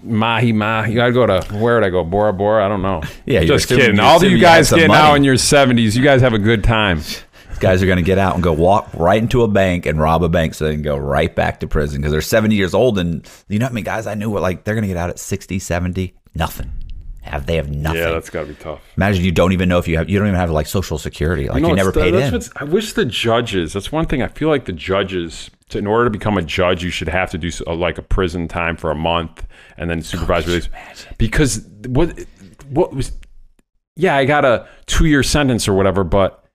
Mahi 0.04 0.54
Mahi. 0.54 1.00
I'd 1.00 1.16
go 1.16 1.26
to 1.26 1.42
where 1.56 1.76
would 1.76 1.84
I 1.84 1.90
go? 1.90 2.04
Bora 2.04 2.34
Bora? 2.34 2.64
I 2.64 2.68
don't 2.68 2.84
know. 2.84 3.02
Yeah, 3.26 3.42
you're 3.42 3.58
just 3.58 3.68
kidding. 3.68 4.00
All 4.00 4.18
of 4.18 4.24
you 4.24 4.38
guys 4.38 4.70
getting 4.70 4.90
money. 4.90 5.02
out 5.02 5.16
in 5.16 5.24
your 5.24 5.36
70s, 5.36 5.96
you 5.96 6.04
guys 6.04 6.22
have 6.22 6.34
a 6.34 6.40
good 6.40 6.64
time. 6.64 7.02
These 7.58 7.64
guys 7.64 7.82
are 7.82 7.88
going 7.88 7.98
to 7.98 8.04
get 8.04 8.20
out 8.20 8.36
and 8.36 8.44
go 8.44 8.54
walk 8.54 8.88
right 8.94 9.20
into 9.20 9.42
a 9.42 9.48
bank 9.48 9.88
and 9.88 10.00
rob 10.00 10.22
a 10.22 10.30
bank 10.30 10.54
so 10.54 10.66
they 10.66 10.74
can 10.74 10.84
go 10.84 10.96
right 10.96 11.34
back 11.34 11.60
to 11.62 11.68
prison 11.68 12.00
because 12.00 12.12
they're 12.12 12.22
70 12.22 12.54
years 12.54 12.76
old. 12.76 13.00
And 13.00 13.28
you 13.50 13.58
know 13.58 13.66
what 13.66 13.72
I 13.72 13.74
mean? 13.74 13.84
guys 13.84 14.06
I 14.06 14.14
knew 14.14 14.30
were 14.30 14.40
like, 14.40 14.64
they're 14.64 14.76
going 14.76 14.84
to 14.84 14.88
get 14.88 14.96
out 14.96 15.10
at 15.10 15.18
60, 15.18 15.58
70? 15.58 16.14
Nothing. 16.36 16.72
Have 17.24 17.48
They 17.48 17.56
have 17.56 17.72
nothing. 17.72 18.00
Yeah, 18.00 18.12
that's 18.12 18.30
got 18.30 18.42
to 18.42 18.48
be 18.50 18.54
tough. 18.54 18.82
Imagine 18.96 19.26
you 19.26 19.32
don't 19.32 19.54
even 19.54 19.68
know 19.70 19.80
if 19.80 19.88
you 19.88 19.98
have, 19.98 20.08
you 20.08 20.20
don't 20.20 20.28
even 20.28 20.40
have 20.40 20.52
like 20.52 20.68
social 20.68 21.00
security. 21.00 21.50
Like 21.50 21.62
you, 21.62 21.68
know, 21.68 21.74
never 21.74 21.92
paid 21.92 22.14
that's 22.14 22.28
in. 22.28 22.34
what's- 22.34 22.52
I 22.58 22.64
wish 22.64 22.94
the 22.94 23.06
judges. 23.06 23.74
That's 23.74 23.92
one 23.92 24.06
thing. 24.06 24.22
I 24.22 24.28
feel 24.28 24.50
like 24.50 24.66
the 24.66 24.72
judges, 24.72 25.50
to, 25.70 25.80
in 25.80 25.88
order 25.88 26.04
to 26.04 26.12
become 26.12 26.38
a 26.38 26.44
judge, 26.44 26.84
you 26.84 26.92
should 26.92 27.10
have 27.10 27.32
to 27.32 27.40
do 27.40 27.50
so- 27.50 27.66
uh, 27.66 27.74
like 27.74 27.98
a 27.98 28.04
prison 28.04 28.48
time 28.48 28.78
for 28.78 28.92
a 28.92 28.96
month 28.96 29.48
and 29.78 29.90
then 29.90 30.04
supervised 30.04 30.48
oh, 30.48 30.52
release. 30.52 30.70
Because 31.18 31.68
what 31.88 32.18
what 32.70 32.94
was? 32.94 33.14
Yeah, 33.96 34.16
I 34.16 34.26
got 34.26 34.46
a 34.46 34.68
two 34.86 35.08
year 35.08 35.24
sentence 35.24 35.68
or 35.68 35.74
whatever, 35.74 36.04
but 36.04 36.47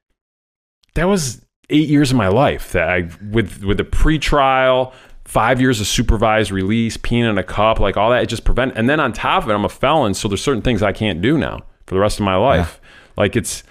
that 0.94 1.04
was 1.04 1.44
eight 1.70 1.88
years 1.88 2.10
of 2.10 2.16
my 2.16 2.28
life 2.28 2.72
that 2.72 2.88
I 2.88 3.08
with 3.30 3.64
with 3.64 3.78
the 3.78 3.84
pretrial. 3.84 4.92
Five 5.24 5.60
years 5.60 5.80
of 5.80 5.86
supervised 5.86 6.50
release, 6.50 6.96
peeing 6.98 7.30
in 7.30 7.38
a 7.38 7.44
cup, 7.44 7.78
like 7.78 7.96
all 7.96 8.10
that, 8.10 8.22
it 8.22 8.26
just 8.26 8.44
prevent. 8.44 8.76
And 8.76 8.90
then 8.90 9.00
on 9.00 9.12
top 9.12 9.44
of 9.44 9.48
it, 9.50 9.54
I'm 9.54 9.64
a 9.64 9.68
felon, 9.68 10.12
so 10.14 10.28
there's 10.28 10.42
certain 10.42 10.62
things 10.62 10.82
I 10.82 10.92
can't 10.92 11.22
do 11.22 11.38
now 11.38 11.60
for 11.86 11.94
the 11.94 12.00
rest 12.00 12.18
of 12.18 12.24
my 12.24 12.36
life. 12.36 12.80
Like 13.16 13.36
it's 13.36 13.62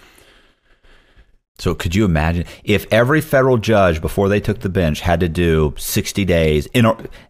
So 1.61 1.75
could 1.75 1.93
you 1.93 2.05
imagine 2.05 2.45
if 2.63 2.87
every 2.91 3.21
federal 3.21 3.59
judge 3.59 4.01
before 4.01 4.29
they 4.29 4.39
took 4.39 4.61
the 4.61 4.69
bench 4.69 5.01
had 5.01 5.19
to 5.19 5.29
do 5.29 5.75
60 5.77 6.25
days 6.25 6.65
in 6.73 6.87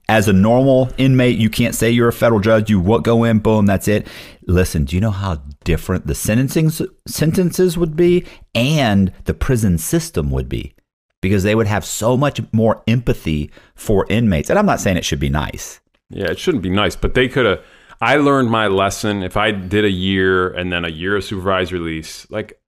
as 0.08 0.30
a 0.30 0.34
normal 0.34 0.90
inmate 0.98 1.38
you 1.38 1.50
can't 1.50 1.76
say 1.76 1.92
you're 1.92 2.08
a 2.08 2.14
federal 2.14 2.40
judge 2.40 2.70
you 2.70 2.80
what 2.80 3.04
go 3.04 3.26
in 3.26 3.40
boom 3.40 3.66
that's 3.66 3.88
it 3.88 4.08
listen 4.48 4.86
do 4.86 4.96
you 4.96 5.02
know 5.02 5.12
how 5.12 5.36
different 5.64 6.08
the 6.08 6.16
sentencing 6.16 6.70
sentences 7.08 7.78
would 7.78 7.96
be 7.96 8.26
and 8.56 9.12
the 9.26 9.34
prison 9.34 9.78
system 9.78 10.32
would 10.32 10.50
be 10.50 10.74
because 11.22 11.44
they 11.44 11.56
would 11.56 11.68
have 11.68 11.86
so 11.86 12.16
much 12.18 12.42
more 12.54 12.82
empathy 12.88 13.52
for 13.76 14.06
inmates 14.10 14.50
and 14.50 14.58
I'm 14.58 14.66
not 14.66 14.80
saying 14.80 14.98
it 14.98 15.06
should 15.06 15.20
be 15.20 15.30
nice 15.30 15.82
Yeah, 16.12 16.30
it 16.30 16.40
shouldn't 16.40 16.64
be 16.64 16.70
nice, 16.70 16.96
but 16.96 17.14
they 17.14 17.28
could 17.30 17.46
have. 17.46 17.64
I 18.02 18.18
learned 18.18 18.50
my 18.50 18.68
lesson. 18.68 19.24
If 19.24 19.38
I 19.38 19.52
did 19.52 19.86
a 19.86 19.90
year 19.90 20.50
and 20.50 20.72
then 20.72 20.84
a 20.84 20.90
year 20.90 21.16
of 21.16 21.24
supervised 21.24 21.72
release, 21.72 22.30
like 22.30 22.60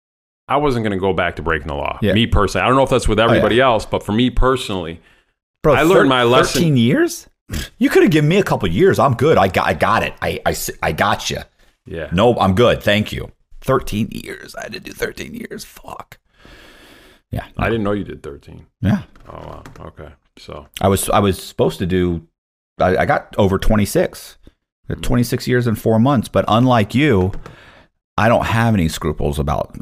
I 0.47 0.57
wasn't 0.57 0.83
going 0.83 0.97
to 0.97 0.99
go 0.99 1.13
back 1.13 1.37
to 1.37 1.41
breaking 1.41 1.67
the 1.67 1.75
law. 1.75 1.99
Yeah. 2.01 2.11
Oh, 2.11 2.15
Me 2.15 2.27
personally, 2.27 2.63
I 2.63 2.67
don't 2.67 2.75
know 2.75 2.83
if 2.83 2.89
that's 2.89 3.07
with 3.07 3.19
oh, 3.19 3.23
everybody 3.23 3.61
else, 3.61 3.85
but 3.85 4.03
for 4.03 4.11
me 4.11 4.29
personally, 4.29 5.01
Bro, 5.61 5.75
I 5.75 5.83
learned 5.83 6.09
my 6.09 6.23
lesson. 6.23 6.61
13 6.61 6.77
years 6.77 7.29
you 7.77 7.89
could 7.89 8.03
have 8.03 8.11
given 8.11 8.29
me 8.29 8.37
a 8.37 8.43
couple 8.43 8.67
years 8.69 8.97
I'm 8.99 9.15
good 9.15 9.37
I 9.37 9.47
got 9.49 9.67
I 9.67 9.73
got 9.73 10.01
it 10.01 10.13
I, 10.21 10.39
I, 10.45 10.55
I 10.81 10.91
got 10.93 11.29
you 11.29 11.39
yeah, 11.85 12.09
No, 12.11 12.37
I'm 12.37 12.55
good. 12.55 12.81
Thank 12.81 13.11
you. 13.11 13.31
13 13.61 14.09
years. 14.11 14.55
I 14.55 14.63
had 14.63 14.73
to 14.73 14.79
do 14.79 14.93
13 14.93 15.33
years. 15.33 15.65
Fuck. 15.65 16.17
Yeah. 17.31 17.45
I 17.57 17.69
didn't 17.69 17.83
know 17.83 17.93
you 17.93 18.03
did 18.03 18.21
thirteen. 18.21 18.67
Yeah. 18.81 19.01
Oh 19.27 19.33
wow, 19.33 19.63
okay. 19.79 20.09
So 20.37 20.67
I 20.79 20.87
was 20.87 21.09
I 21.09 21.17
was 21.17 21.41
supposed 21.41 21.79
to 21.79 21.87
do 21.87 22.27
I, 22.79 22.97
I 22.97 23.05
got 23.05 23.33
over 23.39 23.57
twenty 23.57 23.85
six. 23.85 24.37
Hmm. 24.87 24.99
26 24.99 25.47
years 25.47 25.65
and 25.65 25.79
4 25.79 25.97
months, 25.97 26.27
but 26.27 26.43
unlike 26.49 26.93
you, 26.93 27.31
I 28.17 28.27
don't 28.27 28.45
have 28.45 28.73
any 28.73 28.89
scruples 28.89 29.39
about 29.39 29.77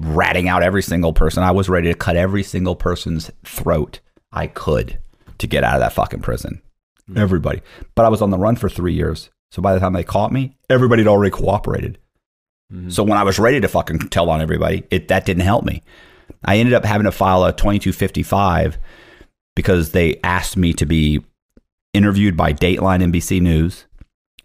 ratting 0.00 0.48
out 0.48 0.62
every 0.62 0.82
single 0.82 1.12
person. 1.12 1.42
I 1.42 1.50
was 1.50 1.68
ready 1.68 1.88
to 1.90 1.98
cut 1.98 2.16
every 2.16 2.42
single 2.42 2.76
person's 2.76 3.30
throat 3.44 4.00
I 4.32 4.46
could 4.46 4.98
to 5.38 5.46
get 5.46 5.64
out 5.64 5.74
of 5.74 5.80
that 5.80 5.92
fucking 5.92 6.20
prison. 6.20 6.60
Hmm. 7.06 7.18
Everybody. 7.18 7.62
But 7.94 8.04
I 8.04 8.08
was 8.08 8.22
on 8.22 8.30
the 8.30 8.38
run 8.38 8.56
for 8.56 8.68
3 8.68 8.92
years. 8.92 9.30
So 9.52 9.62
by 9.62 9.74
the 9.74 9.80
time 9.80 9.92
they 9.92 10.04
caught 10.04 10.32
me, 10.32 10.56
everybody 10.68 11.02
had 11.02 11.08
already 11.08 11.30
cooperated. 11.30 11.98
Hmm. 12.70 12.90
So 12.90 13.02
when 13.02 13.18
I 13.18 13.22
was 13.22 13.38
ready 13.38 13.60
to 13.60 13.68
fucking 13.68 14.08
tell 14.10 14.28
on 14.28 14.40
everybody, 14.40 14.84
it 14.90 15.08
that 15.08 15.24
didn't 15.24 15.44
help 15.44 15.64
me. 15.64 15.82
I 16.44 16.58
ended 16.58 16.74
up 16.74 16.84
having 16.84 17.04
to 17.04 17.12
file 17.12 17.44
a 17.44 17.52
2255 17.52 18.78
because 19.54 19.92
they 19.92 20.20
asked 20.22 20.56
me 20.56 20.72
to 20.74 20.84
be 20.84 21.24
interviewed 21.94 22.36
by 22.36 22.52
Dateline 22.52 23.02
NBC 23.02 23.40
News 23.40 23.86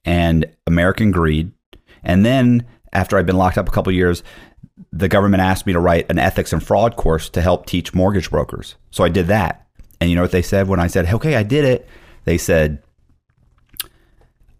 and 0.05 0.45
American 0.65 1.11
Greed. 1.11 1.51
And 2.03 2.25
then 2.25 2.65
after 2.93 3.17
I'd 3.17 3.25
been 3.25 3.37
locked 3.37 3.57
up 3.57 3.67
a 3.67 3.71
couple 3.71 3.91
years, 3.91 4.23
the 4.91 5.07
government 5.07 5.41
asked 5.41 5.65
me 5.65 5.73
to 5.73 5.79
write 5.79 6.09
an 6.09 6.19
ethics 6.19 6.53
and 6.53 6.63
fraud 6.63 6.95
course 6.95 7.29
to 7.29 7.41
help 7.41 7.65
teach 7.65 7.93
mortgage 7.93 8.29
brokers. 8.29 8.75
So 8.91 9.03
I 9.03 9.09
did 9.09 9.27
that. 9.27 9.67
And 9.99 10.09
you 10.09 10.15
know 10.15 10.23
what 10.23 10.31
they 10.31 10.41
said 10.41 10.67
when 10.67 10.79
I 10.79 10.87
said, 10.87 11.11
"Okay, 11.13 11.35
I 11.35 11.43
did 11.43 11.65
it." 11.65 11.87
They 12.25 12.37
said 12.37 12.81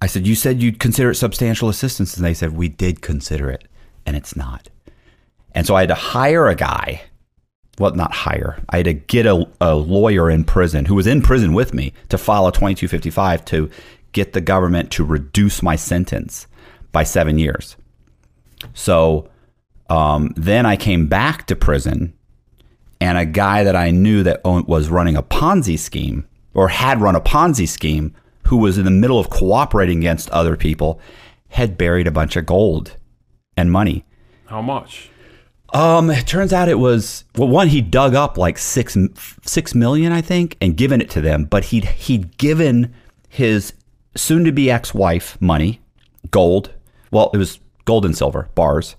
I 0.01 0.07
said, 0.07 0.25
"You 0.25 0.35
said 0.35 0.61
you'd 0.61 0.79
consider 0.79 1.11
it 1.11 1.15
substantial 1.15 1.69
assistance." 1.69 2.15
And 2.15 2.25
they 2.25 2.33
said, 2.33 2.53
"We 2.53 2.69
did 2.69 3.01
consider 3.01 3.49
it, 3.49 3.67
and 4.05 4.15
it's 4.15 4.35
not." 4.35 4.69
And 5.53 5.65
so 5.65 5.75
I 5.75 5.81
had 5.81 5.89
to 5.89 5.95
hire 5.95 6.47
a 6.47 6.55
guy 6.55 7.01
well, 7.81 7.95
not 7.95 8.13
hire. 8.13 8.61
I 8.69 8.77
had 8.77 8.85
to 8.85 8.93
get 8.93 9.25
a, 9.25 9.47
a 9.59 9.75
lawyer 9.75 10.29
in 10.29 10.43
prison 10.43 10.85
who 10.85 10.95
was 10.95 11.07
in 11.07 11.21
prison 11.21 11.53
with 11.53 11.73
me 11.73 11.93
to 12.09 12.17
file 12.17 12.47
a 12.47 12.51
2255 12.51 13.43
to 13.45 13.69
get 14.11 14.33
the 14.33 14.41
government 14.41 14.91
to 14.91 15.03
reduce 15.03 15.63
my 15.63 15.75
sentence 15.75 16.47
by 16.91 17.03
seven 17.03 17.39
years. 17.39 17.75
So 18.73 19.29
um, 19.91 20.33
then 20.37 20.65
I 20.65 20.77
came 20.77 21.07
back 21.07 21.47
to 21.47 21.55
prison, 21.55 22.13
and 23.01 23.17
a 23.17 23.25
guy 23.25 23.63
that 23.63 23.75
I 23.75 23.91
knew 23.91 24.23
that 24.23 24.39
owned, 24.45 24.67
was 24.67 24.89
running 24.89 25.17
a 25.17 25.23
Ponzi 25.23 25.77
scheme 25.77 26.25
or 26.53 26.69
had 26.69 27.01
run 27.01 27.15
a 27.15 27.21
Ponzi 27.21 27.67
scheme, 27.67 28.13
who 28.47 28.57
was 28.57 28.77
in 28.77 28.85
the 28.85 28.91
middle 28.91 29.19
of 29.19 29.29
cooperating 29.29 29.99
against 29.99 30.29
other 30.29 30.55
people, 30.55 30.99
had 31.49 31.77
buried 31.77 32.07
a 32.07 32.11
bunch 32.11 32.35
of 32.35 32.45
gold 32.45 32.95
and 33.57 33.71
money. 33.71 34.05
how 34.45 34.61
much? 34.61 35.09
Um, 35.73 36.09
it 36.09 36.27
turns 36.27 36.51
out 36.53 36.69
it 36.69 36.79
was 36.79 37.25
well. 37.35 37.47
One, 37.47 37.67
he 37.69 37.81
dug 37.81 38.13
up 38.13 38.37
like 38.37 38.57
six 38.57 38.97
six 39.43 39.73
million, 39.73 40.11
I 40.11 40.21
think, 40.21 40.57
and 40.61 40.75
given 40.75 41.01
it 41.01 41.09
to 41.11 41.21
them. 41.21 41.45
But 41.45 41.65
he'd 41.65 41.85
he'd 41.85 42.37
given 42.37 42.93
his 43.29 43.73
soon-to-be 44.15 44.69
ex-wife 44.69 45.37
money, 45.39 45.79
gold. 46.29 46.71
Well, 47.11 47.29
it 47.33 47.37
was 47.37 47.59
gold 47.85 48.05
and 48.05 48.17
silver 48.17 48.49
bars, 48.55 48.97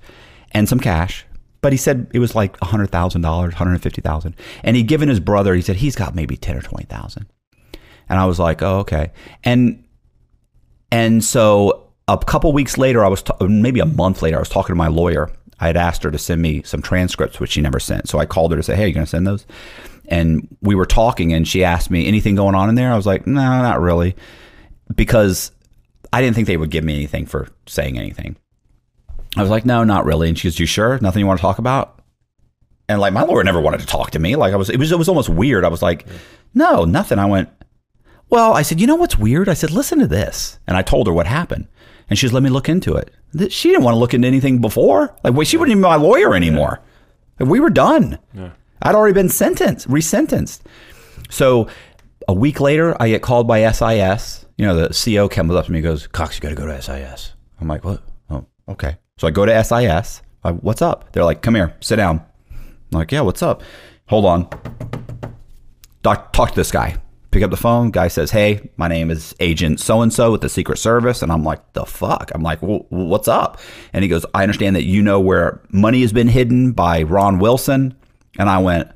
and 0.53 0.69
some 0.69 0.81
cash. 0.81 1.27
But 1.61 1.73
he 1.73 1.77
said 1.77 2.09
it 2.13 2.19
was 2.19 2.35
like 2.35 2.59
hundred 2.61 2.91
thousand 2.91 3.21
dollars, 3.23 3.55
hundred 3.55 3.81
fifty 3.83 4.01
thousand, 4.01 4.35
and 4.65 4.77
he'd 4.77 4.89
given 4.89 5.09
his 5.09 5.21
brother. 5.21 5.55
He 5.55 5.63
said 5.63 5.77
he's 5.77 5.95
got 5.95 6.15
maybe 6.15 6.37
ten 6.37 6.57
or 6.57 6.63
twenty 6.63 6.87
thousand, 6.87 7.27
and 8.09 8.19
I 8.19 8.27
was 8.27 8.39
like, 8.39 8.63
oh 8.63 8.79
okay, 8.81 9.13
and 9.45 9.85
and 10.91 11.23
so 11.23 11.93
a 12.09 12.19
couple 12.19 12.53
weeks 12.53 12.79
later, 12.79 13.05
I 13.05 13.09
was 13.09 13.23
ta- 13.23 13.37
maybe 13.41 13.81
a 13.81 13.87
month 13.87 14.23
later, 14.23 14.37
I 14.37 14.41
was 14.41 14.49
talking 14.49 14.75
to 14.75 14.79
my 14.79 14.89
lawyer. 14.89 15.31
I 15.61 15.69
had 15.69 15.77
asked 15.77 16.03
her 16.03 16.11
to 16.11 16.19
send 16.19 16.43
me 16.43 16.63
some 16.65 16.83
transcripts, 16.83 17.39
which 17.39 17.53
she 17.53 17.61
never 17.61 17.79
sent. 17.79 18.09
So 18.09 18.19
I 18.19 18.27
called 18.27 18.51
her 18.51 18.57
to 18.57 18.63
say, 18.63 18.75
"Hey, 18.75 18.89
you 18.89 18.95
going 18.95 19.07
to 19.07 19.11
send 19.11 19.27
those?" 19.27 19.47
And 20.09 20.49
we 20.61 20.75
were 20.75 20.87
talking, 20.87 21.33
and 21.33 21.47
she 21.47 21.63
asked 21.63 21.91
me 21.91 22.09
anything 22.09 22.35
going 22.35 22.57
on 22.57 22.69
in 22.69 22.75
there. 22.75 22.93
I 22.93 22.97
was 22.97 23.07
like, 23.07 23.27
"No, 23.27 23.41
not 23.41 23.81
really," 23.81 24.17
because 24.95 25.53
I 26.13 26.21
didn't 26.21 26.35
think 26.35 26.49
they 26.49 26.57
would 26.57 26.71
give 26.71 26.83
me 26.83 26.97
anything 26.97 27.27
for 27.27 27.49
saying 27.67 27.99
anything. 27.99 28.37
I 29.37 29.41
was 29.43 29.51
like, 29.51 29.65
"No, 29.65 29.85
not 29.85 30.05
really." 30.05 30.29
And 30.29 30.39
she 30.39 30.49
goes, 30.49 30.59
"You 30.59 30.67
sure? 30.67 30.99
Nothing 31.01 31.21
you 31.21 31.27
want 31.27 31.39
to 31.39 31.43
talk 31.43 31.59
about?" 31.59 32.01
And 32.89 33.01
like 33.01 33.13
my 33.13 33.23
lawyer 33.23 33.45
never 33.45 33.61
wanted 33.61 33.81
to 33.81 33.87
talk 33.87 34.11
to 34.13 34.19
me. 34.19 34.37
Like 34.37 34.53
I 34.53 34.57
was, 34.57 34.69
it 34.69 34.79
was, 34.79 34.93
it 34.93 34.99
was 34.99 35.09
almost 35.09 35.29
weird. 35.29 35.65
I 35.65 35.69
was 35.69 35.83
like, 35.83 36.07
"No, 36.55 36.85
nothing." 36.85 37.19
I 37.19 37.27
went, 37.27 37.49
well, 38.33 38.55
I 38.55 38.63
said, 38.63 38.81
you 38.81 38.87
know 38.87 38.95
what's 38.95 39.19
weird? 39.19 39.51
I 39.51 39.53
said, 39.53 39.71
listen 39.71 39.99
to 39.99 40.07
this. 40.07 40.59
And 40.67 40.75
I 40.75 40.81
told 40.81 41.07
her 41.07 41.13
what 41.13 41.27
happened. 41.27 41.69
And 42.09 42.19
she's 42.19 42.33
let 42.33 42.43
me 42.43 42.49
look 42.49 42.67
into 42.67 42.95
it. 42.95 43.11
She 43.53 43.69
didn't 43.69 43.85
want 43.85 43.95
to 43.95 43.99
look 43.99 44.15
into 44.15 44.27
anything 44.27 44.59
before. 44.59 45.15
Like, 45.23 45.35
wait, 45.35 45.49
she 45.49 45.59
wasn't 45.59 45.73
even 45.73 45.83
be 45.83 45.89
my 45.89 45.97
lawyer 45.97 46.35
anymore. 46.35 46.81
Like, 47.39 47.51
we 47.51 47.61
were 47.61 47.69
done. 47.69 48.19
Yeah. 48.33 48.53
I'd 48.81 48.95
already 48.95 49.13
been 49.13 49.29
sentenced, 49.29 49.87
resentenced. 49.87 50.63
So 51.29 51.69
a 52.27 52.33
week 52.33 52.59
later, 52.59 52.97
I 52.99 53.11
get 53.11 53.21
called 53.21 53.47
by 53.47 53.71
SIS. 53.71 54.47
You 54.57 54.65
know, 54.65 54.77
the 54.77 54.99
CO 55.15 55.29
comes 55.29 55.53
up 55.53 55.67
to 55.67 55.73
me 55.73 55.81
and 55.81 55.85
goes, 55.85 56.07
Cox, 56.07 56.37
you 56.37 56.41
got 56.41 56.49
to 56.49 56.55
go 56.55 56.67
to 56.67 56.81
SIS. 56.81 57.35
I'm 57.61 57.69
like, 57.69 57.85
what? 57.85 58.03
Oh, 58.31 58.47
okay. 58.67 58.97
So 59.23 59.29
I 59.29 59.31
go 59.31 59.47
to 59.47 59.63
SIS. 59.63 60.21
I, 60.43 60.51
what's 60.51 60.83
up? 60.83 61.13
They're 61.13 61.23
like, 61.23 61.43
come 61.43 61.55
here, 61.55 61.77
sit 61.79 61.95
down. 61.95 62.27
I'm 62.51 62.99
like, 62.99 63.13
yeah, 63.13 63.21
what's 63.21 63.41
up? 63.41 63.63
Hold 64.09 64.25
on. 64.25 64.49
Doc, 66.03 66.33
talk 66.33 66.49
to 66.49 66.57
this 66.57 66.73
guy. 66.73 66.97
Pick 67.31 67.45
up 67.45 67.53
the 67.53 67.57
phone. 67.57 67.93
Guy 67.93 68.09
says, 68.09 68.33
hey, 68.33 68.69
my 68.77 68.89
name 68.89 69.13
is 69.13 69.33
Agent 69.39 69.79
so 69.79 70.03
and 70.03 70.13
so 70.13 70.33
with 70.33 70.41
the 70.41 70.49
Secret 70.49 70.79
Service. 70.79 71.23
And 71.23 71.31
I'm 71.31 71.45
like, 71.45 71.73
the 71.73 71.85
fuck? 71.85 72.33
I'm 72.35 72.43
like, 72.43 72.63
well, 72.63 72.85
what's 72.89 73.29
up? 73.29 73.61
And 73.93 74.03
he 74.03 74.09
goes, 74.09 74.27
I 74.35 74.43
understand 74.43 74.75
that 74.75 74.87
you 74.87 75.01
know 75.03 75.21
where 75.21 75.63
money 75.71 76.01
has 76.01 76.13
been 76.13 76.27
hidden 76.27 76.73
by 76.73 77.05
Ron 77.05 77.39
Wilson. 77.39 77.95
And 78.41 78.51
I 78.51 78.59
went, 78.59 78.91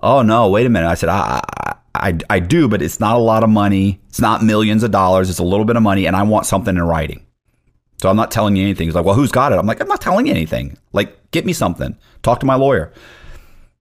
oh, 0.00 0.22
no, 0.22 0.48
wait 0.48 0.66
a 0.66 0.68
minute. 0.68 0.88
I 0.88 0.94
said, 0.94 1.10
I, 1.10 1.44
I, 1.60 1.74
I, 1.94 2.18
I 2.28 2.38
do, 2.40 2.66
but 2.66 2.82
it's 2.82 2.98
not 2.98 3.14
a 3.14 3.20
lot 3.20 3.44
of 3.44 3.50
money. 3.50 4.00
It's 4.08 4.20
not 4.20 4.42
millions 4.42 4.82
of 4.82 4.90
dollars. 4.90 5.30
It's 5.30 5.38
a 5.38 5.44
little 5.44 5.64
bit 5.64 5.76
of 5.76 5.84
money. 5.84 6.06
And 6.06 6.16
I 6.16 6.24
want 6.24 6.46
something 6.46 6.76
in 6.76 6.82
writing. 6.82 7.24
So 8.00 8.08
I'm 8.08 8.16
not 8.16 8.30
telling 8.30 8.56
you 8.56 8.62
anything. 8.62 8.86
He's 8.86 8.94
like, 8.94 9.04
well, 9.04 9.14
who's 9.14 9.30
got 9.30 9.52
it? 9.52 9.58
I'm 9.58 9.66
like, 9.66 9.80
I'm 9.80 9.88
not 9.88 10.00
telling 10.00 10.26
you 10.26 10.32
anything. 10.32 10.78
Like, 10.94 11.30
get 11.32 11.44
me 11.44 11.52
something. 11.52 11.96
Talk 12.22 12.40
to 12.40 12.46
my 12.46 12.54
lawyer. 12.54 12.92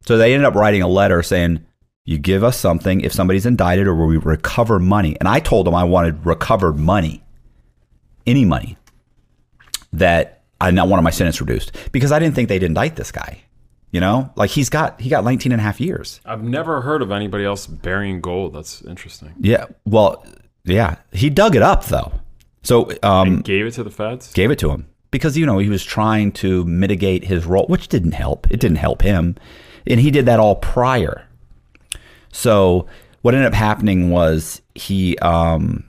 So 0.06 0.18
they 0.18 0.34
ended 0.34 0.46
up 0.46 0.56
writing 0.56 0.82
a 0.82 0.88
letter 0.90 1.24
saying, 1.24 1.66
you 2.04 2.18
give 2.18 2.44
us 2.44 2.58
something 2.58 3.02
if 3.02 3.14
somebody's 3.14 3.46
indicted 3.46 3.88
or 3.88 3.96
we 3.96 4.18
recover 4.18 4.78
money. 4.78 5.16
And 5.20 5.30
I 5.30 5.40
told 5.40 5.68
them 5.68 5.76
I 5.76 5.86
wanted 5.86 6.26
recovered 6.26 6.78
money, 6.78 7.24
any 8.26 8.44
money 8.44 8.78
that 9.94 10.44
I 10.60 10.72
not 10.72 10.90
wanted 10.90 11.04
my 11.04 11.12
sentence 11.12 11.40
reduced 11.40 11.72
because 11.91 12.12
I 12.12 12.20
didn't 12.20 12.36
think 12.36 12.50
they'd 12.50 12.64
indict 12.64 12.96
this 12.96 13.12
guy. 13.12 13.44
You 13.91 14.00
know, 14.00 14.32
like 14.36 14.52
he's 14.52 14.70
got 14.70 15.02
he 15.02 15.10
got 15.10 15.24
19 15.24 15.52
and 15.52 15.60
a 15.60 15.64
half 15.64 15.82
years. 15.82 16.20
I've 16.24 16.44
never 16.44 16.82
heard 16.82 17.02
of 17.02 17.12
anybody 17.12 17.44
else 17.44 17.66
burying 17.66 18.22
gold. 18.22 18.54
That's 18.54 18.84
interesting. 18.84 19.34
Yeah. 19.40 19.66
Well, 19.86 20.26
yeah. 20.64 20.98
He 21.12 21.30
dug 21.32 21.56
it 21.56 21.64
up 21.64 21.86
though. 21.86 22.12
So 22.64 22.91
um, 23.03 23.41
gave 23.41 23.65
it 23.65 23.72
to 23.72 23.84
the 23.84 23.90
feds. 23.90 24.34
gave 24.34 24.52
it 24.52 24.60
to 24.60 24.69
him 24.69 24.88
because 25.11 25.38
you 25.38 25.45
know 25.45 25.60
he 25.60 25.69
was 25.69 25.84
trying 25.84 26.31
to 26.34 26.65
mitigate 26.65 27.23
his 27.23 27.45
role, 27.45 27.65
which 27.68 27.88
didn't 27.88 28.14
help. 28.14 28.49
It 28.52 28.60
didn't 28.60 28.77
help 28.77 29.02
him, 29.02 29.36
and 29.88 29.99
he 29.99 30.11
did 30.11 30.26
that 30.26 30.40
all 30.40 30.56
prior. 30.56 31.26
So 32.31 32.88
what 33.22 33.34
ended 33.34 33.48
up 33.48 33.53
happening 33.53 34.10
was 34.10 34.61
he, 34.76 35.18
um, 35.18 35.86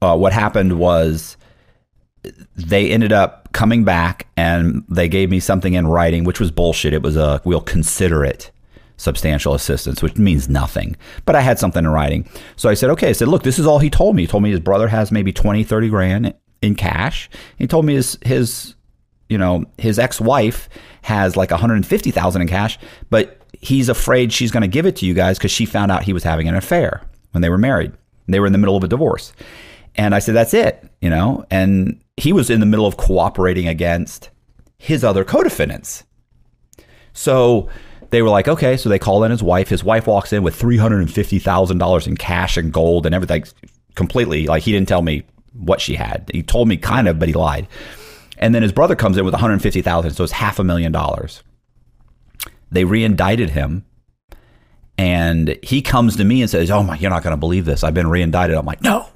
uh, 0.00 0.16
what 0.16 0.32
happened 0.32 0.78
was 0.78 1.36
they 2.56 2.90
ended 2.90 3.12
up 3.12 3.52
coming 3.52 3.84
back 3.84 4.28
and 4.36 4.84
they 4.88 5.08
gave 5.08 5.30
me 5.30 5.40
something 5.40 5.74
in 5.74 5.86
writing, 5.86 6.24
which 6.24 6.40
was 6.40 6.50
bullshit. 6.50 6.92
It 6.92 7.02
was 7.02 7.16
a 7.16 7.40
we'll 7.44 7.60
consider 7.60 8.24
it 8.24 8.50
substantial 9.02 9.54
assistance, 9.54 10.02
which 10.02 10.16
means 10.16 10.48
nothing. 10.48 10.96
But 11.24 11.34
I 11.34 11.40
had 11.40 11.58
something 11.58 11.84
in 11.84 11.90
writing. 11.90 12.28
So 12.56 12.68
I 12.68 12.74
said, 12.74 12.90
okay, 12.90 13.08
I 13.08 13.12
said, 13.12 13.28
look, 13.28 13.42
this 13.42 13.58
is 13.58 13.66
all 13.66 13.80
he 13.80 13.90
told 13.90 14.14
me. 14.14 14.22
He 14.22 14.28
told 14.28 14.42
me 14.42 14.50
his 14.50 14.60
brother 14.60 14.88
has 14.88 15.10
maybe 15.10 15.32
20, 15.32 15.64
30 15.64 15.88
grand 15.88 16.34
in 16.62 16.74
cash. 16.76 17.28
He 17.58 17.66
told 17.66 17.84
me 17.84 17.94
his, 17.94 18.16
his, 18.22 18.74
you 19.28 19.36
know, 19.36 19.64
his 19.76 19.98
ex-wife 19.98 20.68
has 21.02 21.36
like 21.36 21.50
150,000 21.50 22.42
in 22.42 22.48
cash, 22.48 22.78
but 23.10 23.38
he's 23.60 23.88
afraid 23.88 24.32
she's 24.32 24.52
going 24.52 24.62
to 24.62 24.68
give 24.68 24.86
it 24.86 24.96
to 24.96 25.06
you 25.06 25.14
guys 25.14 25.36
because 25.36 25.50
she 25.50 25.66
found 25.66 25.90
out 25.90 26.04
he 26.04 26.12
was 26.12 26.22
having 26.22 26.48
an 26.48 26.54
affair 26.54 27.02
when 27.32 27.42
they 27.42 27.50
were 27.50 27.58
married. 27.58 27.92
They 28.28 28.38
were 28.38 28.46
in 28.46 28.52
the 28.52 28.58
middle 28.58 28.76
of 28.76 28.84
a 28.84 28.88
divorce. 28.88 29.32
And 29.96 30.14
I 30.14 30.20
said, 30.20 30.34
that's 30.34 30.54
it, 30.54 30.88
you 31.00 31.10
know? 31.10 31.44
And 31.50 32.00
he 32.16 32.32
was 32.32 32.50
in 32.50 32.60
the 32.60 32.66
middle 32.66 32.86
of 32.86 32.96
cooperating 32.96 33.66
against 33.66 34.30
his 34.78 35.02
other 35.02 35.24
co-defendants. 35.24 36.04
So 37.12 37.68
they 38.12 38.22
were 38.22 38.28
like, 38.28 38.46
okay. 38.46 38.76
So 38.76 38.88
they 38.88 39.00
call 39.00 39.24
in 39.24 39.32
his 39.32 39.42
wife. 39.42 39.68
His 39.68 39.82
wife 39.82 40.06
walks 40.06 40.32
in 40.32 40.44
with 40.44 40.54
three 40.54 40.76
hundred 40.76 41.00
and 41.00 41.12
fifty 41.12 41.40
thousand 41.40 41.78
dollars 41.78 42.06
in 42.06 42.16
cash 42.16 42.56
and 42.56 42.72
gold 42.72 43.06
and 43.06 43.14
everything. 43.14 43.44
Completely, 43.94 44.46
like 44.46 44.62
he 44.62 44.72
didn't 44.72 44.88
tell 44.88 45.02
me 45.02 45.24
what 45.52 45.80
she 45.80 45.96
had. 45.96 46.30
He 46.32 46.42
told 46.42 46.68
me 46.68 46.76
kind 46.76 47.08
of, 47.08 47.18
but 47.18 47.28
he 47.28 47.34
lied. 47.34 47.66
And 48.38 48.54
then 48.54 48.62
his 48.62 48.72
brother 48.72 48.96
comes 48.96 49.18
in 49.18 49.24
with 49.24 49.34
one 49.34 49.40
hundred 49.40 49.60
fifty 49.60 49.82
thousand, 49.82 50.12
so 50.12 50.24
it's 50.24 50.32
half 50.32 50.58
a 50.58 50.64
million 50.64 50.92
dollars. 50.92 51.42
They 52.70 52.84
reindicted 52.84 53.50
him, 53.50 53.84
and 54.96 55.58
he 55.62 55.82
comes 55.82 56.16
to 56.16 56.24
me 56.24 56.40
and 56.40 56.50
says, 56.50 56.70
"Oh 56.70 56.82
my, 56.82 56.96
you're 56.96 57.10
not 57.10 57.22
going 57.22 57.32
to 57.32 57.36
believe 57.36 57.66
this. 57.66 57.84
I've 57.84 57.92
been 57.92 58.06
reindicted." 58.06 58.58
I'm 58.58 58.64
like, 58.64 58.82
"No, 58.82 59.08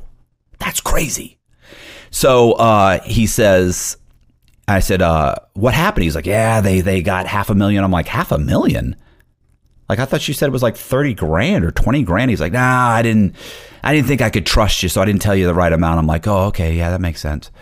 that's 0.58 0.80
crazy." 0.80 1.38
So 2.10 2.52
uh, 2.52 3.00
he 3.00 3.26
says, 3.26 3.96
I 4.68 4.80
said, 4.80 5.00
uh, 5.00 5.36
what 5.54 5.74
happened? 5.74 6.04
He's 6.04 6.16
like, 6.16 6.26
yeah, 6.26 6.60
they, 6.60 6.80
they 6.80 7.02
got 7.02 7.26
half 7.26 7.50
a 7.50 7.54
million. 7.54 7.84
I'm 7.84 7.90
like, 7.92 8.08
half 8.08 8.32
a 8.32 8.38
million? 8.38 8.96
Like, 9.88 10.00
I 10.00 10.04
thought 10.04 10.26
you 10.26 10.34
said 10.34 10.48
it 10.48 10.52
was 10.52 10.62
like 10.62 10.76
30 10.76 11.14
grand 11.14 11.64
or 11.64 11.70
20 11.70 12.02
grand. 12.02 12.30
He's 12.30 12.40
like, 12.40 12.52
nah, 12.52 12.88
I 12.88 13.02
didn't, 13.02 13.36
I 13.84 13.94
didn't 13.94 14.08
think 14.08 14.22
I 14.22 14.30
could 14.30 14.44
trust 14.44 14.82
you. 14.82 14.88
So 14.88 15.00
I 15.00 15.04
didn't 15.04 15.22
tell 15.22 15.36
you 15.36 15.46
the 15.46 15.54
right 15.54 15.72
amount. 15.72 16.00
I'm 16.00 16.08
like, 16.08 16.26
oh, 16.26 16.46
okay. 16.46 16.76
Yeah, 16.76 16.90
that 16.90 17.00
makes 17.00 17.20
sense. 17.20 17.52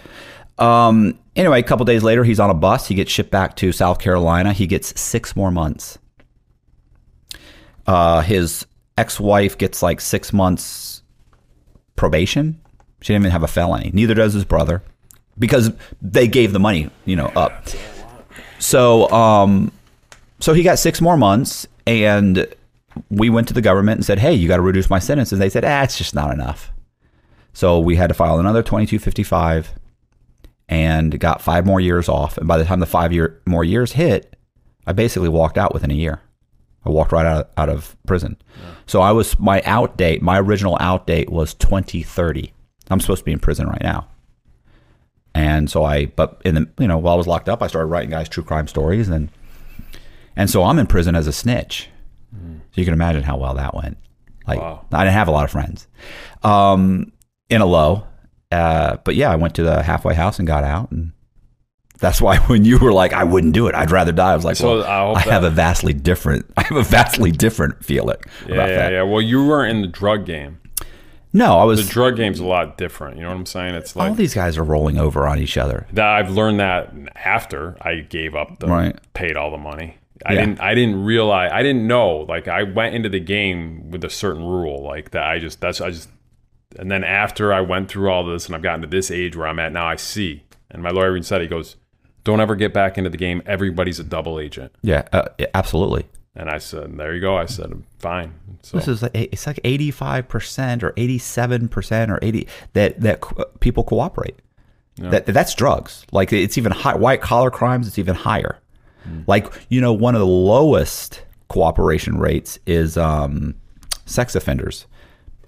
Um, 0.58 1.18
anyway, 1.36 1.60
a 1.60 1.62
couple 1.62 1.84
days 1.84 2.02
later, 2.02 2.24
he's 2.24 2.40
on 2.40 2.48
a 2.48 2.54
bus. 2.54 2.88
He 2.88 2.94
gets 2.94 3.12
shipped 3.12 3.30
back 3.30 3.56
to 3.56 3.72
South 3.72 3.98
Carolina. 3.98 4.54
He 4.54 4.66
gets 4.66 4.98
six 4.98 5.36
more 5.36 5.50
months. 5.50 5.98
Uh, 7.86 8.22
his 8.22 8.66
ex-wife 8.96 9.58
gets 9.58 9.82
like 9.82 10.00
six 10.00 10.32
months 10.32 11.02
probation. 11.96 12.58
She 13.02 13.12
didn't 13.12 13.24
even 13.24 13.32
have 13.32 13.42
a 13.42 13.48
felony. 13.48 13.90
Neither 13.92 14.14
does 14.14 14.32
his 14.32 14.46
brother 14.46 14.82
because 15.38 15.72
they 16.00 16.28
gave 16.28 16.52
the 16.52 16.60
money, 16.60 16.90
you 17.04 17.16
know, 17.16 17.26
up. 17.36 17.68
So, 18.58 19.10
um, 19.10 19.72
so 20.40 20.52
he 20.54 20.62
got 20.62 20.78
six 20.78 21.00
more 21.00 21.16
months, 21.16 21.66
and 21.86 22.46
we 23.10 23.30
went 23.30 23.48
to 23.48 23.54
the 23.54 23.60
government 23.60 23.98
and 23.98 24.04
said, 24.04 24.18
"Hey, 24.18 24.34
you 24.34 24.48
got 24.48 24.56
to 24.56 24.62
reduce 24.62 24.88
my 24.88 24.98
sentence." 24.98 25.32
And 25.32 25.40
they 25.40 25.50
said, 25.50 25.64
"Ah, 25.64 25.82
it's 25.82 25.98
just 25.98 26.14
not 26.14 26.32
enough." 26.32 26.72
So 27.52 27.78
we 27.78 27.96
had 27.96 28.08
to 28.08 28.14
file 28.14 28.38
another 28.38 28.62
twenty-two 28.62 28.98
fifty-five, 28.98 29.72
and 30.68 31.18
got 31.20 31.42
five 31.42 31.66
more 31.66 31.80
years 31.80 32.08
off. 32.08 32.38
And 32.38 32.48
by 32.48 32.58
the 32.58 32.64
time 32.64 32.80
the 32.80 32.86
five 32.86 33.12
year 33.12 33.40
more 33.46 33.64
years 33.64 33.92
hit, 33.92 34.36
I 34.86 34.92
basically 34.92 35.28
walked 35.28 35.58
out 35.58 35.74
within 35.74 35.90
a 35.90 35.94
year. 35.94 36.20
I 36.86 36.90
walked 36.90 37.12
right 37.12 37.26
out 37.26 37.46
of, 37.46 37.50
out 37.56 37.68
of 37.68 37.96
prison. 38.06 38.36
So 38.86 39.00
I 39.00 39.12
was 39.12 39.38
my 39.38 39.62
out 39.62 39.96
date. 39.96 40.20
My 40.20 40.38
original 40.38 40.76
out 40.80 41.06
date 41.06 41.30
was 41.30 41.54
twenty 41.54 42.02
thirty. 42.02 42.52
I'm 42.90 43.00
supposed 43.00 43.20
to 43.20 43.24
be 43.24 43.32
in 43.32 43.38
prison 43.38 43.66
right 43.66 43.82
now. 43.82 44.08
And 45.34 45.68
so 45.68 45.84
I, 45.84 46.06
but 46.06 46.40
in 46.44 46.54
the, 46.54 46.68
you 46.78 46.86
know, 46.86 46.98
while 46.98 47.14
I 47.14 47.16
was 47.16 47.26
locked 47.26 47.48
up, 47.48 47.62
I 47.62 47.66
started 47.66 47.86
writing 47.88 48.10
guys' 48.10 48.28
true 48.28 48.44
crime 48.44 48.68
stories. 48.68 49.08
And, 49.08 49.30
and 50.36 50.48
so 50.48 50.62
I'm 50.62 50.78
in 50.78 50.86
prison 50.86 51.14
as 51.16 51.26
a 51.26 51.32
snitch. 51.32 51.88
So 52.32 52.80
you 52.80 52.84
can 52.84 52.94
imagine 52.94 53.22
how 53.22 53.36
well 53.36 53.54
that 53.54 53.74
went. 53.74 53.96
Like, 54.46 54.60
Wow. 54.60 54.84
I 54.92 55.04
didn't 55.04 55.14
have 55.14 55.28
a 55.28 55.30
lot 55.30 55.44
of 55.44 55.50
friends 55.52 55.86
um, 56.42 57.12
in 57.48 57.60
a 57.60 57.66
low. 57.66 58.06
Uh, 58.50 58.96
but 59.04 59.14
yeah, 59.14 59.30
I 59.30 59.36
went 59.36 59.54
to 59.56 59.62
the 59.62 59.82
halfway 59.82 60.14
house 60.14 60.38
and 60.38 60.46
got 60.46 60.64
out. 60.64 60.90
And 60.90 61.12
that's 61.98 62.20
why 62.20 62.38
when 62.48 62.64
you 62.64 62.78
were 62.78 62.92
like, 62.92 63.12
I 63.12 63.22
wouldn't 63.24 63.54
do 63.54 63.66
it, 63.68 63.74
I'd 63.74 63.90
rather 63.92 64.12
die. 64.12 64.32
I 64.32 64.36
was 64.36 64.44
like, 64.44 64.56
So 64.56 64.78
well, 64.80 65.14
I 65.16 65.20
I 65.20 65.20
have 65.22 65.42
that- 65.42 65.48
a 65.48 65.50
vastly 65.50 65.92
different, 65.92 66.46
I 66.56 66.62
have 66.64 66.76
a 66.76 66.82
vastly 66.82 67.30
different 67.30 67.84
feeling 67.84 68.18
Yeah, 68.46 68.54
about 68.54 68.68
yeah, 68.68 68.76
that. 68.76 68.92
yeah. 68.92 69.02
Well, 69.02 69.22
you 69.22 69.46
weren't 69.46 69.70
in 69.76 69.82
the 69.82 69.88
drug 69.88 70.26
game. 70.26 70.58
No, 71.36 71.58
I 71.58 71.64
was. 71.64 71.84
The 71.84 71.92
drug 71.92 72.16
game's 72.16 72.38
a 72.40 72.44
lot 72.44 72.78
different. 72.78 73.16
You 73.16 73.24
know 73.24 73.30
what 73.30 73.36
I'm 73.38 73.46
saying? 73.46 73.74
It's 73.74 73.94
like 73.96 74.08
all 74.10 74.14
these 74.14 74.32
guys 74.34 74.56
are 74.56 74.62
rolling 74.64 74.96
over 74.98 75.26
on 75.26 75.38
each 75.38 75.58
other. 75.58 75.86
that. 75.92 76.06
I've 76.06 76.30
learned 76.30 76.60
that 76.60 76.94
after 77.16 77.76
I 77.82 77.96
gave 77.96 78.34
up 78.36 78.60
the 78.60 78.68
Right. 78.68 78.96
paid 79.14 79.36
all 79.36 79.50
the 79.50 79.58
money. 79.58 79.96
I 80.24 80.34
Yeah. 80.34 80.40
didn't. 80.46 80.60
I 80.60 80.74
didn't 80.74 81.04
realize. 81.04 81.50
I 81.52 81.62
didn't 81.64 81.86
know. 81.88 82.18
Like 82.28 82.46
I 82.48 82.62
went 82.62 82.94
into 82.94 83.08
the 83.08 83.18
game 83.20 83.90
with 83.90 84.04
a 84.04 84.08
certain 84.10 84.44
rule. 84.44 84.82
Like 84.82 85.10
that. 85.10 85.24
I 85.24 85.38
just. 85.40 85.60
That's. 85.60 85.80
I 85.80 85.90
just. 85.90 86.08
And 86.78 86.90
then 86.90 87.02
after 87.04 87.52
I 87.52 87.60
went 87.60 87.88
through 87.88 88.10
all 88.10 88.24
this 88.24 88.46
and 88.46 88.54
I've 88.54 88.62
gotten 88.62 88.80
to 88.82 88.86
this 88.86 89.10
age 89.10 89.36
where 89.36 89.46
I'm 89.48 89.58
at 89.58 89.72
now, 89.72 89.86
I 89.86 89.96
see. 89.96 90.44
And 90.70 90.82
my 90.82 90.90
lawyer 90.90 91.10
even 91.10 91.22
said 91.24 91.40
he 91.40 91.46
goes, 91.48 91.76
"Don't 92.22 92.40
ever 92.40 92.54
get 92.56 92.72
back 92.72 92.96
into 92.96 93.10
the 93.10 93.16
game. 93.16 93.42
Everybody's 93.44 93.98
a 94.00 94.04
double 94.04 94.38
agent." 94.40 94.72
Yeah, 94.82 95.02
uh, 95.12 95.28
yeah, 95.38 95.46
absolutely. 95.54 96.06
And 96.36 96.50
I 96.50 96.58
said, 96.58 96.96
"There 96.96 97.14
you 97.14 97.20
go." 97.20 97.36
I 97.36 97.46
said, 97.46 97.66
I'm 97.66 97.84
"Fine." 97.98 98.34
So 98.62 98.76
This 98.76 98.88
is 98.88 99.02
like, 99.02 99.12
it's 99.14 99.46
like 99.46 99.60
eighty 99.62 99.90
five 99.92 100.26
percent 100.28 100.82
or 100.82 100.92
eighty 100.96 101.18
seven 101.18 101.68
percent 101.68 102.10
or 102.10 102.18
eighty 102.22 102.48
that 102.72 103.00
that 103.02 103.20
co- 103.20 103.44
people 103.60 103.84
cooperate. 103.84 104.36
That 104.96 105.26
that's 105.26 105.54
drugs. 105.54 106.04
Like 106.12 106.32
it's 106.32 106.56
even 106.58 106.72
high, 106.72 106.94
white 106.96 107.20
collar 107.20 107.50
crimes. 107.50 107.86
It's 107.88 107.98
even 107.98 108.14
higher. 108.14 108.58
Like 109.26 109.52
you 109.68 109.80
know, 109.80 109.92
one 109.92 110.14
of 110.14 110.20
the 110.20 110.26
lowest 110.26 111.22
cooperation 111.48 112.18
rates 112.18 112.58
is 112.66 112.96
um, 112.96 113.54
sex 114.06 114.34
offenders, 114.34 114.86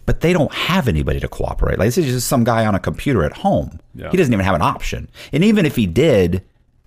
but 0.05 0.21
they 0.21 0.33
don't 0.33 0.53
have 0.53 0.89
anybody 0.89 1.19
to 1.21 1.29
cooperate. 1.29 1.79
Like 1.79 1.87
this 1.89 1.99
is 1.99 2.07
just 2.07 2.29
some 2.29 2.45
guy 2.45 2.67
on 2.67 2.75
a 2.75 2.79
computer 2.81 3.25
at 3.25 3.33
home. 3.33 3.81
Yeah. 3.95 4.11
He 4.11 4.17
doesn't 4.17 4.33
even 4.33 4.45
have 4.45 4.55
an 4.55 4.63
option. 4.63 5.09
And 5.33 5.43
even 5.43 5.65
if 5.65 5.75
he 5.77 5.87
did, 5.87 6.43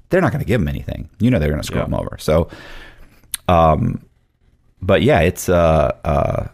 they're 0.09 0.21
not 0.21 0.31
going 0.31 0.43
to 0.43 0.47
give 0.47 0.61
him 0.61 0.67
anything. 0.67 1.09
You 1.19 1.31
know, 1.31 1.39
they're 1.39 1.49
going 1.49 1.61
to 1.61 1.65
screw 1.65 1.79
Yeah. 1.79 1.85
him 1.85 1.93
over. 1.95 2.17
So, 2.19 2.49
um, 3.49 4.05
but 4.81 5.01
yeah, 5.01 5.19
it's 5.21 5.49
uh 5.49 5.91
uh 6.03 6.47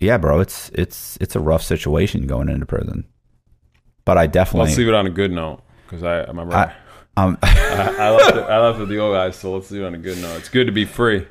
yeah, 0.00 0.18
bro, 0.18 0.40
it's 0.40 0.70
it's 0.74 1.16
it's 1.20 1.34
a 1.34 1.40
rough 1.40 1.62
situation 1.62 2.26
going 2.26 2.48
into 2.48 2.66
prison. 2.66 3.06
But 4.04 4.18
I 4.18 4.26
definitely 4.26 4.66
let's 4.68 4.78
leave 4.78 4.88
it 4.88 4.94
on 4.94 5.06
a 5.06 5.10
good 5.10 5.32
note 5.32 5.62
because 5.86 6.02
I, 6.02 6.20
I 6.20 6.26
remember 6.26 6.54
I- 6.54 6.74
Um, 7.16 7.38
I, 7.42 7.94
I 7.98 8.10
left 8.10 8.36
it, 8.36 8.42
I 8.42 8.58
left 8.60 8.76
it 8.78 8.80
with 8.80 8.88
the 8.90 8.98
old 8.98 9.14
guys, 9.14 9.36
so 9.36 9.54
let's 9.54 9.68
do 9.68 9.82
it 9.84 9.86
on 9.86 9.94
a 9.94 9.98
good 9.98 10.18
note. 10.18 10.36
It's 10.36 10.48
good 10.48 10.66
to 10.66 10.72
be 10.72 10.84
free. 10.84 11.26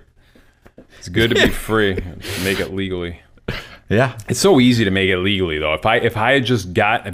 It's 0.98 1.10
good 1.10 1.30
to 1.30 1.36
be 1.36 1.50
free. 1.68 1.96
Make 2.44 2.60
it 2.62 2.74
legally. 2.74 3.20
yeah. 3.90 4.18
It's 4.30 4.40
so 4.40 4.60
easy 4.60 4.86
to 4.86 4.92
make 4.92 5.10
it 5.10 5.18
legally 5.18 5.60
though. 5.60 5.74
If 5.74 5.86
I 5.86 5.98
if 5.98 6.18
I 6.18 6.32
had 6.34 6.46
just 6.46 6.74
got 6.74 7.06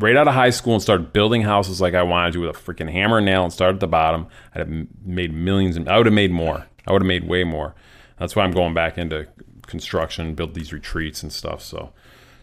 right 0.00 0.16
out 0.16 0.26
of 0.28 0.34
high 0.34 0.50
school 0.50 0.74
and 0.74 0.82
started 0.82 1.12
building 1.12 1.42
houses 1.42 1.80
like 1.80 1.94
I 1.94 2.02
wanted 2.02 2.32
to 2.34 2.40
with 2.40 2.56
a 2.56 2.58
freaking 2.58 2.90
hammer 2.90 3.18
and 3.18 3.26
nail 3.26 3.44
and 3.44 3.52
started 3.52 3.76
at 3.76 3.80
the 3.80 3.86
bottom, 3.86 4.26
I'd 4.54 4.58
have 4.66 4.86
made 5.04 5.32
millions. 5.32 5.76
And 5.76 5.88
I 5.88 5.96
would 5.96 6.06
have 6.06 6.14
made 6.14 6.32
more. 6.32 6.66
I 6.86 6.92
would 6.92 7.02
have 7.02 7.06
made 7.06 7.28
way 7.28 7.44
more. 7.44 7.74
That's 8.18 8.34
why 8.34 8.42
I'm 8.44 8.50
going 8.52 8.74
back 8.74 8.98
into 8.98 9.26
construction, 9.66 10.34
build 10.34 10.54
these 10.54 10.72
retreats 10.72 11.22
and 11.22 11.32
stuff. 11.32 11.62
So 11.62 11.92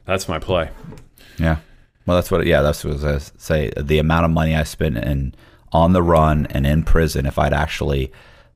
that's 0.06 0.28
my 0.30 0.40
play. 0.40 0.70
Yeah. 1.38 1.58
Well, 2.06 2.16
that's 2.16 2.32
what. 2.32 2.46
Yeah, 2.46 2.62
that's 2.62 2.86
what 2.86 3.04
I 3.04 3.14
was 3.14 3.34
say. 3.38 3.72
The 3.76 4.00
amount 4.00 4.26
of 4.26 4.32
money 4.32 4.56
I 4.56 4.64
spent 4.64 4.98
in 4.98 5.36
on 5.74 5.92
the 5.94 6.02
run 6.02 6.46
and 6.52 6.66
in 6.66 6.84
prison, 6.84 7.26
if 7.26 7.38
I'd 7.38 7.54
actually 7.54 8.12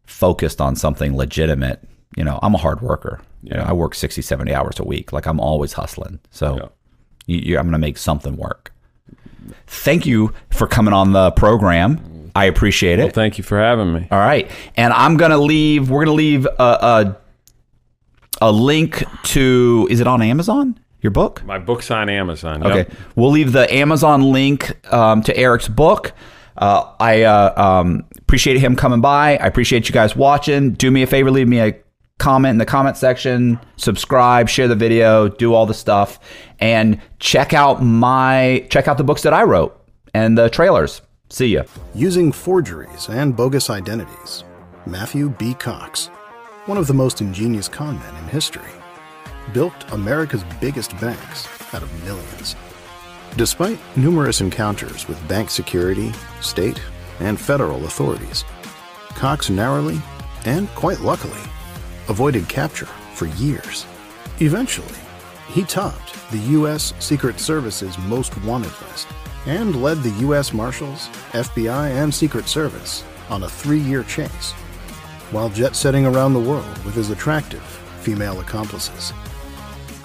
focused 0.06 0.62
on 0.62 0.76
something 0.76 1.16
legitimate, 1.18 1.84
you 2.16 2.24
know, 2.24 2.40
I'm 2.42 2.56
a 2.56 2.58
hard 2.58 2.82
worker. 2.82 3.20
You 3.44 3.56
know, 3.56 3.64
I 3.64 3.74
work 3.74 3.96
60, 3.96 4.22
70 4.22 4.54
hours 4.54 4.80
a 4.80 4.84
week. 4.84 5.12
Like 5.12 5.26
I'm 5.26 5.40
always 5.40 5.74
hustling. 5.74 6.20
So 6.30 6.56
Yeah. 6.58 6.68
you, 7.26 7.38
you, 7.40 7.58
I'm 7.58 7.66
going 7.66 7.74
to 7.74 7.78
make 7.80 7.98
something 7.98 8.38
work. 8.38 8.72
Thank 9.68 10.06
you 10.06 10.34
for 10.50 10.68
coming 10.68 10.94
on 10.94 11.14
the 11.14 11.32
program. 11.32 12.32
I 12.36 12.46
appreciate 12.46 13.00
it. 13.00 13.04
Well, 13.04 13.12
thank 13.12 13.38
you 13.38 13.44
for 13.44 13.60
having 13.60 13.94
me. 13.94 14.08
All 14.10 14.20
right, 14.20 14.50
and 14.78 14.94
I'm 14.94 15.18
gonna 15.18 15.38
leave. 15.38 15.90
We're 15.90 16.06
gonna 16.06 16.16
leave 16.16 16.46
a, 16.46 16.52
a 16.60 17.18
a 18.42 18.52
link 18.52 19.04
to. 19.24 19.88
Is 19.90 20.00
it 20.00 20.08
on 20.08 20.22
Amazon? 20.22 20.80
Your 21.02 21.12
book? 21.12 21.44
My 21.44 21.58
book's 21.58 21.90
on 21.90 22.10
Amazon. 22.10 22.62
Yep. 22.62 22.72
Okay, 22.72 22.96
we'll 23.16 23.32
leave 23.32 23.52
the 23.52 23.72
Amazon 23.74 24.32
link 24.32 24.72
um, 24.94 25.24
to 25.24 25.36
Eric's 25.36 25.68
book. 25.68 26.14
Uh, 26.56 26.94
I 27.00 27.24
uh, 27.24 27.54
um, 27.82 28.06
appreciate 28.20 28.58
him 28.58 28.76
coming 28.76 29.02
by. 29.02 29.32
I 29.32 29.48
appreciate 29.48 29.90
you 29.90 29.94
guys 29.94 30.16
watching. 30.16 30.74
Do 30.74 30.92
me 30.92 31.02
a 31.02 31.08
favor, 31.08 31.32
leave 31.32 31.48
me 31.48 31.60
a 31.60 31.76
comment 32.22 32.52
in 32.52 32.58
the 32.60 32.66
comment 32.66 32.96
section, 32.96 33.60
subscribe, 33.78 34.48
share 34.48 34.68
the 34.68 34.76
video, 34.76 35.28
do 35.28 35.56
all 35.56 35.66
the 35.66 35.74
stuff, 35.74 36.20
and 36.60 37.02
check 37.20 37.52
out 37.52 37.84
my 37.84 38.66
check 38.70 38.88
out 38.88 38.98
the 38.98 39.04
books 39.04 39.24
that 39.24 39.34
I 39.34 39.44
wrote 39.44 39.76
and 40.14 40.38
the 40.38 40.50
trailers. 40.50 41.02
See 41.30 41.48
ya. 41.48 41.64
Using 41.96 42.32
forgeries 42.32 43.10
and 43.10 43.36
bogus 43.36 43.70
identities, 43.70 44.44
Matthew 44.86 45.30
B. 45.30 45.56
Cox, 45.56 46.08
one 46.68 46.78
of 46.78 46.86
the 46.86 46.94
most 46.94 47.22
ingenious 47.22 47.68
con 47.68 47.98
men 47.98 48.16
in 48.18 48.30
history, 48.30 48.72
built 49.52 49.92
America's 49.92 50.44
biggest 50.60 50.92
banks 51.02 51.48
out 51.74 51.82
of 51.82 52.04
millions. 52.06 52.56
Despite 53.36 53.80
numerous 53.98 54.42
encounters 54.42 55.08
with 55.08 55.28
bank 55.28 55.50
security, 55.50 56.12
state, 56.42 56.80
and 57.20 57.40
federal 57.40 57.86
authorities, 57.86 58.44
Cox 59.16 59.50
narrowly 59.50 60.00
and 60.46 60.68
quite 60.70 61.00
luckily 61.00 61.42
avoided 62.12 62.48
capture 62.50 62.92
for 63.16 63.28
years. 63.28 63.86
Eventually, 64.42 65.00
he 65.48 65.64
topped 65.64 66.30
the 66.30 66.38
U.S. 66.60 66.94
Secret 67.00 67.40
Service's 67.40 67.98
most 68.00 68.38
wanted 68.44 68.74
list 68.82 69.08
and 69.46 69.82
led 69.82 70.04
the 70.04 70.18
U.S. 70.26 70.52
Marshals, 70.54 71.08
FBI, 71.32 71.90
and 71.92 72.14
Secret 72.14 72.50
Service 72.50 73.06
on 73.30 73.44
a 73.44 73.50
three 73.50 73.80
year 73.80 74.04
chase 74.04 74.52
while 75.32 75.50
jet 75.50 75.74
setting 75.74 76.06
around 76.06 76.34
the 76.34 76.40
world 76.52 76.78
with 76.84 76.94
his 76.94 77.12
attractive 77.12 77.64
female 78.02 78.42
accomplices. 78.42 79.14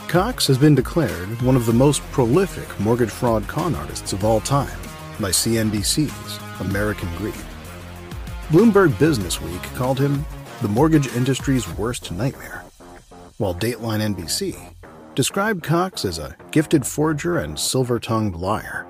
Cox 0.06 0.46
has 0.46 0.56
been 0.56 0.76
declared 0.76 1.42
one 1.42 1.56
of 1.56 1.66
the 1.66 1.72
most 1.72 2.00
prolific 2.12 2.68
mortgage 2.78 3.10
fraud 3.10 3.48
con 3.48 3.74
artists 3.74 4.12
of 4.12 4.24
all 4.24 4.40
time 4.40 4.78
by 5.18 5.30
CNBC's 5.30 6.60
American 6.60 7.08
Greed. 7.16 7.34
Bloomberg 8.50 8.90
Businessweek 8.92 9.62
called 9.74 9.98
him 9.98 10.24
the 10.62 10.68
mortgage 10.68 11.14
industry's 11.14 11.68
worst 11.76 12.10
nightmare, 12.10 12.64
while 13.36 13.54
Dateline 13.54 14.14
NBC 14.14 14.74
described 15.14 15.62
Cox 15.62 16.04
as 16.04 16.18
a 16.18 16.34
gifted 16.50 16.86
forger 16.86 17.38
and 17.38 17.58
silver 17.58 18.00
tongued 18.00 18.36
liar. 18.36 18.86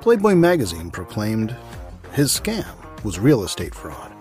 Playboy 0.00 0.34
magazine 0.34 0.90
proclaimed 0.90 1.54
his 2.12 2.32
scam 2.32 2.66
was 3.04 3.20
real 3.20 3.44
estate 3.44 3.74
fraud, 3.74 4.12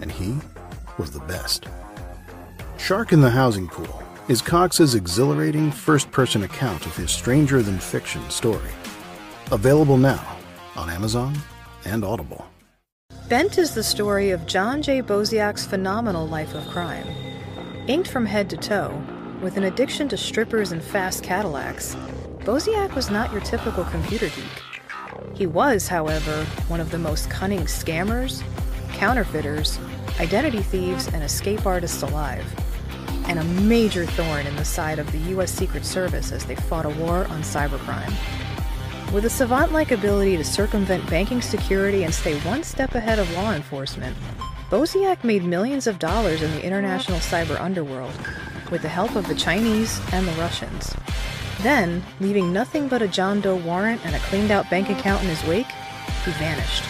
and 0.00 0.12
he 0.12 0.36
was 0.98 1.10
the 1.10 1.20
best. 1.20 1.66
Shark 2.78 3.12
in 3.12 3.20
the 3.20 3.30
Housing 3.30 3.66
Pool 3.66 4.02
is 4.28 4.40
Cox's 4.40 4.94
exhilarating 4.94 5.72
first 5.72 6.10
person 6.12 6.44
account 6.44 6.86
of 6.86 6.96
his 6.96 7.10
stranger 7.10 7.60
than 7.60 7.78
fiction 7.78 8.28
story. 8.30 8.70
Available 9.50 9.96
now 9.96 10.36
on 10.76 10.88
Amazon 10.90 11.36
and 11.84 12.04
Audible. 12.04 12.46
Bent 13.32 13.56
is 13.56 13.72
the 13.72 13.82
story 13.82 14.28
of 14.28 14.44
John 14.44 14.82
J. 14.82 15.00
Boziak's 15.00 15.64
phenomenal 15.64 16.28
life 16.28 16.54
of 16.54 16.68
crime. 16.68 17.06
Inked 17.86 18.06
from 18.06 18.26
head 18.26 18.50
to 18.50 18.58
toe, 18.58 19.02
with 19.40 19.56
an 19.56 19.64
addiction 19.64 20.06
to 20.10 20.18
strippers 20.18 20.70
and 20.70 20.82
fast 20.82 21.24
Cadillacs, 21.24 21.96
Boziak 22.40 22.94
was 22.94 23.08
not 23.08 23.32
your 23.32 23.40
typical 23.40 23.84
computer 23.84 24.28
geek. 24.28 25.32
He 25.32 25.46
was, 25.46 25.88
however, 25.88 26.44
one 26.68 26.78
of 26.78 26.90
the 26.90 26.98
most 26.98 27.30
cunning 27.30 27.60
scammers, 27.60 28.42
counterfeiters, 28.92 29.78
identity 30.20 30.60
thieves, 30.60 31.08
and 31.08 31.24
escape 31.24 31.64
artists 31.64 32.02
alive, 32.02 32.44
and 33.28 33.38
a 33.38 33.44
major 33.62 34.04
thorn 34.04 34.46
in 34.46 34.56
the 34.56 34.64
side 34.66 34.98
of 34.98 35.10
the 35.10 35.30
U.S. 35.30 35.50
Secret 35.50 35.86
Service 35.86 36.32
as 36.32 36.44
they 36.44 36.54
fought 36.54 36.84
a 36.84 36.90
war 36.90 37.24
on 37.28 37.40
cybercrime. 37.40 38.12
With 39.12 39.26
a 39.26 39.30
savant 39.30 39.72
like 39.72 39.90
ability 39.90 40.38
to 40.38 40.44
circumvent 40.44 41.10
banking 41.10 41.42
security 41.42 42.04
and 42.04 42.14
stay 42.14 42.40
one 42.40 42.62
step 42.62 42.94
ahead 42.94 43.18
of 43.18 43.30
law 43.34 43.52
enforcement, 43.52 44.16
Boziak 44.70 45.22
made 45.22 45.44
millions 45.44 45.86
of 45.86 45.98
dollars 45.98 46.40
in 46.40 46.50
the 46.52 46.64
international 46.64 47.18
cyber 47.18 47.60
underworld 47.60 48.14
with 48.70 48.80
the 48.80 48.88
help 48.88 49.14
of 49.14 49.28
the 49.28 49.34
Chinese 49.34 50.00
and 50.14 50.26
the 50.26 50.32
Russians. 50.32 50.96
Then, 51.60 52.02
leaving 52.20 52.54
nothing 52.54 52.88
but 52.88 53.02
a 53.02 53.06
John 53.06 53.42
Doe 53.42 53.56
warrant 53.56 54.00
and 54.06 54.16
a 54.16 54.18
cleaned 54.20 54.50
out 54.50 54.70
bank 54.70 54.88
account 54.88 55.22
in 55.22 55.28
his 55.28 55.44
wake, 55.44 55.70
he 56.24 56.30
vanished. 56.32 56.84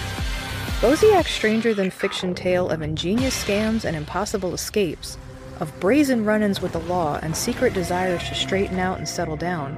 Boziak's 0.80 1.32
stranger 1.32 1.74
than 1.74 1.90
fiction 1.90 2.36
tale 2.36 2.70
of 2.70 2.82
ingenious 2.82 3.44
scams 3.44 3.84
and 3.84 3.96
impossible 3.96 4.54
escapes, 4.54 5.18
of 5.58 5.72
brazen 5.80 6.24
run 6.24 6.44
ins 6.44 6.62
with 6.62 6.70
the 6.70 6.78
law 6.78 7.18
and 7.20 7.36
secret 7.36 7.74
desires 7.74 8.22
to 8.28 8.34
straighten 8.36 8.78
out 8.78 8.98
and 8.98 9.08
settle 9.08 9.36
down, 9.36 9.76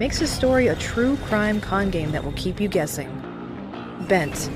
makes 0.00 0.18
his 0.18 0.32
story 0.32 0.68
a 0.68 0.76
true 0.76 1.16
crime 1.18 1.60
con 1.60 1.90
game 1.90 2.10
that 2.10 2.24
will 2.24 2.32
keep 2.32 2.58
you 2.58 2.66
guessing. 2.66 3.08
Bent 4.08 4.48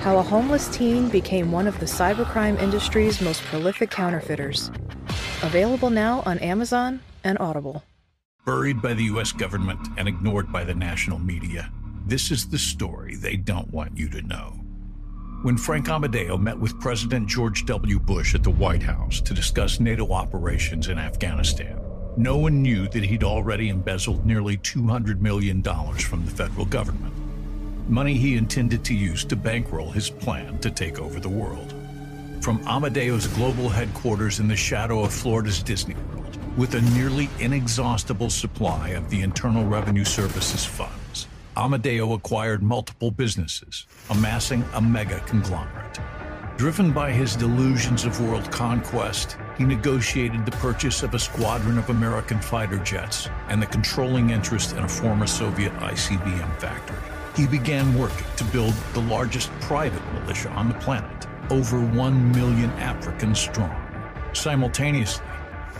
How 0.00 0.16
a 0.16 0.22
homeless 0.22 0.68
teen 0.68 1.08
became 1.08 1.50
one 1.50 1.66
of 1.66 1.78
the 1.80 1.86
cybercrime 1.86 2.58
industry's 2.62 3.20
most 3.20 3.42
prolific 3.42 3.90
counterfeiters. 3.90 4.70
Available 5.42 5.90
now 5.90 6.22
on 6.24 6.38
Amazon 6.38 7.00
and 7.24 7.36
Audible. 7.40 7.82
Buried 8.46 8.80
by 8.80 8.94
the 8.94 9.02
US 9.04 9.32
government 9.32 9.88
and 9.98 10.06
ignored 10.06 10.52
by 10.52 10.62
the 10.62 10.74
national 10.74 11.18
media, 11.18 11.72
this 12.06 12.30
is 12.30 12.48
the 12.48 12.58
story 12.58 13.16
they 13.16 13.34
don't 13.34 13.72
want 13.72 13.98
you 13.98 14.08
to 14.10 14.22
know. 14.22 14.52
When 15.42 15.58
Frank 15.58 15.86
Amodeo 15.86 16.40
met 16.40 16.58
with 16.58 16.80
President 16.80 17.28
George 17.28 17.66
W. 17.66 17.98
Bush 17.98 18.36
at 18.36 18.44
the 18.44 18.50
White 18.50 18.84
House 18.84 19.20
to 19.22 19.34
discuss 19.34 19.80
NATO 19.80 20.12
operations 20.12 20.86
in 20.86 20.96
Afghanistan, 20.96 21.85
no 22.16 22.38
one 22.38 22.62
knew 22.62 22.88
that 22.88 23.04
he'd 23.04 23.22
already 23.22 23.68
embezzled 23.68 24.24
nearly 24.24 24.56
$200 24.56 25.20
million 25.20 25.62
from 25.62 26.24
the 26.24 26.30
federal 26.30 26.64
government. 26.64 27.12
Money 27.88 28.14
he 28.14 28.36
intended 28.36 28.82
to 28.84 28.94
use 28.94 29.24
to 29.26 29.36
bankroll 29.36 29.90
his 29.90 30.08
plan 30.08 30.58
to 30.58 30.70
take 30.70 30.98
over 30.98 31.20
the 31.20 31.28
world. 31.28 31.74
From 32.40 32.66
Amodeo's 32.66 33.26
global 33.28 33.68
headquarters 33.68 34.40
in 34.40 34.48
the 34.48 34.56
shadow 34.56 35.02
of 35.02 35.12
Florida's 35.12 35.62
Disney 35.62 35.94
World, 35.94 36.38
with 36.56 36.74
a 36.74 36.80
nearly 36.96 37.28
inexhaustible 37.38 38.30
supply 38.30 38.90
of 38.90 39.10
the 39.10 39.20
Internal 39.20 39.64
Revenue 39.66 40.04
Service's 40.04 40.64
funds, 40.64 41.26
Amadeo 41.56 42.14
acquired 42.14 42.62
multiple 42.62 43.10
businesses, 43.10 43.86
amassing 44.10 44.64
a 44.74 44.80
mega 44.80 45.20
conglomerate. 45.20 45.98
Driven 46.56 46.92
by 46.92 47.12
his 47.12 47.36
delusions 47.36 48.04
of 48.04 48.20
world 48.20 48.50
conquest, 48.50 49.36
he 49.58 49.64
negotiated 49.64 50.44
the 50.44 50.52
purchase 50.52 51.02
of 51.02 51.14
a 51.14 51.18
squadron 51.18 51.78
of 51.78 51.90
American 51.90 52.40
fighter 52.40 52.78
jets 52.78 53.28
and 53.48 53.60
the 53.60 53.66
controlling 53.66 54.30
interest 54.30 54.76
in 54.76 54.84
a 54.84 54.88
former 54.88 55.26
Soviet 55.26 55.72
ICBM 55.74 56.58
factory. 56.60 56.98
He 57.34 57.46
began 57.46 57.98
working 57.98 58.26
to 58.36 58.44
build 58.44 58.74
the 58.92 59.02
largest 59.02 59.50
private 59.60 60.02
militia 60.14 60.50
on 60.50 60.68
the 60.68 60.74
planet, 60.74 61.26
over 61.50 61.80
1 61.80 62.32
million 62.32 62.70
Africans 62.72 63.38
strong. 63.38 63.74
Simultaneously, 64.32 65.24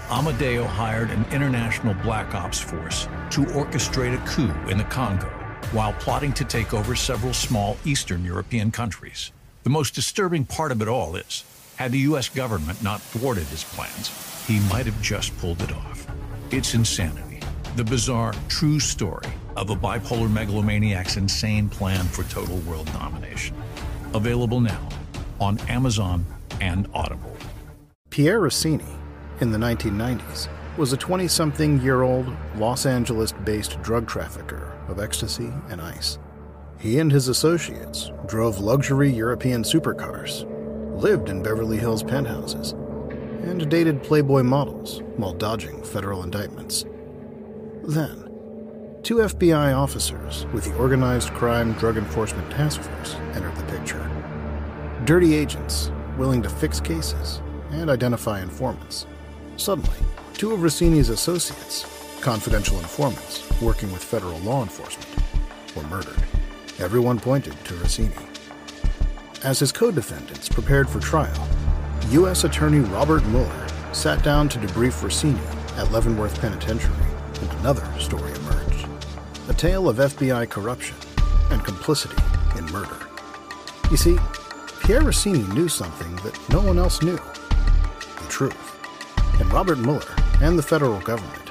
Amodeo 0.09 0.65
hired 0.67 1.11
an 1.11 1.25
international 1.33 1.95
black 1.95 2.35
ops 2.35 2.61
force 2.61 3.09
to 3.31 3.45
orchestrate 3.47 4.15
a 4.15 4.27
coup 4.27 4.53
in 4.71 4.79
the 4.79 4.85
Congo 4.85 5.27
while 5.73 5.93
plotting 5.95 6.33
to 6.35 6.45
take 6.45 6.73
over 6.73 6.95
several 6.95 7.35
small 7.35 7.77
Eastern 7.85 8.25
European 8.25 8.71
countries. 8.71 9.33
The 9.65 9.71
most 9.71 9.95
disturbing 9.95 10.45
part 10.45 10.71
of 10.71 10.81
it 10.81 10.87
all 10.87 11.17
is, 11.17 11.43
had 11.77 11.93
the 11.93 11.99
US 12.11 12.29
government 12.29 12.83
not 12.83 13.01
thwarted 13.01 13.45
his 13.45 13.65
plans, 13.65 14.11
he 14.47 14.61
might 14.71 14.87
have 14.87 15.01
just 15.03 15.37
pulled 15.39 15.61
it 15.63 15.73
off. 15.73 16.07
It's 16.51 16.75
insanity. 16.75 17.41
The 17.77 17.85
bizarre, 17.85 18.35
true 18.49 18.81
story 18.81 19.29
of 19.57 19.71
a 19.71 19.77
bipolar 19.77 20.31
megalomaniac's 20.31 21.17
insane 21.17 21.69
plan 21.69 22.05
for 22.07 22.25
total 22.25 22.57
world 22.61 22.91
domination. 22.93 23.57
Available 24.15 24.61
now 24.61 24.89
on 25.41 25.59
Amazon 25.69 26.25
and 26.61 26.89
Audible. 26.95 27.37
Pierre 28.09 28.41
Rossini, 28.41 28.85
in 29.41 29.53
the 29.53 29.59
1990s, 29.59 30.49
was 30.79 30.93
a 30.93 30.97
20 30.97 31.29
something 31.29 31.81
year 31.83 32.03
old 32.03 32.35
Los 32.57 32.87
Angeles 32.87 33.33
based 33.33 33.81
drug 33.83 34.07
trafficker 34.07 34.73
of 34.89 34.99
ecstasy 34.99 35.53
and 35.69 35.81
ice. 35.81 36.19
He 36.79 36.99
and 36.99 37.11
his 37.11 37.29
associates 37.29 38.11
drove 38.27 38.61
luxury 38.61 39.11
European 39.11 39.63
supercars, 39.63 40.45
lived 40.97 41.29
in 41.29 41.43
Beverly 41.43 41.77
Hills 41.77 42.03
penthouses, 42.03 42.73
and 43.43 43.69
dated 43.71 44.03
Playboy 44.03 44.43
models 44.43 45.03
while 45.17 45.33
dodging 45.33 45.83
federal 45.83 46.23
indictments. 46.23 46.85
Then, 47.85 48.29
two 49.03 49.17
FBI 49.17 49.77
officers 49.77 50.47
with 50.53 50.65
the 50.65 50.75
Organized 50.77 51.31
Crime 51.31 51.75
Drug 51.75 51.97
Enforcement 51.97 52.51
Task 52.51 52.81
Force 52.81 53.15
entered 53.35 53.55
the 53.57 53.73
picture. 53.73 54.11
Dirty 55.05 55.35
agents 55.35 55.93
willing 56.17 56.43
to 56.43 56.49
fix 56.49 56.81
cases 56.81 57.41
and 57.71 57.91
identify 57.91 58.43
informants. 58.43 59.07
Suddenly, 59.57 59.99
two 60.35 60.53
of 60.53 60.63
Rossini's 60.63 61.11
associates, 61.11 61.87
confidential 62.21 62.79
informants 62.79 63.49
working 63.61 63.93
with 63.93 64.03
federal 64.03 64.39
law 64.39 64.63
enforcement, 64.63 65.09
were 65.77 65.85
murdered. 65.85 66.23
Everyone 66.79 67.21
pointed 67.21 67.55
to 67.67 67.75
Rossini. 67.75 68.15
As 69.47 69.61
his 69.61 69.71
co 69.71 69.93
defendants 69.93 70.49
prepared 70.49 70.91
for 70.91 70.99
trial, 70.99 71.49
U.S. 72.09 72.43
Attorney 72.43 72.81
Robert 72.81 73.25
Mueller 73.27 73.69
sat 73.93 74.25
down 74.25 74.49
to 74.49 74.59
debrief 74.59 75.05
Rossini 75.05 75.39
at 75.77 75.93
Leavenworth 75.93 76.41
Penitentiary, 76.41 77.07
and 77.41 77.53
another 77.61 77.87
story 78.01 78.33
emerged 78.33 78.89
a 79.49 79.55
tale 79.55 79.89
of 79.89 79.99
FBI 79.99 80.51
corruption 80.51 80.97
and 81.53 81.65
complicity 81.65 82.21
in 82.59 82.67
murder. 82.73 82.97
You 83.89 83.97
see, 83.97 84.19
Pierre 84.83 85.03
Rossini 85.03 85.45
knew 85.55 85.69
something 85.69 86.17
that 86.25 86.37
no 86.51 86.61
one 86.61 86.77
else 86.77 87.01
knew 87.01 87.15
the 87.15 88.27
truth. 88.29 88.77
And 89.39 89.53
Robert 89.53 89.79
Mueller 89.79 90.17
and 90.43 90.59
the 90.59 90.63
federal 90.65 90.99
government 91.03 91.51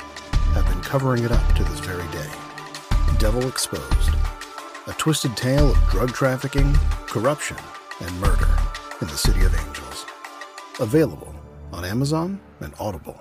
have 0.53 0.67
been 0.67 0.81
covering 0.81 1.23
it 1.23 1.31
up 1.31 1.55
to 1.55 1.63
this 1.63 1.79
very 1.79 2.05
day. 2.11 2.29
Devil 3.19 3.47
Exposed. 3.47 4.09
A 4.87 4.93
twisted 4.97 5.37
tale 5.37 5.71
of 5.71 5.77
drug 5.87 6.11
trafficking, 6.11 6.73
corruption, 7.07 7.55
and 7.99 8.19
murder 8.19 8.47
in 9.01 9.07
the 9.07 9.17
City 9.17 9.45
of 9.45 9.55
Angels. 9.55 10.05
Available 10.79 11.33
on 11.71 11.85
Amazon 11.85 12.39
and 12.59 12.73
Audible. 12.79 13.19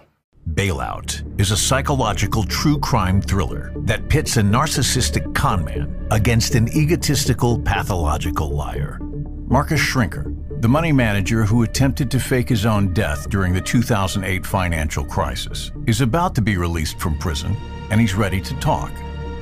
Bailout 0.52 1.40
is 1.40 1.50
a 1.50 1.56
psychological 1.56 2.44
true 2.44 2.78
crime 2.78 3.22
thriller 3.22 3.72
that 3.76 4.08
pits 4.08 4.36
a 4.36 4.42
narcissistic 4.42 5.34
conman 5.34 6.06
against 6.10 6.54
an 6.54 6.68
egotistical 6.76 7.58
pathological 7.60 8.50
liar. 8.50 8.98
Marcus 9.46 9.80
Schrenker, 9.80 10.34
the 10.60 10.68
money 10.68 10.92
manager 10.92 11.44
who 11.44 11.62
attempted 11.62 12.10
to 12.10 12.20
fake 12.20 12.48
his 12.48 12.66
own 12.66 12.92
death 12.92 13.30
during 13.30 13.54
the 13.54 13.60
2008 13.60 14.44
financial 14.44 15.04
crisis, 15.04 15.72
is 15.86 16.00
about 16.00 16.34
to 16.34 16.42
be 16.42 16.56
released 16.56 16.98
from 16.98 17.16
prison 17.18 17.56
and 17.90 18.00
he's 18.00 18.14
ready 18.14 18.40
to 18.40 18.54
talk. 18.56 18.92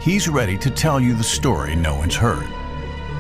He's 0.01 0.29
ready 0.29 0.59
to 0.59 0.71
tell 0.71 1.01
you 1.01 1.15
the 1.15 1.25
story 1.25 1.75
no 1.75 1.95
one's 1.95 2.17
heard. 2.17 2.47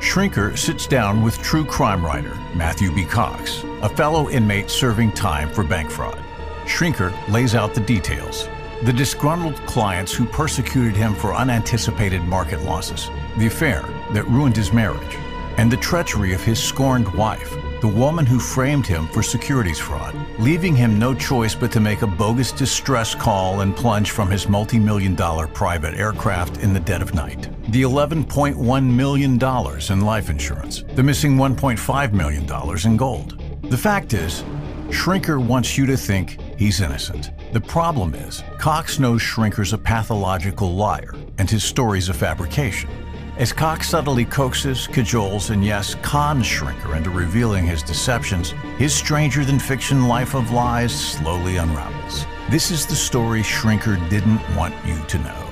Schrenker 0.02 0.58
sits 0.58 0.88
down 0.88 1.22
with 1.22 1.40
true 1.40 1.64
crime 1.64 2.04
writer 2.04 2.36
Matthew 2.56 2.92
B. 2.92 3.04
Cox, 3.04 3.62
a 3.82 3.88
fellow 3.88 4.28
inmate 4.28 4.68
serving 4.68 5.12
time 5.12 5.48
for 5.48 5.62
bank 5.62 5.92
fraud. 5.92 6.18
Schrenker 6.64 7.12
lays 7.28 7.54
out 7.54 7.72
the 7.72 7.80
details 7.80 8.48
the 8.82 8.92
disgruntled 8.92 9.54
clients 9.64 10.12
who 10.12 10.24
persecuted 10.24 10.96
him 10.96 11.14
for 11.14 11.32
unanticipated 11.32 12.20
market 12.24 12.62
losses, 12.62 13.10
the 13.36 13.46
affair 13.46 13.82
that 14.10 14.26
ruined 14.26 14.56
his 14.56 14.72
marriage, 14.72 15.16
and 15.56 15.70
the 15.70 15.76
treachery 15.76 16.32
of 16.32 16.42
his 16.42 16.60
scorned 16.60 17.06
wife, 17.14 17.56
the 17.82 17.88
woman 17.88 18.24
who 18.24 18.38
framed 18.38 18.86
him 18.86 19.08
for 19.08 19.24
securities 19.24 19.80
fraud, 19.80 20.14
leaving 20.38 20.76
him 20.76 21.00
no 21.00 21.12
choice 21.12 21.52
but 21.52 21.72
to 21.72 21.80
make 21.80 22.02
a 22.02 22.06
bogus 22.06 22.52
distress 22.52 23.12
call 23.12 23.62
and 23.62 23.74
plunge 23.74 24.12
from 24.12 24.30
his 24.30 24.48
multi 24.48 24.78
million 24.78 25.16
dollar 25.16 25.48
private 25.48 25.94
aircraft 25.94 26.58
in 26.58 26.72
the 26.72 26.78
dead 26.78 27.02
of 27.02 27.12
night. 27.12 27.50
The 27.72 27.82
$11.1 27.82 28.84
million 28.84 29.32
in 29.32 30.06
life 30.06 30.30
insurance, 30.30 30.84
the 30.94 31.02
missing 31.02 31.36
$1.5 31.36 32.12
million 32.12 32.86
in 32.86 32.96
gold. 32.96 33.42
The 33.68 33.76
fact 33.76 34.14
is, 34.14 34.44
Schrenker 34.86 35.44
wants 35.44 35.76
you 35.76 35.84
to 35.86 35.96
think 35.96 36.38
he's 36.56 36.80
innocent. 36.80 37.32
The 37.52 37.60
problem 37.60 38.14
is, 38.14 38.44
Cox 38.58 39.00
knows 39.00 39.22
Schrenker's 39.22 39.72
a 39.72 39.78
pathological 39.78 40.76
liar 40.76 41.16
and 41.38 41.50
his 41.50 41.64
story's 41.64 42.08
a 42.08 42.14
fabrication. 42.14 42.90
As 43.38 43.50
Cox 43.50 43.88
subtly 43.88 44.26
coaxes, 44.26 44.86
cajoles, 44.86 45.48
and 45.48 45.64
yes, 45.64 45.94
cons 45.96 46.46
Schrenker 46.46 46.94
into 46.94 47.08
revealing 47.08 47.64
his 47.64 47.82
deceptions, 47.82 48.50
his 48.76 48.94
stranger 48.94 49.42
than 49.42 49.58
fiction 49.58 50.06
life 50.06 50.34
of 50.34 50.50
lies 50.50 50.94
slowly 50.94 51.56
unravels. 51.56 52.26
This 52.50 52.70
is 52.70 52.84
the 52.84 52.94
story 52.94 53.40
Schrenker 53.40 53.96
didn't 54.10 54.40
want 54.54 54.74
you 54.84 55.02
to 55.08 55.18
know. 55.18 55.48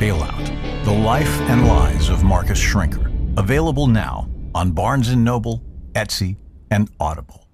Bailout: 0.00 0.84
The 0.84 0.92
Life 0.92 1.40
and 1.42 1.68
Lies 1.68 2.08
of 2.08 2.24
Marcus 2.24 2.60
Schrenker. 2.60 3.12
Available 3.38 3.86
now 3.86 4.28
on 4.52 4.72
Barnes 4.72 5.14
& 5.14 5.16
Noble, 5.16 5.62
Etsy, 5.92 6.36
and 6.72 6.90
Audible. 6.98 7.46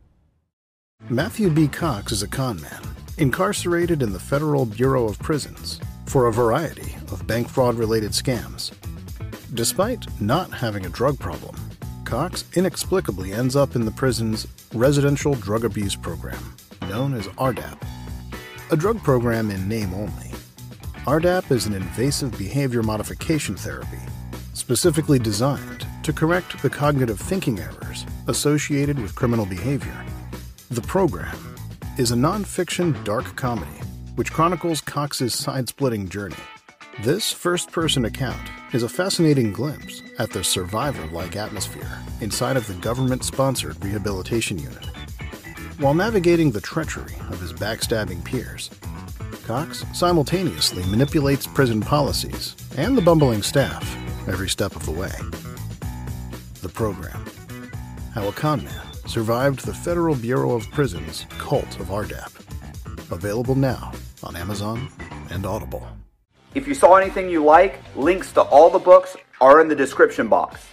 Matthew 1.11 1.51
B. 1.51 1.69
Cox 1.69 2.13
is 2.13 2.23
a 2.23 2.29
conman, 2.29 2.83
incarcerated 3.19 4.03
in 4.03 4.15
the 4.15 4.21
Federal 4.21 4.65
Bureau 4.65 5.07
of 5.07 5.19
Prisons 5.19 5.81
for 6.07 6.29
a 6.29 6.33
variety 6.33 6.97
of 7.13 7.27
bank 7.27 7.49
fraud 7.49 7.75
related 7.77 8.13
scams. 8.13 8.73
Despite 9.55 10.07
not 10.21 10.53
having 10.53 10.87
a 10.87 10.91
drug 10.91 11.19
problem, 11.19 11.57
Cox 12.05 12.45
inexplicably 12.55 13.33
ends 13.33 13.57
up 13.57 13.75
in 13.75 13.85
the 13.85 13.91
prison's 13.91 14.47
residential 14.75 15.35
drug 15.35 15.65
abuse 15.65 15.97
program, 15.97 16.55
known 16.83 17.15
as 17.15 17.27
RDAP. 17.29 17.83
A 18.71 18.77
drug 18.77 19.03
program 19.03 19.51
in 19.51 19.69
name 19.69 19.93
only. 19.93 20.31
RDAP 21.05 21.51
is 21.51 21.67
an 21.67 21.75
invasive 21.75 22.37
behavior 22.39 22.83
modification 22.83 23.57
therapy 23.57 23.99
specifically 24.53 25.19
designed 25.19 25.85
to 26.05 26.13
correct 26.13 26.63
the 26.63 26.71
cognitive 26.71 27.19
thinking 27.19 27.59
errors 27.59 28.07
associated 28.29 29.01
with 29.01 29.17
criminal 29.17 29.47
behavior. 29.47 30.05
The 30.71 30.83
program 30.83 31.37
is 31.99 32.13
a 32.13 32.15
nonfiction 32.15 33.03
dark 33.03 33.35
comedy 33.35 33.81
which 34.15 34.33
chronicles 34.33 34.81
Cox's 34.81 35.35
side 35.35 35.69
splitting 35.69 36.09
journey. 36.09 36.37
This 37.03 37.33
first 37.33 37.73
person 37.73 38.05
account 38.05 38.51
is 38.75 38.83
a 38.83 38.89
fascinating 38.89 39.55
glimpse 39.55 40.03
at 40.19 40.29
the 40.29 40.45
survivor 40.45 41.07
like 41.07 41.35
atmosphere 41.35 41.99
inside 42.21 42.59
of 42.59 42.67
the 42.67 42.75
government 42.75 43.25
sponsored 43.25 43.83
rehabilitation 43.83 44.59
unit. 44.59 44.85
While 45.79 45.95
navigating 45.95 46.51
the 46.51 46.61
treachery 46.61 47.15
of 47.31 47.41
his 47.41 47.55
backstabbing 47.55 48.23
peers, 48.23 48.69
Cox 49.47 49.83
simultaneously 49.95 50.85
manipulates 50.91 51.47
prison 51.47 51.81
policies 51.81 52.55
and 52.77 52.99
the 52.99 53.03
bumbling 53.03 53.43
staff 53.43 53.97
every 54.29 54.51
step 54.51 54.77
of 54.77 54.85
the 54.85 54.93
way. 54.93 55.13
The 56.61 56.69
program 56.69 57.25
How 58.13 58.29
a 58.29 58.33
Conman 58.33 58.75
Survived 59.07 59.65
the 59.65 59.73
Federal 59.73 60.17
Bureau 60.17 60.51
of 60.51 60.71
Prisons 60.71 61.25
Cult 61.39 61.81
of 61.81 61.87
RDAP. 61.87 63.11
Available 63.11 63.55
now 63.55 63.91
on 64.23 64.37
Amazon 64.37 64.87
and 65.31 65.47
Audible. 65.47 65.89
If 66.53 66.67
you 66.67 66.75
saw 66.75 66.97
anything 66.97 67.31
you 67.31 67.45
like, 67.45 67.79
links 67.95 68.33
to 68.33 68.43
all 68.43 68.71
the 68.71 68.79
books 68.81 69.17
are 69.41 69.61
in 69.61 69.69
the 69.69 69.77
description 69.77 70.27
box. 70.27 70.67